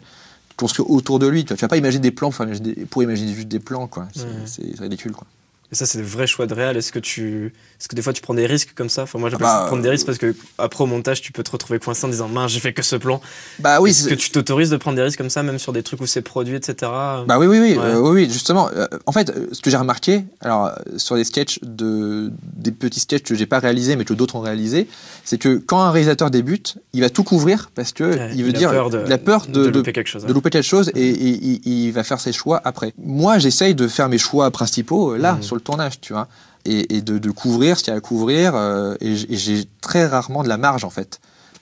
construire 0.55 0.89
autour 0.89 1.19
de 1.19 1.27
lui. 1.27 1.43
Tu 1.43 1.49
vois, 1.49 1.57
tu 1.57 1.61
vas 1.61 1.67
pas 1.67 1.75
imaginer 1.77 1.99
des 2.01 2.11
plans 2.11 2.29
pour 2.31 2.45
imaginer, 2.45 2.73
pour 2.89 3.03
imaginer 3.03 3.33
juste 3.33 3.49
des 3.49 3.59
plans, 3.59 3.87
quoi. 3.87 4.07
C'est 4.15 4.23
c'est 4.45 4.79
ridicule, 4.79 5.11
quoi. 5.11 5.27
Et 5.71 5.75
ça, 5.75 5.85
c'est 5.87 5.97
des 5.97 6.03
vrais 6.03 6.27
choix 6.27 6.45
de 6.45 6.53
réel. 6.53 6.77
Est-ce 6.77 6.91
que 6.91 6.99
tu, 6.99 7.51
est-ce 7.79 7.87
que 7.87 7.95
des 7.95 8.01
fois 8.03 8.13
tu 8.13 8.21
prends 8.21 8.35
des 8.35 8.45
risques 8.45 8.73
comme 8.75 8.87
ça? 8.89 9.03
Enfin, 9.03 9.17
moi, 9.17 9.29
j'appelle 9.29 9.47
Ah 9.49 9.53
bah, 9.55 9.61
ça 9.63 9.67
prendre 9.67 9.81
des 9.81 9.89
risques 9.89 10.05
parce 10.05 10.19
que 10.19 10.35
après 10.59 10.83
au 10.83 10.87
montage, 10.87 11.21
tu 11.21 11.31
peux 11.31 11.41
te 11.43 11.49
retrouver 11.51 11.79
coincé 11.79 12.05
en 12.05 12.09
disant, 12.09 12.27
mince, 12.27 12.51
j'ai 12.51 12.59
fait 12.59 12.71
que 12.73 12.83
ce 12.83 12.95
plan. 12.95 13.19
Bah 13.59 13.81
oui, 13.81 13.89
Est-ce 13.89 14.07
que 14.07 14.13
tu 14.13 14.29
t'autorises 14.29 14.69
de 14.69 14.77
prendre 14.77 14.95
des 14.95 15.01
risques 15.01 15.17
comme 15.17 15.29
ça, 15.31 15.41
même 15.43 15.57
sur 15.57 15.73
des 15.73 15.81
trucs 15.81 15.99
où 16.01 16.05
c'est 16.05 16.21
produit, 16.21 16.55
etc. 16.55 16.75
Bah 16.81 17.39
oui, 17.39 17.47
oui, 17.47 17.59
oui, 17.59 17.77
Ouais. 17.77 17.83
euh, 17.83 17.99
oui, 17.99 18.29
justement. 18.31 18.69
euh, 18.75 18.85
en 19.07 19.11
fait, 19.11 19.31
euh, 19.31 19.47
ce 19.51 19.61
que 19.61 19.69
j'ai 19.71 19.77
remarqué, 19.77 20.23
alors 20.41 20.67
euh, 20.67 20.71
sur 20.97 21.15
les 21.15 21.23
sketchs 21.23 21.59
de 21.63 22.31
des 22.55 22.71
petits 22.71 22.99
sketchs 22.99 23.23
que 23.23 23.33
j'ai 23.35 23.45
pas 23.47 23.59
réalisés, 23.59 23.95
mais 23.95 24.05
que 24.05 24.13
d'autres 24.13 24.35
ont 24.35 24.41
réalisés, 24.41 24.87
c'est 25.23 25.37
que 25.39 25.57
quand 25.57 25.81
un 25.81 25.91
réalisateur 25.91 26.29
débute, 26.31 26.77
il 26.93 27.01
va 27.01 27.09
tout 27.09 27.23
couvrir 27.23 27.71
parce 27.73 27.91
que 27.91 28.03
Ouais, 28.03 28.31
il 28.35 28.43
veut 28.43 28.49
a 28.49 28.53
dire, 28.53 28.69
peur 28.69 28.89
de, 28.91 29.01
il 29.05 29.11
a 29.11 29.17
peur 29.17 29.47
de, 29.47 29.65
louper 29.67 29.93
quelque 29.93 30.07
chose. 30.07 30.25
de 30.25 30.31
louper 30.33 30.51
quelque 30.51 30.63
chose 30.63 30.91
et, 30.95 31.09
et- 31.09 31.53
et- 31.53 31.61
il 31.65 31.91
va 31.91 32.03
faire 32.03 32.19
ses 32.19 32.31
choix 32.33 32.61
après. 32.65 32.93
Moi, 32.97 33.39
j'essaye 33.39 33.73
de 33.75 33.87
faire 33.87 34.09
mes 34.09 34.17
choix 34.19 34.49
principaux 34.51 35.13
euh, 35.13 35.17
là, 35.17 35.33
Mhm. 35.33 35.41
sur 35.41 35.54
le 35.55 35.61
tournage, 35.61 35.99
tu 36.01 36.13
vois, 36.13 36.27
et, 36.65 36.95
et 36.95 37.01
de, 37.01 37.17
de 37.17 37.31
couvrir 37.31 37.77
ce 37.77 37.83
qu'il 37.83 37.91
y 37.91 37.95
a 37.95 37.97
à 37.97 38.01
couvrir, 38.01 38.53
euh, 38.55 38.95
et 39.01 39.15
j'ai 39.15 39.65
très 39.81 40.05
rarement 40.07 40.43
de 40.43 40.49
la 40.49 40.57
marge 40.57 40.83
en 40.83 40.89
fait. 40.89 41.19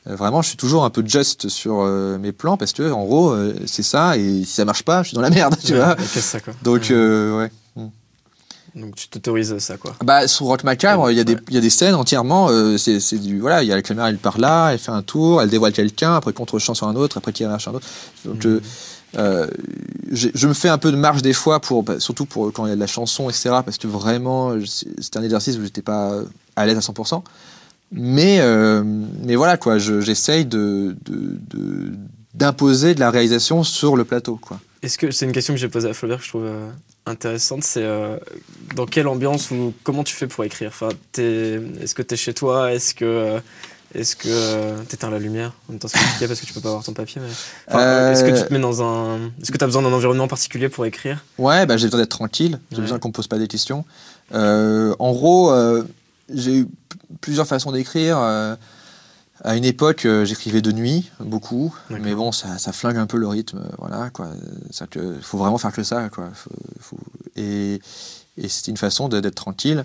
Euh, 0.08 0.16
Vraiment, 0.16 0.42
je 0.42 0.50
suis 0.50 0.58
toujours 0.58 0.84
un 0.84 0.90
peu 0.90 1.04
just 1.06 1.48
sur 1.48 1.78
euh, 1.82 2.18
mes 2.18 2.32
plans 2.34 2.58
parce 2.58 2.74
que, 2.74 2.92
en 2.92 3.06
gros, 3.06 3.34
c'est 3.66 3.84
ça, 3.84 4.18
et 4.18 4.44
si 4.44 4.54
ça 4.54 4.66
marche 4.66 4.84
pas, 4.84 5.02
je 5.04 5.10
suis 5.10 5.16
dans 5.16 5.22
la 5.22 5.30
merde, 5.30 5.56
tu 5.64 5.74
Ouais, 5.74 5.80
vois. 5.80 5.96
c'est, 6.06 6.44
quoi. 6.44 6.54
Donc, 6.62 6.88
Ouais. 6.90 6.96
ouais. 6.96 7.52
Donc 8.76 8.96
tu 8.96 9.08
t'autorises 9.08 9.56
ça, 9.60 9.78
quoi. 9.78 9.96
Bah, 10.04 10.28
sur 10.28 10.48
Rock 10.48 10.64
Macabre, 10.64 11.12
il 11.12 11.16
y, 11.18 11.20
a 11.20 11.24
des- 11.24 11.36
Ouais. 11.36 11.42
il 11.50 11.54
y 11.54 11.58
a 11.60 11.62
des 11.62 11.70
scènes 11.70 11.94
entièrement, 11.94 12.48
euh, 12.50 12.76
c'est 12.80 13.20
du. 13.20 13.40
Voilà, 13.40 13.62
il 13.62 13.70
y 13.70 13.72
a 13.72 13.76
la 13.76 13.84
caméra, 13.84 14.10
elle 14.10 14.18
part 14.18 14.40
là, 14.40 14.72
elle 14.72 14.80
fait 14.80 14.92
un 14.92 15.04
tour, 15.04 15.44
elle 15.44 15.50
dévoile 15.50 15.74
quelqu'un, 15.74 16.16
après 16.16 16.34
contre-champ 16.34 16.74
sur 16.74 16.88
un 16.88 16.96
autre, 16.96 17.18
après 17.20 17.32
tire 17.32 17.56
sur 17.62 17.72
un 17.72 17.76
autre. 17.76 17.86
Donc, 18.26 18.44
euh, 18.48 18.62
euh, 19.16 19.48
je 20.12 20.48
me 20.48 20.54
fais 20.54 20.70
un 20.70 20.78
peu 20.78 20.92
de 20.92 20.98
marge 20.98 21.22
des 21.22 21.34
fois, 21.34 21.60
pour, 21.60 21.84
bah, 21.84 22.00
surtout 22.00 22.26
pour 22.26 22.52
quand 22.54 22.66
il 22.66 22.70
y 22.70 22.72
a 22.72 22.76
de 22.76 22.80
la 22.80 22.88
chanson, 22.88 23.30
etc. 23.30 23.50
Parce 23.66 23.78
que 23.78 23.88
vraiment, 23.88 24.54
c'était 24.66 25.18
un 25.20 25.24
exercice 25.24 25.58
où 25.58 25.64
j'étais 25.64 25.82
pas 25.82 26.22
à 26.56 26.66
l'aise 26.66 26.78
à 26.78 26.82
100%. 26.82 27.24
Mais, 27.92 28.40
euh, 28.42 28.84
mais 29.24 29.36
voilà, 29.36 29.58
quoi, 29.58 29.78
je- 29.78 30.02
j'essaye 30.02 30.46
d'imposer 32.34 32.96
de 32.96 33.00
la 33.00 33.12
réalisation 33.12 33.64
sur 33.64 33.96
le 33.96 34.04
plateau. 34.04 34.40
Est-ce 34.82 34.98
que 34.98 35.12
c'est 35.12 35.26
une 35.26 35.32
question 35.32 35.54
que 35.54 35.60
j'ai 35.60 35.70
posée 35.70 35.90
à 35.90 35.94
Flaubert 35.94 36.18
que 36.18 36.24
je 36.24 36.30
trouve 36.30 36.46
euh, 36.46 36.70
intéressante, 37.06 37.64
c'est 37.64 37.88
dans 38.76 38.86
quelle 38.86 39.08
ambiance 39.08 39.52
ou 39.52 39.74
comment 39.84 40.04
tu 40.04 40.16
fais 40.16 40.28
pour 40.28 40.44
écrire? 40.44 40.70
Enfin, 40.70 40.90
est-ce 41.18 41.94
que 41.96 42.02
tu 42.02 42.14
es 42.16 42.18
chez 42.18 42.34
toi? 42.34 42.74
Est-ce 42.74 42.94
que 42.96 43.40
est-ce 43.96 44.16
que 44.16 44.28
euh, 44.30 44.78
t'éteins 44.88 45.10
la 45.10 45.20
lumière 45.20 45.54
En 45.68 45.74
même 45.74 45.80
temps, 45.80 45.88
c'est 45.88 46.00
compliqué 46.00 46.28
parce 46.28 46.40
que 46.40 46.46
tu 46.46 46.54
peux 46.54 46.62
pas 46.62 46.70
avoir 46.70 46.84
ton 46.84 46.94
papier. 46.94 47.22
Mais... 47.22 47.28
Enfin, 47.68 47.80
Euh, 47.80 48.12
Est-ce 48.12 48.24
que 48.24 48.32
tu 48.42 48.48
te 48.48 48.54
mets 48.54 48.60
dans 48.60 48.82
un 48.84 49.28
Est-ce 49.42 49.52
que 49.52 49.58
tu 49.58 49.64
as 49.64 49.68
besoin 49.68 49.82
d'un 49.82 49.94
environnement 49.94 50.28
particulier 50.28 50.70
pour 50.70 50.86
écrire? 50.86 51.24
Ouais, 51.38 51.66
bah, 51.66 51.78
j'ai 51.78 51.88
besoin 51.88 52.00
d'être 52.02 52.10
tranquille, 52.10 52.60
j'ai 52.72 52.78
Ouais. 52.78 52.82
besoin 52.84 53.00
qu'on 53.00 53.10
me 53.10 53.14
pose 53.14 53.28
pas 53.28 53.38
des 53.38 53.48
questions. 53.48 53.86
Euh, 54.34 54.96
en 55.00 55.12
gros, 55.12 55.54
j'ai 56.34 56.60
eu 56.60 56.68
plusieurs 57.22 57.48
façons 57.48 57.72
d'écrire. 57.72 58.18
à 59.46 59.58
une 59.58 59.66
époque, 59.66 60.08
j'écrivais 60.24 60.62
de 60.62 60.72
nuit, 60.72 61.12
beaucoup, 61.20 61.76
mais 61.90 62.16
bon, 62.16 62.32
ça, 62.32 62.58
ça 62.60 62.72
flingue 62.72 62.96
un 62.98 63.08
peu 63.08 63.18
le 63.18 63.28
rythme, 63.28 63.62
voilà, 63.78 64.10
quoi. 64.10 64.30
Ça 64.72 64.88
que, 64.88 65.16
faut 65.22 65.38
vraiment 65.38 65.58
faire 65.58 65.74
que 65.74 65.84
ça, 65.84 66.08
quoi. 66.10 66.30
Faut- 66.34 66.50
faut- 66.80 66.98
et 67.36 67.82
et 68.38 68.48
c'est 68.48 68.68
une 68.70 68.78
façon 68.78 69.10
d'être 69.10 69.36
tranquille. 69.36 69.84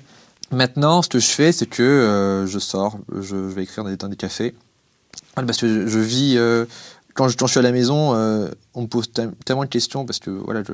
Maintenant, 0.51 1.03
ce 1.03 1.09
que 1.09 1.19
je 1.19 1.27
fais, 1.27 1.53
c'est 1.53 1.67
que 1.67 1.83
euh, 1.83 2.47
je 2.47 2.59
sors, 2.59 2.99
je, 3.15 3.21
je 3.23 3.35
vais 3.37 3.65
écrire 3.65 3.85
dans 3.85 3.91
des, 3.91 3.97
dans 3.97 4.09
des 4.09 4.17
cafés, 4.17 4.55
Voilà, 5.35 5.47
parce 5.47 5.59
que 5.59 5.69
je, 5.69 5.87
je 5.87 5.99
vis. 5.99 6.37
euh, 6.39 6.65
quand, 7.15 7.29
je, 7.29 7.37
quand 7.37 7.47
je 7.47 7.53
suis 7.53 7.59
à 7.59 7.63
la 7.63 7.73
maison, 7.73 8.15
euh, 8.15 8.49
on 8.75 8.83
me 8.83 8.87
pose 8.87 9.13
te- 9.13 9.29
tellement 9.45 9.65
de 9.65 9.69
questions 9.69 10.07
parce 10.07 10.19
que 10.21 10.31
voilà, 10.31 10.63
je, 10.63 10.73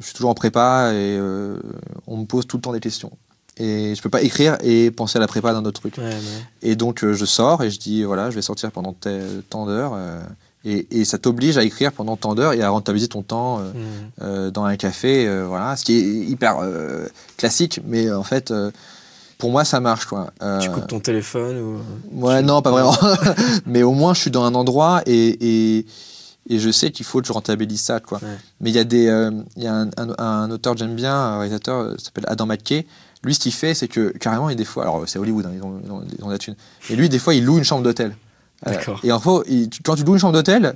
suis 0.00 0.14
toujours 0.14 0.30
en 0.30 0.34
prépa 0.34 0.92
et 0.94 1.18
on 2.06 2.16
me 2.18 2.24
pose 2.24 2.46
tout 2.46 2.56
le 2.56 2.62
temps 2.62 2.72
des 2.72 2.80
questions. 2.80 3.10
Et 3.56 3.94
je 3.94 4.00
peux 4.00 4.08
pas 4.08 4.22
écrire 4.22 4.56
et 4.62 4.90
penser 4.90 5.18
à 5.18 5.20
la 5.20 5.26
prépa 5.26 5.52
d'un 5.52 5.64
autre 5.64 5.80
truc. 5.80 5.98
Ouais, 5.98 6.04
ouais. 6.04 6.20
Et 6.62 6.76
donc 6.76 7.04
je 7.04 7.24
sors 7.26 7.62
et 7.62 7.70
je 7.70 7.78
dis 7.78 8.04
voilà, 8.04 8.30
je 8.30 8.36
vais 8.36 8.42
sortir 8.42 8.70
pendant 8.72 8.94
tant 9.50 9.66
d'heures. 9.66 9.94
Et, 10.64 10.86
et 10.90 11.04
ça 11.04 11.18
t'oblige 11.18 11.56
à 11.58 11.62
écrire 11.64 11.92
pendant 11.92 12.16
tant 12.16 12.34
d'heures 12.34 12.52
et 12.52 12.62
à 12.62 12.68
rentabiliser 12.70 13.08
ton 13.08 13.22
temps 13.22 13.60
euh, 13.60 13.72
Hmm. 13.72 13.76
euh, 14.22 14.50
dans 14.50 14.64
un 14.64 14.76
café, 14.76 15.26
euh, 15.26 15.46
voilà, 15.46 15.76
ce 15.76 15.84
qui 15.84 15.96
est 15.96 16.02
hyper 16.30 16.56
classique, 17.36 17.80
mais 17.86 18.12
en 18.12 18.22
fait, 18.22 18.52
pour 19.38 19.50
moi, 19.50 19.64
ça 19.64 19.80
marche, 19.80 20.04
quoi. 20.06 20.32
Tu 20.60 20.68
coupes 20.70 20.86
ton 20.86 21.00
téléphone 21.00 21.56
ou. 21.58 22.26
Ouais, 22.26 22.42
non, 22.42 22.60
pas 22.62 22.70
vraiment. 22.70 22.94
mais 23.66 23.82
au 23.82 23.92
moins, 23.92 24.12
je 24.14 24.20
suis 24.20 24.30
dans 24.30 24.44
un 24.44 24.54
endroit 24.54 25.02
et, 25.06 25.78
et, 25.78 25.86
et 26.48 26.58
je 26.58 26.70
sais 26.70 26.90
qu'il 26.90 27.06
faut 27.06 27.20
que 27.22 27.26
je 27.26 27.32
rentabilise 27.32 27.80
ça, 27.80 28.00
quoi. 28.00 28.18
Ouais. 28.22 28.28
Mais 28.60 28.70
il 28.70 28.76
y 28.76 28.78
a 28.78 28.84
des, 28.84 29.04
y 29.56 29.66
a 29.66 29.74
un, 29.74 29.88
un- 29.96 30.14
un 30.18 30.50
auteur 30.50 30.74
que 30.74 30.78
j'aime 30.80 30.94
bien, 30.94 31.14
un 31.14 31.38
réalisateur, 31.38 31.94
s'appelle 31.98 32.24
Adam 32.28 32.46
McKay. 32.46 32.86
Lui, 33.22 33.34
ce 33.34 33.40
qu'il 33.40 33.52
fait, 33.52 33.74
c'est 33.74 33.88
que 33.88 34.10
carrément, 34.18 34.48
il 34.50 34.56
des 34.56 34.64
fois, 34.64 34.82
alors 34.84 35.02
c'est 35.06 35.18
Hollywood, 35.18 35.44
hein, 35.46 35.52
ils, 35.54 35.62
ont, 35.62 35.80
ils, 35.84 35.90
ont, 35.90 36.02
ils 36.18 36.24
ont 36.24 36.28
de 36.28 36.32
la 36.32 36.38
thune. 36.38 36.56
Et 36.90 36.96
lui, 36.96 37.08
des 37.08 37.18
fois, 37.18 37.34
il 37.34 37.44
loue 37.44 37.58
une 37.58 37.64
chambre 37.64 37.82
d'hôtel. 37.82 38.16
D'accord. 38.64 39.00
et 39.02 39.12
en 39.12 39.20
fait, 39.20 39.30
il- 39.50 39.68
tu- 39.70 39.82
quand 39.82 39.96
tu 39.96 40.04
loues 40.04 40.14
une 40.14 40.18
chambre 40.20 40.34
d'hôtel, 40.34 40.74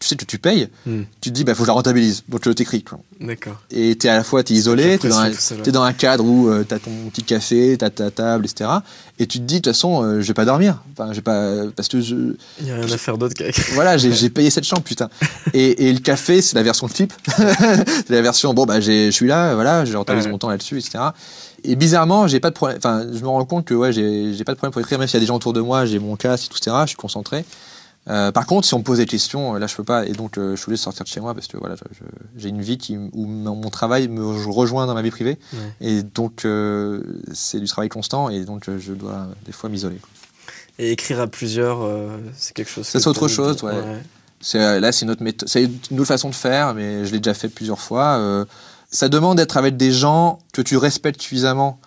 tu 0.00 0.08
sais 0.08 0.16
que 0.16 0.24
tu 0.24 0.38
payes, 0.38 0.68
Hmm. 0.86 1.02
tu 1.20 1.30
te 1.30 1.34
dis, 1.34 1.44
bah, 1.44 1.54
faut 1.54 1.60
que 1.60 1.64
je 1.66 1.68
la 1.68 1.72
rentabilise. 1.74 2.24
Donc, 2.28 2.42
tu 2.42 2.54
t'écris. 2.54 2.84
D'accord. 3.20 3.62
Et 3.70 3.94
t'es 3.96 4.08
à 4.08 4.16
la 4.16 4.24
fois 4.24 4.42
isolé, 4.50 4.94
un, 4.94 4.98
Tout 4.98 5.10
seul, 5.10 5.56
ouais. 5.58 5.62
t'es 5.62 5.72
dans 5.72 5.82
un 5.84 5.92
cadre 5.94 6.24
où 6.24 6.48
euh, 6.48 6.64
t'as 6.68 6.78
ton 6.78 6.90
petit 7.10 7.22
café, 7.22 7.76
t'as 7.78 7.88
ta 7.90 8.10
table, 8.10 8.44
etc. 8.44 8.68
Et 9.18 9.26
tu 9.26 9.38
te 9.38 9.44
dis 9.44 9.54
de 9.54 9.58
toute 9.60 9.72
façon, 9.72 10.02
euh, 10.02 10.20
je 10.20 10.26
vais 10.26 10.34
pas 10.34 10.44
dormir. 10.44 10.82
Enfin, 10.92 11.10
je 11.12 11.16
vais 11.16 11.22
pas 11.22 11.52
parce 11.74 11.88
que 11.88 12.00
je, 12.02 12.14
Il 12.58 12.64
n'y 12.66 12.70
a 12.72 12.74
rien 12.74 12.90
à 12.92 12.98
faire 12.98 13.16
d'autre 13.16 13.34
qu'avec. 13.34 13.58
voilà, 13.72 13.96
j'ai, 13.96 14.28
payé 14.30 14.50
cette 14.50 14.64
chambre, 14.64 14.82
putain. 14.82 15.08
Et, 15.54 15.88
et 15.88 15.92
le 15.92 16.00
café, 16.00 16.42
c'est 16.42 16.56
la 16.56 16.62
version 16.64 16.86
type. 16.88 17.12
c'est 17.36 18.10
la 18.10 18.20
version 18.20 18.52
bon 18.52 18.66
bah 18.66 18.80
je 18.80 19.10
suis 19.10 19.26
là, 19.28 19.54
voilà, 19.54 19.84
j'ai 19.86 19.96
rentabilisé 19.96 20.26
Ouais. 20.26 20.32
mon 20.32 20.38
temps 20.38 20.50
là-dessus, 20.50 20.76
etc. 20.78 20.98
Et 21.64 21.76
bizarrement, 21.76 22.26
j'ai 22.26 22.40
pas 22.40 22.50
de 22.50 22.54
problème. 22.54 22.76
Enfin, 22.78 23.06
je 23.10 23.20
me 23.20 23.28
rends 23.28 23.44
compte 23.46 23.64
que 23.64 23.74
ouais, 23.74 23.92
j'ai, 23.92 24.44
pas 24.44 24.52
de 24.52 24.58
problème 24.58 24.72
pour 24.72 24.82
écrire, 24.82 24.98
même 24.98 25.08
s'il 25.08 25.14
y 25.14 25.16
a 25.18 25.20
des 25.20 25.26
gens 25.26 25.36
autour 25.36 25.54
de 25.54 25.60
moi, 25.60 25.86
j'ai 25.86 25.98
mon 25.98 26.14
casque, 26.16 26.52
etc. 26.54 26.76
Je 26.82 26.88
suis 26.88 26.96
concentré. 26.96 27.44
Euh, 28.10 28.32
par 28.32 28.44
contre, 28.44 28.66
si 28.66 28.74
on 28.74 28.80
me 28.80 28.84
pose 28.84 28.98
des 28.98 29.06
questions, 29.06 29.54
euh, 29.54 29.58
là, 29.58 29.66
je 29.66 29.74
peux 29.74 29.84
pas. 29.84 30.04
Et 30.04 30.12
donc, 30.12 30.36
euh, 30.36 30.56
je 30.56 30.70
de 30.70 30.76
sortir 30.76 31.04
de 31.04 31.08
chez 31.08 31.20
moi 31.20 31.32
parce 31.32 31.46
que 31.46 31.56
voilà, 31.56 31.74
j'ai 32.36 32.50
une 32.50 32.60
vie 32.60 32.76
qui, 32.76 32.98
où 32.98 33.24
mon 33.24 33.70
travail 33.70 34.08
me 34.08 34.26
rejoint 34.50 34.86
dans 34.86 34.92
ma 34.92 35.00
vie 35.00 35.10
privée. 35.10 35.38
Ouais. 35.54 35.58
Et 35.80 36.02
donc, 36.02 36.44
euh, 36.44 37.02
c'est 37.32 37.60
du 37.60 37.66
travail 37.66 37.88
constant. 37.88 38.28
Et 38.28 38.44
donc, 38.44 38.64
je 38.78 38.92
dois 38.92 39.28
des 39.46 39.52
fois 39.52 39.70
m'isoler. 39.70 39.98
Et 40.78 40.92
écrire 40.92 41.20
à 41.20 41.28
plusieurs, 41.28 41.88
c'est 42.36 42.52
quelque 42.52 42.70
chose. 42.70 42.86
Ça, 42.86 42.98
que 42.98 43.02
c'est 43.02 43.08
autre 43.08 43.28
chose, 43.28 43.62
ouais. 43.62 44.80
Là, 44.80 44.92
c'est 44.92 45.06
une 45.06 45.10
autre 45.10 45.22
méthode. 45.22 45.48
C'est 45.48 45.70
une 45.90 46.00
autre 46.00 46.08
façon 46.08 46.28
de 46.28 46.34
faire, 46.34 46.74
mais 46.74 47.06
je 47.06 47.12
l'ai 47.12 47.20
déjà 47.20 47.32
fait 47.32 47.48
plusieurs 47.48 47.80
fois. 47.80 48.44
Ça 48.94 49.08
demande 49.08 49.38
d'être 49.38 49.56
avec 49.56 49.76
des 49.76 49.92
gens 49.92 50.38
que 50.52 50.62
tu 50.62 50.76
respectes 50.76 51.20
suffisamment 51.20 51.80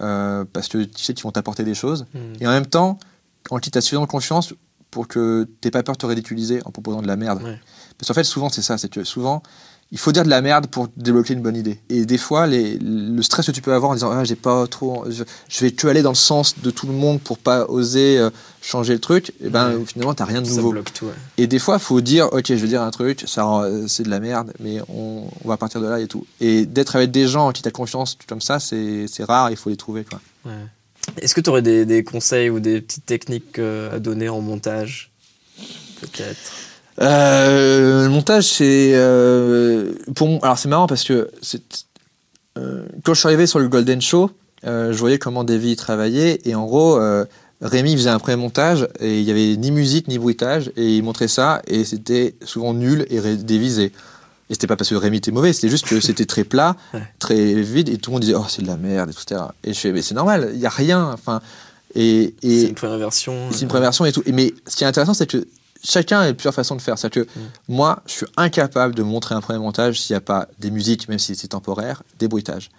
euh, 0.00 0.44
parce 0.52 0.68
que 0.68 0.78
tu 0.78 1.04
sais 1.04 1.14
qu'ils 1.14 1.24
vont 1.24 1.30
t'apporter 1.30 1.62
des 1.62 1.74
choses. 1.74 2.06
Hmm. 2.14 2.32
Et 2.40 2.46
en 2.46 2.50
même 2.50 2.66
temps, 2.66 2.98
en 3.50 3.58
qui 3.58 3.70
t'as 3.70 3.80
suffisamment 3.80 4.06
confiance 4.06 4.54
pour 4.90 5.08
que 5.08 5.48
t'aies 5.60 5.70
pas 5.70 5.82
peur 5.82 5.94
de 5.94 6.00
te 6.00 6.06
ridiculiser 6.06 6.60
en 6.64 6.70
proposant 6.70 7.02
de 7.02 7.06
la 7.06 7.16
merde. 7.16 7.42
Ouais. 7.42 7.60
Parce 7.98 8.08
qu'en 8.08 8.14
fait, 8.14 8.24
souvent, 8.24 8.48
c'est 8.48 8.62
ça. 8.62 8.78
C'est 8.78 8.88
que 8.88 9.04
souvent, 9.04 9.42
il 9.94 9.98
faut 10.00 10.10
dire 10.10 10.24
de 10.24 10.28
la 10.28 10.42
merde 10.42 10.66
pour 10.66 10.88
débloquer 10.96 11.34
une 11.34 11.40
bonne 11.40 11.54
idée. 11.54 11.78
Et 11.88 12.04
des 12.04 12.18
fois, 12.18 12.48
les, 12.48 12.76
le 12.80 13.22
stress 13.22 13.46
que 13.46 13.52
tu 13.52 13.62
peux 13.62 13.72
avoir 13.72 13.92
en 13.92 13.94
disant 13.94 14.10
ah, 14.10 14.24
j'ai 14.24 14.34
pas 14.34 14.66
trop, 14.66 15.04
je, 15.08 15.22
je 15.48 15.60
vais 15.60 15.70
que 15.70 15.86
aller 15.86 16.02
dans 16.02 16.10
le 16.10 16.16
sens 16.16 16.58
de 16.58 16.70
tout 16.72 16.88
le 16.88 16.92
monde 16.92 17.20
pour 17.20 17.38
pas 17.38 17.66
oser 17.68 18.18
euh, 18.18 18.28
changer 18.60 18.92
le 18.92 18.98
truc. 18.98 19.32
Et 19.40 19.48
ben 19.50 19.76
Ouais. 19.76 19.84
finalement, 19.86 20.12
t'as 20.12 20.24
rien 20.24 20.42
de 20.42 20.48
Ça 20.48 20.56
nouveau. 20.56 20.70
bloque 20.72 20.92
tout, 20.92 21.06
ouais. 21.06 21.12
Et 21.38 21.46
des 21.46 21.60
fois, 21.60 21.78
faut 21.78 22.00
dire, 22.00 22.28
ok, 22.32 22.44
je 22.48 22.54
veux 22.54 22.66
dire 22.66 22.82
un 22.82 22.90
truc, 22.90 23.22
ça, 23.28 23.46
euh, 23.62 23.86
c'est 23.86 24.02
de 24.02 24.10
la 24.10 24.18
merde, 24.18 24.52
mais 24.58 24.80
on, 24.88 25.28
on 25.44 25.48
va 25.48 25.56
partir 25.56 25.80
de 25.80 25.86
là 25.86 26.00
et 26.00 26.08
tout. 26.08 26.26
Et 26.40 26.66
d'être 26.66 26.96
avec 26.96 27.12
des 27.12 27.28
gens 27.28 27.46
en 27.48 27.52
qui 27.52 27.62
t'as 27.62 27.70
confiance 27.70 28.18
comme 28.26 28.40
ça, 28.40 28.58
c'est 28.58 29.06
c'est 29.08 29.22
rare, 29.24 29.50
il 29.52 29.56
faut 29.56 29.70
les 29.70 29.76
trouver. 29.76 30.04
Quoi. 30.04 30.20
Ouais. 30.44 30.52
Est-ce 31.22 31.36
que 31.36 31.40
tu 31.40 31.50
aurais 31.50 31.62
des, 31.62 31.86
des 31.86 32.02
conseils 32.02 32.50
ou 32.50 32.58
des 32.58 32.80
petites 32.80 33.06
techniques 33.06 33.58
euh, 33.60 33.94
à 33.94 34.00
donner 34.00 34.28
en 34.28 34.40
montage 34.40 35.12
Peut-être? 36.00 36.52
Euh, 37.00 38.04
le 38.04 38.08
montage, 38.08 38.44
c'est 38.44 38.92
euh, 38.94 39.92
pour 40.14 40.28
alors 40.42 40.58
c'est 40.58 40.68
marrant 40.68 40.86
parce 40.86 41.04
que 41.04 41.30
euh, 42.56 42.84
quand 43.02 43.14
je 43.14 43.18
suis 43.18 43.26
arrivé 43.26 43.46
sur 43.46 43.58
le 43.58 43.68
Golden 43.68 44.00
Show, 44.00 44.30
euh, 44.64 44.92
je 44.92 44.98
voyais 44.98 45.18
comment 45.18 45.44
Davy 45.44 45.76
travaillait 45.76 46.40
et 46.44 46.54
en 46.54 46.66
gros. 46.66 47.00
Rémi 47.62 47.96
faisait 47.96 48.10
un 48.10 48.18
pré-montage 48.18 48.88
et 49.00 49.20
il 49.20 49.24
y 49.24 49.30
avait 49.30 49.56
ni 49.56 49.70
musique 49.70 50.08
ni 50.08 50.18
bruitage 50.18 50.70
et 50.76 50.96
il 50.96 51.02
montrait 51.02 51.28
ça 51.28 51.62
et 51.66 51.84
c'était 51.84 52.34
souvent 52.44 52.74
nul 52.74 53.06
et 53.08 53.20
dévisé. 53.36 53.84
Et 53.84 53.92
c'était 54.50 54.66
pas 54.66 54.76
parce 54.76 54.90
que 54.90 54.96
Rémi 54.96 55.18
était 55.18 55.30
mauvais, 55.30 55.54
c'était 55.54 55.70
juste 55.70 55.86
que 55.86 55.98
c'était 56.00 56.26
très 56.26 56.44
plat, 56.44 56.76
très 57.20 57.54
vide 57.54 57.88
et 57.88 57.96
tout 57.96 58.10
le 58.10 58.14
monde 58.14 58.22
disait 58.22 58.34
oh 58.34 58.44
c'est 58.48 58.60
de 58.60 58.66
la 58.66 58.76
merde 58.76 59.08
et 59.08 59.14
tout 59.14 59.22
etc. 59.22 59.40
Et 59.62 59.72
je 59.72 59.78
fais 59.78 59.92
mais 59.92 60.02
c'est 60.02 60.14
normal, 60.14 60.50
il 60.52 60.60
y 60.60 60.66
a 60.66 60.70
rien. 60.70 61.10
Enfin 61.14 61.40
et, 61.94 62.34
et 62.42 62.60
C'est 62.60 62.68
une 62.68 62.74
première 62.74 62.98
version. 62.98 63.34
c'est 63.50 63.62
une 63.62 63.68
première 63.68 63.84
version 63.84 64.04
et 64.04 64.12
tout. 64.12 64.22
Et 64.26 64.32
Mais 64.32 64.52
ce 64.66 64.76
qui 64.76 64.84
est 64.84 64.86
intéressant, 64.86 65.14
c'est 65.14 65.28
que 65.28 65.46
chacun 65.84 66.20
a 66.20 66.32
plusieurs 66.32 66.54
façons 66.54 66.74
de 66.76 66.80
faire. 66.82 66.98
C'est-à-dire 66.98 67.24
que 67.26 67.30
moi, 67.68 68.02
je 68.06 68.12
suis 68.12 68.26
incapable 68.36 68.94
de 68.94 69.02
montrer 69.02 69.34
un 69.34 69.40
premier 69.40 69.58
montage 69.58 70.00
s'il 70.00 70.14
n'y 70.14 70.18
a 70.18 70.20
pas 70.20 70.48
des 70.58 70.70
musiques, 70.70 71.08
même 71.08 71.18
si 71.18 71.36
c'est 71.36 71.48
temporaire, 71.48 72.02
des 72.18 72.26
bruitages. 72.28 72.70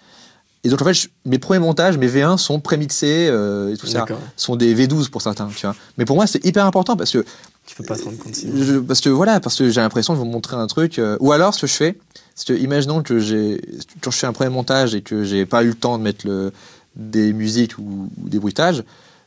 Et 0.63 0.69
donc, 0.69 0.81
en 0.81 0.85
fait, 0.85 0.95
je- 0.95 1.07
mes 1.25 1.37
premiers 1.37 1.59
montages, 1.59 1.97
mes 1.99 2.07
V1 2.07 2.37
sont 2.37 2.59
prémixés 2.59 3.27
euh, 3.29 3.71
et 3.73 3.77
tout 3.77 3.85
ça. 3.85 3.99
Sont 4.35 4.55
des 4.55 4.73
V12 4.73 5.09
pour 5.09 5.21
certains, 5.21 5.47
tu 5.55 5.65
vois. 5.67 5.75
Mais 5.99 6.05
pour 6.05 6.15
moi, 6.15 6.25
c'est 6.25 6.43
hyper 6.43 6.65
important 6.65 6.97
parce 6.97 7.11
que, 7.11 7.23
Tu 7.67 7.75
peux 7.75 7.83
pas 7.83 7.95
te 7.95 8.03
rendre 8.03 8.17
compte. 8.17 8.33
je- 8.35 8.79
parce 8.79 8.99
que 9.01 9.09
voilà, 9.09 9.39
parce 9.39 9.55
que 9.57 9.69
j'ai 9.69 9.81
l'impression 9.81 10.13
de 10.13 10.17
vous 10.19 10.25
montrer 10.25 10.55
un 10.55 10.65
truc. 10.67 10.97
euh, 10.97 11.17
ou 11.19 11.31
alors, 11.31 11.53
ce 11.53 11.61
que 11.61 11.67
je 11.67 11.73
fais, 11.73 11.99
c'est 12.33 12.47
que, 12.47 12.53
imaginons 12.53 13.03
que 13.03 13.19
j'ai, 13.19 13.61
quand 14.01 14.09
je 14.09 14.17
fais 14.17 14.27
un 14.27 14.33
premier 14.33 14.49
montage 14.49 14.95
et 14.95 15.01
que 15.03 15.23
j'ai 15.23 15.45
pas 15.45 15.63
eu 15.63 15.67
le 15.67 15.73
temps 15.75 15.99
de 15.99 16.03
mettre 16.03 16.25
le, 16.25 16.51
des 16.95 17.31
musiques 17.31 17.77
ou, 17.77 18.09
ou 18.23 18.29
des 18.29 18.39
bruitages, 18.39 18.83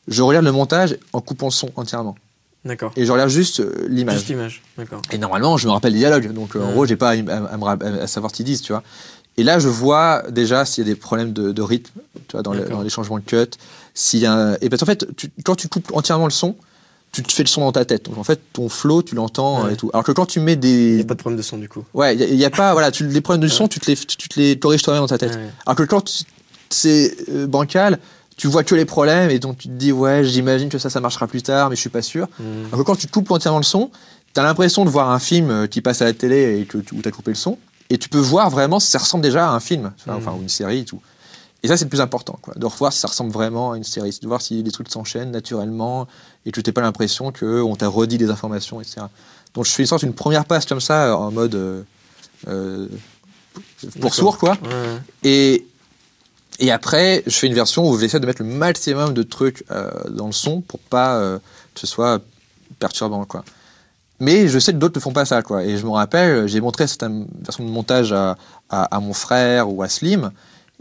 je 0.08 0.22
regarde 0.22 0.44
le 0.44 0.52
montage 0.52 0.96
en 1.12 1.20
coupant 1.20 1.46
le 1.46 1.52
son 1.52 1.70
entièrement. 1.76 2.16
D'accord. 2.68 2.92
Et 2.96 3.04
je 3.04 3.10
regarde 3.12 3.30
juste 3.30 3.60
euh, 3.60 3.72
l'image. 3.88 4.16
Juste 4.16 4.28
l'image. 4.28 4.62
D'accord. 4.76 5.02
Et 5.10 5.18
normalement, 5.18 5.56
je 5.56 5.66
me 5.66 5.72
rappelle 5.72 5.92
les 5.94 5.98
dialogues. 5.98 6.32
Donc, 6.32 6.54
euh, 6.54 6.62
en 6.62 6.70
gros, 6.72 6.86
j'ai 6.86 6.96
pas 6.96 7.10
à, 7.10 7.12
à- 7.14 7.54
à 7.54 7.56
me 7.56 7.64
ra- 7.64 7.78
à 8.02 8.06
savoir 8.06 8.30
ce 8.30 8.36
qu'ils 8.36 8.46
disent, 8.46 8.62
tu 8.62 8.72
vois. 8.72 8.82
Et 9.36 9.42
là, 9.42 9.58
je 9.58 9.68
vois 9.68 10.22
déjà 10.30 10.64
s'il 10.64 10.86
y 10.86 10.90
a 10.90 10.92
des 10.92 10.98
problèmes 10.98 11.32
de, 11.32 11.50
de 11.52 11.62
rythme, 11.62 11.98
tu 12.28 12.32
vois, 12.32 12.42
dans, 12.42 12.52
le- 12.52 12.60
D'accord. 12.60 12.76
dans 12.78 12.82
les 12.82 12.90
changements 12.90 13.18
de 13.18 13.24
cut. 13.24 13.36
S'il 13.94 14.20
y 14.20 14.26
a 14.26 14.32
un- 14.32 14.56
Et 14.60 14.68
parce 14.68 14.80
qu'en 14.80 14.86
fait, 14.86 15.06
tu- 15.16 15.30
quand 15.44 15.54
tu 15.56 15.68
coupes 15.68 15.90
entièrement 15.94 16.26
le 16.26 16.30
son, 16.30 16.54
tu 17.10 17.22
te 17.22 17.32
fais 17.32 17.42
le 17.42 17.48
son 17.48 17.62
dans 17.62 17.72
ta 17.72 17.84
tête. 17.86 18.04
Donc, 18.04 18.18
en 18.18 18.24
fait, 18.24 18.38
ton 18.52 18.68
flow, 18.68 19.02
tu 19.02 19.14
l'entends 19.14 19.64
Ouais. 19.64 19.72
et 19.72 19.76
tout. 19.76 19.88
Alors 19.94 20.04
que 20.04 20.12
quand 20.12 20.26
tu 20.26 20.40
mets 20.40 20.52
Il 20.52 20.60
des. 20.60 20.94
n'y 20.96 21.00
a 21.00 21.04
pas 21.04 21.14
de 21.14 21.20
problème 21.20 21.38
de 21.38 21.42
son 21.42 21.56
du 21.56 21.68
coup. 21.68 21.84
Ouais, 21.94 22.14
il 22.14 22.36
n'y 22.36 22.44
a, 22.44 22.50
pas. 22.50 22.72
Voilà, 22.72 22.90
tu, 22.90 23.06
les 23.06 23.20
problèmes 23.22 23.40
de 23.42 23.48
son, 23.48 23.66
tu 23.66 23.80
te 23.80 23.90
les, 23.90 23.96
tu 23.96 24.28
te 24.28 24.38
les 24.38 24.58
corriges 24.58 24.82
toi-même 24.82 25.02
dans 25.02 25.06
ta 25.08 25.16
tête. 25.18 25.34
Ouais. 25.36 25.48
Alors 25.64 25.76
que 25.76 25.84
quand 25.84 26.26
c'est 26.68 27.16
euh, 27.30 27.46
bancal, 27.46 27.98
tu 28.38 28.46
vois 28.46 28.64
que 28.64 28.74
les 28.74 28.86
problèmes 28.86 29.30
et 29.30 29.38
donc 29.38 29.58
tu 29.58 29.68
te 29.68 29.72
dis, 29.74 29.92
ouais, 29.92 30.24
j'imagine 30.24 30.70
que 30.70 30.78
ça, 30.78 30.88
ça 30.88 31.00
marchera 31.00 31.26
plus 31.26 31.42
tard, 31.42 31.68
mais 31.68 31.76
je 31.76 31.80
suis 31.80 31.90
pas 31.90 32.02
sûr. 32.02 32.28
Hmm. 32.38 32.66
Alors 32.68 32.78
que 32.78 32.82
quand 32.84 32.96
tu 32.96 33.08
coupes 33.08 33.30
entièrement 33.30 33.58
le 33.58 33.64
son, 33.64 33.90
tu 34.32 34.40
as 34.40 34.42
l'impression 34.44 34.84
de 34.84 34.90
voir 34.90 35.10
un 35.10 35.18
film 35.18 35.50
euh, 35.50 35.66
qui 35.66 35.82
passe 35.82 36.00
à 36.00 36.04
la 36.06 36.12
télé 36.14 36.60
et 36.60 36.64
que 36.64 36.78
où 36.78 37.02
tu 37.02 37.08
as 37.08 37.10
coupé 37.10 37.32
le 37.32 37.36
son. 37.36 37.58
Et 37.90 37.98
tu 37.98 38.08
peux 38.08 38.18
voir 38.18 38.48
vraiment 38.48 38.80
si 38.80 38.90
ça 38.90 38.98
ressemble 38.98 39.22
déjà 39.24 39.50
à 39.50 39.52
un 39.52 39.60
film, 39.60 39.92
Mhm. 40.06 40.14
enfin, 40.14 40.32
ou 40.38 40.40
une 40.42 40.48
série 40.48 40.78
et 40.80 40.84
tout. 40.84 41.00
Et 41.64 41.68
ça, 41.68 41.76
c'est 41.76 41.86
le 41.86 41.88
plus 41.90 42.00
important, 42.00 42.38
quoi, 42.40 42.54
de 42.54 42.64
revoir 42.64 42.92
si 42.92 43.00
ça 43.00 43.08
ressemble 43.08 43.32
vraiment 43.32 43.72
à 43.72 43.76
une 43.76 43.82
série, 43.82 44.16
de 44.22 44.28
voir 44.28 44.40
si 44.40 44.62
les 44.62 44.70
trucs 44.70 44.88
s'enchaînent 44.88 45.32
naturellement 45.32 46.06
et 46.46 46.52
que 46.52 46.60
tu 46.60 46.72
pas 46.72 46.82
l'impression 46.82 47.32
qu'on 47.32 47.74
t'a 47.74 47.88
redit 47.88 48.18
des 48.18 48.30
informations, 48.30 48.80
etc. 48.80 49.00
Donc 49.54 49.64
je 49.64 49.72
fais 49.72 49.82
une 49.82 49.88
sorte 49.88 50.04
une 50.04 50.12
première 50.12 50.44
passe 50.44 50.66
comme 50.66 50.80
ça, 50.80 51.16
en 51.16 51.32
mode 51.32 51.56
euh, 51.56 51.82
euh, 52.46 52.86
pour 54.00 54.14
sourd, 54.14 54.38
quoi. 54.38 54.52
Ouais. 54.62 55.00
Et, 55.24 55.66
et 56.58 56.70
après, 56.70 57.22
je 57.26 57.34
fais 57.36 57.46
une 57.46 57.54
version 57.54 57.88
où 57.88 57.98
j'essaie 57.98 58.20
de 58.20 58.26
mettre 58.26 58.42
le 58.42 58.48
maximum 58.48 59.14
de 59.14 59.22
trucs 59.22 59.64
euh, 59.70 59.90
dans 60.10 60.26
le 60.26 60.32
son 60.32 60.60
pour 60.60 60.80
pas 60.80 61.16
euh, 61.16 61.38
que 61.74 61.80
ce 61.80 61.86
soit 61.86 62.20
perturbant, 62.78 63.24
quoi. 63.24 63.44
Mais 64.20 64.48
je 64.48 64.58
sais 64.58 64.72
que 64.72 64.78
d'autres 64.78 64.96
ne 64.98 65.00
font 65.00 65.12
pas 65.12 65.24
ça, 65.24 65.42
quoi. 65.42 65.64
Et 65.64 65.78
je 65.78 65.84
me 65.84 65.90
rappelle, 65.90 66.48
j'ai 66.48 66.60
montré 66.60 66.86
cette 66.88 67.04
version 67.40 67.64
de 67.64 67.70
montage 67.70 68.12
à, 68.12 68.36
à, 68.68 68.96
à 68.96 69.00
mon 69.00 69.12
frère 69.12 69.72
ou 69.72 69.82
à 69.82 69.88
Slim, 69.88 70.32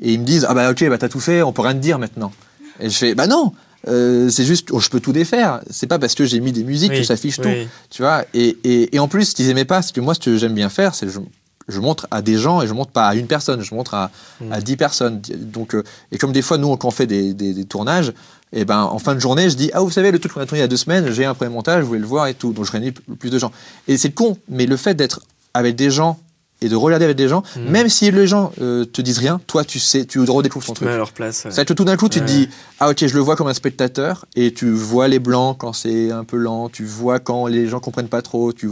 et 0.01 0.13
ils 0.13 0.19
me 0.19 0.25
disent 0.25 0.45
Ah 0.49 0.53
bah 0.55 0.71
ok, 0.71 0.87
bah 0.89 0.97
t'as 0.97 1.09
tout 1.09 1.19
fait, 1.19 1.43
on 1.43 1.53
peut 1.53 1.61
rien 1.61 1.73
te 1.73 1.79
dire 1.79 1.99
maintenant. 1.99 2.31
Et 2.79 2.89
je 2.89 2.97
fais 2.97 3.15
Bah 3.15 3.27
non 3.27 3.53
euh, 3.87 4.27
c'est 4.29 4.43
juste, 4.43 4.69
oh, 4.71 4.79
je 4.79 4.89
peux 4.89 4.99
tout 4.99 5.13
défaire. 5.13 5.61
C'est 5.69 5.87
pas 5.87 5.99
parce 5.99 6.15
que 6.15 6.25
j'ai 6.25 6.39
mis 6.41 6.51
des 6.51 6.63
musiques 6.63 6.91
Oui, 6.91 6.97
que 6.99 7.03
ça 7.05 7.15
fiche 7.15 7.37
tout. 7.37 7.47
oui. 7.47 7.67
Tu 7.89 8.01
vois 8.01 8.25
et, 8.33 8.57
et, 8.63 8.95
et 8.95 8.99
en 8.99 9.07
plus, 9.07 9.25
ce 9.29 9.35
qu'ils 9.35 9.49
aimaient 9.49 9.65
pas, 9.65 9.81
c'est 9.81 9.93
que 9.93 10.01
moi, 10.01 10.13
ce 10.13 10.19
que 10.19 10.35
j'aime 10.35 10.55
bien 10.55 10.67
faire, 10.67 10.93
c'est 10.95 11.07
je, 11.07 11.19
je 11.67 11.79
montre 11.79 12.07
à 12.11 12.21
des 12.21 12.37
gens 12.37 12.61
et 12.61 12.67
je 12.67 12.73
montre 12.73 12.91
pas 12.91 13.07
à 13.07 13.15
une 13.15 13.27
personne, 13.27 13.61
je 13.61 13.73
montre 13.75 13.93
à, 13.93 14.09
Mm. 14.41 14.51
à 14.53 14.61
10 14.61 14.77
personnes. 14.77 15.21
Donc, 15.37 15.75
euh, 15.75 15.83
et 16.11 16.17
comme 16.17 16.31
des 16.31 16.41
fois, 16.41 16.57
nous, 16.57 16.75
quand 16.77 16.87
on 16.87 16.91
fait 16.91 17.07
des, 17.07 17.33
des, 17.33 17.53
des 17.53 17.65
tournages, 17.65 18.13
et 18.53 18.63
ben, 18.63 18.81
en 18.83 18.99
fin 18.99 19.13
de 19.15 19.19
journée, 19.19 19.49
je 19.49 19.55
dis 19.55 19.69
Ah, 19.73 19.81
vous 19.81 19.91
savez, 19.91 20.11
le 20.11 20.19
truc 20.19 20.33
qu'on 20.33 20.39
a 20.41 20.45
tourné 20.45 20.59
il 20.59 20.61
y 20.61 20.65
a 20.65 20.67
deux 20.69 20.77
semaines, 20.77 21.11
j'ai 21.11 21.25
un 21.25 21.33
premier 21.33 21.51
montage, 21.51 21.81
vous 21.81 21.87
voulez 21.89 21.99
le 21.99 22.05
voir 22.07 22.27
et 22.27 22.33
tout. 22.33 22.53
Donc, 22.53 22.65
je 22.65 22.71
réunis 22.71 22.91
plus 22.91 23.29
de 23.29 23.37
gens. 23.39 23.51
Et 23.87 23.97
c'est 23.97 24.11
con, 24.11 24.37
mais 24.47 24.65
le 24.65 24.77
fait 24.77 24.93
d'être 24.93 25.21
avec 25.53 25.75
des 25.75 25.91
gens 25.91 26.17
et 26.61 26.69
de 26.69 26.75
regarder 26.75 27.05
avec 27.05 27.17
des 27.17 27.27
gens, 27.27 27.43
Mm. 27.55 27.69
même 27.69 27.89
si 27.89 28.09
les 28.09 28.25
gens 28.25 28.51
euh, 28.61 28.83
te 28.85 29.01
disent 29.01 29.19
rien, 29.19 29.39
toi, 29.45 29.63
tu 29.63 29.79
sais, 29.79 30.05
tu 30.05 30.19
redécouvres 30.21 30.65
ton 30.65 30.73
Tu 30.73 30.77
truc. 30.77 30.87
mets 30.87 30.93
à 30.95 30.97
leur 30.97 31.11
place. 31.11 31.45
ouais. 31.45 31.65
Que 31.65 31.73
tout 31.73 31.83
d'un 31.83 31.97
coup, 31.97 32.09
tu 32.09 32.19
te 32.19 32.25
dis 32.25 32.49
Ah, 32.79 32.89
ok, 32.89 33.05
je 33.05 33.13
le 33.13 33.19
vois 33.19 33.35
comme 33.35 33.47
un 33.47 33.53
spectateur, 33.53 34.25
et 34.35 34.53
tu 34.53 34.71
vois 34.71 35.07
les 35.07 35.19
blancs 35.19 35.57
quand 35.59 35.73
c'est 35.73 36.09
un 36.11 36.23
peu 36.23 36.37
lent, 36.37 36.69
tu 36.69 36.83
vois 36.85 37.19
quand 37.19 37.45
les 37.47 37.67
gens 37.67 37.79
comprennent 37.79 38.07
pas 38.07 38.21
trop. 38.23 38.53
Tu... 38.53 38.69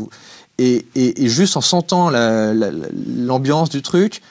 Et, 0.58 0.86
et, 0.96 1.24
et 1.24 1.28
juste 1.30 1.58
en 1.58 1.62
sentant 1.62 2.10
la- 2.10 2.54
la- 2.54 2.72
la- 2.72 2.88
l'ambiance 3.18 3.70
du 3.70 3.82
truc, 3.82 4.22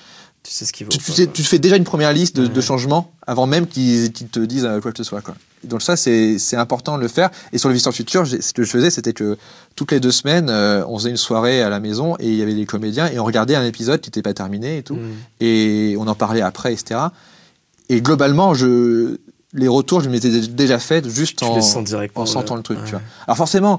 Tu 0.43 0.51
sais 0.53 0.65
ce 0.65 0.73
qu'il 0.73 0.87
vaut. 0.87 0.91
tu, 0.93 0.99
tu 0.99 1.05
quoi. 1.05 1.15
sais- 1.15 1.27
tu 1.27 1.43
fais 1.43 1.59
déjà 1.59 1.77
une 1.77 1.85
première 1.85 2.13
liste 2.13 2.37
de, 2.41 2.61
changements 2.61 3.13
avant 3.27 3.47
même 3.47 3.67
qu'ils 3.67 4.11
te 4.13 4.41
disent 4.41 4.65
euh, 4.65 4.81
quoi 4.81 4.93
que 4.93 4.99
ce 4.99 5.05
soit. 5.05 5.21
Quoi. 5.21 5.35
Donc 5.65 5.83
ça, 5.83 5.97
c'est 5.97 6.39
important 6.57 6.97
de 6.97 7.03
le 7.03 7.09
faire. 7.09 7.31
Et 7.53 7.59
sur 7.59 7.69
le 7.69 7.75
Visiteur 7.75 7.93
Futur, 7.95 8.27
ce 8.27 8.53
que 8.53 8.63
je 8.63 8.71
faisais, 8.71 8.91
c'était 8.91 9.13
que 9.13 9.37
toutes 9.77 9.93
les 9.93 10.01
deux 10.01 10.11
semaines, 10.13 10.49
euh, 10.51 10.85
on 10.89 10.99
faisait 10.99 11.11
une 11.11 11.17
soirée 11.19 11.63
à 11.63 11.69
la 11.69 11.81
maison 11.81 12.17
et 12.19 12.29
il 12.29 12.35
y 12.37 12.43
avait 12.43 12.55
des 12.55 12.67
comédiens 12.67 13.07
et 13.11 13.19
on 13.19 13.25
regardait 13.25 13.55
un 13.55 13.65
épisode 13.65 14.01
qui 14.01 14.09
n'était 14.09 14.23
pas 14.23 14.35
terminé 14.35 14.79
et 14.79 14.83
tout. 14.83 14.97
Mm. 14.97 15.13
Et 15.41 15.97
on 15.99 16.07
en 16.07 16.15
parlait 16.15 16.43
après, 16.43 16.73
etc. 16.73 17.01
Et 17.89 18.01
globalement, 18.01 18.55
je, 18.55 19.19
les 19.55 19.69
retours, 19.69 20.01
je 20.01 20.09
m'étais 20.11 20.31
déjà 20.49 20.79
fait 20.79 21.07
juste 21.09 21.39
Tu 21.39 21.45
en, 21.45 21.61
sentant 22.27 22.57
le 22.57 22.63
truc. 22.63 22.79
Ouais. 22.79 22.85
Tu 22.85 22.91
vois. 22.93 23.03
Alors 23.27 23.37
forcément, 23.37 23.79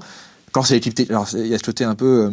quand 0.55 0.63
c'est 0.63 0.75
l'équipe, 0.75 0.97
alors 1.09 1.27
il 1.33 1.47
y 1.47 1.53
a 1.53 1.57
ce 1.57 1.63
côté 1.63 1.83
un 1.83 1.95
peu. 1.95 2.27
euh, 2.27 2.31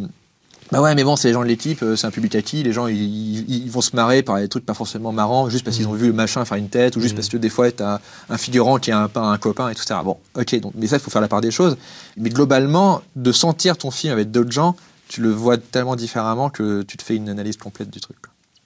bah 0.71 0.81
ouais, 0.81 0.95
mais 0.95 1.03
bon, 1.03 1.17
c'est 1.17 1.27
les 1.27 1.35
gens 1.35 1.43
de 1.43 1.49
l'équipe, 1.49 1.83
euh, 1.83 1.97
c'est 1.97 2.07
un 2.07 2.13
public 2.13 2.37
acquis, 2.37 2.63
les 2.63 2.73
gens 2.73 2.87
ils, 2.87 3.69
vont 3.69 3.81
se 3.81 3.97
marrer 3.97 4.23
par 4.23 4.37
des 4.39 4.49
trucs 4.49 4.65
pas 4.65 4.75
forcément 4.75 5.11
marrants, 5.11 5.51
juste 5.51 5.65
parce 5.65 5.77
qu'ils 5.77 5.89
ont 5.89 5.93
vu 5.93 6.07
le 6.07 6.13
machin 6.13 6.45
faire 6.45 6.57
une 6.57 6.69
tête, 6.69 6.95
ou 6.95 7.01
juste 7.01 7.15
Mm. 7.15 7.17
parce 7.17 7.29
que 7.29 7.37
des 7.37 7.49
fois 7.49 7.73
t'as 7.73 7.99
un 8.31 8.39
figurant 8.39 8.79
qui 8.79 8.93
a 8.93 9.01
un, 9.03 9.11
un 9.21 9.39
copain 9.39 9.69
et 9.71 9.75
tout 9.75 9.83
ça. 9.83 10.01
Bon, 10.05 10.19
ok, 10.37 10.61
donc, 10.61 10.73
mais 10.77 10.87
ça, 10.87 10.99
il 10.99 11.01
faut 11.01 11.11
faire 11.11 11.21
la 11.21 11.27
part 11.27 11.41
des 11.41 11.51
choses. 11.51 11.77
Mais 12.17 12.31
globalement, 12.31 13.03
de 13.17 13.33
sentir 13.33 13.77
ton 13.77 13.91
film 13.91 14.13
avec 14.13 14.31
d'autres 14.31 14.53
gens, 14.53 14.77
tu 15.09 15.21
le 15.21 15.31
vois 15.31 15.59
tellement 15.59 15.97
différemment 15.97 16.49
que 16.49 16.83
tu 16.83 16.97
te 16.97 17.03
fais 17.03 17.17
une 17.17 17.29
analyse 17.29 17.57
complète 17.57 17.91
du 17.91 18.01
truc. 18.01 18.17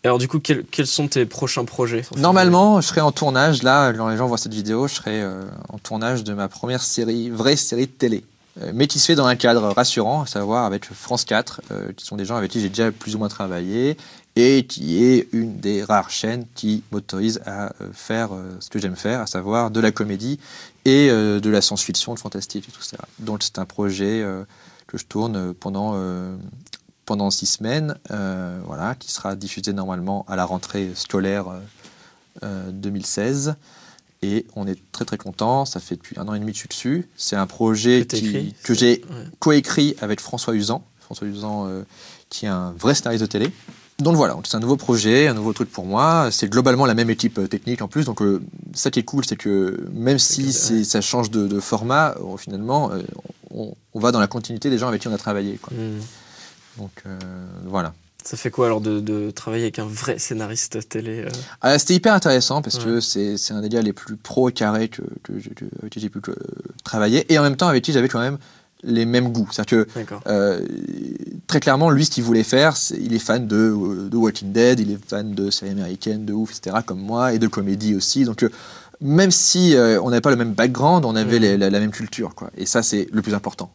alors, 0.04 0.18
du 0.18 0.28
coup, 0.28 0.38
quels, 0.38 0.64
quels 0.70 0.86
sont 0.86 1.08
tes 1.08 1.24
prochains 1.24 1.64
projets 1.64 2.02
Normalement, 2.16 2.82
je 2.82 2.86
serai 2.88 3.00
en 3.00 3.10
tournage, 3.10 3.62
là, 3.62 3.92
quand 3.94 4.08
les 4.10 4.18
gens 4.18 4.26
voient 4.28 4.38
cette 4.38 4.54
vidéo, 4.54 4.86
je 4.86 4.94
serai 4.96 5.22
euh, 5.22 5.42
en 5.70 5.78
tournage 5.78 6.22
de 6.24 6.34
ma 6.34 6.46
première 6.46 6.82
série, 6.82 7.30
vraie 7.30 7.56
série 7.56 7.86
de 7.86 7.92
télé. 7.92 8.22
Euh, 8.62 8.72
mais 8.74 8.86
qui 8.86 8.98
se 8.98 9.06
fait 9.06 9.14
dans 9.14 9.26
un 9.26 9.36
cadre 9.36 9.68
rassurant, 9.68 10.22
à 10.22 10.26
savoir 10.26 10.64
avec 10.64 10.86
France 10.86 11.24
4, 11.24 11.60
euh, 11.70 11.92
qui 11.92 12.06
sont 12.06 12.16
des 12.16 12.24
gens 12.24 12.36
avec 12.36 12.50
qui 12.50 12.60
j'ai 12.60 12.68
déjà 12.68 12.90
plus 12.90 13.14
ou 13.14 13.18
moins 13.18 13.28
travaillé, 13.28 13.96
et 14.34 14.66
qui 14.66 15.02
est 15.02 15.28
une 15.32 15.58
des 15.58 15.82
rares 15.82 16.10
chaînes 16.10 16.46
qui 16.54 16.82
m'autorise 16.90 17.40
à 17.46 17.66
euh, 17.80 17.88
faire 17.92 18.30
ce 18.60 18.70
que 18.70 18.78
j'aime 18.78 18.96
faire, 18.96 19.20
à 19.20 19.26
savoir 19.26 19.70
de 19.70 19.80
la 19.80 19.92
comédie 19.92 20.38
et 20.84 21.08
de 21.08 21.50
la 21.50 21.60
science-fiction, 21.60 22.14
de 22.14 22.20
fantastique 22.20 22.68
et 22.68 22.72
tout 22.72 22.82
ça. 22.82 22.98
Donc 23.18 23.42
c'est 23.42 23.58
un 23.58 23.64
projet 23.64 24.24
que 24.86 24.96
je 24.96 25.04
tourne 25.04 25.52
pendant, 25.52 26.00
pendant 27.06 27.32
six 27.32 27.46
semaines, 27.46 27.96
voilà, 28.64 28.94
qui 28.94 29.10
sera 29.10 29.34
diffusé 29.34 29.72
normalement 29.72 30.24
à 30.28 30.36
la 30.36 30.44
rentrée 30.44 30.92
scolaire 30.94 31.48
euh, 31.48 32.68
euh, 32.68 32.70
2016. 32.70 33.56
Et 34.26 34.46
on 34.56 34.66
est 34.66 34.78
très 34.92 35.04
très 35.04 35.16
content. 35.18 35.64
Ça 35.64 35.78
fait 35.78 35.94
depuis 35.96 36.18
un 36.18 36.26
an 36.26 36.34
et 36.34 36.38
demi 36.40 36.50
que 36.50 36.56
je 36.56 36.60
suis 36.60 36.68
dessus. 36.68 37.08
C'est 37.16 37.36
un 37.36 37.46
projet 37.46 38.04
Que 38.06 38.16
qui- 38.16 38.54
j'ai 38.74 39.04
ouais. 39.08 39.24
coécrit 39.38 39.94
avec 40.00 40.20
François 40.20 40.54
Usan. 40.54 40.84
François 41.00 41.28
Usan, 41.28 41.66
euh, 41.68 41.82
qui 42.28 42.46
est 42.46 42.48
un 42.48 42.72
vrai 42.78 42.94
scénariste 42.94 43.22
de 43.22 43.26
télé. 43.26 43.50
Donc 43.98 44.16
voilà, 44.16 44.36
c'est 44.44 44.56
un 44.56 44.60
nouveau 44.60 44.76
projet, 44.76 45.28
un 45.28 45.34
nouveau 45.34 45.52
truc 45.52 45.70
pour 45.70 45.86
moi. 45.86 46.28
C'est 46.32 46.48
globalement 46.50 46.84
la 46.86 46.94
même 46.94 47.08
équipe 47.08 47.38
euh, 47.38 47.46
technique 47.46 47.80
en 47.82 47.88
plus. 47.88 48.04
Donc 48.04 48.20
euh, 48.20 48.42
ça 48.74 48.90
qui 48.90 48.98
est 48.98 49.04
cool, 49.04 49.24
c'est 49.24 49.36
que 49.36 49.86
même 49.92 50.18
si 50.18 50.46
que- 50.46 50.82
ça 50.84 51.00
change 51.00 51.30
de, 51.30 51.46
de 51.46 51.60
format, 51.60 52.14
finalement, 52.36 52.90
euh, 52.92 53.02
on, 53.54 53.74
on 53.94 54.00
va 54.00 54.12
dans 54.12 54.20
la 54.20 54.26
continuité 54.26 54.68
des 54.70 54.78
gens 54.78 54.88
avec 54.88 55.00
qui 55.02 55.08
on 55.08 55.14
a 55.14 55.18
travaillé. 55.18 55.56
quoi. 55.56 55.72
Mm. 55.76 56.00
Donc 56.78 57.04
voilà. 57.64 57.94
Ça 58.26 58.36
fait 58.36 58.50
quoi 58.50 58.66
alors 58.66 58.80
de, 58.80 58.98
de 58.98 59.30
travailler 59.30 59.62
avec 59.64 59.78
un 59.78 59.86
vrai 59.86 60.18
scénariste 60.18 60.88
télé 60.88 61.20
euh 61.24 61.28
Ah, 61.60 61.78
C'était 61.78 61.94
hyper 61.94 62.12
intéressant 62.12 62.60
parce 62.60 62.76
Ouais. 62.78 62.84
que 62.84 63.00
c'est 63.00 63.36
c'est 63.36 63.54
un 63.54 63.60
des 63.62 63.68
gars 63.68 63.82
les 63.82 63.92
plus 63.92 64.16
pro 64.16 64.48
et 64.48 64.52
carrés 64.52 64.88
que, 64.88 65.02
que, 65.22 65.32
que- 65.32 65.64
avec 65.80 65.92
qui 65.92 66.00
j'ai 66.00 66.08
pu 66.08 66.18
euh, 66.28 66.34
travailler 66.82 67.32
et 67.32 67.38
en 67.38 67.42
même 67.42 67.56
temps 67.56 67.68
avec 67.68 67.84
qui 67.84 67.92
j'avais 67.92 68.08
quand 68.08 68.18
même 68.20 68.38
les 68.82 69.06
mêmes 69.06 69.30
goûts. 69.32 69.48
C'est-à-dire 69.52 69.84
que 69.86 70.00
euh, 70.26 70.60
très 71.46 71.60
clairement, 71.60 71.88
lui, 71.90 72.04
ce 72.04 72.10
qu'il 72.10 72.24
voulait 72.24 72.42
faire, 72.42 72.76
c'est- 72.76 72.98
il 73.00 73.14
est 73.14 73.18
fan 73.20 73.46
de, 73.46 74.08
de 74.10 74.16
Walking 74.16 74.52
Dead, 74.52 74.80
il 74.80 74.90
est 74.92 74.98
fan 75.08 75.32
de 75.34 75.50
séries 75.50 75.70
américaines, 75.72 76.24
de 76.24 76.32
ouf, 76.32 76.50
etc., 76.50 76.76
comme 76.84 77.00
moi, 77.00 77.32
et 77.32 77.38
de 77.38 77.46
comédie 77.46 77.94
aussi. 77.94 78.24
Donc, 78.24 78.42
euh, 78.42 78.50
même 79.00 79.30
si 79.30 79.74
euh, 79.76 80.00
on 80.02 80.10
n'avait 80.10 80.20
pas 80.20 80.30
le 80.30 80.36
même 80.36 80.52
background, 80.52 81.04
on 81.04 81.14
avait 81.16 81.38
les- 81.38 81.56
la, 81.56 81.70
la 81.70 81.80
même 81.80 81.90
culture, 81.90 82.34
quoi. 82.34 82.50
Et 82.56 82.66
ça, 82.66 82.82
c'est 82.82 83.08
le 83.12 83.22
plus 83.22 83.34
important. 83.34 83.70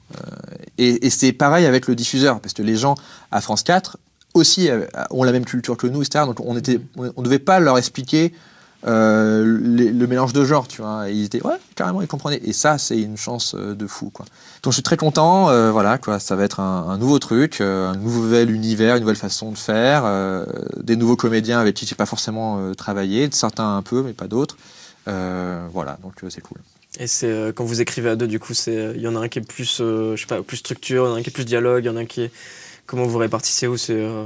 Et 0.77 1.05
et 1.05 1.09
c'est 1.09 1.31
pareil 1.31 1.65
avec 1.65 1.87
le 1.87 1.95
diffuseur, 1.95 2.39
parce 2.41 2.53
que 2.53 2.61
les 2.63 2.75
gens 2.75 2.95
à 3.31 3.39
France 3.41 3.63
4 3.63 3.97
aussi 4.33 4.69
euh, 4.69 4.85
ont 5.09 5.23
la 5.23 5.31
même 5.31 5.45
culture 5.45 5.77
que 5.77 5.87
nous, 5.87 6.01
etc. 6.01 6.25
Donc, 6.25 6.39
on 6.39 6.57
était, 6.57 6.79
on 6.97 7.21
devait 7.21 7.39
pas 7.39 7.59
leur 7.59 7.77
expliquer 7.77 8.33
euh, 8.87 9.43
le 9.45 10.07
mélange 10.07 10.33
de 10.33 10.43
genres, 10.43 10.67
tu 10.67 10.81
vois. 10.81 11.09
Et 11.09 11.13
ils 11.13 11.25
étaient, 11.25 11.43
ouais, 11.43 11.57
carrément, 11.75 12.01
ils 12.01 12.07
comprenaient. 12.07 12.41
Et 12.43 12.53
ça, 12.53 12.77
c'est 12.77 12.99
une 12.99 13.17
chance 13.17 13.55
euh, 13.57 13.75
de 13.75 13.87
fou, 13.87 14.09
quoi. 14.09 14.25
Donc 14.63 14.73
je 14.73 14.75
suis 14.75 14.83
très 14.83 14.97
content, 14.97 15.45
voilà, 15.71 15.97
quoi. 15.97 16.19
Ça 16.19 16.35
va 16.35 16.43
être 16.43 16.59
un, 16.59 16.97
nouveau 16.99 17.17
truc, 17.17 17.61
un 17.61 17.95
nouvel 17.95 18.51
univers, 18.51 18.95
une 18.95 19.01
nouvelle 19.01 19.15
façon 19.15 19.51
de 19.51 19.57
faire, 19.57 20.03
des 20.77 20.95
nouveaux 20.95 21.15
comédiens 21.15 21.59
avec 21.59 21.75
qui 21.75 21.87
j'ai 21.87 21.95
pas 21.95 22.05
forcément 22.05 22.71
travaillé, 22.75 23.27
certains 23.31 23.77
un 23.77 23.81
peu, 23.81 24.03
mais 24.03 24.13
pas 24.13 24.27
d'autres. 24.27 24.57
Voilà, 25.07 25.97
donc 26.03 26.13
c'est 26.29 26.41
cool. 26.41 26.59
Et 26.99 27.07
c'est 27.07 27.53
quand 27.55 27.63
vous 27.63 27.81
écrivez 27.81 28.09
à 28.09 28.15
deux, 28.15 28.27
du 28.27 28.39
coup, 28.39 28.53
il 28.67 29.01
y 29.01 29.07
en 29.07 29.15
a 29.15 29.19
un 29.19 29.27
qui 29.29 29.39
est 29.39 29.47
plus, 29.47 29.79
euh, 29.79 30.15
je 30.15 30.21
sais 30.21 30.27
pas, 30.27 30.41
plus 30.41 30.57
structure, 30.57 31.05
il 31.05 31.09
y 31.09 31.11
en 31.11 31.15
a 31.15 31.19
un 31.19 31.21
qui 31.21 31.29
est 31.29 31.33
plus 31.33 31.45
dialogue, 31.45 31.85
il 31.85 31.87
y 31.87 31.89
en 31.89 31.95
a 31.95 32.01
un 32.01 32.05
qui 32.05 32.23
est 32.23 32.31
comment 32.91 33.05
vous 33.05 33.19
répartissez 33.19 33.67
où 33.67 33.77
c'est 33.77 33.93
euh, 33.95 34.25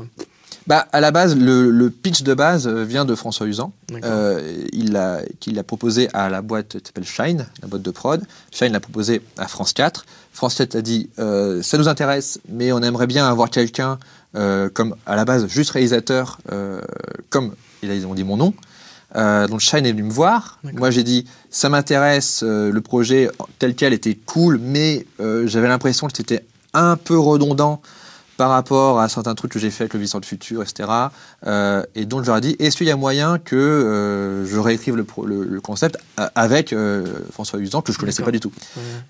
Bah, 0.66 0.88
à 0.92 1.00
la 1.00 1.12
base, 1.12 1.38
le, 1.38 1.70
le 1.70 1.92
pitch 1.92 2.24
de 2.24 2.34
base 2.34 2.68
euh, 2.68 2.84
vient 2.84 3.06
de 3.06 3.14
François 3.14 3.46
Usan. 3.46 3.72
Euh, 4.04 4.58
il 4.74 4.92
l'a 4.92 5.64
proposé 5.64 6.10
à 6.14 6.30
la 6.32 6.42
boîte 6.42 6.80
qui 6.80 6.88
s'appelle 6.88 7.06
Shine, 7.06 7.46
la 7.62 7.68
boîte 7.68 7.84
de 7.84 7.92
prod. 7.92 8.24
Shine 8.52 8.74
l'a 8.74 8.80
proposé 8.80 9.22
à 9.38 9.48
France 9.48 9.72
4. 9.74 10.08
France 10.34 10.56
4 10.56 10.78
a 10.78 10.82
dit 10.82 11.12
euh, 11.20 11.62
ça 11.62 11.78
nous 11.78 11.88
intéresse, 11.88 12.40
mais 12.50 12.72
on 12.72 12.82
aimerait 12.82 13.06
bien 13.06 13.28
avoir 13.28 13.52
quelqu'un 13.52 14.00
euh, 14.36 14.68
comme 14.74 14.96
à 15.06 15.16
la 15.16 15.26
base 15.26 15.46
juste 15.46 15.70
réalisateur, 15.70 16.40
comme 17.30 17.54
et 17.84 17.88
là 17.88 17.94
ils 17.94 18.08
ont 18.08 18.16
dit 18.16 18.24
mon 18.24 18.36
nom. 18.36 18.56
Donc 19.14 19.60
Shine 19.60 19.86
est 19.86 19.92
venu 19.92 20.04
me 20.04 20.12
voir. 20.12 20.60
Moi 20.74 20.90
j'ai 20.90 21.04
dit 21.04 21.26
ça 21.52 21.70
m'intéresse, 21.70 22.42
le 22.44 22.80
projet 22.82 23.30
tel 23.60 23.76
quel 23.76 23.94
était 23.94 24.16
cool, 24.16 24.60
mais 24.60 25.06
j'avais 25.46 25.68
l'impression 25.68 26.08
que 26.08 26.18
c'était 26.18 26.44
un 26.74 26.98
peu 26.98 27.18
redondant 27.18 27.82
par 28.38 28.50
rapport 28.50 29.00
à 29.00 29.08
certains 29.08 29.34
trucs 29.36 29.52
que 29.52 29.60
j'ai 29.60 29.70
fait 29.72 29.84
avec 29.84 29.94
le 29.94 30.00
Visiteur 30.00 30.20
du 30.22 30.28
Futur, 30.28 30.62
etc. 30.62 30.90
Euh, 31.48 31.84
et 31.96 32.06
donc 32.06 32.22
je 32.24 32.28
leur 32.28 32.38
ai 32.38 32.42
dit, 32.42 32.56
est-ce 32.60 32.76
qu'il 32.76 32.88
y 32.88 32.92
a 32.92 32.96
moyen 32.98 33.40
que 33.40 33.56
euh, 33.56 34.46
je 34.46 34.58
réécrive 34.60 34.96
le, 34.98 35.04
pro- 35.06 35.26
le- 35.26 35.44
le 35.46 35.62
concept 35.62 35.98
a- 36.18 36.32
avec 36.36 36.74
euh, 36.74 37.06
François 37.32 37.60
Usan, 37.60 37.82
que 37.82 37.94
je 37.94 37.98
connaissais 37.98 38.18
D'accord. 38.24 38.28
pas 38.28 38.32
du 38.32 38.40
tout. 38.42 38.52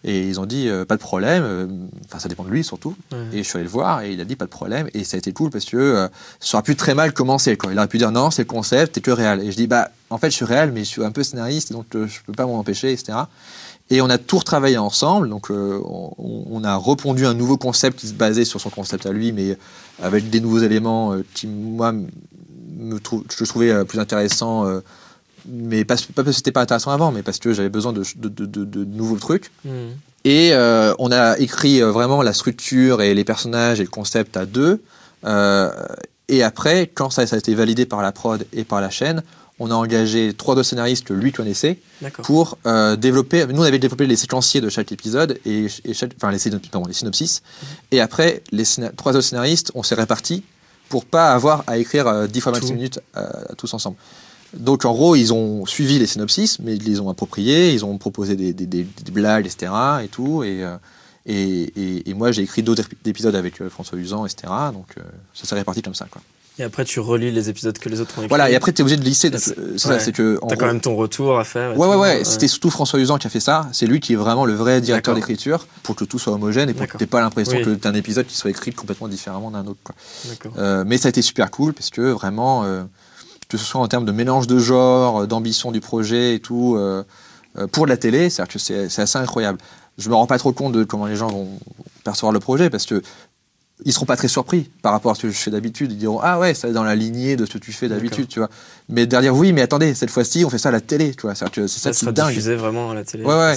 Et 0.03 0.27
ils 0.27 0.39
ont 0.39 0.45
dit, 0.45 0.69
euh, 0.69 0.85
pas 0.85 0.95
de 0.95 1.01
problème, 1.01 1.43
euh, 1.43 1.67
enfin 2.05 2.19
ça 2.19 2.29
dépend 2.29 2.43
de 2.43 2.49
lui 2.49 2.63
surtout. 2.63 2.95
Et 3.33 3.39
je 3.39 3.43
suis 3.43 3.55
allé 3.55 3.63
le 3.63 3.69
voir 3.69 4.01
et 4.01 4.13
il 4.13 4.21
a 4.21 4.25
dit, 4.25 4.35
pas 4.35 4.45
de 4.45 4.49
problème. 4.51 4.89
Et 4.93 5.03
ça 5.03 5.15
a 5.15 5.17
été 5.17 5.33
cool 5.33 5.49
parce 5.49 5.65
que 5.65 5.77
euh, 5.77 6.07
ça 6.39 6.57
aurait 6.57 6.63
pu 6.63 6.75
très 6.75 6.93
mal 6.93 7.11
commencer. 7.13 7.57
Quoi. 7.57 7.71
Il 7.71 7.77
aurait 7.79 7.87
pu 7.87 7.97
dire, 7.97 8.11
non, 8.11 8.29
c'est 8.31 8.43
le 8.43 8.47
concept, 8.47 8.93
t'es 8.93 9.01
que 9.01 9.11
réel. 9.11 9.41
Et 9.41 9.51
je 9.51 9.57
dis, 9.57 9.67
bah 9.67 9.89
en 10.11 10.19
fait 10.19 10.29
je 10.29 10.35
suis 10.35 10.45
réel, 10.45 10.71
mais 10.71 10.81
je 10.83 10.89
suis 10.89 11.03
un 11.03 11.11
peu 11.11 11.23
scénariste, 11.23 11.71
donc 11.73 11.87
euh, 11.95 12.05
je 12.07 12.19
peux 12.25 12.31
pas 12.33 12.45
m'en 12.45 12.59
empêcher, 12.59 12.91
etc. 12.91 13.17
Et 13.91 14.01
on 14.01 14.09
a 14.09 14.17
tout 14.17 14.39
retravaillé 14.39 14.77
ensemble, 14.79 15.29
donc 15.29 15.51
euh, 15.51 15.79
on, 15.85 16.11
on 16.49 16.63
a 16.63 16.75
repondu 16.75 17.25
un 17.27 17.35
nouveau 17.35 17.55
concept 17.57 17.99
qui 17.99 18.07
se 18.07 18.13
basait 18.13 18.43
sur 18.45 18.59
son 18.59 18.71
concept 18.71 19.05
à 19.05 19.11
lui, 19.11 19.31
mais 19.31 19.57
avec 20.01 20.29
des 20.31 20.39
nouveaux 20.39 20.59
éléments 20.59 21.13
euh, 21.13 21.23
qui, 21.35 21.45
moi, 21.45 21.89
m- 21.89 22.07
me 22.79 22.97
trou- 22.99 23.23
je 23.37 23.43
trouvais 23.45 23.69
euh, 23.69 23.83
plus 23.83 23.99
intéressants, 23.99 24.65
euh, 24.65 24.79
mais 25.47 25.85
pas, 25.85 25.95
pas 25.97 26.23
parce 26.23 26.27
que 26.27 26.31
c'était 26.33 26.51
pas 26.51 26.61
intéressant 26.61 26.89
avant, 26.91 27.11
mais 27.11 27.21
parce 27.21 27.37
que 27.37 27.53
j'avais 27.53 27.69
besoin 27.69 27.93
de, 27.93 28.01
de- 28.15 28.29
de- 28.45 28.65
de- 28.65 28.85
nouveaux 28.85 29.17
trucs. 29.17 29.51
Mm. 29.63 29.69
Et 30.27 30.53
on 30.97 31.11
a 31.11 31.37
écrit 31.37 31.81
vraiment 31.81 32.23
la 32.23 32.33
structure 32.33 33.03
et 33.03 33.13
les 33.13 33.23
personnages 33.23 33.79
et 33.79 33.83
le 33.83 33.89
concept 33.89 34.35
à 34.37 34.47
deux. 34.47 34.81
Et 36.27 36.41
après, 36.41 36.87
quand 36.87 37.11
ça, 37.11 37.27
ça 37.27 37.35
a 37.35 37.39
été 37.39 37.53
validé 37.53 37.85
par 37.85 38.01
la 38.01 38.11
prod 38.11 38.43
et 38.51 38.63
par 38.63 38.81
la 38.81 38.89
chaîne, 38.89 39.21
on 39.59 39.71
a 39.71 39.73
engagé 39.75 40.33
trois 40.33 40.53
autres 40.55 40.63
scénaristes 40.63 41.05
que 41.05 41.13
lui 41.13 41.31
connaissait 41.31 41.79
pour 42.23 42.57
euh, 42.65 42.95
développer. 42.97 43.45
Nous, 43.47 43.61
on 43.61 43.63
avait 43.65 43.79
développé 43.79 44.05
les 44.05 44.15
séquenciers 44.17 44.59
de 44.61 44.67
chaque 44.69 44.91
épisode 44.91 45.39
et, 45.45 45.67
et 45.85 45.93
chaque- 45.93 46.11
enfin 46.17 46.31
les, 46.31 46.39
pardon, 46.71 46.87
les 46.87 46.93
synopsis. 46.93 47.41
Et 47.91 48.01
après, 48.01 48.43
les 48.51 48.65
trois 48.97 49.13
autres 49.13 49.21
scénaristes, 49.21 49.71
on 49.75 49.81
s'est 49.83 49.95
répartis 49.95 50.43
pour 50.89 51.05
pas 51.05 51.31
avoir 51.31 51.63
à 51.67 51.77
écrire 51.77 52.07
euh, 52.07 52.27
10 52.27 52.41
fois 52.41 52.51
26 52.51 52.67
Tout. 52.67 52.73
minutes 52.73 52.99
euh, 53.17 53.23
tous 53.57 53.73
ensemble. 53.73 53.95
Donc 54.53 54.85
en 54.85 54.93
gros, 54.93 55.15
ils 55.15 55.33
ont 55.33 55.65
suivi 55.65 55.99
les 55.99 56.05
synopsis, 56.07 56.59
mais 56.59 56.75
ils 56.75 56.83
les 56.83 56.99
ont 56.99 57.09
appropriés, 57.09 57.73
ils 57.73 57.83
ont 57.85 57.97
proposé 57.97 58.35
des, 58.35 58.53
des- 58.53 58.65
des- 58.65 58.83
des 59.03 59.11
blagues, 59.11 59.45
etc. 59.45 59.71
et 60.03 60.07
tout. 60.09 60.43
Et, 60.43 60.63
euh, 60.63 60.75
et, 61.25 62.09
et- 62.09 62.13
moi, 62.13 62.31
j'ai 62.31 62.41
écrit 62.43 62.61
d'autres 62.61 62.83
ép- 62.83 63.09
épisodes 63.09 63.35
avec 63.35 63.67
François 63.69 63.97
Usan, 63.97 64.25
etc. 64.25 64.51
Donc 64.73 64.95
ça 65.33 65.45
s'est 65.45 65.55
réparti 65.55 65.81
comme 65.81 65.95
ça. 65.95 66.05
Quoi. 66.11 66.21
Et 66.57 66.63
après, 66.63 66.85
tu 66.85 66.99
relis 67.01 67.31
les 67.31 67.49
épisodes 67.49 67.77
que 67.77 67.89
les 67.89 67.99
autres 67.99 68.13
ont 68.17 68.21
écrits. 68.21 68.29
Voilà, 68.29 68.49
et 68.49 68.55
après, 68.55 68.71
tu 68.71 68.79
es 68.79 68.81
obligé 68.81 68.95
de 68.97 69.03
lisser. 69.03 69.29
C'est- 69.37 69.57
euh, 69.57 69.73
ouais. 69.73 69.77
ça, 69.77 69.99
c'est 69.99 70.13
que. 70.13 70.39
T'as 70.47 70.55
quand 70.55 70.67
même 70.67 70.79
ton 70.79 70.95
retour 70.95 71.37
à 71.37 71.43
faire. 71.43 71.77
Ouais, 71.77 71.87
ouais, 71.87 71.95
ouais. 71.97 72.23
C'était 72.23 72.47
surtout 72.47 72.69
François 72.69 72.99
Usan 72.99 73.17
qui 73.17 73.27
a 73.27 73.29
fait 73.29 73.41
ça. 73.41 73.67
C'est 73.73 73.85
lui 73.87 73.99
qui 73.99 74.13
est 74.13 74.15
vraiment 74.15 74.45
le 74.45 74.53
vrai 74.53 74.79
directeur 74.79 75.15
d'écriture 75.15 75.67
pour 75.83 75.95
que 75.95 76.05
tout 76.05 76.17
soit 76.17 76.33
homogène 76.33 76.69
et 76.69 76.73
pour 76.73 76.87
que 76.87 76.97
tu 76.97 77.07
pas 77.07 77.19
l'impression 77.19 77.57
Oui. 77.57 77.63
que 77.63 77.75
tu 77.75 77.87
un 77.87 77.93
épisode 77.93 78.25
qui 78.25 78.37
soit 78.37 78.49
écrit 78.49 78.71
complètement 78.71 79.07
différemment 79.09 79.51
d'un 79.51 79.65
autre. 79.67 79.79
Quoi. 79.83 79.95
D'accord. 80.29 80.53
Euh, 80.57 80.83
mais 80.87 80.97
ça 80.97 81.07
a 81.07 81.09
été 81.09 81.21
super 81.21 81.51
cool 81.51 81.73
parce 81.73 81.89
que 81.89 82.01
vraiment, 82.11 82.63
euh, 82.63 82.83
que 83.49 83.57
ce 83.57 83.65
soit 83.65 83.81
en 83.81 83.87
termes 83.89 84.05
de 84.05 84.11
mélange 84.13 84.47
de 84.47 84.57
genres, 84.57 85.23
euh, 85.23 85.27
d'ambition 85.27 85.71
du 85.73 85.81
projet 85.81 86.35
et 86.35 86.39
tout, 86.39 86.75
euh, 86.77 87.03
pour 87.73 87.85
de 87.85 87.89
la 87.89 87.97
télé, 87.97 88.29
c'est-à-dire 88.29 88.53
que 88.53 88.59
c'est 88.59 89.01
assez 89.01 89.17
incroyable. 89.17 89.57
Je 89.97 90.09
me 90.09 90.15
rends 90.15 90.27
pas 90.27 90.37
trop 90.37 90.51
compte 90.53 90.73
de 90.73 90.83
comment 90.83 91.05
les 91.05 91.15
gens 91.15 91.27
vont 91.27 91.47
percevoir 92.03 92.31
le 92.33 92.39
projet 92.39 92.69
parce 92.69 92.85
que 92.85 93.01
ils 93.83 93.91
seront 93.91 94.05
pas 94.05 94.15
très 94.15 94.29
surpris 94.29 94.69
par 94.81 94.93
rapport 94.93 95.11
à 95.11 95.15
ce 95.15 95.23
que 95.23 95.29
je 95.29 95.33
fais 95.33 95.51
d'habitude. 95.51 95.91
Ils 95.91 95.97
diront 95.97 96.19
ah 96.23 96.39
ouais, 96.39 96.53
ça 96.53 96.69
est 96.69 96.71
dans 96.71 96.83
la 96.83 96.95
lignée 96.95 97.35
de 97.35 97.45
ce 97.45 97.53
que 97.53 97.57
tu 97.57 97.73
fais 97.73 97.89
d'habitude, 97.89 98.27
tu 98.29 98.39
vois. 98.39 98.49
Mais 98.87 99.05
derrière 99.05 99.35
oui, 99.35 99.51
mais 99.51 99.61
attendez, 99.61 99.93
cette 99.93 100.11
fois-ci, 100.11 100.45
on 100.45 100.49
fait 100.49 100.57
ça 100.57 100.69
à 100.69 100.71
la 100.71 100.79
télé, 100.79 101.13
tu 101.13 101.23
vois. 101.23 101.35
C'est 101.35 101.45
ça, 101.45 101.91
ça 101.91 101.91
qui 101.91 102.05
est 102.05 102.11
dingue. 102.13 102.29
diffusé 102.29 102.55
vraiment 102.55 102.91
à 102.91 102.95
la 102.95 103.03
télé. 103.03 103.25
Ouais 103.25 103.35
ouais. 103.35 103.55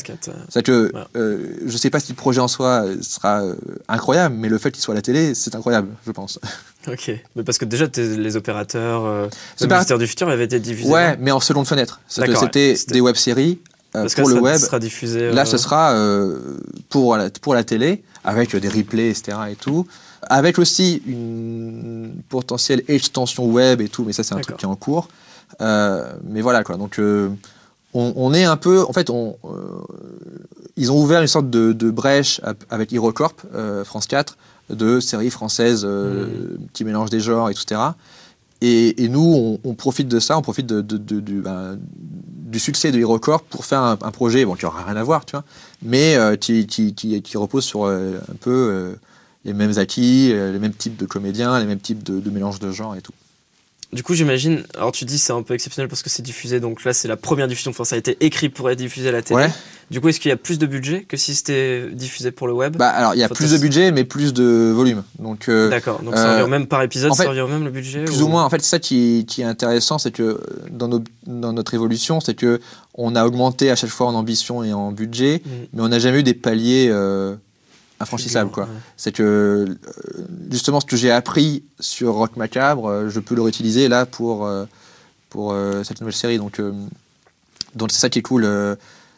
C'est 0.49 0.63
que 0.65 0.93
euh, 1.17 1.47
je 1.65 1.77
sais 1.77 1.91
pas 1.91 2.01
si 2.01 2.13
le 2.13 2.17
projet 2.17 2.41
en 2.41 2.49
soi 2.49 2.85
sera 3.01 3.43
euh, 3.43 3.55
incroyable, 3.89 4.35
mais 4.37 4.49
le 4.49 4.59
fait 4.59 4.73
qu'il 4.73 4.83
soit 4.83 4.95
à 4.95 4.97
la 4.97 5.03
télé, 5.03 5.35
c'est 5.35 5.55
incroyable, 5.55 5.89
je 6.07 6.13
pense. 6.13 6.39
Ok, 6.87 7.11
mais 7.37 7.43
parce 7.43 7.59
que 7.59 7.67
déjà 7.67 7.87
les 7.97 8.37
opérateurs, 8.37 9.05
euh, 9.05 9.27
les 9.61 9.99
du 9.99 10.07
futur 10.07 10.29
avaient 10.31 10.45
été 10.45 10.59
diffusés. 10.59 10.89
Ouais, 10.89 11.19
mais 11.19 11.33
en 11.33 11.41
seconde 11.41 11.67
fenêtre. 11.67 12.01
C'était 12.09 12.77
des 12.89 13.01
web-séries 13.03 13.59
pour 13.93 14.29
le 14.29 14.41
web. 14.41 14.57
Sera 14.57 14.79
diffusé, 14.79 15.31
Là, 15.33 15.45
ce 15.45 15.59
sera 15.59 15.95
pour 16.89 17.17
la, 17.17 17.29
pour 17.29 17.53
la 17.53 17.65
télé 17.65 18.05
avec 18.25 18.57
des 18.57 18.69
replays, 18.69 19.11
etc. 19.11 19.37
et 19.51 19.57
tout 19.57 19.87
avec 20.29 20.59
aussi 20.59 21.03
une 21.07 22.13
potentielle 22.29 22.83
extension 22.89 23.47
web 23.47 23.81
et 23.81 23.89
tout, 23.89 24.05
mais 24.05 24.13
ça 24.13 24.23
c'est 24.23 24.35
un 24.35 24.41
truc 24.41 24.57
qui 24.57 24.65
est 24.65 24.69
en 24.69 24.77
cours. 24.77 25.09
Euh, 25.61 26.13
mais 26.25 26.41
voilà 26.41 26.63
quoi, 26.63 26.77
donc 26.77 26.99
euh, 26.99 27.31
on, 27.95 28.33
est 28.35 28.45
un 28.45 28.57
peu, 28.57 28.85
en 28.85 28.93
fait, 28.93 29.11
on, 29.11 29.37
euh, 29.45 29.49
ils 30.77 30.93
ont 30.93 31.03
ouvert 31.03 31.21
une 31.21 31.27
sorte 31.27 31.51
de, 31.51 31.91
brèche 31.91 32.41
avec 32.71 32.93
HeroCorp, 32.93 33.47
France 33.85 34.07
4, 34.07 34.37
de 34.71 35.01
séries 35.01 35.31
françaises 35.31 35.85
mmh. 35.85 36.29
qui 36.75 36.85
mélangent 36.85 37.11
des 37.11 37.21
genres, 37.21 37.49
etc. 37.51 37.81
Et, 38.61 39.03
et 39.03 39.09
nous, 39.09 39.59
on, 39.65 39.75
profite 39.75 40.07
de 40.07 40.21
ça, 40.21 40.37
on 40.37 40.43
profite 40.43 40.67
de, 40.67 40.81
ben, 41.41 41.79
du, 41.97 42.59
succès 42.61 42.93
de 42.93 42.99
HeroCorp 42.99 43.43
pour 43.45 43.65
faire 43.65 43.81
un, 43.81 43.97
projet 43.97 44.45
bon, 44.45 44.55
qui 44.55 44.67
n'aura 44.67 44.85
rien 44.85 44.97
à 44.97 45.03
voir, 45.03 45.25
tu 45.25 45.33
vois, 45.33 45.45
mais 45.83 46.17
qui, 46.39 46.67
qui, 46.67 46.93
qui, 46.95 47.37
repose 47.37 47.65
sur 47.65 47.87
un 47.87 48.37
peu 48.41 48.95
les 49.49 49.55
mêmes 49.55 49.79
acquis, 49.79 50.31
euh, 50.33 50.53
les 50.53 50.59
mêmes 50.59 50.75
types 50.75 50.97
de 50.97 51.07
comédiens, 51.07 51.59
les 51.59 51.65
mêmes 51.65 51.81
types 51.81 52.03
de, 52.03 52.21
de 52.21 52.31
mélange 52.31 52.61
de 52.61 52.71
genres 52.71 52.95
et 52.95 53.01
tout. 53.01 53.15
Du 53.91 54.03
coup, 54.03 54.13
j'imagine, 54.13 54.65
alors 54.75 54.93
tu 54.93 55.07
dis 55.07 55.19
c'est 55.19 55.33
un 55.33 55.43
peu 55.43 55.55
exceptionnel 55.55 55.89
parce 55.89 56.03
que 56.03 56.11
c'est 56.11 56.23
diffusé, 56.23 56.61
donc 56.61 56.85
là 56.85 56.93
c'est 56.93 57.09
la 57.09 57.17
première 57.17 57.49
diffusion, 57.49 57.71
enfin 57.71 57.85
ça 57.85 57.95
a 57.95 57.99
été 57.99 58.19
écrit 58.21 58.51
pour 58.51 58.69
être 58.69 58.77
diffusé 58.77 59.09
à 59.09 59.13
la 59.13 59.23
télé. 59.23 59.47
Du 59.91 60.03
coup, 60.03 60.11
est-ce 60.11 60.21
qu'il 60.21 60.29
y 60.29 60.33
a 60.33 60.37
plus 60.37 60.59
de 60.59 60.67
budget 60.67 61.05
que 61.05 61.17
si 61.17 61.35
c'était 61.35 61.89
diffusé 61.91 62.31
pour 62.31 62.47
le 62.47 62.53
web? 62.53 62.77
Bah 62.77 62.91
alors 62.91 63.15
il 63.15 63.19
y 63.19 63.25
a 63.25 63.31
plus 63.31 63.53
de 63.53 63.57
budget, 63.57 63.91
mais 63.91 64.05
plus 64.05 64.35
de 64.35 64.71
volume. 64.75 65.05
Donc 65.19 65.49
euh, 65.49 65.71
d'accord, 65.71 66.03
donc 66.03 66.15
ça 66.17 66.33
revient 66.33 66.43
euh, 66.43 66.47
même 66.49 66.67
par 66.67 66.83
épisode, 66.83 67.15
ça 67.15 67.31
revient 67.31 67.47
même 67.49 67.65
le 67.65 67.71
budget. 67.71 68.05
Plus 68.05 68.21
ou, 68.21 68.29
moins, 68.29 68.45
en 68.45 68.51
fait, 68.51 68.61
ça 68.61 68.79
qui, 68.79 69.25
qui 69.27 69.41
est 69.41 69.47
intéressant, 69.47 69.97
c'est 69.97 70.11
que 70.11 70.39
dans, 70.71 70.89
nos, 70.89 71.03
dans, 71.27 71.55
notre 71.55 71.73
évolution, 71.73 72.21
c'est 72.21 72.35
que 72.35 72.61
on 72.93 73.17
a 73.17 73.25
augmenté 73.25 73.71
à 73.71 73.77
chaque 73.77 73.89
fois 73.89 74.09
en 74.09 74.15
ambition 74.15 74.63
et 74.63 74.75
en 74.75 74.93
budget, 74.93 75.41
mm. 75.43 75.51
mais 75.73 75.83
on 75.83 75.89
n'a 75.89 75.99
jamais 75.99 76.21
eu 76.21 76.23
des 76.23 76.35
paliers 76.35 76.91
infranchissable 78.01 78.51
quoi. 78.51 78.69
C'est 78.97 79.13
que 79.13 79.23
euh, 79.23 79.75
justement 80.51 80.81
ce 80.81 80.87
que 80.87 80.97
j'ai 80.97 81.11
appris 81.11 81.65
sur 81.81 82.15
Rock 82.15 82.37
Macabre, 82.37 82.89
euh, 82.89 83.09
je 83.09 83.21
peux 83.21 83.35
le 83.35 83.43
réutiliser 83.43 83.89
là 83.89 84.07
pour 84.07 84.47
euh, 84.47 84.65
pour 85.31 85.55
cette 85.85 86.01
nouvelle 86.01 86.15
série. 86.15 86.39
Donc 86.39 86.61
donc 87.75 87.93
c'est 87.93 87.99
ça 87.99 88.09
qui 88.09 88.21
est 88.21 88.23
cool. 88.23 88.49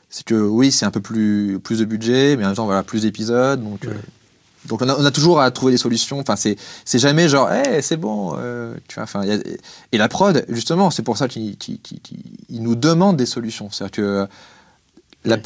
c'est 0.08 0.24
que 0.24 0.34
oui, 0.34 0.72
c'est 0.72 0.84
un 0.84 0.90
peu 0.90 1.00
plus 1.00 1.60
plus 1.62 1.78
de 1.78 1.84
budget, 1.84 2.36
mais 2.36 2.44
en 2.44 2.48
même 2.48 2.56
temps 2.56 2.64
voilà 2.64 2.82
plus 2.82 3.02
d'épisodes. 3.02 3.62
Donc 3.62 3.86
donc 4.66 4.82
on 4.82 4.88
a, 4.88 4.96
on 4.96 5.04
a, 5.04 5.10
toujours 5.12 5.40
à 5.40 5.50
trouver 5.52 5.72
des 5.72 5.78
solutions. 5.78 6.18
Enfin 6.18 6.34
c'est 6.34 6.56
c'est 6.84 6.98
jamais 6.98 7.28
genre 7.28 7.50
hey, 7.52 7.80
c'est 7.80 7.96
bon. 7.96 8.32
tu 8.88 8.96
vois. 8.96 9.04
Enfin 9.04 9.22
et 9.92 9.98
la 9.98 10.08
prod 10.08 10.44
justement 10.48 10.90
c'est 10.90 11.04
pour 11.04 11.16
ça 11.16 11.28
qu'ils 11.28 11.56
nous 12.50 12.74
demandent 12.74 13.16
des 13.16 13.26
solutions. 13.26 13.70
C'est-à-dire 13.70 13.92
que 13.92 14.28
la, 15.24 15.36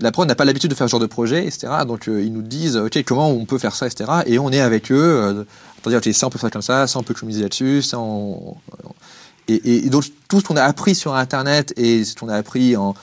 la 0.00 0.12
prod 0.12 0.26
n'a 0.26 0.34
pas 0.34 0.44
l'habitude 0.44 0.70
de 0.70 0.74
faire 0.74 0.88
ce 0.88 0.90
genre 0.90 1.00
de 1.00 1.06
projet, 1.06 1.46
etc. 1.46 1.68
Donc 1.86 2.08
euh, 2.08 2.22
ils 2.22 2.32
nous 2.32 2.42
disent, 2.42 2.76
ok, 2.76 3.02
comment 3.04 3.30
on 3.30 3.44
peut 3.44 3.58
faire 3.58 3.74
ça, 3.74 3.86
etc. 3.86 4.10
Et 4.26 4.38
on 4.38 4.50
est 4.50 4.60
avec 4.60 4.90
eux, 4.90 4.96
euh, 4.96 5.44
dire, 5.86 5.98
ok, 5.98 6.12
ça 6.12 6.26
on 6.26 6.30
peut 6.30 6.38
faire 6.38 6.50
comme 6.50 6.62
ça, 6.62 6.86
ça 6.86 6.98
on 6.98 7.02
peut 7.02 7.14
communiser 7.14 7.42
là-dessus, 7.42 7.82
ça 7.82 7.98
on... 7.98 8.56
Et, 9.48 9.90
donc 9.90 10.04
tout 10.28 10.40
ce 10.40 10.44
qu'on 10.44 10.56
a 10.56 10.62
appris 10.62 10.94
sur 10.94 11.14
Internet 11.14 11.74
et 11.76 12.04
ce 12.04 12.14
qu'on 12.14 12.28
a 12.28 12.36
appris, 12.36 12.76
en, 12.76 12.94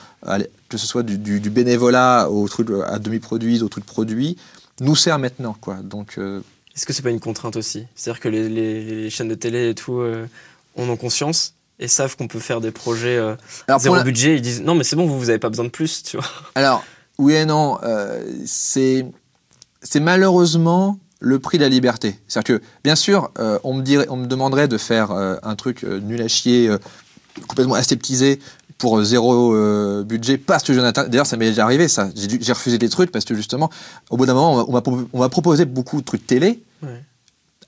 que 0.68 0.78
ce 0.78 0.86
soit 0.86 1.02
du, 1.02 1.38
bénévolat 1.50 2.28
au 2.30 2.48
truc 2.48 2.68
à 2.86 2.98
demi-produit, 2.98 3.62
au 3.62 3.68
truc 3.68 3.84
produit, 3.84 4.36
nous 4.80 4.96
sert 4.96 5.18
maintenant, 5.18 5.54
quoi. 5.60 5.76
Donc 5.76 6.14
euh, 6.18 6.40
est-ce 6.74 6.86
que 6.86 6.92
c'est 6.92 7.02
pas 7.02 7.10
une 7.10 7.20
contrainte 7.20 7.56
aussi? 7.56 7.84
C'est-à-dire 7.94 8.20
que 8.20 8.28
les, 8.28 8.48
les, 8.48 9.10
chaînes 9.10 9.28
de 9.28 9.34
télé 9.34 9.70
et 9.70 9.74
tout 9.74 10.02
en 10.76 10.88
ont 10.88 10.96
conscience 10.96 11.54
et 11.80 11.88
savent 11.88 12.16
qu'on 12.16 12.28
peut 12.28 12.38
faire 12.38 12.60
des 12.60 12.70
projets 12.70 13.16
euh, 13.16 13.34
zéro 13.78 14.00
budget, 14.02 14.36
ils 14.36 14.42
disent 14.42 14.62
non 14.62 14.74
mais 14.74 14.84
c'est 14.84 14.96
bon, 14.96 15.06
vous 15.06 15.18
vous 15.18 15.30
avez 15.30 15.38
pas 15.38 15.48
besoin 15.48 15.64
de 15.64 15.70
plus, 15.70 16.02
tu 16.02 16.18
vois. 16.18 16.26
Alors 16.54 16.84
oui 17.18 17.34
et 17.34 17.46
non, 17.46 17.78
euh, 17.82 18.22
c'est 18.46 19.06
c'est 19.82 20.00
malheureusement 20.00 20.98
le 21.20 21.38
prix 21.38 21.58
de 21.58 21.62
la 21.62 21.68
liberté. 21.68 22.18
C'est-à-dire 22.28 22.58
que 22.58 22.64
bien 22.84 22.96
sûr, 22.96 23.30
euh, 23.38 23.58
on 23.64 23.74
me 23.74 23.82
dirait, 23.82 24.06
on 24.10 24.16
me 24.16 24.26
demanderait 24.26 24.68
de 24.68 24.78
faire 24.78 25.10
un 25.10 25.54
truc 25.56 25.82
nul 25.82 26.22
à 26.22 26.28
chier, 26.28 26.74
complètement 27.48 27.74
aseptisé 27.74 28.40
pour 28.78 29.02
zéro 29.02 29.54
budget 30.04 30.38
parce 30.38 30.62
que 30.62 30.72
Jonathan. 30.72 31.04
D'ailleurs, 31.08 31.26
ça 31.26 31.36
m'est 31.36 31.48
déjà 31.48 31.64
arrivé 31.64 31.88
ça. 31.88 32.08
J'ai 32.14 32.52
refusé 32.52 32.78
des 32.78 32.88
trucs 32.88 33.10
parce 33.10 33.26
que 33.26 33.34
justement, 33.34 33.70
au 34.08 34.16
bout 34.16 34.24
d'un 34.24 34.34
moment, 34.34 34.66
on 34.68 35.18
m'a 35.18 35.28
proposé 35.28 35.66
beaucoup 35.66 36.00
de 36.00 36.06
trucs 36.06 36.26
télé 36.26 36.62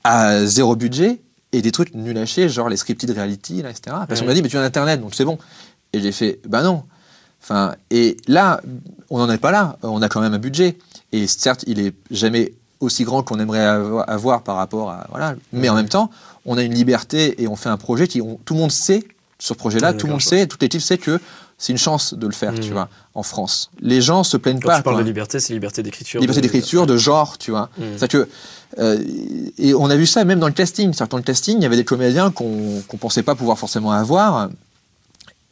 à 0.05 0.45
zéro 0.47 0.75
budget 0.75 1.21
et 1.53 1.63
des 1.63 1.73
trucs 1.73 1.95
nuls 1.95 2.17
à 2.19 2.27
chier, 2.27 2.49
genre 2.49 2.69
les 2.69 2.77
scripted 2.77 3.11
reality, 3.11 3.63
là, 3.63 3.71
etc. 3.71 3.97
Parce 4.09 4.21
qu'on 4.21 4.27
m'a 4.27 4.35
dit, 4.35 4.43
mais 4.43 4.49
tu 4.49 4.57
as 4.57 4.63
Internet, 4.63 5.01
donc 5.01 5.15
c'est 5.15 5.25
bon. 5.25 5.39
Et 5.93 6.01
j'ai 6.01 6.13
fait, 6.13 6.41
bah 6.47 6.63
non. 6.63 6.83
Enfin, 7.43 7.75
et 7.91 8.17
là, 8.29 8.61
on 9.11 9.19
n'en 9.19 9.31
est 9.31 9.39
pas 9.39 9.51
là. 9.51 9.77
On 9.83 10.01
a 10.01 10.09
quand 10.09 10.21
même 10.21 10.33
un 10.33 10.39
budget. 10.39 10.79
Et 11.13 11.27
certes, 11.27 11.65
il 11.67 11.81
est 11.81 11.95
jamais 12.11 12.55
aussi 12.81 13.05
grand 13.05 13.23
qu'on 13.23 13.39
aimerait 13.39 13.65
avoir, 13.65 14.43
par 14.43 14.57
rapport 14.57 14.91
à. 14.91 15.07
Voilà. 15.11 15.35
Mais 15.53 15.69
en 15.69 15.75
même 15.75 15.89
temps, 15.89 16.11
on 16.47 16.57
a 16.57 16.63
une 16.63 16.75
liberté 16.75 17.43
et 17.43 17.49
on 17.49 17.57
fait 17.57 17.69
un 17.69 17.77
projet 17.77 18.09
qui. 18.09 18.21
tout 18.45 18.55
le 18.55 18.61
monde 18.61 18.73
sait, 18.73 19.05
sur 19.39 19.55
ce 19.55 19.55
projet-là, 19.55 19.93
tout 19.93 20.07
le 20.07 20.13
monde 20.13 20.23
sait, 20.23 20.47
toute 20.47 20.63
l'équipe 20.63 20.81
sait 20.81 20.99
que 20.99 21.21
c'est 21.63 21.71
une 21.71 21.79
chance 21.79 22.13
de 22.15 22.27
le 22.27 22.33
faire, 22.33 22.53
tu 22.59 22.71
mmh. 22.71 22.73
vois, 22.73 22.89
en 23.15 23.23
France. 23.23 23.71
Les 23.81 24.01
gens 24.01 24.25
se 24.25 24.37
plaignent 24.37 24.59
pas. 24.59 24.79
Tu 24.79 24.83
parles 24.83 24.99
de 24.99 25.05
liberté, 25.05 25.39
c'est 25.39 25.53
liberté 25.53 25.85
d'écriture. 25.85 26.21
Liberté 26.21 26.41
d'écriture, 26.41 26.89
de 26.89 26.97
genre, 26.97 27.39
tu 27.39 27.53
vois. 27.53 27.71
Mmh. 27.79 27.85
C'est 27.99 28.11
que 28.11 28.29
euh, 28.81 29.01
et 29.59 29.73
on 29.73 29.89
a 29.89 29.95
vu 29.95 30.05
ça 30.05 30.25
même 30.25 30.41
dans 30.41 30.49
le 30.49 30.55
casting. 30.55 30.93
Dans 31.09 31.17
le 31.17 31.23
casting, 31.23 31.59
il 31.59 31.63
y 31.63 31.67
avait 31.67 31.77
des 31.77 31.85
comédiens 31.85 32.33
qu'on 32.33 32.83
ne 32.93 32.99
pensait 32.99 33.23
pas 33.23 33.37
pouvoir 33.37 33.61
forcément 33.61 33.93
avoir 33.93 34.49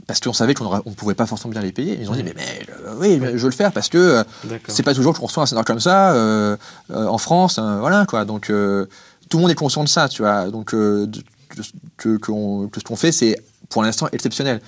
parce 0.09 0.19
qu'on 0.19 0.33
savait 0.33 0.55
qu'on 0.55 0.79
ne 0.85 0.95
pouvait 0.95 1.15
pas 1.15 1.27
forcément 1.27 1.53
bien 1.53 1.63
les 1.63 1.71
payer. 1.71 1.97
Ils 2.01 2.11
ont 2.11 2.15
dit, 2.15 2.25
mais, 2.25 2.35
mais 2.35 2.67
euh, 2.89 2.95
oui, 2.99 3.21
je 3.21 3.39
veux 3.39 3.51
le 3.51 3.55
faire 3.55 3.71
parce 3.71 3.89
que 3.89 3.99
euh, 3.99 4.59
c'est 4.67 4.83
pas 4.83 4.95
toujours 4.95 5.17
qu'on 5.17 5.27
reçoit 5.27 5.45
un 5.45 5.47
scénario 5.47 5.65
comme 5.65 5.79
ça 5.79 6.13
en 6.89 7.19
France. 7.19 7.61
voilà, 7.61 8.05
quoi. 8.05 8.25
Donc, 8.25 8.47
tout 8.47 9.37
le 9.37 9.43
monde 9.43 9.51
est 9.53 9.55
conscient 9.55 9.85
de 9.85 9.89
ça, 9.89 10.09
tu 10.09 10.23
vois. 10.23 10.51
Donc, 10.51 10.71
que, 10.71 11.09
que, 11.99 12.19
ce 12.19 12.83
qu'on 12.85 12.97
fait, 12.97 13.13
c'est 13.13 13.41
pour 13.69 13.85
l'instant 13.85 14.09
exceptionnel. 14.11 14.61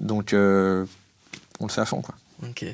Donc, 0.00 0.30
on 0.32 1.66
le 1.66 1.68
fait 1.68 1.80
à 1.80 1.86
fond, 1.86 2.00
quoi. 2.00 2.14
Ok. 2.48 2.64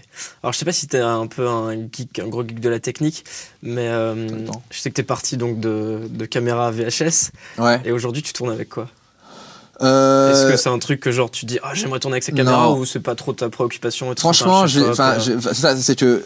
Alors 0.43 0.53
je 0.53 0.59
sais 0.59 0.64
pas 0.64 0.73
si 0.73 0.87
tu 0.89 0.97
es 0.97 1.01
un 1.01 1.27
peu 1.27 1.47
un 1.47 1.73
geek, 1.75 2.19
un 2.21 2.29
gros 2.29 2.43
geek 2.43 2.61
de 2.61 2.69
la 2.69 2.81
technique, 2.81 3.25
mais 3.62 3.89
euh, 3.89 4.47
je 4.71 4.79
sais 4.79 4.89
que 4.89 4.95
tu 4.95 5.03
es 5.03 5.05
parti 5.05 5.37
donc 5.37 5.61
de, 5.61 6.01
de 6.09 6.25
caméra 6.25 6.71
VHS. 6.71 7.33
Ouais. 7.59 7.81
Et 7.85 7.93
aujourd'hui 7.93 8.23
tu 8.23 8.33
tournes 8.33 8.51
avec 8.51 8.71
quoi? 8.71 8.89
Euh... 9.83 10.33
Est-ce 10.33 10.51
que 10.51 10.57
c'est 10.57 10.71
un 10.71 10.79
truc 10.79 11.01
que 11.01 11.12
genre 11.12 11.31
tu 11.31 11.45
dis 11.45 11.59
ah 11.62 11.75
j'aimerais 11.75 12.01
tourner 12.01 12.14
avec 12.14 12.25
cette 12.25 12.35
caméra 12.35 12.73
ou 12.73 12.85
c'est 12.85 13.01
pas 13.01 13.14
trop 13.14 13.33
ta 13.33 13.49
préoccupation 13.51 14.12
Franchement, 14.16 14.66
c'est 14.66 15.97
que 15.97 16.25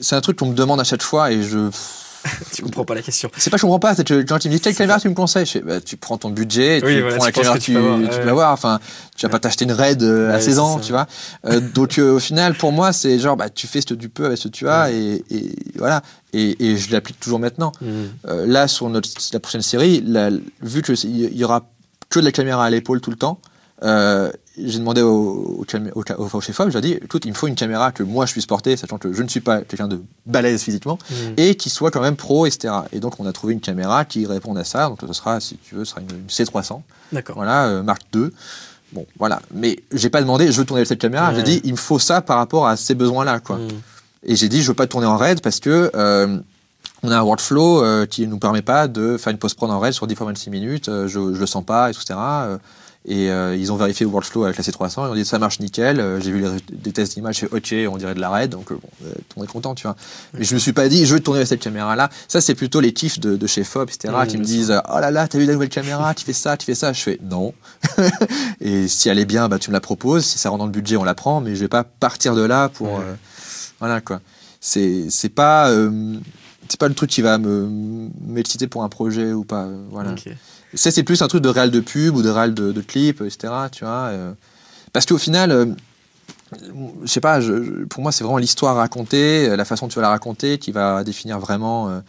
c'est 0.00 0.16
un 0.16 0.20
truc 0.20 0.38
qu'on 0.38 0.46
me 0.46 0.54
demande 0.54 0.80
à 0.80 0.84
chaque 0.84 1.02
fois 1.02 1.30
et 1.30 1.42
je 1.42 1.70
tu 2.54 2.62
comprends 2.62 2.84
pas 2.84 2.94
la 2.94 3.02
question. 3.02 3.30
C'est 3.36 3.50
pas 3.50 3.56
que 3.56 3.60
je 3.60 3.62
comprends 3.62 3.78
pas, 3.78 3.94
c'est 3.94 4.06
que 4.06 4.22
quand 4.22 4.38
tu 4.38 4.48
me 4.48 4.54
dis 4.54 4.60
quelle 4.60 4.74
caméra 4.74 5.00
tu 5.00 5.08
me 5.08 5.14
conseilles, 5.14 5.62
bah, 5.64 5.80
tu 5.80 5.96
prends 5.96 6.18
ton 6.18 6.30
budget, 6.30 6.80
tu 6.80 7.02
prends 7.16 7.24
la 7.24 7.32
caméra 7.32 7.58
que 7.58 7.62
tu, 7.62 7.72
peux 7.74 8.28
avoir. 8.28 8.52
Enfin, 8.52 8.80
tu 9.16 9.26
vas 9.26 9.30
pas 9.30 9.38
t'acheter 9.38 9.64
une 9.64 9.72
RAID 9.72 10.02
euh, 10.02 10.32
à 10.32 10.40
16 10.40 10.58
ans, 10.58 10.78
tu 10.78 10.92
vois. 10.92 11.06
Euh, 11.46 11.60
donc 11.74 11.98
euh, 11.98 12.12
au 12.12 12.18
final, 12.18 12.54
pour 12.54 12.72
moi, 12.72 12.92
c'est 12.92 13.18
genre, 13.18 13.36
bah, 13.36 13.48
tu 13.48 13.66
fais 13.66 13.80
ce 13.80 13.86
que 13.86 13.94
tu 13.94 14.08
peux 14.08 14.26
avec 14.26 14.38
ce 14.38 14.48
que 14.48 14.52
tu 14.52 14.68
as 14.68 14.90
et, 14.90 15.24
voilà. 15.76 16.02
Et, 16.32 16.76
je 16.76 16.92
l'applique 16.92 17.20
toujours 17.20 17.38
maintenant. 17.38 17.72
Mm. 17.80 18.44
là, 18.46 18.68
sur 18.68 18.88
notre, 18.88 19.08
la 19.32 19.40
prochaine 19.40 19.62
série, 19.62 20.04
vu 20.62 20.82
qu'il 20.82 21.36
y 21.36 21.44
aura 21.44 21.68
que 22.08 22.20
de 22.20 22.24
la 22.24 22.32
caméra 22.32 22.64
à 22.64 22.70
l'épaule 22.70 23.00
tout 23.00 23.10
le 23.10 23.16
temps, 23.16 23.38
j'ai 24.58 24.78
demandé 24.78 25.00
au, 25.00 25.64
au, 25.64 26.28
au, 26.32 26.40
chef-op, 26.40 26.68
je 26.68 26.78
lui 26.78 26.78
ai 26.78 26.80
dit, 26.80 26.92
écoute, 27.02 27.24
il 27.24 27.30
me 27.30 27.34
faut 27.34 27.46
une 27.46 27.54
caméra 27.54 27.90
que 27.90 28.02
moi 28.02 28.26
je 28.26 28.32
puisse 28.32 28.46
porter, 28.46 28.76
sachant 28.76 28.98
que 28.98 29.12
je 29.12 29.22
ne 29.22 29.28
suis 29.28 29.40
pas 29.40 29.62
quelqu'un 29.62 29.88
de 29.88 30.02
balèze 30.26 30.62
physiquement, 30.62 30.98
mm. 31.10 31.14
et 31.38 31.54
qui 31.54 31.70
soit 31.70 31.90
quand 31.90 32.02
même 32.02 32.16
pro, 32.16 32.46
etc. 32.46 32.74
Et 32.92 33.00
donc 33.00 33.18
on 33.18 33.26
a 33.26 33.32
trouvé 33.32 33.54
une 33.54 33.60
caméra 33.60 34.04
qui 34.04 34.26
réponde 34.26 34.58
à 34.58 34.64
ça, 34.64 34.88
donc 34.88 34.98
ce 35.06 35.12
sera, 35.12 35.40
si 35.40 35.56
tu 35.56 35.74
veux, 35.74 35.84
ce 35.84 35.92
sera 35.92 36.02
une, 36.02 36.26
C300. 36.28 36.82
D'accord. 37.12 37.36
Voilà, 37.36 37.66
euh, 37.66 37.82
marque 37.82 38.02
2. 38.12 38.32
Bon, 38.92 39.06
voilà. 39.18 39.40
Mais 39.54 39.78
j'ai 39.92 40.10
pas 40.10 40.20
demandé, 40.20 40.52
je 40.52 40.58
veux 40.58 40.66
tourner 40.66 40.80
avec 40.80 40.88
cette 40.88 41.00
caméra, 41.00 41.34
j'ai 41.34 41.42
dit, 41.42 41.60
il 41.64 41.72
me 41.72 41.78
faut 41.78 41.98
ça 41.98 42.20
par 42.20 42.36
rapport 42.36 42.66
à 42.66 42.76
ces 42.76 42.94
besoins-là, 42.94 43.40
quoi. 43.40 43.56
Mm. 43.56 43.68
Et 44.24 44.36
j'ai 44.36 44.48
dit, 44.48 44.62
je 44.62 44.68
veux 44.68 44.74
pas 44.74 44.86
tourner 44.86 45.06
en 45.06 45.16
RAID 45.16 45.40
parce 45.40 45.60
que 45.60 45.90
euh, 45.94 46.38
on 47.02 47.10
a 47.10 47.16
un 47.16 47.22
workflow 47.22 47.82
euh, 47.82 48.06
qui 48.06 48.28
nous 48.28 48.38
permet 48.38 48.62
pas 48.62 48.86
de 48.86 49.16
faire 49.16 49.32
une 49.32 49.38
post-prod 49.38 49.70
en 49.70 49.80
RAID 49.80 49.94
sur 49.94 50.06
10 50.06 50.14
fois 50.14 50.26
26 50.26 50.50
minutes, 50.50 50.90
je, 50.90 51.08
je 51.08 51.18
le 51.18 51.46
sens 51.46 51.64
pas, 51.64 51.90
etc. 51.90 52.14
Et 53.04 53.30
euh, 53.30 53.56
ils 53.56 53.72
ont 53.72 53.76
vérifié 53.76 54.06
le 54.06 54.12
workflow 54.12 54.44
avec 54.44 54.56
la 54.56 54.62
C300, 54.62 55.06
ils 55.06 55.10
ont 55.10 55.14
dit 55.14 55.24
ça 55.24 55.40
marche 55.40 55.58
nickel. 55.58 55.98
Euh, 55.98 56.20
J'ai 56.20 56.30
vu 56.30 56.40
les, 56.40 56.48
des 56.70 56.92
tests 56.92 57.14
d'image, 57.14 57.38
c'est 57.40 57.52
ok, 57.52 57.92
on 57.92 57.96
dirait 57.96 58.14
de 58.14 58.20
la 58.20 58.30
RAID, 58.30 58.50
donc 58.50 58.70
euh, 58.70 58.76
bon, 58.76 58.88
euh, 59.04 59.12
tout 59.12 59.20
le 59.36 59.40
monde 59.40 59.48
est 59.48 59.52
content, 59.52 59.74
tu 59.74 59.82
vois. 59.88 59.96
Mais 60.34 60.44
je 60.44 60.54
me 60.54 60.60
suis 60.60 60.72
pas 60.72 60.88
dit, 60.88 61.04
je 61.04 61.14
veux 61.14 61.20
tourner 61.20 61.38
avec 61.38 61.48
cette 61.48 61.60
caméra-là. 61.60 62.10
Ça, 62.28 62.40
c'est 62.40 62.54
plutôt 62.54 62.78
les 62.78 62.92
kiffs 62.92 63.18
de, 63.18 63.36
de 63.36 63.46
chez 63.48 63.64
Fob, 63.64 63.88
etc., 63.88 64.14
qui 64.28 64.38
me 64.38 64.44
disent, 64.44 64.80
oh 64.88 65.00
là 65.00 65.10
là, 65.10 65.26
t'as 65.26 65.38
vu 65.38 65.46
la 65.46 65.54
nouvelle 65.54 65.68
caméra, 65.68 66.14
tu 66.14 66.24
fais 66.24 66.32
ça, 66.32 66.56
tu 66.56 66.64
fais 66.64 66.76
ça. 66.76 66.92
Je 66.92 67.00
fais 67.00 67.18
non. 67.28 67.54
et 68.60 68.86
si 68.86 69.08
elle 69.08 69.18
est 69.18 69.24
bien, 69.24 69.48
bah, 69.48 69.58
tu 69.58 69.70
me 69.70 69.74
la 69.74 69.80
proposes. 69.80 70.24
Si 70.24 70.38
ça 70.38 70.50
rentre 70.50 70.60
dans 70.60 70.66
le 70.66 70.72
budget, 70.72 70.96
on 70.96 71.04
la 71.04 71.14
prend, 71.14 71.40
mais 71.40 71.56
je 71.56 71.60
vais 71.60 71.68
pas 71.68 71.82
partir 71.82 72.36
de 72.36 72.42
là 72.42 72.68
pour. 72.68 73.02
Voilà, 73.80 74.00
quoi. 74.00 74.20
C'est 74.60 75.06
c'est 75.10 75.28
pas. 75.28 75.74
c'est 76.68 76.78
pas 76.78 76.86
le 76.86 76.94
truc 76.94 77.10
qui 77.10 77.20
va 77.20 77.38
me 77.38 78.08
m'exciter 78.28 78.68
pour 78.68 78.84
un 78.84 78.88
projet 78.88 79.32
ou 79.32 79.42
pas. 79.42 79.66
Voilà. 79.90 80.14
Ça, 80.74 80.90
c'est 80.90 81.02
plus 81.02 81.20
un 81.22 81.28
truc 81.28 81.42
de 81.42 81.48
réal 81.48 81.70
de 81.70 81.80
pub 81.80 82.16
ou 82.16 82.22
de 82.22 82.30
réal 82.30 82.54
de, 82.54 82.80
clip, 82.80 83.20
etc. 83.20 83.52
Tu 83.70 83.84
vois, 83.84 84.08
euh. 84.10 84.32
parce 84.92 85.06
qu'au 85.06 85.18
final, 85.18 85.50
euh, 85.50 85.66
je 87.04 87.10
sais 87.10 87.20
pas, 87.20 87.40
pour 87.88 88.02
moi, 88.02 88.12
c'est 88.12 88.24
vraiment 88.24 88.38
l'histoire 88.38 88.76
racontée, 88.76 89.48
euh, 89.48 89.56
la 89.56 89.64
façon 89.64 89.86
dont 89.86 89.90
tu 89.90 89.96
vas 89.96 90.02
la 90.02 90.10
raconter 90.10 90.58
qui 90.58 90.72
va 90.72 91.04
définir 91.04 91.38
vraiment. 91.38 92.02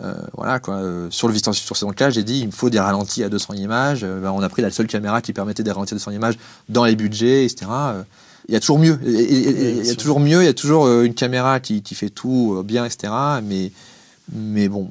euh, 0.00 0.14
voilà 0.34 0.60
quoi. 0.60 0.80
Sur 1.10 1.28
le 1.28 1.34
Vista 1.34 1.52
sur 1.52 1.76
saison 1.76 1.90
4, 1.90 2.12
j'ai 2.12 2.22
dit 2.22 2.40
il 2.40 2.46
me 2.46 2.52
faut 2.52 2.70
des 2.70 2.80
ralentis 2.80 3.24
à 3.24 3.28
200 3.28 3.54
images. 3.54 4.02
Ben, 4.02 4.30
on 4.30 4.42
a 4.42 4.48
pris 4.48 4.62
la 4.62 4.70
seule 4.70 4.86
caméra 4.86 5.20
qui 5.20 5.32
permettait 5.32 5.62
des 5.62 5.72
ralentis 5.72 5.94
à 5.94 5.96
200 5.96 6.12
images 6.12 6.38
dans 6.68 6.84
les 6.84 6.96
budgets, 6.96 7.44
etc. 7.44 7.66
Il 8.48 8.54
y 8.54 8.56
a 8.56 8.60
toujours 8.60 8.78
mieux. 8.78 8.98
Il 9.04 9.86
y 9.86 9.90
a 9.90 9.96
toujours 9.96 10.20
mieux. 10.20 10.42
Il 10.42 10.46
y 10.46 10.48
a 10.48 10.54
toujours 10.54 10.88
une 11.02 11.14
caméra 11.14 11.60
qui, 11.60 11.82
fait 11.94 12.10
tout 12.10 12.62
bien, 12.64 12.84
etc. 12.84 13.12
Mais 14.32 14.68
bon, 14.68 14.88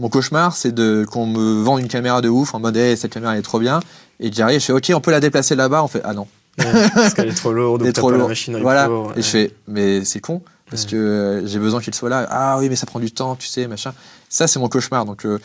mon 0.00 0.08
cauchemar, 0.08 0.56
c'est 0.56 0.72
de 0.72 1.06
qu'on 1.10 1.26
me 1.26 1.62
vende 1.62 1.80
une 1.80 1.88
caméra 1.88 2.20
de 2.20 2.28
ouf 2.28 2.54
en 2.54 2.58
mode 2.60 2.76
hey, 2.76 2.96
cette 2.96 3.12
caméra 3.12 3.34
elle 3.34 3.38
est 3.40 3.42
trop 3.42 3.60
bien. 3.60 3.80
Et 4.18 4.32
j'arrive, 4.32 4.58
je 4.60 4.64
fais 4.66 4.72
ok, 4.72 4.90
on 4.94 5.00
peut 5.00 5.10
la 5.12 5.20
déplacer 5.20 5.54
là-bas. 5.54 5.82
On 5.84 5.88
fait 5.88 6.00
ah 6.04 6.12
non, 6.14 6.26
Ouais, 6.58 6.64
parce 6.94 7.14
qu'elle 7.14 7.28
est 7.28 7.34
trop 7.34 7.52
lourde, 7.52 7.86
est 7.86 7.92
trop 7.92 8.10
la 8.10 8.16
lourde. 8.18 8.28
machine 8.30 8.58
Voilà. 8.60 8.86
lourd, 8.88 9.12
Et 9.16 9.22
je 9.22 9.28
fais 9.28 9.54
mais 9.68 10.04
c'est 10.04 10.20
con 10.20 10.42
parce 10.68 10.84
Ouais. 10.84 10.90
que 10.90 10.96
euh, 10.96 11.46
j'ai 11.46 11.58
besoin 11.58 11.80
qu'il 11.80 11.94
soit 11.94 12.08
là. 12.08 12.26
Ah 12.30 12.56
oui, 12.58 12.68
mais 12.68 12.76
ça 12.76 12.86
prend 12.86 13.00
du 13.00 13.10
temps, 13.12 13.34
tu 13.36 13.46
sais, 13.48 13.66
machin. 13.66 13.92
Ça, 14.28 14.46
c'est 14.46 14.58
mon 14.58 14.68
cauchemar. 14.68 15.04
Donc 15.04 15.24
euh, 15.26 15.38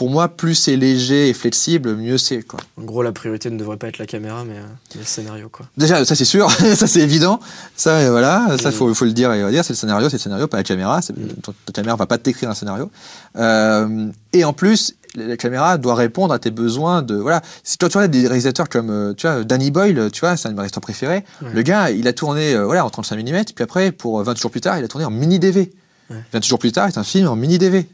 pour 0.00 0.08
moi, 0.08 0.28
plus 0.28 0.54
c'est 0.54 0.76
léger 0.76 1.28
et 1.28 1.34
flexible, 1.34 1.94
mieux 1.94 2.16
c'est 2.16 2.40
quoi. 2.40 2.58
En 2.80 2.84
gros, 2.84 3.02
la 3.02 3.12
priorité 3.12 3.50
ne 3.50 3.58
devrait 3.58 3.76
pas 3.76 3.88
être 3.88 3.98
la 3.98 4.06
caméra, 4.06 4.44
mais, 4.46 4.54
euh, 4.56 4.62
mais 4.94 5.00
le 5.02 5.04
scénario, 5.06 5.50
quoi. 5.50 5.66
Déjà, 5.76 6.06
ça 6.06 6.14
c'est 6.14 6.24
sûr, 6.24 6.50
ça 6.74 6.86
c'est 6.86 7.00
évident. 7.00 7.38
Ça, 7.76 7.96
euh, 7.98 8.10
voilà, 8.10 8.56
ça 8.58 8.72
faut, 8.72 8.94
faut 8.94 9.04
le 9.04 9.12
dire 9.12 9.30
et 9.34 9.44
redire. 9.44 9.62
C'est 9.62 9.74
le 9.74 9.76
scénario, 9.76 10.08
c'est 10.08 10.16
le 10.16 10.22
scénario, 10.22 10.46
pas 10.46 10.56
la 10.56 10.62
caméra. 10.62 11.00
Mm. 11.00 11.12
ton- 11.42 11.52
Ta 11.66 11.72
caméra 11.74 11.96
va 11.96 12.06
pas 12.06 12.16
t'écrire 12.16 12.48
un 12.48 12.54
scénario. 12.54 12.90
Euh, 13.36 14.06
et 14.32 14.42
en 14.44 14.54
plus, 14.54 14.94
la 15.16 15.36
caméra 15.36 15.76
doit 15.76 15.96
répondre 15.96 16.32
à 16.32 16.38
tes 16.38 16.50
besoins 16.50 17.02
de 17.02 17.16
voilà. 17.16 17.42
Si 17.62 17.76
toi 17.76 17.90
tu 17.90 17.98
regardes 17.98 18.12
des 18.12 18.26
réalisateurs 18.26 18.70
comme 18.70 18.88
euh, 18.88 19.12
tu 19.12 19.26
vois 19.26 19.44
Danny 19.44 19.70
Boyle, 19.70 20.08
tu 20.10 20.20
vois, 20.20 20.38
c'est 20.38 20.48
un 20.48 20.52
de 20.52 20.54
mes 20.54 20.60
réalisateurs 20.60 20.80
préférés. 20.80 21.24
Ouais. 21.42 21.48
Le 21.52 21.60
gars, 21.60 21.90
il 21.90 22.08
a 22.08 22.14
tourné 22.14 22.54
euh, 22.54 22.64
voilà 22.64 22.86
en 22.86 22.90
35 22.90 23.18
mm, 23.18 23.44
puis 23.54 23.62
après 23.62 23.92
pour 23.92 24.20
euh, 24.20 24.22
20 24.22 24.38
jours 24.38 24.50
plus 24.50 24.62
tard, 24.62 24.78
il 24.78 24.84
a 24.84 24.88
tourné 24.88 25.04
en 25.04 25.10
mini 25.10 25.38
DV. 25.38 25.70
Ouais. 26.08 26.16
20 26.32 26.42
jours 26.44 26.58
plus 26.58 26.72
tard, 26.72 26.88
c'est 26.90 26.98
un 26.98 27.04
film 27.04 27.28
en 27.28 27.36
mini 27.36 27.58
DV. 27.58 27.86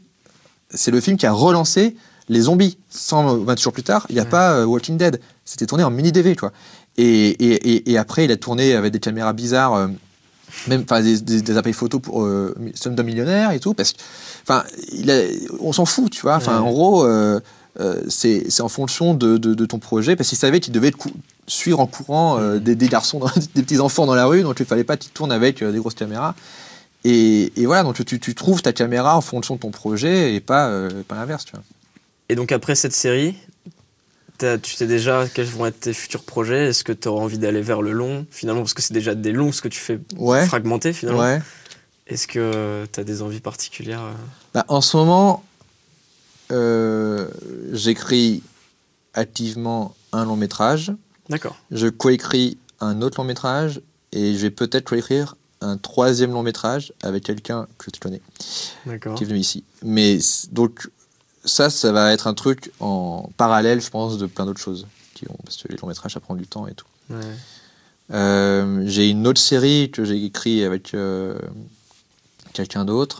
C'est 0.73 0.91
le 0.91 0.99
film 1.01 1.17
qui 1.17 1.25
a 1.25 1.31
relancé 1.31 1.95
les 2.29 2.41
zombies. 2.41 2.77
120 2.89 3.59
jours 3.59 3.73
plus 3.73 3.83
tard, 3.83 4.05
il 4.09 4.15
n'y 4.15 4.19
a 4.19 4.23
Ouais. 4.23 4.29
pas 4.29 4.51
euh, 4.53 4.65
Walking 4.65 4.97
Dead. 4.97 5.19
C'était 5.45 5.65
tourné 5.65 5.83
en 5.83 5.89
mini 5.91 6.11
DV. 6.11 6.35
Et, 6.97 7.03
et, 7.05 7.71
et, 7.71 7.91
et 7.91 7.97
après, 7.97 8.25
il 8.25 8.31
a 8.31 8.37
tourné 8.37 8.73
avec 8.73 8.91
des 8.91 8.99
caméras 8.99 9.31
bizarres, 9.33 9.75
euh, 9.75 9.87
même 10.67 10.83
des, 10.83 11.21
des, 11.21 11.41
des 11.41 11.51
appareils 11.57 11.73
photo 11.73 11.99
pour 11.99 12.23
euh, 12.23 12.55
Slumdog 12.73 13.05
Millionnaire 13.05 13.51
et 13.51 13.59
tout, 13.59 13.73
parce 13.73 13.93
enfin, 14.43 14.63
on 15.59 15.71
s'en 15.73 15.85
fout, 15.85 16.11
tu 16.11 16.21
vois. 16.21 16.35
Enfin, 16.35 16.59
Ouais. 16.61 16.67
en 16.67 16.71
gros, 16.71 17.05
euh, 17.05 17.39
c'est 18.09 18.61
en 18.61 18.69
fonction 18.69 19.13
de, 19.13 19.37
de, 19.37 19.53
de 19.53 19.65
ton 19.65 19.77
projet, 19.79 20.15
parce 20.15 20.29
qu'il 20.29 20.37
savait 20.37 20.59
qu'il 20.59 20.73
devait 20.73 20.91
suivre 21.45 21.79
en 21.79 21.85
courant 21.87 22.39
des, 22.57 22.75
des 22.75 22.87
garçons, 22.89 23.19
dans- 23.19 23.29
des 23.55 23.61
petits 23.63 23.79
enfants 23.79 24.05
dans 24.07 24.15
la 24.15 24.25
rue, 24.25 24.41
donc 24.41 24.57
il 24.59 24.65
fallait 24.65 24.83
pas 24.83 24.97
qu'il 24.97 25.11
tourne 25.11 25.31
avec 25.31 25.63
des 25.63 25.77
grosses 25.77 25.93
caméras. 25.93 26.33
Et, 27.09 27.53
et 27.61 27.65
voilà, 27.65 27.83
donc 27.83 28.03
tu, 28.05 28.19
tu 28.19 28.35
trouves 28.35 28.61
ta 28.61 28.73
caméra 28.73 29.15
en 29.15 29.21
fonction 29.21 29.55
de 29.55 29.61
ton 29.61 29.71
projet 29.71 30.33
et 30.35 30.41
pas, 30.41 30.67
euh, 30.67 31.03
pas 31.07 31.15
l'inverse, 31.15 31.45
tu 31.45 31.53
vois. 31.53 31.63
Et 32.27 32.35
donc, 32.35 32.51
après 32.51 32.75
cette 32.75 32.91
série, 32.91 33.35
tu 34.39 34.73
sais 34.73 34.87
déjà 34.87 35.25
quels 35.33 35.45
vont 35.45 35.65
être 35.67 35.79
tes 35.79 35.93
futurs 35.93 36.23
projets 36.23 36.65
Est-ce 36.67 36.83
que 36.83 36.91
tu 36.91 37.07
auras 37.07 37.23
envie 37.23 37.37
d'aller 37.37 37.61
vers 37.61 37.81
le 37.81 37.93
long, 37.93 38.25
finalement 38.29 38.61
Parce 38.61 38.73
que 38.73 38.81
c'est 38.81 38.93
déjà 38.93 39.15
des 39.15 39.31
longs, 39.31 39.53
ce 39.53 39.61
que 39.61 39.69
tu 39.69 39.79
fais 39.79 39.99
Ouais. 40.17 40.45
fragmenté, 40.45 40.91
finalement. 40.91 41.21
Ouais. 41.21 41.41
Est-ce 42.07 42.27
que 42.27 42.85
tu 42.91 42.99
as 42.99 43.03
des 43.05 43.21
envies 43.21 43.39
particulières 43.39 44.03
euh 44.03 44.13
Bah, 44.53 44.65
en 44.67 44.81
ce 44.81 44.97
moment, 44.97 45.45
euh, 46.51 47.29
j'écris 47.71 48.43
activement 49.13 49.95
un 50.11 50.25
long 50.25 50.35
métrage. 50.35 50.91
D'accord. 51.29 51.55
Je 51.71 51.87
coécris 51.87 52.57
un 52.81 53.01
autre 53.01 53.19
long 53.21 53.25
métrage 53.25 53.79
et 54.11 54.33
je 54.35 54.39
vais 54.39 54.51
peut-être 54.51 54.85
coécrire 54.89 55.35
un 55.61 55.77
troisième 55.77 56.31
long 56.31 56.43
métrage 56.43 56.93
avec 57.01 57.23
quelqu'un 57.23 57.67
que 57.77 57.89
tu 57.89 57.99
connais 57.99 58.21
qui 58.85 59.23
est 59.23 59.27
venu 59.27 59.39
ici. 59.39 59.63
Mais 59.83 60.19
donc 60.51 60.89
ça, 61.45 61.69
ça 61.69 61.91
va 61.91 62.13
être 62.13 62.27
un 62.27 62.33
truc 62.33 62.71
en 62.79 63.29
parallèle, 63.37 63.81
je 63.81 63.89
pense, 63.89 64.17
de 64.17 64.25
plein 64.27 64.45
d'autres 64.45 64.61
choses 64.61 64.87
qui 65.13 65.25
ont 65.29 65.37
parce 65.43 65.57
que 65.57 65.67
les 65.69 65.77
longs 65.77 65.87
métrages 65.87 66.13
ça 66.13 66.19
prend 66.19 66.35
du 66.35 66.45
temps 66.45 66.67
et 66.67 66.73
tout. 66.73 66.85
Ouais. 67.09 67.17
Euh, 68.13 68.83
j'ai 68.85 69.09
une 69.09 69.27
autre 69.27 69.41
série 69.41 69.91
que 69.91 70.05
j'ai 70.05 70.23
écrit 70.23 70.63
avec 70.63 70.93
euh, 70.93 71.37
quelqu'un 72.53 72.85
d'autre 72.85 73.19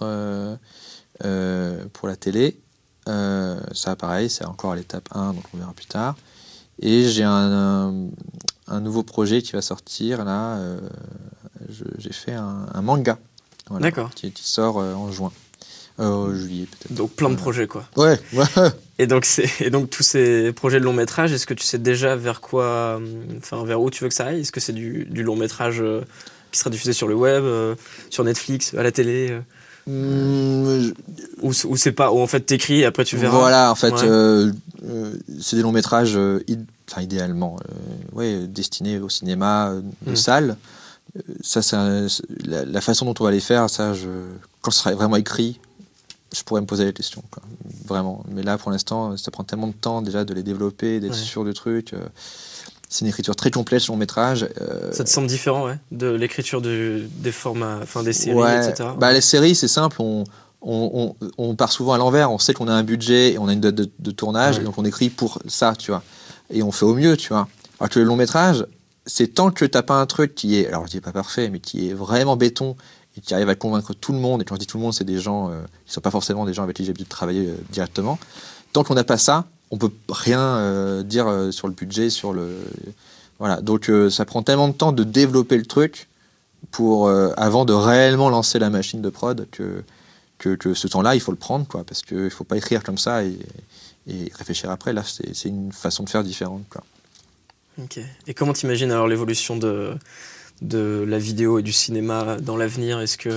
euh, 1.23 1.85
pour 1.93 2.07
la 2.07 2.15
télé. 2.15 2.59
Ça, 3.05 3.95
pareil, 3.97 4.29
c'est 4.29 4.45
encore 4.45 4.73
à 4.73 4.75
l'étape 4.75 5.07
1, 5.13 5.33
donc 5.33 5.43
on 5.53 5.57
verra 5.57 5.73
plus 5.73 5.85
tard. 5.85 6.15
Et 6.79 7.07
j'ai 7.07 7.23
un, 7.23 7.31
un, 7.31 7.93
un 8.67 8.79
nouveau 8.81 9.03
projet 9.03 9.41
qui 9.41 9.53
va 9.53 9.61
sortir 9.61 10.25
là. 10.25 10.57
euh, 10.57 10.79
j'ai 11.97 12.13
fait 12.13 12.33
un, 12.33 12.65
un 12.73 12.81
manga. 12.81 13.17
Voilà, 13.69 13.83
D'accord. 13.83 14.09
Qui, 14.15 14.31
qui 14.31 14.47
sort 14.47 14.79
euh, 14.79 14.93
en 14.93 15.11
juin. 15.11 15.31
Euh, 15.99 16.33
juillet 16.35 16.65
peut-être. 16.67 16.93
Donc, 16.95 17.11
plein 17.13 17.29
de 17.29 17.35
projets, 17.35 17.65
quoi. 17.67 17.85
Ouais, 17.97 18.19
ouais. 18.33 18.45
Et 18.99 19.07
donc, 19.07 19.25
c'est- 19.25 19.49
et 19.61 19.69
donc 19.69 19.89
tous 19.91 20.01
ces 20.03 20.51
projets 20.53 20.79
de 20.79 20.85
long 20.85 20.93
métrage, 20.93 21.31
est-ce 21.33 21.45
que 21.45 21.53
tu 21.53 21.63
sais 21.63 21.77
déjà 21.77 22.15
vers 22.15 22.39
quoi, 22.41 22.95
hum, 22.97 23.05
enfin 23.37 23.63
vers 23.63 23.79
où 23.81 23.89
tu 23.91 24.03
veux 24.03 24.07
que 24.09 24.15
ça 24.15 24.25
aille? 24.27 24.41
Est-ce 24.41 24.51
que 24.51 24.59
c'est 24.59 24.73
du, 24.73 25.05
du 25.09 25.21
long 25.23 25.35
métrage 25.35 25.81
euh, 25.81 26.01
qui 26.51 26.59
sera 26.59 26.69
diffusé 26.71 26.93
sur 26.93 27.07
le 27.07 27.13
web, 27.15 27.43
euh, 27.43 27.75
sur 28.09 28.23
Netflix, 28.23 28.73
à 28.75 28.81
la 28.83 28.91
télé 28.91 29.37
euh, 29.87 30.81
je- 30.81 30.93
Ou, 31.41 31.75
c'est 31.77 31.91
pas, 31.91 32.11
en 32.11 32.25
fait 32.27 32.41
t'écris 32.41 32.81
et 32.81 32.85
après 32.85 33.05
tu 33.05 33.17
verras? 33.17 33.37
Voilà, 33.37 33.71
en 33.71 33.75
fait, 33.75 33.91
Ouais. 33.93 34.03
euh, 34.03 34.51
euh, 34.87 35.13
c'est 35.41 35.55
des 35.55 35.61
longs 35.61 35.71
métrages, 35.71 36.13
euh, 36.15 36.43
enfin 36.89 37.01
idéalement, 37.01 37.57
euh, 37.69 38.15
ouais, 38.15 38.47
destinés 38.47 38.99
au 38.99 39.09
cinéma 39.09 39.69
euh, 39.69 39.81
de 40.05 40.11
Mm. 40.11 40.15
salle. 40.15 40.57
Euh, 41.17 41.21
Ça, 41.41 41.61
c'est- 41.61 42.21
la, 42.45 42.65
la 42.65 42.81
façon 42.81 43.05
dont 43.05 43.13
on 43.19 43.23
va 43.23 43.31
les 43.31 43.39
faire, 43.39 43.69
ça, 43.69 43.93
je, 43.93 44.07
quand 44.61 44.71
ce 44.71 44.79
sera 44.79 44.93
vraiment 44.93 45.15
écrit, 45.15 45.59
je 46.35 46.43
pourrais 46.43 46.61
me 46.61 46.65
poser 46.67 46.85
la 46.85 46.91
question, 46.91 47.23
quoi. 47.31 47.41
vraiment. 47.87 48.23
Mais 48.29 48.43
là, 48.43 48.57
pour 48.57 48.69
l'instant, 48.71 49.15
ça 49.17 49.31
prend 49.31 49.43
tellement 49.45 49.67
de 49.67 49.73
temps 49.73 50.01
déjà 50.01 50.25
de 50.25 50.33
les 50.33 50.43
développer, 50.43 50.99
d'être 50.99 51.13
Ouais. 51.13 51.17
sûr 51.17 51.43
de 51.45 51.51
trucs. 51.53 51.93
euh, 51.93 51.99
c'est 52.89 53.01
une 53.01 53.07
écriture 53.07 53.35
très 53.35 53.51
complète, 53.51 53.81
ce 53.81 53.91
long 53.91 53.97
métrage. 53.97 54.47
euh, 54.61 54.91
Ça 54.93 55.03
te 55.03 55.09
semble 55.09 55.27
différent, 55.27 55.65
ouais, 55.65 55.77
de 55.91 56.07
l'écriture 56.07 56.61
du- 56.61 57.07
des 57.17 57.31
formats, 57.33 57.79
enfin 57.81 58.03
des 58.03 58.13
séries, 58.13 58.37
Ouais, 58.37 58.69
etc. 58.69 58.89
Bah, 58.97 59.11
les 59.13 59.19
séries, 59.21 59.55
c'est 59.55 59.67
simple. 59.67 59.97
On, 59.99 60.23
on, 60.61 61.15
on, 61.21 61.29
on 61.37 61.55
part 61.55 61.71
souvent 61.71 61.93
à 61.93 61.97
l'envers. 61.97 62.31
On 62.31 62.39
sait 62.39 62.53
qu'on 62.53 62.67
a 62.67 62.73
un 62.73 62.83
budget 62.83 63.33
et 63.33 63.39
on 63.39 63.47
a 63.47 63.53
une 63.53 63.59
date 63.61 63.75
de, 63.75 63.89
de 63.99 64.11
tournage. 64.11 64.55
Ouais. 64.57 64.61
Et 64.61 64.65
donc, 64.65 64.77
on 64.77 64.85
écrit 64.85 65.09
pour 65.09 65.39
ça, 65.47 65.73
tu 65.77 65.91
vois. 65.91 66.01
Et 66.49 66.63
on 66.63 66.71
fait 66.71 66.85
au 66.85 66.95
mieux, 66.95 67.17
tu 67.17 67.29
vois. 67.29 67.47
Alors 67.79 67.89
que 67.89 67.99
le 67.99 68.05
long 68.05 68.15
métrage, 68.15 68.65
c'est 69.05 69.27
tant 69.27 69.51
que 69.51 69.65
t'as 69.65 69.83
pas 69.83 69.99
un 69.99 70.05
truc 70.05 70.35
qui 70.35 70.59
est, 70.59 70.67
alors 70.67 70.85
je 70.85 70.91
dis 70.91 71.01
pas 71.01 71.11
parfait, 71.11 71.49
mais 71.49 71.59
qui 71.59 71.89
est 71.89 71.93
vraiment 71.93 72.35
béton 72.35 72.75
et 73.17 73.21
qui 73.21 73.33
arrive 73.33 73.49
à 73.49 73.55
convaincre 73.55 73.93
tout 73.93 74.11
le 74.11 74.19
monde. 74.19 74.41
Et 74.41 74.45
quand 74.45 74.55
je 74.55 74.59
dis 74.59 74.67
tout 74.67 74.77
le 74.77 74.83
monde, 74.83 74.93
c'est 74.93 75.03
des 75.03 75.19
gens 75.19 75.49
euh, 75.49 75.61
qui 75.85 75.93
sont 75.93 76.01
pas 76.01 76.11
forcément 76.11 76.45
des 76.45 76.53
gens 76.53 76.63
avec 76.63 76.75
qui 76.75 76.83
j'ai 76.83 76.89
l'habitude 76.89 77.07
de 77.07 77.09
travailler 77.09 77.47
euh, 77.47 77.55
directement. 77.71 78.19
Tant 78.73 78.83
qu'on 78.83 78.95
n'a 78.95 79.03
pas 79.03 79.17
ça, 79.17 79.45
on 79.71 79.77
peut 79.77 79.91
rien 80.09 80.39
euh, 80.39 81.03
dire 81.03 81.27
euh, 81.27 81.51
sur 81.51 81.67
le 81.67 81.73
budget, 81.73 82.09
sur 82.09 82.33
le. 82.33 82.55
Voilà. 83.39 83.61
Donc, 83.61 83.91
ça 84.09 84.25
prend 84.25 84.41
tellement 84.41 84.67
de 84.67 84.73
temps 84.73 84.91
de 84.91 85.03
développer 85.03 85.57
le 85.57 85.65
truc 85.65 86.07
pour 86.71 87.07
avant 87.07 87.65
de 87.65 87.73
réellement 87.73 88.31
lancer 88.31 88.57
la 88.57 88.71
machine 88.71 88.99
de 88.99 89.09
prod 89.11 89.47
que 89.51 89.83
que, 90.39 90.73
ce 90.73 90.87
temps-là 90.87 91.13
il 91.13 91.19
faut 91.19 91.31
le 91.31 91.37
prendre 91.37 91.67
quoi 91.67 91.83
parce 91.83 92.01
qu'il 92.01 92.31
faut 92.31 92.43
pas 92.43 92.57
écrire 92.57 92.83
comme 92.83 92.97
ça 92.97 93.23
et 93.23 93.37
réfléchir 94.35 94.69
après 94.71 94.93
là 94.93 95.03
c'est 95.05 95.49
une 95.49 95.71
façon 95.71 96.03
de 96.03 96.09
faire 96.09 96.23
différente 96.23 96.63
quoi. 96.69 96.83
Ok. 97.81 97.99
Et 98.25 98.33
comment 98.33 98.53
t'imagines 98.53 98.91
alors 98.91 99.07
l'évolution 99.07 99.55
de, 99.55 99.93
de 100.63 101.05
la 101.07 101.19
vidéo 101.19 101.59
et 101.59 101.61
du 101.61 101.71
cinéma 101.71 102.37
dans 102.41 102.57
l'avenir? 102.57 102.99
Est-ce 102.99 103.19
que, 103.19 103.29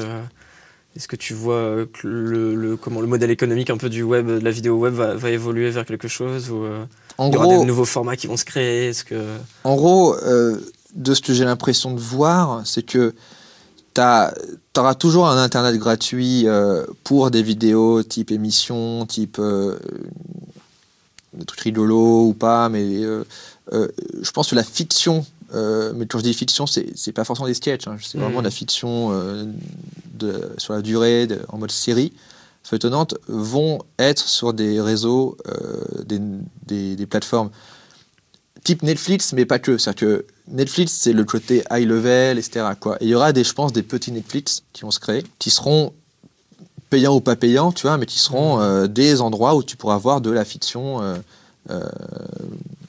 est-ce 0.96 1.06
que 1.08 1.16
tu 1.16 1.34
vois 1.34 1.84
que 1.92 2.06
le, 2.06 2.54
le- 2.54 2.76
comment, 2.78 3.02
le 3.02 3.06
modèle 3.06 3.30
économique 3.30 3.68
un 3.68 3.76
peu 3.76 3.90
du 3.90 4.02
web, 4.02 4.26
de 4.26 4.38
la 4.38 4.50
vidéo 4.50 4.78
web 4.78 4.94
va, 4.94 5.14
va 5.14 5.30
évoluer 5.30 5.68
vers 5.70 5.84
quelque 5.84 6.08
chose 6.08 6.50
ou 6.50 6.64
euh, 6.64 6.84
en 7.18 7.28
il 7.28 7.34
y 7.34 7.36
aura 7.36 7.46
gros 7.48 7.58
des 7.60 7.66
nouveaux 7.66 7.84
formats 7.84 8.16
qui 8.16 8.28
vont 8.28 8.38
se 8.38 8.46
créer? 8.46 8.88
Est-ce 8.88 9.04
que 9.04 9.22
en 9.64 9.76
gros 9.76 10.14
euh, 10.14 10.58
de 10.94 11.12
ce 11.12 11.20
que 11.20 11.34
j'ai 11.34 11.44
l'impression 11.44 11.92
de 11.92 12.00
voir 12.00 12.62
c'est 12.64 12.82
que 12.82 13.14
tu 13.92 14.00
auras 14.00 14.94
toujours 14.94 15.28
un 15.28 15.36
internet 15.36 15.76
gratuit 15.76 16.48
euh, 16.48 16.86
pour 17.04 17.30
des 17.30 17.42
vidéos 17.42 18.02
type 18.02 18.30
émission 18.30 19.04
type 19.04 19.36
euh, 19.38 19.78
des 21.34 21.44
trucs 21.44 21.60
rigolos 21.60 22.26
ou 22.28 22.34
pas 22.34 22.68
mais 22.68 22.84
euh, 23.04 23.24
euh, 23.72 23.88
je 24.20 24.30
pense 24.32 24.48
que 24.50 24.54
la 24.56 24.64
fiction, 24.64 25.24
euh, 25.54 25.92
mais 25.94 26.06
quand 26.06 26.18
je 26.18 26.24
dis 26.24 26.34
fiction, 26.34 26.66
c'est 26.66 27.12
pas 27.12 27.24
forcément 27.24 27.46
des 27.46 27.54
sketchs, 27.54 27.86
hein, 27.86 27.96
c'est 28.02 28.18
vraiment 28.18 28.36
Mhm. 28.36 28.42
de 28.42 28.44
la 28.44 28.50
fiction 28.50 29.10
de, 30.14 30.50
sur 30.58 30.72
la 30.74 30.82
durée, 30.82 31.26
de- 31.26 31.40
en 31.48 31.58
mode 31.58 31.70
série, 31.70 32.12
soit 32.62 32.76
étonnante, 32.76 33.14
vont 33.28 33.78
être 33.98 34.26
sur 34.26 34.52
des 34.52 34.80
réseaux, 34.80 35.36
des, 36.04 36.20
des- 36.66 36.96
des 36.96 37.06
plateformes 37.06 37.50
type 38.64 38.82
Netflix, 38.82 39.32
mais 39.32 39.46
pas 39.46 39.58
que. 39.58 39.78
C'est-à-dire 39.78 40.00
que 40.00 40.26
Netflix, 40.48 40.92
c'est 40.92 41.12
le 41.14 41.24
côté 41.24 41.62
high 41.70 41.86
level, 41.88 42.38
etc. 42.38 42.66
Quoi. 42.78 42.96
Et 43.00 43.06
il 43.06 43.08
y 43.10 43.14
aura 43.14 43.32
des, 43.32 43.42
je 43.44 43.52
pense, 43.54 43.72
des 43.72 43.82
petits 43.82 44.12
Netflix 44.12 44.64
qui 44.74 44.82
vont 44.82 44.90
se 44.90 45.00
créer, 45.00 45.24
qui 45.38 45.50
seront 45.50 45.94
payants 46.90 47.14
ou 47.14 47.20
pas 47.20 47.36
payants, 47.36 47.72
tu 47.72 47.86
vois, 47.86 47.96
mais 47.96 48.06
qui 48.06 48.18
seront 48.18 48.60
euh, 48.60 48.86
des 48.86 49.20
endroits 49.20 49.54
où 49.54 49.62
tu 49.62 49.76
pourras 49.76 49.96
voir 49.98 50.20
de 50.20 50.30
la 50.30 50.44
fiction 50.44 51.00
euh, 51.02 51.16
euh, 51.70 51.82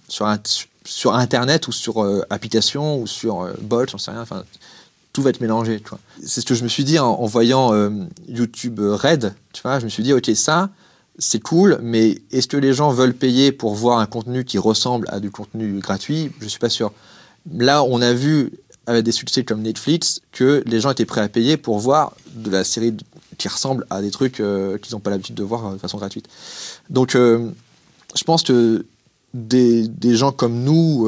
sur, 0.07 0.25
un- 0.25 0.39
sur 0.85 1.13
Internet 1.15 1.67
ou 1.67 1.71
sur 1.71 2.05
application 2.29 2.99
ou 2.99 3.07
sur 3.07 3.47
bot, 3.61 3.85
j'en 3.87 3.97
sais 3.97 4.11
rien. 4.11 4.21
Enfin, 4.21 4.43
tout 5.13 5.21
va 5.21 5.29
être 5.29 5.41
mélangé, 5.41 5.79
tu 5.79 5.89
vois. 5.89 5.99
C'est 6.25 6.41
ce 6.41 6.45
que 6.45 6.55
je 6.55 6.63
me 6.63 6.69
suis 6.69 6.83
dit 6.83 6.97
en, 6.99 7.07
en 7.11 7.25
voyant 7.25 7.71
YouTube 8.27 8.79
Red, 8.79 9.33
tu 9.53 9.61
vois. 9.61 9.79
Je 9.79 9.85
me 9.85 9.89
suis 9.89 10.03
dit, 10.03 10.13
ok, 10.13 10.31
ça, 10.35 10.69
c'est 11.19 11.41
cool, 11.41 11.79
mais 11.83 12.21
est-ce 12.31 12.47
que 12.47 12.57
les 12.57 12.73
gens 12.73 12.91
veulent 12.91 13.13
payer 13.13 13.51
pour 13.51 13.75
voir 13.75 13.99
un 13.99 14.05
contenu 14.05 14.45
qui 14.45 14.57
ressemble 14.57 15.07
à 15.11 15.19
du 15.19 15.29
contenu 15.29 15.79
gratuit? 15.79 16.31
Je 16.39 16.47
suis 16.47 16.59
pas 16.59 16.69
sûr. 16.69 16.93
Là, 17.53 17.83
on 17.83 18.01
a 18.01 18.13
vu 18.13 18.51
avec 18.87 19.03
des 19.03 19.11
succès 19.11 19.43
comme 19.43 19.61
Netflix 19.61 20.21
que 20.31 20.63
les 20.65 20.79
gens 20.79 20.91
étaient 20.91 21.05
prêts 21.05 21.21
à 21.21 21.29
payer 21.29 21.57
pour 21.57 21.77
voir 21.79 22.13
de 22.33 22.49
la 22.49 22.63
série 22.63 22.95
qui 23.37 23.47
ressemble 23.47 23.85
à 23.89 24.01
des 24.01 24.11
trucs 24.11 24.39
euh, 24.39 24.77
qu'ils 24.77 24.93
n'ont 24.93 24.99
pas 24.99 25.09
l'habitude 25.09 25.35
de 25.35 25.43
voir 25.43 25.65
euh, 25.67 25.73
de 25.73 25.77
façon 25.77 25.97
gratuite. 25.97 26.27
Donc, 26.89 27.15
euh, 27.15 27.49
je 28.15 28.23
pense 28.23 28.43
que 28.43 28.85
des, 29.33 29.87
des 29.87 30.15
gens 30.15 30.31
comme 30.33 30.61
nous, 30.63 31.07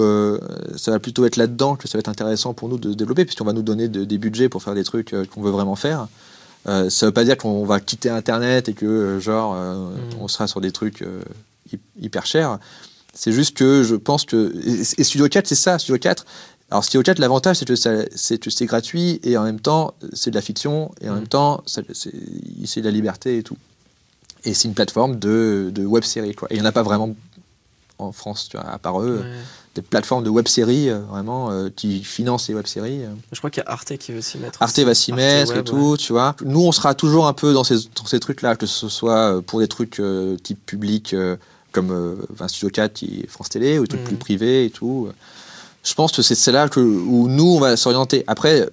ça 0.77 0.91
va 0.91 0.99
plutôt 0.99 1.25
être 1.25 1.35
là-dedans 1.35 1.75
que 1.75 1.89
ça 1.89 1.97
va 1.97 1.99
être 1.99 2.07
intéressant 2.07 2.53
pour 2.53 2.69
nous 2.69 2.77
de 2.77 2.91
se 2.91 2.95
développer, 2.95 3.25
puisqu'on 3.25 3.43
va 3.43 3.51
nous 3.51 3.61
donner 3.63 3.89
de- 3.89 4.05
des 4.05 4.17
budgets 4.17 4.47
pour 4.47 4.63
faire 4.63 4.73
des 4.75 4.85
trucs 4.85 5.13
qu'on 5.33 5.41
veut 5.41 5.51
vraiment 5.51 5.75
faire. 5.75 6.07
Ça 6.65 7.05
veut 7.05 7.11
pas 7.11 7.25
dire 7.25 7.35
qu'on 7.37 7.65
va 7.65 7.81
quitter 7.81 8.09
Internet 8.09 8.69
et 8.69 8.73
que, 8.73 9.19
genre, 9.19 9.53
Mm. 9.55 9.89
on 10.21 10.29
sera 10.29 10.47
sur 10.47 10.61
des 10.61 10.71
trucs 10.71 11.03
hy- 11.73 11.79
hyper 12.01 12.25
chers. 12.25 12.59
C'est 13.13 13.33
juste 13.33 13.57
que 13.57 13.83
je 13.83 13.95
pense 13.95 14.23
que. 14.23 14.53
Et, 14.65 15.01
et 15.01 15.03
Studio 15.03 15.27
4, 15.27 15.45
c'est 15.45 15.55
ça, 15.55 15.77
Studio 15.77 15.97
4. 15.99 16.25
Alors, 16.73 16.83
Studio 16.83 17.03
4, 17.03 17.19
l'avantage, 17.19 17.57
c'est 17.57 17.65
que 17.67 17.75
c'est 17.75 18.37
que 18.39 18.49
c'est 18.49 18.65
gratuit 18.65 19.19
et 19.23 19.37
en 19.37 19.43
même 19.43 19.59
temps, 19.59 19.93
c'est 20.13 20.31
de 20.31 20.35
la 20.35 20.41
fiction 20.41 20.91
et 21.01 21.07
en 21.07 21.11
Mm. 21.13 21.15
même 21.17 21.27
temps, 21.27 21.63
c'est 21.67 21.81
de 22.81 22.81
la 22.85 22.89
liberté 22.91 23.37
et 23.37 23.43
tout. 23.43 23.57
Et 24.43 24.55
c'est 24.55 24.67
une 24.67 24.73
plateforme 24.73 25.19
de, 25.19 25.69
de 25.71 25.85
web 25.85 26.03
série, 26.03 26.33
quoi. 26.33 26.47
Et 26.51 26.55
il 26.55 26.57
n'y 26.59 26.63
en 26.63 26.69
a 26.69 26.71
pas 26.71 26.81
vraiment 26.81 27.15
en 27.99 28.11
France, 28.11 28.47
tu 28.49 28.57
vois, 28.57 28.65
à 28.67 28.79
part 28.79 28.99
eux. 29.01 29.19
Ouais. 29.23 29.31
Des 29.75 29.83
plateformes 29.83 30.23
de 30.23 30.29
web 30.31 30.47
série, 30.47 30.89
euh, 30.89 30.97
vraiment, 31.11 31.51
euh, 31.51 31.69
qui 31.75 32.03
financent 32.03 32.47
les 32.47 32.55
web 32.55 32.65
séries. 32.65 33.03
euh. 33.05 33.09
Je 33.31 33.37
crois 33.37 33.51
qu'il 33.51 33.61
y 33.63 33.67
a 33.67 33.71
Arte 33.71 33.95
qui 33.97 34.11
veut 34.11 34.21
s'y 34.21 34.39
mettre. 34.39 34.59
Arte 34.61 34.71
aussi. 34.73 34.83
va 34.83 34.95
s'y 34.95 35.13
mettre 35.13 35.55
et 35.55 35.63
tout, 35.63 35.91
ouais. 35.91 35.97
tu 35.97 36.11
vois. 36.11 36.35
Nous, 36.43 36.59
on 36.59 36.71
sera 36.71 36.95
toujours 36.95 37.27
un 37.27 37.33
peu 37.33 37.53
dans 37.53 37.63
ces, 37.63 37.75
dans 37.95 38.05
ces 38.07 38.19
trucs-là, 38.19 38.55
que 38.55 38.65
ce 38.65 38.89
soit 38.89 39.35
euh, 39.37 39.41
pour 39.41 39.59
des 39.59 39.67
trucs 39.67 39.99
euh, 39.99 40.37
type 40.37 40.65
public, 40.65 41.15
comme 41.71 42.17
Studio 42.47 42.69
4 42.69 42.93
qui 42.93 43.25
France 43.29 43.49
Télé, 43.49 43.77
ou 43.77 43.83
des 43.83 43.89
trucs 43.89 44.01
Mhm. 44.01 44.07
plus 44.07 44.17
privés 44.17 44.65
et 44.65 44.69
tout. 44.71 45.09
Je 45.83 45.93
pense 45.93 46.11
que 46.11 46.21
c'est 46.21 46.35
c'est 46.35 46.51
là 46.51 46.69
que, 46.69 46.79
où 46.79 47.27
nous, 47.27 47.45
on 47.55 47.59
va 47.59 47.75
s'orienter. 47.77 48.23
Après, 48.27 48.69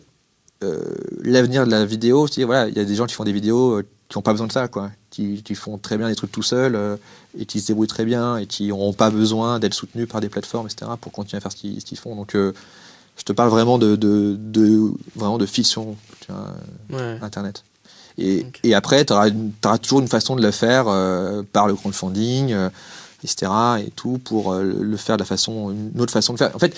euh, 0.62 0.80
l'avenir 1.22 1.66
de 1.66 1.70
la 1.70 1.84
vidéo, 1.84 2.26
voilà, 2.44 2.68
il 2.68 2.76
y 2.76 2.80
a 2.80 2.84
des 2.84 2.94
gens 2.94 3.06
qui 3.06 3.14
font 3.14 3.24
des 3.24 3.32
vidéos 3.32 3.78
euh, 3.78 3.86
qui 4.08 4.16
n'ont 4.18 4.22
pas 4.22 4.32
besoin 4.32 4.46
de 4.46 4.52
ça, 4.52 4.68
quoi. 4.68 4.90
Qui, 5.10 5.42
qui 5.42 5.54
font 5.56 5.76
très 5.78 5.98
bien 5.98 6.08
des 6.08 6.14
trucs 6.14 6.30
tout 6.30 6.42
seuls 6.42 6.76
euh, 6.76 6.96
et 7.36 7.46
qui 7.46 7.60
se 7.60 7.66
débrouillent 7.68 7.88
très 7.88 8.04
bien 8.04 8.36
et 8.36 8.46
qui 8.46 8.68
n'auront 8.68 8.92
pas 8.92 9.10
besoin 9.10 9.58
d'être 9.58 9.74
soutenus 9.74 10.08
par 10.08 10.20
des 10.20 10.28
plateformes, 10.28 10.66
etc., 10.66 10.90
pour 11.00 11.10
continuer 11.12 11.38
à 11.38 11.40
faire 11.40 11.50
ce 11.52 11.56
qu'ils 11.56 11.98
font. 11.98 12.14
Donc, 12.14 12.32
je 12.34 13.24
te 13.24 13.32
parle 13.32 13.50
vraiment 13.50 13.78
de, 13.78 13.96
de, 13.96 14.36
de- 14.38 14.92
vraiment 15.16 15.38
de 15.38 15.46
fiction, 15.46 15.96
tu 16.20 16.30
vois, 16.32 16.54
Ouais. 16.96 17.18
Internet. 17.22 17.64
Et, 18.18 18.44
après, 18.74 19.04
tu 19.04 19.12
auras, 19.12 19.30
toujours 19.78 20.00
une 20.00 20.08
façon 20.08 20.36
de 20.36 20.42
le 20.42 20.50
faire 20.50 20.84
par 21.52 21.66
le 21.66 21.74
crowdfunding, 21.74 22.54
etc. 23.24 23.50
et 23.86 23.90
tout, 23.90 24.18
pour 24.24 24.54
le 24.54 24.96
faire 24.96 25.16
de 25.16 25.22
la 25.22 25.26
façon, 25.26 25.70
une 25.70 26.00
autre 26.00 26.12
façon 26.12 26.32
de 26.34 26.38
faire. 26.38 26.54
En 26.54 26.58
fait, 26.58 26.76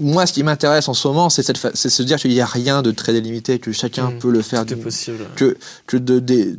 moi, 0.00 0.26
ce 0.26 0.32
qui 0.32 0.42
m'intéresse 0.42 0.88
en 0.88 0.94
ce 0.94 1.06
moment, 1.08 1.28
c'est 1.30 1.42
se 1.42 2.02
dire 2.02 2.18
qu'il 2.18 2.30
n'y 2.30 2.40
a 2.40 2.46
rien 2.46 2.82
de 2.82 2.90
très 2.90 3.12
délimité, 3.12 3.58
que 3.58 3.70
chacun 3.72 4.10
Mm. 4.10 4.18
peut 4.18 4.30
le 4.30 4.42
faire. 4.42 4.64
Tout 4.66 4.72
est 4.72 4.76
possible. 4.76 5.26
que, 5.36 5.56
que 5.86 5.96
de, 5.96 6.18
des- 6.18 6.52
de- 6.54 6.58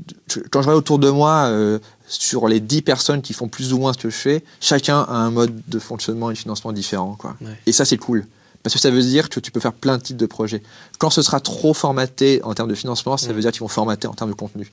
quand 0.51 0.61
je 0.61 0.67
regarde 0.67 0.77
autour 0.79 0.99
de 0.99 1.09
moi, 1.09 1.45
euh, 1.47 1.79
sur 2.07 2.47
les 2.47 2.59
10 2.59 2.81
personnes 2.83 3.21
qui 3.21 3.33
font 3.33 3.47
plus 3.47 3.73
ou 3.73 3.79
moins 3.79 3.93
ce 3.93 3.97
que 3.97 4.09
je 4.09 4.15
fais, 4.15 4.43
chacun 4.61 4.99
a 5.09 5.13
un 5.15 5.31
mode 5.31 5.53
de 5.67 5.79
fonctionnement 5.79 6.29
et 6.29 6.33
de 6.33 6.37
financement 6.39 6.71
différent. 6.71 7.15
Quoi. 7.17 7.35
Ouais. 7.41 7.47
Et 7.65 7.71
ça, 7.71 7.83
c'est 7.83 7.97
cool. 7.97 8.25
Parce 8.61 8.73
que 8.75 8.79
ça 8.79 8.89
veut 8.91 9.01
dire 9.01 9.29
que 9.29 9.39
tu 9.39 9.51
peux 9.51 9.59
faire 9.59 9.73
plein 9.73 9.97
de 9.97 10.03
types 10.03 10.17
de 10.17 10.25
projets. 10.25 10.61
Quand 10.99 11.09
ce 11.09 11.21
sera 11.21 11.39
trop 11.39 11.73
formaté 11.73 12.41
en 12.43 12.53
termes 12.53 12.69
de 12.69 12.75
financement, 12.75 13.17
ça 13.17 13.29
Mm. 13.29 13.35
veut 13.35 13.41
dire 13.41 13.51
qu'ils 13.51 13.61
vont 13.61 13.67
formater 13.67 14.07
en 14.07 14.13
termes 14.13 14.29
de 14.31 14.35
contenu. 14.35 14.71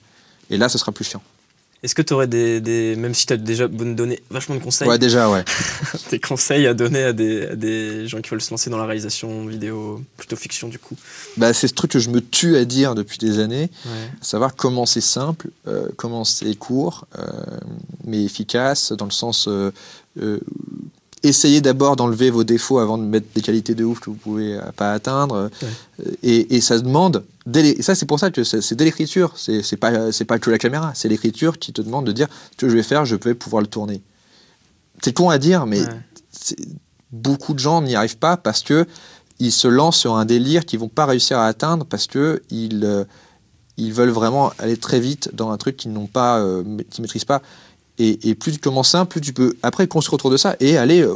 Et 0.50 0.56
là, 0.58 0.68
ce 0.68 0.76
sera 0.78 0.92
plus 0.92 1.04
chiant. 1.04 1.22
Est-ce 1.82 1.96
que 1.96 2.02
tu 2.02 2.12
aurais 2.14 2.28
des, 2.28 2.60
des- 2.60 2.94
Même 2.94 3.12
si 3.12 3.26
tu 3.26 3.32
as 3.32 3.36
déjà 3.36 3.66
donné 3.66 4.22
vachement 4.30 4.54
de 4.54 4.60
conseils, 4.60 4.86
Ouais, 4.86 4.98
déjà, 4.98 5.28
ouais. 5.28 5.44
des 6.10 6.20
conseils 6.20 6.66
à 6.68 6.74
donner 6.74 7.02
à 7.02 7.12
des, 7.12 7.46
à 7.48 7.56
des 7.56 8.06
gens 8.06 8.20
qui 8.20 8.30
veulent 8.30 8.40
se 8.40 8.50
lancer 8.52 8.70
dans 8.70 8.78
la 8.78 8.84
réalisation 8.86 9.46
vidéo, 9.46 10.00
plutôt 10.16 10.36
fiction 10.36 10.68
du 10.68 10.78
coup? 10.78 10.96
Bah, 11.36 11.52
c'est 11.52 11.66
ce 11.66 11.74
truc 11.74 11.90
que 11.90 11.98
je 11.98 12.10
me 12.10 12.20
tue 12.20 12.56
à 12.56 12.64
dire 12.64 12.94
depuis 12.94 13.18
des 13.18 13.40
années. 13.40 13.68
Ouais. 13.86 14.10
à 14.20 14.24
savoir 14.24 14.54
comment 14.54 14.86
c'est 14.86 15.00
simple, 15.00 15.48
euh, 15.66 15.88
comment 15.96 16.24
c'est 16.24 16.54
court, 16.54 17.06
euh, 17.18 17.22
mais 18.04 18.22
efficace, 18.22 18.92
dans 18.92 19.06
le 19.06 19.10
sens 19.10 19.46
euh, 19.48 19.72
euh, 20.20 20.38
essayez 21.22 21.60
d'abord 21.60 21.96
d'enlever 21.96 22.30
vos 22.30 22.44
défauts 22.44 22.78
avant 22.78 22.98
de 22.98 23.04
mettre 23.04 23.26
des 23.34 23.42
qualités 23.42 23.74
de 23.74 23.84
ouf 23.84 24.00
que 24.00 24.10
vous 24.10 24.16
pouvez 24.16 24.54
euh, 24.56 24.62
pas 24.76 24.92
atteindre, 24.92 25.50
Ouais. 25.62 26.04
Et, 26.22 26.56
et 26.56 26.60
ça 26.60 26.78
demande, 26.78 27.24
dès 27.46 27.62
les- 27.62 27.70
et 27.70 27.82
ça 27.82 27.94
c'est 27.94 28.06
pour 28.06 28.18
ça 28.18 28.30
que 28.30 28.42
c'est 28.44 28.74
dès 28.74 28.84
l'écriture, 28.84 29.34
c'est 29.36 29.76
pas 29.76 29.92
pas 30.26 30.38
que 30.38 30.50
la 30.50 30.58
caméra, 30.58 30.92
c'est 30.94 31.08
l'écriture 31.08 31.58
qui 31.58 31.72
te 31.72 31.80
demande 31.82 32.06
de 32.06 32.12
dire 32.12 32.28
ce 32.52 32.56
que 32.56 32.68
je 32.68 32.74
vais 32.74 32.82
faire, 32.82 33.04
je 33.04 33.16
vais 33.16 33.34
pouvoir 33.34 33.60
le 33.60 33.68
tourner. 33.68 34.02
C'est 35.02 35.12
con 35.12 35.30
à 35.30 35.38
dire, 35.38 35.66
mais 35.66 35.80
Ouais. 35.80 36.56
beaucoup 37.12 37.54
de 37.54 37.58
gens 37.58 37.82
n'y 37.82 37.94
arrivent 37.94 38.18
pas 38.18 38.36
parce 38.36 38.62
que 38.62 38.86
ils 39.38 39.52
se 39.52 39.68
lancent 39.68 39.98
sur 39.98 40.14
un 40.16 40.24
délire 40.24 40.64
qu'ils 40.64 40.78
vont 40.78 40.88
pas 40.88 41.04
réussir 41.06 41.38
à 41.38 41.46
atteindre 41.46 41.84
parce 41.84 42.06
que 42.06 42.42
ils, 42.50 42.84
euh, 42.84 43.04
ils 43.76 43.92
veulent 43.92 44.10
vraiment 44.10 44.52
aller 44.58 44.76
très 44.76 45.00
vite 45.00 45.30
dans 45.34 45.50
un 45.50 45.56
truc 45.56 45.76
qu'ils 45.76 45.92
n'ont 45.92 46.06
pas, 46.06 46.38
euh, 46.38 46.62
qu'ils 46.90 47.02
maîtrisent 47.02 47.24
pas. 47.24 47.42
Et, 47.98 48.34
plus 48.34 48.52
tu 48.52 48.58
commences 48.58 48.88
simple, 48.88 49.12
plus 49.12 49.20
tu 49.20 49.32
peux 49.32 49.54
après 49.62 49.86
construire 49.86 50.14
autour 50.14 50.30
de 50.30 50.36
ça 50.36 50.56
et 50.60 50.76
aller 50.76 51.02
euh, 51.02 51.14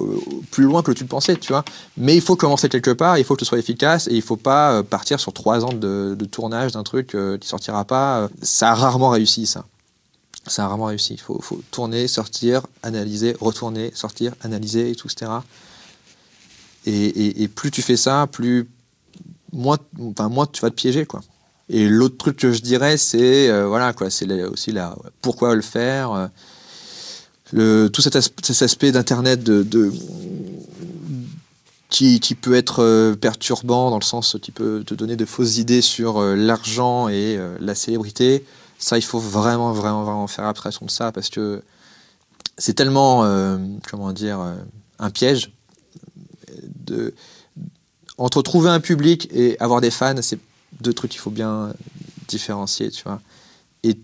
plus 0.50 0.64
loin 0.64 0.82
que 0.82 0.92
tu 0.92 1.02
le 1.02 1.08
pensais, 1.08 1.34
tu 1.36 1.52
vois. 1.52 1.64
Mais 1.96 2.14
il 2.14 2.20
faut 2.20 2.36
commencer 2.36 2.68
quelque 2.68 2.90
part, 2.90 3.18
il 3.18 3.24
faut 3.24 3.34
que 3.34 3.40
ce 3.40 3.46
soit 3.46 3.58
efficace 3.58 4.06
et 4.08 4.14
il 4.14 4.22
faut 4.22 4.36
pas 4.36 4.72
euh, 4.72 4.82
partir 4.82 5.18
sur 5.18 5.32
trois 5.32 5.64
ans 5.64 5.72
de, 5.72 6.16
tournage 6.30 6.72
d'un 6.72 6.82
truc 6.84 7.14
euh, 7.14 7.38
qui 7.38 7.48
sortira 7.48 7.84
pas. 7.84 8.28
Ça 8.42 8.70
a 8.70 8.74
rarement 8.74 9.08
réussi, 9.08 9.46
ça. 9.46 9.64
Ça 10.46 10.64
a 10.64 10.68
rarement 10.68 10.86
réussi. 10.86 11.14
Il 11.14 11.20
faut, 11.20 11.40
tourner, 11.70 12.06
sortir, 12.06 12.66
analyser, 12.82 13.34
retourner, 13.40 13.90
sortir, 13.94 14.34
analyser 14.42 14.90
et 14.90 14.94
tout, 14.94 15.08
etc. 15.10 15.32
Et, 16.84 17.48
plus 17.48 17.72
tu 17.72 17.82
fais 17.82 17.96
ça, 17.96 18.28
plus 18.30 18.68
moins, 19.52 19.78
enfin, 20.00 20.28
moins 20.28 20.46
tu 20.46 20.60
vas 20.60 20.70
te 20.70 20.76
piéger, 20.76 21.04
quoi. 21.04 21.20
Et 21.68 21.88
l'autre 21.88 22.16
truc 22.16 22.36
que 22.36 22.52
je 22.52 22.60
dirais, 22.60 22.96
c'est 22.96 23.48
euh, 23.50 23.66
voilà 23.66 23.92
quoi, 23.92 24.08
c'est 24.08 24.30
aussi 24.44 24.70
la 24.70 24.96
pourquoi 25.20 25.54
le 25.54 25.62
faire, 25.62 26.12
euh, 26.12 26.26
tout 27.50 28.02
cet, 28.02 28.16
as- 28.16 28.30
cet 28.42 28.62
aspect 28.62 28.92
d'internet 28.92 29.42
de, 29.42 29.62
qui, 31.88 32.34
peut 32.34 32.54
être 32.54 32.82
euh, 32.82 33.14
perturbant 33.14 33.90
dans 33.90 33.98
le 33.98 34.04
sens 34.04 34.36
qui 34.42 34.50
peut 34.50 34.82
te 34.84 34.94
donner 34.94 35.16
de 35.16 35.24
fausses 35.24 35.58
idées 35.58 35.80
sur 35.80 36.18
euh, 36.18 36.34
l'argent 36.34 37.08
et 37.08 37.36
euh, 37.38 37.56
la 37.60 37.74
célébrité. 37.74 38.44
Ça, 38.78 38.98
il 38.98 39.02
faut 39.02 39.18
vraiment, 39.18 39.72
vraiment, 39.72 40.04
vraiment 40.04 40.26
faire 40.26 40.44
abstraction 40.44 40.84
de 40.84 40.90
ça 40.90 41.12
parce 41.12 41.30
que 41.30 41.62
c'est 42.58 42.74
tellement, 42.74 43.22
comment 43.90 44.12
dire, 44.12 44.38
un 44.98 45.10
piège. 45.10 45.52
Entre 48.18 48.40
trouver 48.42 48.70
un 48.70 48.80
public 48.80 49.28
et 49.32 49.58
avoir 49.60 49.82
des 49.82 49.90
fans, 49.90 50.14
c'est 50.22 50.38
deux 50.80 50.94
trucs 50.94 51.10
qu'il 51.10 51.20
faut 51.20 51.30
bien 51.30 51.72
différencier, 52.28 52.90
tu 52.90 53.02
vois. 53.02 53.20
Et 53.82 53.98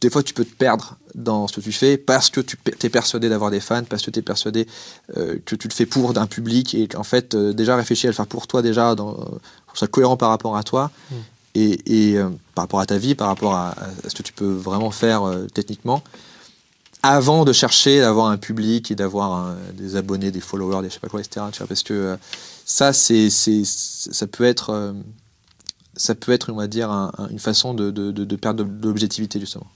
des 0.00 0.10
fois, 0.10 0.22
tu 0.22 0.32
peux 0.32 0.44
te 0.44 0.54
perdre 0.54 0.96
dans 1.18 1.46
ce 1.48 1.54
que 1.56 1.60
tu 1.60 1.72
fais 1.72 1.98
parce 1.98 2.30
que 2.30 2.40
tu 2.40 2.56
es 2.82 2.88
persuadé 2.88 3.28
d'avoir 3.28 3.50
des 3.50 3.60
fans, 3.60 3.84
parce 3.84 4.02
que 4.02 4.10
tu 4.10 4.18
es 4.20 4.22
persuadé 4.22 4.66
euh, 5.16 5.36
que 5.44 5.54
tu 5.56 5.68
le 5.68 5.74
fais 5.74 5.84
pour 5.86 6.12
d'un 6.14 6.26
public 6.26 6.74
et 6.74 6.88
qu'en 6.88 7.02
fait, 7.02 7.34
euh, 7.34 7.52
déjà 7.52 7.76
réfléchir 7.76 8.08
à 8.08 8.12
le 8.12 8.14
faire 8.14 8.26
pour 8.26 8.46
toi, 8.46 8.62
déjà, 8.62 8.94
dans, 8.94 9.12
pour 9.14 9.24
que 9.26 9.74
ce 9.74 9.78
soit 9.80 9.88
cohérent 9.88 10.16
par 10.16 10.30
rapport 10.30 10.56
à 10.56 10.62
toi 10.62 10.90
Mm. 11.10 11.14
et, 11.56 12.10
et, 12.12 12.18
euh, 12.18 12.28
par 12.54 12.64
rapport 12.64 12.80
à 12.80 12.86
ta 12.86 12.98
vie, 12.98 13.14
par 13.14 13.28
rapport 13.28 13.54
à, 13.54 13.70
à 13.70 14.08
ce 14.08 14.14
que 14.14 14.22
tu 14.22 14.32
peux 14.32 14.52
vraiment 14.52 14.90
faire 14.90 15.22
techniquement, 15.54 16.02
avant 17.02 17.44
de 17.44 17.52
chercher 17.52 18.00
d'avoir 18.00 18.26
un 18.28 18.36
public 18.38 18.90
et 18.90 18.94
d'avoir 18.94 19.54
des 19.74 19.96
abonnés, 19.96 20.30
des 20.30 20.40
followers, 20.40 20.82
des 20.82 20.88
je 20.88 20.94
sais 20.94 21.00
pas 21.00 21.08
quoi, 21.08 21.20
etc. 21.20 21.46
Tu 21.52 21.58
vois, 21.58 21.66
parce 21.68 21.82
que 21.84 22.16
ça, 22.64 22.92
c'est, 22.92 23.28
ça 23.30 24.26
peut 24.26 24.44
être, 24.44 24.94
ça 25.96 26.14
peut 26.14 26.32
être, 26.32 26.52
on 26.52 26.56
va 26.56 26.66
dire, 26.66 26.90
un- 26.90 27.12
un- 27.18 27.28
une 27.28 27.38
façon 27.38 27.72
de, 27.74 27.90
de, 27.90 28.10
de, 28.12 28.24
de 28.24 28.36
perdre 28.36 28.64
de 28.64 28.86
l'objectivité 28.88 29.38
justement. 29.40 29.66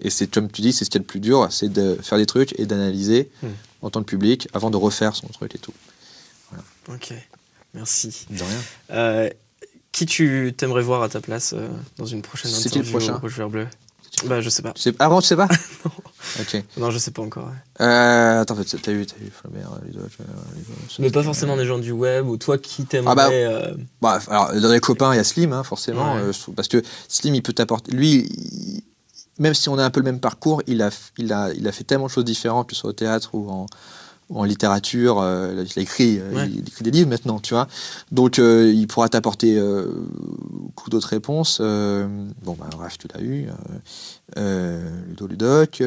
Et 0.00 0.10
c'est 0.10 0.26
comme 0.26 0.50
tu 0.50 0.60
dis, 0.62 0.72
c'est 0.72 0.84
ce 0.84 0.90
qui 0.90 0.98
est 0.98 1.00
le 1.00 1.06
plus 1.06 1.20
dur, 1.20 1.46
c'est 1.50 1.68
de 1.72 1.96
faire 2.02 2.18
des 2.18 2.26
trucs 2.26 2.58
et 2.58 2.66
d'analyser 2.66 3.30
Mm. 3.42 3.46
en 3.82 3.90
tant 3.90 4.00
que 4.00 4.06
public 4.06 4.48
avant 4.52 4.70
de 4.70 4.76
refaire 4.76 5.14
son 5.16 5.26
truc 5.28 5.54
et 5.54 5.58
tout. 5.58 5.72
Ok, 6.88 7.12
merci. 7.74 8.26
De 8.30 8.38
rien. 8.42 8.48
Euh, 8.90 9.30
qui 9.92 10.06
tu 10.06 10.52
t'aimerais 10.56 10.82
voir 10.82 11.02
à 11.02 11.08
ta 11.08 11.20
place 11.20 11.52
euh, 11.56 11.68
dans 11.98 12.06
une 12.06 12.22
prochaine 12.22 12.50
C'est 12.50 12.68
qui 12.70 12.78
le 12.78 12.84
interview 12.84 12.98
prochain 12.98 13.18
Rouge 13.18 13.36
Vert 13.36 13.48
Bleu 13.48 13.66
Bah, 14.26 14.40
je 14.40 14.48
sais 14.50 14.62
pas. 14.62 14.72
Tu 14.72 14.82
sais... 14.82 14.94
Ah 14.98 15.08
bon, 15.08 15.20
tu 15.20 15.26
sais 15.26 15.36
pas 15.36 15.48
Ok. 16.40 16.62
Non, 16.76 16.90
je 16.90 16.98
sais 16.98 17.10
pas 17.10 17.22
encore. 17.22 17.46
ouais. 17.46 17.84
Euh, 17.84 18.40
attends, 18.42 18.54
t'as 18.56 18.92
eu, 18.92 19.06
t'as 19.06 19.16
eu 19.16 19.30
Flaubert, 19.32 19.70
Mais 20.98 21.10
pas 21.10 21.22
forcément 21.22 21.56
des 21.56 21.64
gens 21.66 21.78
du 21.78 21.92
web 21.92 22.26
ou 22.26 22.36
toi 22.36 22.58
qui 22.58 22.84
t'aimerais. 22.84 23.12
Ah 23.12 23.14
bah, 23.14 23.28
euh, 23.30 23.74
Bah, 24.00 24.18
alors, 24.28 24.52
dans 24.54 24.70
les 24.72 24.80
copains, 24.80 25.12
il 25.14 25.16
y 25.16 25.20
a 25.20 25.24
Slim, 25.24 25.52
hein, 25.52 25.64
forcément. 25.64 26.14
Ouais. 26.14 26.20
euh, 26.22 26.32
parce 26.54 26.68
que 26.68 26.82
Slim, 27.08 27.34
il 27.34 27.42
peut 27.42 27.52
t'apporter. 27.52 27.90
Lui, 27.92 28.26
il- 28.30 28.82
même 29.38 29.54
si 29.54 29.68
on 29.68 29.78
a 29.78 29.84
un 29.84 29.90
peu 29.90 30.00
le 30.00 30.04
même 30.04 30.20
parcours, 30.20 30.62
il 30.66 30.82
a, 30.82 30.90
il 31.18 31.32
a, 31.32 31.52
il 31.52 31.66
a 31.68 31.72
fait 31.72 31.84
tellement 31.84 32.06
de 32.06 32.10
choses 32.10 32.24
différentes, 32.24 32.68
que 32.68 32.74
ce 32.74 32.80
soit 32.80 32.90
au 32.90 32.94
théâtre 32.94 33.34
ou 33.34 33.48
en, 33.50 33.66
ou 34.30 34.40
en 34.40 34.44
littérature. 34.44 35.20
euh, 35.20 35.64
il 35.64 35.78
a 35.78 35.82
écrit, 35.82 36.18
euh, 36.18 36.32
Ouais. 36.34 36.48
il 36.52 36.66
écrit 36.66 36.82
des 36.84 36.90
livres 36.90 37.08
maintenant, 37.10 37.38
tu 37.38 37.54
vois. 37.54 37.68
Donc, 38.10 38.38
euh, 38.38 38.72
il 38.74 38.86
pourra 38.88 39.08
t'apporter 39.08 39.56
euh, 39.58 39.86
beaucoup 40.50 40.90
d'autres 40.90 41.08
réponses. 41.08 41.60
bon, 41.60 42.56
bah, 42.58 42.68
bref, 42.76 42.96
tu 42.98 43.08
l'as 43.14 43.20
eu. 43.22 43.46
Ludo 44.36 45.26
Ludoc, 45.26 45.82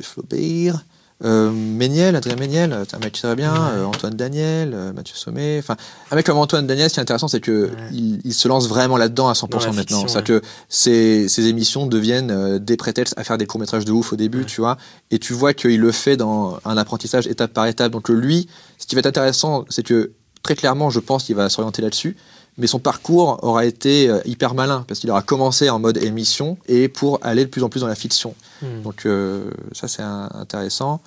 Flaubert. 0.00 0.84
Euh, 1.24 1.50
Méniel, 1.50 2.14
Adrien 2.14 2.36
Méniel, 2.36 2.84
c'est 2.88 2.94
un 2.96 3.00
mec 3.00 3.12
qui 3.12 3.22
très 3.22 3.34
bien, 3.34 3.52
Ouais. 3.52 3.58
euh, 3.78 3.84
Antoine 3.86 4.14
Daniel, 4.14 4.72
euh, 4.72 4.92
Mathieu 4.92 5.16
Sommet, 5.16 5.56
enfin 5.58 5.76
un 6.12 6.14
mec 6.16 6.24
comme 6.24 6.38
Antoine 6.38 6.66
Daniel, 6.66 6.88
ce 6.88 6.94
qui 6.94 7.00
est 7.00 7.02
intéressant, 7.02 7.26
c'est 7.26 7.40
que 7.40 7.64
Ouais. 7.64 7.70
il, 7.92 8.20
il 8.24 8.32
se 8.32 8.46
lance 8.46 8.68
vraiment 8.68 8.96
là-dedans 8.96 9.28
à 9.28 9.32
100% 9.32 9.48
Dans 9.48 9.58
la 9.58 9.72
maintenant. 9.72 10.06
C'est-à-dire 10.06 10.40
que 10.40 10.46
ces, 10.68 11.28
ces 11.28 11.46
émissions 11.48 11.86
deviennent 11.86 12.30
euh, 12.30 12.58
des 12.60 12.76
prétextes 12.76 13.14
à 13.16 13.24
faire 13.24 13.36
des 13.36 13.46
courts-métrages 13.46 13.84
de 13.84 13.90
ouf 13.90 14.12
au 14.12 14.16
début, 14.16 14.44
tu 14.46 14.60
vois, 14.60 14.76
et 15.10 15.18
tu 15.18 15.32
vois 15.32 15.54
qu'il 15.54 15.80
le 15.80 15.90
fait 15.90 16.16
dans 16.16 16.60
un 16.64 16.76
apprentissage 16.76 17.26
étape 17.26 17.52
par 17.52 17.66
étape. 17.66 17.90
Donc 17.90 18.08
lui, 18.08 18.46
ce 18.78 18.86
qui 18.86 18.94
va 18.94 19.00
être 19.00 19.06
intéressant, 19.06 19.64
c'est 19.70 19.82
que 19.82 20.12
très 20.44 20.54
clairement, 20.54 20.88
je 20.88 21.00
pense 21.00 21.24
qu'il 21.24 21.34
va 21.34 21.48
s'orienter 21.48 21.82
là-dessus, 21.82 22.16
mais 22.58 22.66
son 22.66 22.78
parcours 22.80 23.38
aura 23.42 23.64
été 23.64 24.08
euh, 24.10 24.18
hyper 24.26 24.54
malin, 24.54 24.84
parce 24.86 25.00
qu'il 25.00 25.10
aura 25.10 25.22
commencé 25.22 25.70
en 25.70 25.78
mode 25.78 25.96
émission 25.98 26.58
et 26.68 26.88
pour 26.88 27.18
aller 27.22 27.44
de 27.44 27.50
plus 27.50 27.62
en 27.62 27.68
plus 27.68 27.80
dans 27.80 27.86
la 27.88 27.94
fiction. 27.94 28.34
hmm. 28.62 28.82
Donc 28.82 29.06
euh, 29.06 29.50
ça 29.72 29.88
c'est 29.88 30.02
intéressant. 30.02 31.00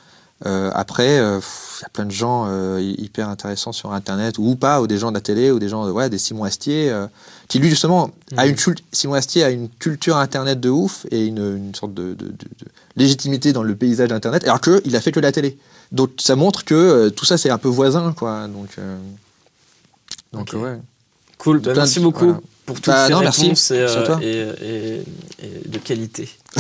Euh, 0.47 0.71
après, 0.73 1.19
euh, 1.19 1.39
il 1.39 1.81
y 1.83 1.85
a 1.85 1.89
plein 1.89 2.05
de 2.05 2.11
gens 2.11 2.47
hy- 2.79 2.95
hyper 2.97 3.29
intéressants 3.29 3.73
sur 3.73 3.93
Internet 3.93 4.37
ou 4.39 4.55
pas, 4.55 4.81
ou 4.81 4.87
des 4.87 4.97
gens 4.97 5.09
de 5.11 5.15
la 5.15 5.21
télé, 5.21 5.51
ou 5.51 5.59
des 5.59 5.69
gens, 5.69 5.87
ouais, 5.87 6.09
des 6.09 6.17
Simon 6.17 6.45
Astier, 6.45 6.91
qui 7.47 7.59
lui 7.59 7.69
justement 7.69 8.09
a 8.37 8.47
Mhm. 8.47 8.55
une 8.67 8.75
Simon 8.91 9.13
Astier 9.13 9.43
a 9.43 9.51
une 9.51 9.69
culture 9.69 10.17
Internet 10.17 10.59
de 10.59 10.69
ouf 10.69 11.05
et 11.11 11.27
une, 11.27 11.37
une 11.57 11.75
sorte 11.75 11.93
de, 11.93 12.15
de- 12.15 12.25
de- 12.25 12.31
de 12.31 12.65
légitimité 12.95 13.53
dans 13.53 13.61
le 13.61 13.75
paysage 13.75 14.09
d'Internet, 14.09 14.43
alors 14.45 14.61
que 14.61 14.81
il 14.85 14.95
a 14.95 15.01
fait 15.01 15.11
que 15.11 15.19
de 15.19 15.25
la 15.25 15.31
télé. 15.31 15.59
Donc 15.91 16.09
ça 16.17 16.35
montre 16.35 16.65
que 16.65 17.09
tout 17.09 17.25
ça 17.25 17.37
c'est 17.37 17.51
un 17.51 17.59
peu 17.59 17.67
voisin, 17.69 18.11
quoi. 18.13 18.47
Donc, 18.47 18.69
donc 20.33 20.53
ouais. 20.53 20.79
Cool, 21.41 21.59
bah, 21.59 21.73
merci 21.75 21.99
beaucoup 21.99 22.25
voilà. 22.25 22.39
pour 22.67 22.75
toutes 22.75 22.85
Bah, 22.93 23.07
ces 23.07 23.13
non, 23.13 23.21
merci. 23.21 23.41
réponses 23.43 23.71
et, 23.71 23.79
Merci 23.79 23.97
à 23.97 24.01
euh, 24.01 24.53
et- 24.61 24.65
et- 24.65 25.03
et 25.65 25.67
de 25.69 25.77
qualité. 25.79 26.29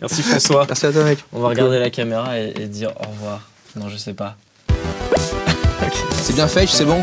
Merci 0.00 0.22
François. 0.22 0.64
Merci 0.66 0.86
à 0.86 0.92
toi, 0.92 1.04
mec. 1.04 1.18
On 1.32 1.40
va 1.40 1.48
regarder 1.48 1.78
la 1.78 1.90
caméra 1.90 2.38
et, 2.40 2.54
et 2.58 2.66
dire 2.68 2.92
au 2.98 3.08
revoir. 3.10 3.40
Non, 3.76 3.88
je 3.90 3.96
sais 3.98 4.14
pas. 4.14 4.36
C'est 6.22 6.34
bien 6.34 6.48
fait, 6.48 6.66
c'est 6.66 6.84
bon. 6.86 7.02